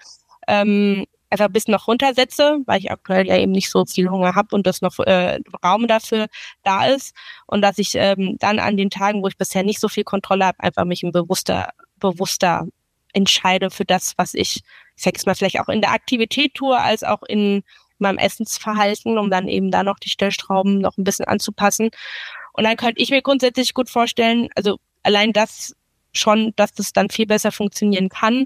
ähm, 0.47 1.05
einfach 1.33 1.45
ein 1.47 1.51
bisschen 1.53 1.73
noch 1.73 1.87
runtersetze, 1.87 2.59
weil 2.65 2.79
ich 2.79 2.91
aktuell 2.91 3.27
ja 3.27 3.37
eben 3.37 3.51
nicht 3.51 3.69
so 3.69 3.85
viel 3.85 4.09
Hunger 4.09 4.35
habe 4.35 4.55
und 4.55 4.67
das 4.67 4.81
noch 4.81 4.99
äh, 4.99 5.39
Raum 5.63 5.87
dafür 5.87 6.27
da 6.63 6.85
ist. 6.85 7.15
Und 7.47 7.61
dass 7.61 7.79
ich 7.79 7.95
ähm, 7.95 8.37
dann 8.39 8.59
an 8.59 8.77
den 8.77 8.89
Tagen, 8.89 9.23
wo 9.23 9.27
ich 9.27 9.37
bisher 9.37 9.63
nicht 9.63 9.79
so 9.79 9.89
viel 9.89 10.03
Kontrolle 10.03 10.45
habe, 10.45 10.59
einfach 10.59 10.85
mich 10.85 11.03
ein 11.03 11.11
bewusster, 11.11 11.69
bewusster 11.97 12.67
entscheide 13.13 13.69
für 13.69 13.85
das, 13.85 14.13
was 14.17 14.33
ich, 14.33 14.61
ich 14.95 15.03
sag's 15.03 15.25
mal, 15.25 15.35
vielleicht 15.35 15.59
auch 15.59 15.69
in 15.69 15.81
der 15.81 15.91
Aktivität 15.91 16.53
tue, 16.53 16.79
als 16.79 17.03
auch 17.03 17.23
in 17.23 17.63
meinem 18.03 18.19
Essensverhalten, 18.19 19.17
um 19.17 19.29
dann 19.29 19.47
eben 19.47 19.71
da 19.71 19.83
noch 19.83 19.99
die 19.99 20.09
Stellstrauben 20.09 20.79
noch 20.79 20.97
ein 20.97 21.03
bisschen 21.03 21.25
anzupassen. 21.25 21.89
Und 22.53 22.63
dann 22.63 22.77
könnte 22.77 23.01
ich 23.01 23.09
mir 23.09 23.21
grundsätzlich 23.21 23.73
gut 23.73 23.89
vorstellen, 23.89 24.49
also 24.55 24.77
allein 25.01 25.33
das 25.33 25.75
schon, 26.13 26.53
dass 26.55 26.73
das 26.73 26.93
dann 26.93 27.09
viel 27.09 27.25
besser 27.25 27.51
funktionieren 27.51 28.09
kann, 28.09 28.45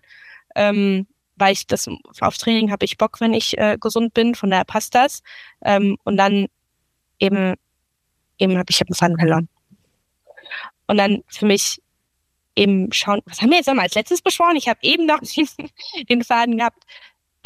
ähm, 0.56 1.08
weil 1.36 1.54
ich 1.54 1.68
das 1.68 1.88
auf 2.22 2.38
Training 2.38 2.72
habe 2.72 2.86
ich 2.86 2.98
Bock, 2.98 3.20
wenn 3.22 3.34
ich 3.34 3.58
äh, 3.58 3.78
gesund 3.80 4.14
bin, 4.14 4.34
von 4.34 4.50
daher 4.50 4.66
passt 4.66 4.96
das. 4.96 5.22
Ähm, 5.64 5.98
und 6.04 6.18
dann 6.18 6.48
eben, 7.20 7.56
eben 8.40 8.58
habe 8.58 8.66
ich 8.70 8.82
einen 8.82 8.96
Faden 8.96 9.20
verloren. 9.20 9.50
Und 10.88 10.98
dann 10.98 11.24
für 11.28 11.46
mich 11.46 11.82
eben 12.56 12.92
schauen, 12.92 13.22
was 13.26 13.42
haben 13.42 13.52
wir 13.52 13.58
jetzt 13.58 13.68
nochmal 13.68 13.86
als 13.86 13.96
letztes 13.96 14.22
beschworen? 14.22 14.56
Ich 14.56 14.68
habe 14.68 14.80
eben 14.82 15.06
noch 15.06 15.20
den 16.10 16.24
Faden 16.24 16.58
gehabt. 16.58 16.84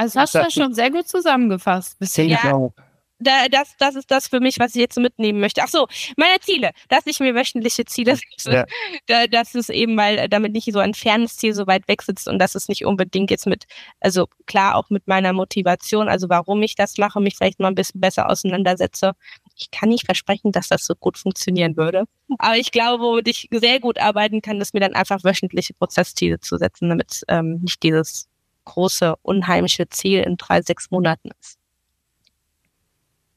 Also 0.02 0.20
hast 0.20 0.34
du 0.34 0.40
das 0.40 0.54
schon 0.54 0.74
sehr 0.74 0.90
gut 0.90 1.08
zusammengefasst 1.08 2.00
bisher. 2.00 2.26
Ja, 2.26 2.72
da, 3.20 3.48
das, 3.50 3.76
das 3.78 3.94
ist 3.94 4.10
das 4.10 4.28
für 4.28 4.40
mich, 4.40 4.58
was 4.58 4.74
ich 4.74 4.82
jetzt 4.82 4.98
mitnehmen 4.98 5.40
möchte. 5.40 5.62
Ach 5.64 5.68
so, 5.68 5.86
meine 6.18 6.40
Ziele, 6.40 6.72
dass 6.90 7.06
ich 7.06 7.20
mir 7.20 7.36
wöchentliche 7.36 7.86
Ziele 7.86 8.16
setze. 8.16 8.52
Ja. 8.52 8.66
Da, 9.06 9.28
das 9.28 9.54
ist 9.54 9.70
eben, 9.70 9.96
weil 9.98 10.28
damit 10.28 10.54
nicht 10.54 10.74
so 10.74 10.80
ein 10.80 10.96
fernes 10.96 11.38
Ziel 11.38 11.54
so 11.54 11.68
weit 11.68 11.88
weg 11.88 12.02
sitzt 12.02 12.28
und 12.28 12.40
das 12.40 12.56
ist 12.56 12.68
nicht 12.68 12.84
unbedingt 12.84 13.30
jetzt 13.30 13.46
mit, 13.46 13.66
also 14.00 14.26
klar 14.48 14.76
auch 14.76 14.90
mit 14.90 15.08
meiner 15.08 15.34
Motivation, 15.34 16.10
also 16.10 16.30
warum 16.30 16.64
ich 16.64 16.74
das 16.74 16.98
mache, 16.98 17.22
mich 17.22 17.36
vielleicht 17.38 17.60
mal 17.60 17.68
ein 17.68 17.76
bisschen 17.76 18.02
besser 18.02 18.28
auseinandersetze. 18.28 19.12
Ich 19.56 19.70
kann 19.70 19.90
nicht 19.90 20.08
versprechen, 20.08 20.52
dass 20.52 20.70
das 20.70 20.84
so 20.84 20.96
gut 20.96 21.20
funktionieren 21.20 21.78
würde. 21.78 22.06
Aber 22.40 22.58
ich 22.58 22.72
glaube, 22.72 23.04
womit 23.04 23.28
ich 23.28 23.50
sehr 23.52 23.80
gut 23.80 24.00
arbeiten 24.00 24.42
kann, 24.42 24.60
ist 24.62 24.74
mir 24.74 24.80
dann 24.80 24.96
einfach 24.96 25.24
wöchentliche 25.24 25.76
Prozessziele 25.76 26.40
zu 26.40 26.58
setzen, 26.58 26.90
damit 26.90 27.22
ähm, 27.28 27.60
nicht 27.62 27.84
dieses 27.84 28.31
große, 28.66 29.16
unheimliche 29.22 29.90
Ziel 29.90 30.22
in 30.22 30.38
drei, 30.38 30.62
sechs 30.62 30.92
Monaten 30.92 31.30
ist. 31.40 31.58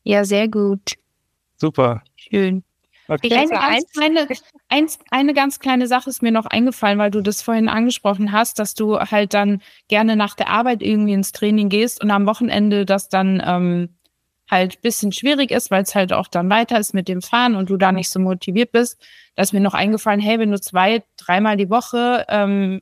Ja, 0.03 0.25
sehr 0.25 0.49
gut. 0.49 0.95
Super. 1.57 2.03
Schön. 2.17 2.63
Okay. 3.07 3.35
Eine, 3.35 3.51
ganz 3.51 3.93
kleine, 3.93 4.29
eins, 4.69 4.99
eine 5.11 5.35
ganz 5.35 5.59
kleine 5.59 5.87
Sache 5.87 6.09
ist 6.09 6.23
mir 6.23 6.33
noch 6.33 6.47
eingefallen, 6.47 6.99
weil 6.99 7.11
du 7.11 7.21
das 7.21 7.43
vorhin 7.43 7.69
angesprochen 7.69 8.33
hast, 8.33 8.59
dass 8.59 8.75
du 8.75 8.99
halt 8.99 9.35
dann 9.35 9.61
gerne 9.89 10.17
nach 10.17 10.35
der 10.35 10.49
Arbeit 10.49 10.83
irgendwie 10.83 11.13
ins 11.13 11.33
Training 11.33 11.69
gehst 11.69 12.03
und 12.03 12.11
am 12.11 12.27
Wochenende 12.27 12.87
das 12.87 13.11
dann 13.11 13.43
ähm, 13.45 13.91
halt 14.51 14.81
bisschen 14.81 15.13
schwierig 15.13 15.51
ist, 15.51 15.71
weil 15.71 15.83
es 15.83 15.95
halt 15.95 16.13
auch 16.13 16.29
dann 16.29 16.49
weiter 16.49 16.79
ist 16.79 16.95
mit 16.95 17.09
dem 17.09 17.21
Fahren 17.21 17.57
und 17.57 17.69
du 17.69 17.77
da 17.77 17.93
nicht 17.93 18.09
so 18.09 18.21
motiviert 18.21 18.73
bist. 18.73 19.03
Da 19.37 19.43
ist 19.43 19.53
mir 19.53 19.61
noch 19.61 19.75
eingefallen, 19.75 20.21
hey, 20.21 20.39
wenn 20.39 20.51
du 20.51 20.61
zwei, 20.61 21.03
dreimal 21.19 21.57
die 21.57 21.71
Woche 21.71 22.25
ähm, 22.29 22.81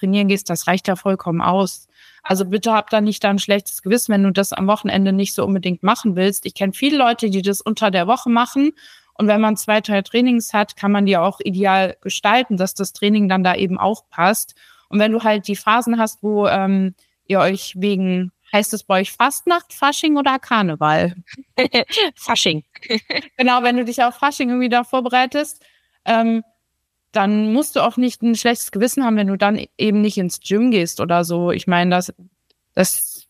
trainieren 0.00 0.28
gehst, 0.28 0.50
das 0.50 0.66
reicht 0.66 0.88
ja 0.88 0.96
vollkommen 0.96 1.40
aus. 1.40 1.86
Also 2.22 2.44
bitte 2.44 2.72
hab 2.72 2.90
da 2.90 3.00
nicht 3.00 3.24
dann 3.24 3.36
ein 3.36 3.38
schlechtes 3.38 3.82
Gewissen, 3.82 4.12
wenn 4.12 4.22
du 4.22 4.32
das 4.32 4.52
am 4.52 4.66
Wochenende 4.66 5.12
nicht 5.12 5.34
so 5.34 5.44
unbedingt 5.44 5.82
machen 5.82 6.16
willst. 6.16 6.44
Ich 6.46 6.54
kenne 6.54 6.72
viele 6.72 6.98
Leute, 6.98 7.30
die 7.30 7.42
das 7.42 7.60
unter 7.60 7.90
der 7.90 8.06
Woche 8.06 8.30
machen. 8.30 8.72
Und 9.14 9.28
wenn 9.28 9.40
man 9.40 9.56
zwei, 9.56 9.80
drei 9.80 10.02
Trainings 10.02 10.52
hat, 10.52 10.76
kann 10.76 10.92
man 10.92 11.06
die 11.06 11.16
auch 11.16 11.40
ideal 11.40 11.96
gestalten, 12.00 12.56
dass 12.56 12.74
das 12.74 12.92
Training 12.92 13.28
dann 13.28 13.44
da 13.44 13.54
eben 13.54 13.78
auch 13.78 14.08
passt. 14.08 14.54
Und 14.88 14.98
wenn 14.98 15.12
du 15.12 15.22
halt 15.22 15.46
die 15.46 15.56
Phasen 15.56 15.98
hast, 15.98 16.22
wo 16.22 16.46
ähm, 16.46 16.94
ihr 17.26 17.40
euch 17.40 17.74
wegen, 17.76 18.32
heißt 18.52 18.74
es 18.74 18.82
bei 18.82 19.00
euch 19.00 19.12
Fastnacht, 19.12 19.72
Fasching 19.72 20.16
oder 20.16 20.38
Karneval? 20.38 21.14
Fasching. 22.16 22.64
genau, 23.36 23.62
wenn 23.62 23.76
du 23.76 23.84
dich 23.84 24.02
auf 24.02 24.16
Fasching 24.16 24.48
irgendwie 24.48 24.68
da 24.68 24.84
vorbereitest, 24.84 25.62
ähm, 26.06 26.42
dann 27.12 27.52
musst 27.52 27.76
du 27.76 27.80
auch 27.80 27.96
nicht 27.96 28.22
ein 28.22 28.36
schlechtes 28.36 28.70
Gewissen 28.70 29.04
haben, 29.04 29.16
wenn 29.16 29.26
du 29.26 29.36
dann 29.36 29.66
eben 29.78 30.00
nicht 30.00 30.18
ins 30.18 30.40
Gym 30.40 30.70
gehst 30.70 31.00
oder 31.00 31.24
so. 31.24 31.50
Ich 31.50 31.66
meine, 31.66 31.90
das, 31.90 32.12
das 32.74 33.28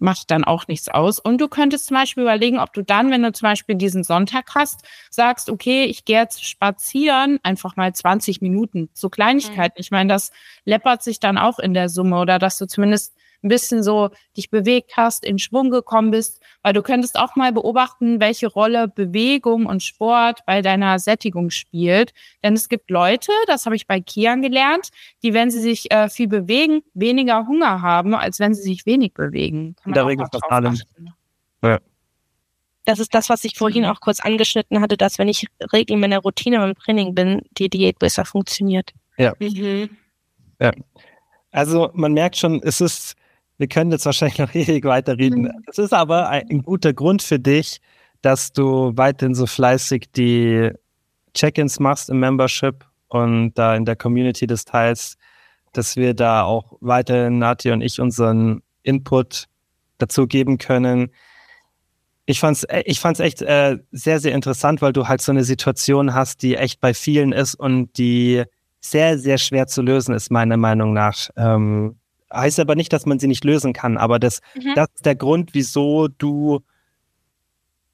macht 0.00 0.30
dann 0.30 0.44
auch 0.44 0.66
nichts 0.66 0.88
aus. 0.88 1.18
Und 1.18 1.38
du 1.40 1.48
könntest 1.48 1.86
zum 1.86 1.96
Beispiel 1.96 2.22
überlegen, 2.22 2.58
ob 2.58 2.72
du 2.72 2.82
dann, 2.82 3.10
wenn 3.10 3.22
du 3.22 3.32
zum 3.32 3.46
Beispiel 3.46 3.76
diesen 3.76 4.02
Sonntag 4.02 4.54
hast, 4.54 4.82
sagst, 5.10 5.50
okay, 5.50 5.84
ich 5.84 6.04
gehe 6.04 6.18
jetzt 6.18 6.44
spazieren, 6.44 7.38
einfach 7.42 7.76
mal 7.76 7.94
20 7.94 8.40
Minuten. 8.40 8.88
So 8.94 9.10
Kleinigkeiten. 9.10 9.74
Mhm. 9.76 9.80
Ich 9.80 9.90
meine, 9.90 10.12
das 10.12 10.32
läppert 10.64 11.02
sich 11.02 11.20
dann 11.20 11.38
auch 11.38 11.58
in 11.58 11.74
der 11.74 11.88
Summe 11.88 12.18
oder 12.18 12.38
dass 12.38 12.58
du 12.58 12.66
zumindest 12.66 13.14
ein 13.42 13.48
bisschen 13.48 13.82
so 13.82 14.10
dich 14.36 14.50
bewegt 14.50 14.92
hast, 14.96 15.24
in 15.24 15.38
Schwung 15.38 15.70
gekommen 15.70 16.10
bist, 16.10 16.42
weil 16.62 16.72
du 16.72 16.82
könntest 16.82 17.18
auch 17.18 17.36
mal 17.36 17.52
beobachten, 17.52 18.20
welche 18.20 18.46
Rolle 18.46 18.88
Bewegung 18.88 19.66
und 19.66 19.82
Sport 19.82 20.40
bei 20.46 20.62
deiner 20.62 20.98
Sättigung 20.98 21.50
spielt. 21.50 22.12
Denn 22.42 22.54
es 22.54 22.68
gibt 22.68 22.90
Leute, 22.90 23.32
das 23.46 23.66
habe 23.66 23.76
ich 23.76 23.86
bei 23.86 24.00
Kian 24.00 24.42
gelernt, 24.42 24.90
die, 25.22 25.34
wenn 25.34 25.50
sie 25.50 25.60
sich 25.60 25.90
äh, 25.90 26.08
viel 26.08 26.28
bewegen, 26.28 26.82
weniger 26.94 27.46
Hunger 27.46 27.82
haben, 27.82 28.14
als 28.14 28.40
wenn 28.40 28.54
sie 28.54 28.62
sich 28.62 28.86
wenig 28.86 29.14
bewegen. 29.14 29.76
In 29.84 29.92
der 29.92 30.06
Regel 30.06 30.26
fast 30.30 30.50
allem. 30.50 30.78
Ja. 31.62 31.78
Das 32.86 32.98
ist 32.98 33.14
das, 33.14 33.28
was 33.28 33.44
ich 33.44 33.56
vorhin 33.56 33.84
auch 33.84 34.00
kurz 34.00 34.20
angeschnitten 34.20 34.80
hatte, 34.80 34.96
dass 34.96 35.18
wenn 35.18 35.28
ich 35.28 35.46
regel 35.72 35.94
in 35.94 36.00
meiner 36.00 36.18
Routine 36.18 36.58
beim 36.58 36.74
Training 36.74 37.14
bin, 37.14 37.42
die 37.52 37.68
Diät 37.68 37.98
besser 37.98 38.24
funktioniert. 38.24 38.92
Ja. 39.16 39.34
Mhm. 39.38 39.90
Ja. 40.60 40.72
Also 41.52 41.90
man 41.94 42.12
merkt 42.12 42.36
schon, 42.36 42.60
es 42.62 42.80
ist 42.80 43.16
wir 43.60 43.68
können 43.68 43.92
jetzt 43.92 44.06
wahrscheinlich 44.06 44.38
noch 44.38 44.54
ewig 44.54 44.84
weiterreden. 44.84 45.42
Mhm. 45.42 45.64
Es 45.66 45.78
ist 45.78 45.92
aber 45.92 46.30
ein, 46.30 46.48
ein, 46.50 46.62
guter 46.62 46.94
Grund 46.94 47.22
für 47.22 47.38
dich, 47.38 47.80
dass 48.22 48.52
du 48.52 48.92
weiterhin 48.96 49.34
so 49.34 49.46
fleißig 49.46 50.10
die 50.16 50.70
Check-ins 51.34 51.78
machst 51.78 52.08
im 52.08 52.20
Membership 52.20 52.86
und 53.08 53.52
da 53.54 53.76
in 53.76 53.84
der 53.84 53.96
Community 53.96 54.46
des 54.46 54.64
Teils, 54.64 55.18
dass 55.74 55.96
wir 55.96 56.14
da 56.14 56.42
auch 56.42 56.78
weiterhin, 56.80 57.38
Nati 57.38 57.70
und 57.70 57.82
ich, 57.82 58.00
unseren 58.00 58.62
Input 58.82 59.44
dazu 59.98 60.26
geben 60.26 60.56
können. 60.56 61.10
Ich 62.24 62.40
fand's, 62.40 62.64
äh, 62.64 62.82
ich 62.86 62.98
fand's 62.98 63.20
echt 63.20 63.42
äh, 63.42 63.76
sehr, 63.92 64.20
sehr 64.20 64.34
interessant, 64.34 64.80
weil 64.80 64.94
du 64.94 65.06
halt 65.06 65.20
so 65.20 65.32
eine 65.32 65.44
Situation 65.44 66.14
hast, 66.14 66.42
die 66.42 66.56
echt 66.56 66.80
bei 66.80 66.94
vielen 66.94 67.32
ist 67.32 67.56
und 67.56 67.98
die 67.98 68.44
sehr, 68.80 69.18
sehr 69.18 69.36
schwer 69.36 69.66
zu 69.66 69.82
lösen 69.82 70.14
ist, 70.14 70.30
meiner 70.30 70.56
Meinung 70.56 70.94
nach. 70.94 71.28
Ähm, 71.36 71.99
heißt 72.32 72.60
aber 72.60 72.74
nicht, 72.74 72.92
dass 72.92 73.06
man 73.06 73.18
sie 73.18 73.26
nicht 73.28 73.44
lösen 73.44 73.72
kann, 73.72 73.96
aber 73.96 74.18
das, 74.18 74.40
mhm. 74.54 74.74
das 74.74 74.88
ist 74.94 75.06
der 75.06 75.16
Grund, 75.16 75.50
wieso 75.52 76.08
du 76.08 76.60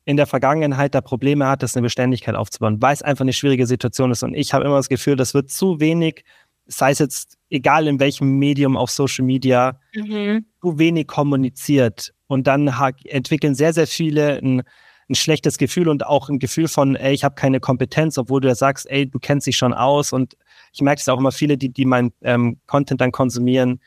in 0.06 0.16
der 0.16 0.26
Vergangenheit 0.26 0.94
da 0.94 1.00
Probleme 1.00 1.46
hattest, 1.46 1.76
eine 1.76 1.82
Beständigkeit 1.82 2.36
aufzubauen, 2.36 2.80
weil 2.80 2.94
es 2.94 3.02
einfach 3.02 3.22
eine 3.22 3.32
schwierige 3.32 3.66
Situation 3.66 4.12
ist. 4.12 4.22
Und 4.22 4.34
ich 4.34 4.54
habe 4.54 4.64
immer 4.64 4.76
das 4.76 4.88
Gefühl, 4.88 5.16
das 5.16 5.34
wird 5.34 5.50
zu 5.50 5.80
wenig, 5.80 6.24
sei 6.66 6.92
es 6.92 7.00
jetzt 7.00 7.36
egal 7.50 7.88
in 7.88 7.98
welchem 7.98 8.38
Medium 8.38 8.76
auf 8.76 8.90
Social 8.90 9.24
Media, 9.24 9.80
mhm. 9.94 10.46
zu 10.62 10.78
wenig 10.78 11.08
kommuniziert. 11.08 12.14
Und 12.28 12.46
dann 12.46 12.68
entwickeln 13.04 13.56
sehr, 13.56 13.72
sehr 13.72 13.88
viele 13.88 14.38
ein, 14.38 14.62
ein 15.08 15.14
schlechtes 15.16 15.58
Gefühl 15.58 15.88
und 15.88 16.06
auch 16.06 16.28
ein 16.28 16.38
Gefühl 16.38 16.68
von, 16.68 16.94
ey, 16.94 17.12
ich 17.12 17.24
habe 17.24 17.34
keine 17.34 17.58
Kompetenz, 17.58 18.16
obwohl 18.16 18.40
du 18.40 18.48
ja 18.48 18.54
sagst, 18.54 18.88
ey, 18.88 19.10
du 19.10 19.18
kennst 19.18 19.48
dich 19.48 19.56
schon 19.56 19.74
aus. 19.74 20.12
Und 20.12 20.36
ich 20.72 20.82
merke 20.82 21.00
es 21.00 21.08
auch 21.08 21.18
immer, 21.18 21.32
viele, 21.32 21.58
die, 21.58 21.68
die 21.68 21.84
meinen 21.84 22.12
ähm, 22.22 22.58
Content 22.66 23.00
dann 23.00 23.10
konsumieren, 23.10 23.80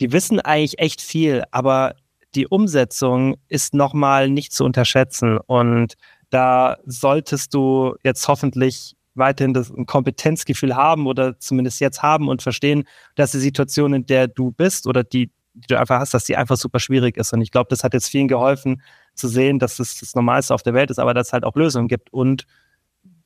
die 0.00 0.12
wissen 0.12 0.40
eigentlich 0.40 0.78
echt 0.78 1.00
viel, 1.00 1.44
aber 1.50 1.94
die 2.34 2.46
Umsetzung 2.46 3.36
ist 3.48 3.74
nochmal 3.74 4.30
nicht 4.30 4.52
zu 4.52 4.64
unterschätzen. 4.64 5.38
Und 5.38 5.94
da 6.30 6.78
solltest 6.86 7.54
du 7.54 7.94
jetzt 8.02 8.26
hoffentlich 8.28 8.94
weiterhin 9.14 9.52
das 9.52 9.70
ein 9.70 9.86
Kompetenzgefühl 9.86 10.76
haben 10.76 11.06
oder 11.06 11.38
zumindest 11.38 11.80
jetzt 11.80 12.02
haben 12.02 12.28
und 12.28 12.42
verstehen, 12.42 12.84
dass 13.16 13.32
die 13.32 13.38
Situation, 13.38 13.92
in 13.92 14.06
der 14.06 14.28
du 14.28 14.52
bist 14.52 14.86
oder 14.86 15.02
die, 15.02 15.30
die 15.54 15.66
du 15.68 15.78
einfach 15.78 15.98
hast, 15.98 16.14
dass 16.14 16.24
die 16.24 16.36
einfach 16.36 16.56
super 16.56 16.78
schwierig 16.78 17.16
ist. 17.16 17.32
Und 17.32 17.42
ich 17.42 17.50
glaube, 17.50 17.68
das 17.68 17.84
hat 17.84 17.92
jetzt 17.92 18.08
vielen 18.08 18.28
geholfen 18.28 18.82
zu 19.14 19.28
sehen, 19.28 19.58
dass 19.58 19.80
es 19.80 19.98
das 19.98 20.14
Normalste 20.14 20.54
auf 20.54 20.62
der 20.62 20.74
Welt 20.74 20.90
ist, 20.90 21.00
aber 21.00 21.12
dass 21.12 21.28
es 21.28 21.32
halt 21.32 21.44
auch 21.44 21.56
Lösungen 21.56 21.88
gibt 21.88 22.12
und 22.12 22.46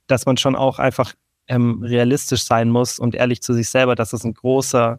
dass 0.07 0.27
man 0.27 0.39
schon 0.39 0.57
auch 0.57 0.79
einfach 0.79 1.15
ähm, 1.47 1.83
realistisch 1.83 2.45
sein 2.45 2.71
muss 2.71 2.99
und 2.99 3.15
ehrlich 3.15 3.43
zu 3.43 3.53
sich 3.53 3.69
selber, 3.69 3.95
dass 3.95 4.15
es 4.15 4.25
ein 4.25 4.33
großer, 4.33 4.99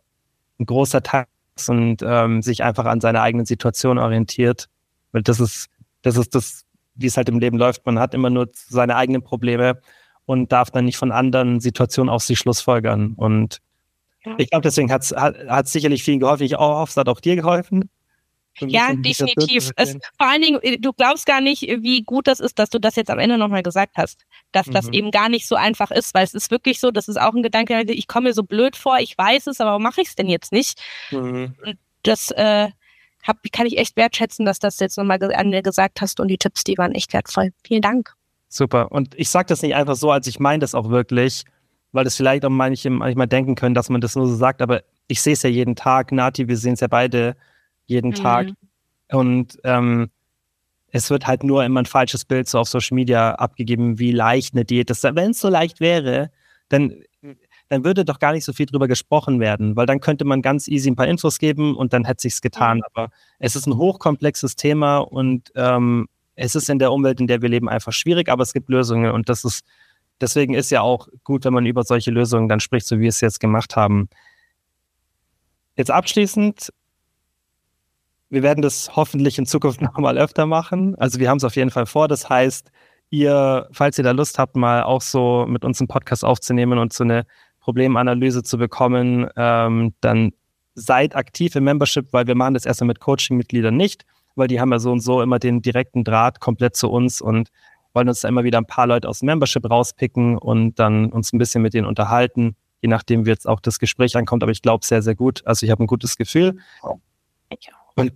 ein 0.60 0.66
großer 0.66 1.02
Teil 1.02 1.26
und 1.68 1.97
ähm, 2.03 2.41
sich 2.41 2.64
einfach 2.64 2.86
an 2.86 3.01
seiner 3.01 3.22
eigenen 3.22 3.45
Situation 3.45 3.97
orientiert. 3.97 4.68
Weil 5.12 5.24
das 5.24 5.39
ist, 5.39 5.68
das 6.01 6.18
ist 6.18 6.36
das, 6.36 6.66
wie 6.95 7.08
es 7.08 7.18
halt 7.18 7.30
im 7.30 7.39
Leben 7.39 7.58
läuft. 7.58 7.86
Man 7.86 7.99
hat 7.99 8.14
immer 8.14 8.30
nur 8.30 8.49
seine 8.53 8.95
eigenen 8.95 9.24
Probleme 9.24 9.80
und 10.26 10.51
darf 10.51 10.72
dann 10.72 10.86
nicht 10.86 10.97
von 10.97 11.12
anderen 11.12 11.60
Situationen 11.60 12.10
auf 12.10 12.24
sich 12.24 12.39
schlussfolgern. 12.39 13.14
Und 13.16 13.62
ja. 14.26 14.36
ich 14.38 14.49
glaube, 14.49 14.64
deswegen 14.64 14.91
hat's, 14.91 15.12
hat 15.16 15.66
es 15.66 15.72
sicherlich 15.72 16.03
vielen 16.03 16.20
geholfen. 16.20 16.43
Ich 16.43 16.56
hoffe, 16.56 16.89
es 16.89 16.97
hat 16.97 17.10
auch 17.10 17.20
dir 17.20 17.36
geholfen. 17.36 17.89
Ja, 18.60 18.93
definitiv. 18.93 19.72
Es, 19.76 19.97
vor 20.18 20.28
allen 20.28 20.41
Dingen, 20.41 20.60
äh, 20.62 20.78
du 20.78 20.93
glaubst 20.93 21.26
gar 21.26 21.41
nicht, 21.41 21.62
wie 21.62 22.03
gut 22.03 22.28
das 22.28 22.39
ist, 22.39 22.58
dass 22.58 22.70
du 22.70 22.80
das 22.80 22.95
jetzt 22.95 23.10
am 23.10 23.20
Ende 23.20 23.38
nochmal 23.38 23.64
gesagt 23.64 23.97
hast. 23.97 24.26
Dass 24.51 24.68
mhm. 24.68 24.72
das 24.72 24.88
eben 24.89 25.12
gar 25.12 25.30
nicht 25.30 25.47
so 25.47 25.56
einfach 25.56 25.91
ist, 25.91 26.14
weil 26.14 26.24
es 26.24 26.34
ist 26.34 26.51
wirklich 26.51 26.80
so, 26.80 26.91
das 26.91 27.08
ist 27.08 27.20
auch 27.20 27.34
ein 27.34 27.43
Gedanke, 27.43 27.82
ich 27.88 28.08
komme 28.08 28.30
mir 28.30 28.34
so 28.34 28.43
blöd 28.43 28.76
vor, 28.76 28.99
ich 28.99 29.18
weiß 29.18 29.47
es, 29.47 29.60
aber 29.60 29.72
warum 29.72 29.84
mache 29.84 30.01
ich 30.01 30.10
es 30.10 30.16
denn 30.16 30.30
jetzt 30.30 30.51
nicht? 30.51 30.82
Mhm. 31.12 31.56
Das 32.03 32.32
äh, 32.32 32.70
hab, 33.24 33.38
kann 33.51 33.66
ich 33.66 33.78
echt 33.78 33.97
wertschätzen, 33.97 34.45
dass 34.45 34.60
das 34.60 34.80
jetzt 34.80 34.97
nochmal 34.97 35.20
an 35.34 35.49
mir 35.49 35.62
gesagt 35.62 36.01
hast 36.01 36.20
und 36.20 36.28
die 36.28 36.38
Tipps, 36.38 36.64
die 36.64 36.78
waren 36.78 36.93
echt 36.93 37.14
wertvoll. 37.14 37.51
Vielen 37.66 37.82
Dank. 37.82 38.14
Super. 38.47 38.91
Und 38.91 39.16
ich 39.16 39.30
sage 39.30 39.47
das 39.47 39.62
nicht 39.62 39.76
einfach 39.76 39.95
so, 39.95 40.12
als 40.12 40.28
ich 40.28 40.39
meine 40.39 40.60
das 40.60 40.76
auch 40.76 40.89
wirklich, 40.89 41.43
weil 41.91 42.03
das 42.03 42.16
vielleicht 42.16 42.45
auch 42.45 42.49
manche 42.49 42.89
manchmal 42.89 43.28
denken 43.28 43.56
können, 43.56 43.76
dass 43.76 43.89
man 43.89 44.01
das 44.01 44.16
nur 44.16 44.28
so 44.28 44.36
sagt, 44.36 44.62
aber 44.62 44.84
ich 45.08 45.22
sehe 45.22 45.34
es 45.34 45.43
ja 45.43 45.49
jeden 45.49 45.76
Tag. 45.76 46.12
Nati, 46.12 46.47
wir 46.47 46.58
sehen 46.58 46.74
es 46.74 46.80
ja 46.80 46.88
beide 46.88 47.36
jeden 47.86 48.12
mhm. 48.12 48.16
Tag. 48.16 48.48
Und 49.12 49.58
ähm, 49.64 50.10
es 50.92 51.10
wird 51.10 51.28
halt 51.28 51.44
nur 51.44 51.64
immer 51.66 51.82
ein 51.82 51.86
falsches 51.86 52.26
Bild 52.26 52.48
so 52.48 52.60
auf 52.60 52.70
Social 52.70 52.96
Media 52.96 53.36
abgegeben, 53.36 54.00
wie 54.00 54.12
leicht 54.12 54.54
eine 54.54 54.66
Diät 54.66 54.90
ist. 54.90 55.04
Wenn 55.04 55.32
es 55.32 55.40
so 55.40 55.50
leicht 55.50 55.80
wäre, 55.80 56.32
dann, 56.70 57.04
dann 57.68 57.84
würde 57.84 58.06
doch 58.06 58.20
gar 58.20 58.32
nicht 58.32 58.46
so 58.46 58.54
viel 58.54 58.66
drüber 58.66 58.88
gesprochen 58.88 59.40
werden, 59.40 59.76
weil 59.76 59.86
dann 59.86 60.00
könnte 60.00 60.26
man 60.26 60.42
ganz 60.42 60.68
easy 60.68 60.90
ein 60.90 60.96
paar 60.96 61.08
Infos 61.08 61.38
geben 61.38 61.76
und 61.76 61.92
dann 61.94 62.06
hätte 62.06 62.22
sich's 62.22 62.42
getan. 62.42 62.82
Aber 62.94 63.10
es 63.40 63.56
ist 63.56 63.68
ein 63.68 63.76
hochkomplexes 63.76 64.56
Thema 64.56 65.00
und 65.00 65.52
ähm, 65.56 66.08
es 66.36 66.56
ist 66.56 66.70
in 66.70 66.80
der 66.80 66.92
Umwelt, 66.92 67.20
in 67.20 67.28
der 67.28 67.42
wir 67.42 67.50
leben, 67.50 67.70
einfach 67.70 67.94
schwierig, 67.94 68.30
aber 68.30 68.44
es 68.44 68.54
gibt 68.54 68.70
Lösungen 68.70 69.12
und 69.12 69.30
das 69.30 69.43
ist, 69.43 69.66
deswegen 70.22 70.54
ist 70.54 70.70
ja 70.70 70.82
auch 70.82 71.08
gut, 71.24 71.46
wenn 71.46 71.54
man 71.54 71.66
über 71.66 71.84
solche 71.84 72.12
Lösungen 72.12 72.47
dann 72.47 72.59
spricht, 72.59 72.88
so 72.88 72.97
wie 72.97 73.01
wir 73.01 73.09
es 73.09 73.22
jetzt 73.22 73.39
gemacht 73.39 73.76
haben. 73.76 74.09
Jetzt 75.76 75.92
abschließend 75.92 76.72
wir 78.36 78.43
werden 78.43 78.62
das 78.62 78.95
hoffentlich 78.95 79.39
in 79.39 79.47
Zukunft 79.47 79.82
noch 79.82 79.97
mal 79.97 80.17
öfter 80.17 80.45
machen. 80.45 80.93
Also 80.95 81.20
wir 81.20 81.29
haben 81.29 81.37
es 81.37 81.43
auf 81.43 81.55
jeden 81.55 81.71
Fall 81.71 81.87
vor. 81.87 82.07
Das 82.07 82.29
heißt, 82.29 82.70
ihr, 83.09 83.67
falls 83.71 83.97
ihr 83.97 84.03
da 84.03 84.12
Lust 84.12 84.37
habt, 84.37 84.55
mal 84.55 84.83
auch 84.83 85.01
so 85.01 85.45
mit 85.47 85.66
uns 85.66 85.79
einen 85.79 85.87
Podcast 85.87 86.24
aufzunehmen 86.24 86.78
und 86.78 86.93
so 86.93 87.03
eine 87.03 87.25
Problemanalyse 87.62 88.43
zu 88.43 88.57
bekommen, 88.57 89.28
ähm, 89.37 89.95
dann 90.01 90.33
seid 90.75 91.16
aktiv 91.16 91.55
im 91.55 91.63
Membership, 91.63 92.12
weil 92.12 92.28
wir 92.28 92.36
machen 92.36 92.53
das 92.53 92.66
erstmal 92.66 92.89
mit 92.89 92.99
Coaching-Mitgliedern 92.99 93.75
nicht, 93.75 94.05
weil 94.36 94.49
die 94.49 94.59
haben 94.59 94.71
ja 94.71 94.79
so 94.79 94.91
und 94.91 94.99
so 94.99 95.21
immer 95.21 95.39
den 95.39 95.62
direkten 95.62 96.03
Draht 96.03 96.41
komplett 96.41 96.75
zu 96.75 96.91
uns 96.91 97.21
und 97.21 97.49
wollen 97.93 98.09
uns 98.09 98.20
da 98.20 98.28
immer 98.28 98.43
wieder 98.43 98.57
ein 98.57 98.67
paar 98.67 98.86
Leute 98.86 99.07
aus 99.07 99.20
dem 99.20 99.28
Membership 99.28 99.67
rauspicken 99.70 100.37
und 100.37 100.75
dann 100.75 101.12
uns 101.12 101.32
ein 101.32 101.37
bisschen 101.37 101.62
mit 101.62 101.74
denen 101.74 101.87
unterhalten, 101.87 102.57
je 102.82 102.89
nachdem 102.89 103.25
wie 103.25 103.29
jetzt 103.29 103.47
auch 103.47 103.62
das 103.62 103.79
Gespräch 103.79 104.17
ankommt. 104.17 104.43
Aber 104.43 104.51
ich 104.51 104.62
glaube 104.62 104.86
sehr, 104.86 105.01
sehr 105.01 105.16
gut. 105.16 105.41
Also 105.45 105.66
ich 105.66 105.71
habe 105.71 105.83
ein 105.83 105.87
gutes 105.87 106.17
Gefühl. 106.17 106.57
Und 107.95 108.12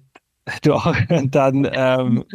du 0.62 0.74
auch. 0.74 0.96
dann, 1.26 1.70
ähm, 1.72 2.26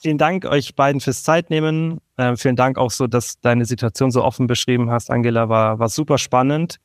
vielen 0.00 0.18
Dank 0.18 0.44
euch 0.44 0.74
beiden 0.74 1.00
fürs 1.00 1.22
Zeitnehmen. 1.22 2.00
Äh, 2.16 2.36
vielen 2.36 2.56
Dank 2.56 2.78
auch 2.78 2.90
so, 2.90 3.06
dass 3.06 3.40
deine 3.40 3.64
Situation 3.64 4.10
so 4.10 4.22
offen 4.22 4.46
beschrieben 4.46 4.90
hast, 4.90 5.10
Angela. 5.10 5.48
War, 5.48 5.78
war 5.78 5.88
super 5.88 6.18
spannend. 6.18 6.78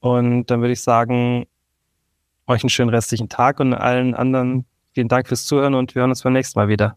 Und 0.00 0.46
dann 0.46 0.60
würde 0.60 0.72
ich 0.72 0.82
sagen, 0.82 1.46
euch 2.46 2.62
einen 2.62 2.70
schönen 2.70 2.90
restlichen 2.90 3.28
Tag 3.28 3.60
und 3.60 3.74
allen 3.74 4.14
anderen 4.14 4.64
vielen 4.92 5.08
Dank 5.08 5.28
fürs 5.28 5.44
Zuhören 5.44 5.74
und 5.74 5.94
wir 5.94 6.00
hören 6.00 6.10
uns 6.10 6.22
beim 6.22 6.32
nächsten 6.32 6.58
Mal 6.58 6.68
wieder. 6.68 6.96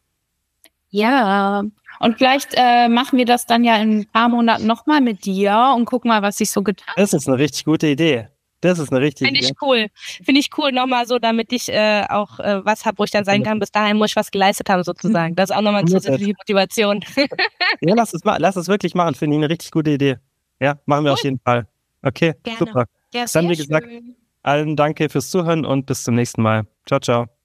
Ja, 0.89 1.63
und 1.99 2.17
vielleicht 2.17 2.53
äh, 2.55 2.89
machen 2.89 3.17
wir 3.17 3.25
das 3.25 3.45
dann 3.45 3.63
ja 3.63 3.77
in 3.77 3.99
ein 3.99 4.05
paar 4.11 4.27
Monaten 4.27 4.65
nochmal 4.65 5.01
mit 5.01 5.25
dir 5.25 5.73
und 5.75 5.85
gucken 5.85 6.09
mal, 6.09 6.21
was 6.21 6.37
sich 6.37 6.51
so 6.51 6.63
getan 6.63 6.87
hat. 6.87 6.97
Das 6.97 7.13
ist 7.13 7.27
eine 7.27 7.37
richtig 7.37 7.63
gute 7.65 7.87
Idee. 7.87 8.27
Das 8.61 8.77
ist 8.77 8.91
eine 8.91 9.01
richtige 9.01 9.27
Finde 9.27 9.41
ich 9.41 9.51
cool. 9.61 9.87
Finde 10.23 10.39
ich 10.39 10.49
cool, 10.57 10.71
nochmal 10.71 11.07
so, 11.07 11.19
damit 11.19 11.51
ich 11.51 11.67
äh, 11.69 12.05
auch 12.07 12.39
äh, 12.39 12.63
was 12.63 12.85
habe, 12.85 12.99
wo 12.99 13.03
ich 13.03 13.11
dann 13.11 13.25
sagen 13.25 13.43
kann, 13.43 13.59
bis 13.59 13.71
dahin 13.71 13.97
muss 13.97 14.11
ich 14.11 14.15
was 14.15 14.29
geleistet 14.31 14.69
haben, 14.69 14.83
sozusagen. 14.83 15.35
Das 15.35 15.49
ist 15.49 15.55
auch 15.55 15.61
nochmal 15.61 15.85
zusätzliche 15.85 16.33
Motivation. 16.37 17.03
ja, 17.81 17.95
lass 17.95 18.13
es, 18.13 18.21
lass 18.23 18.55
es 18.55 18.67
wirklich 18.67 18.93
machen. 18.93 19.15
Finde 19.15 19.35
ich 19.35 19.39
eine 19.39 19.49
richtig 19.49 19.71
gute 19.71 19.91
Idee. 19.91 20.17
Ja, 20.59 20.79
machen 20.85 21.03
wir 21.03 21.11
cool. 21.11 21.13
auf 21.13 21.23
jeden 21.23 21.39
Fall. 21.39 21.67
Okay, 22.03 22.35
Gerne. 22.43 22.59
super. 22.59 22.85
Ja, 23.13 23.25
dann, 23.33 23.49
wie 23.49 23.55
gesagt, 23.55 23.87
schön. 23.87 24.15
allen 24.43 24.75
danke 24.75 25.09
fürs 25.09 25.29
Zuhören 25.29 25.65
und 25.65 25.87
bis 25.87 26.03
zum 26.03 26.15
nächsten 26.15 26.41
Mal. 26.41 26.65
Ciao, 26.85 26.99
ciao. 26.99 27.40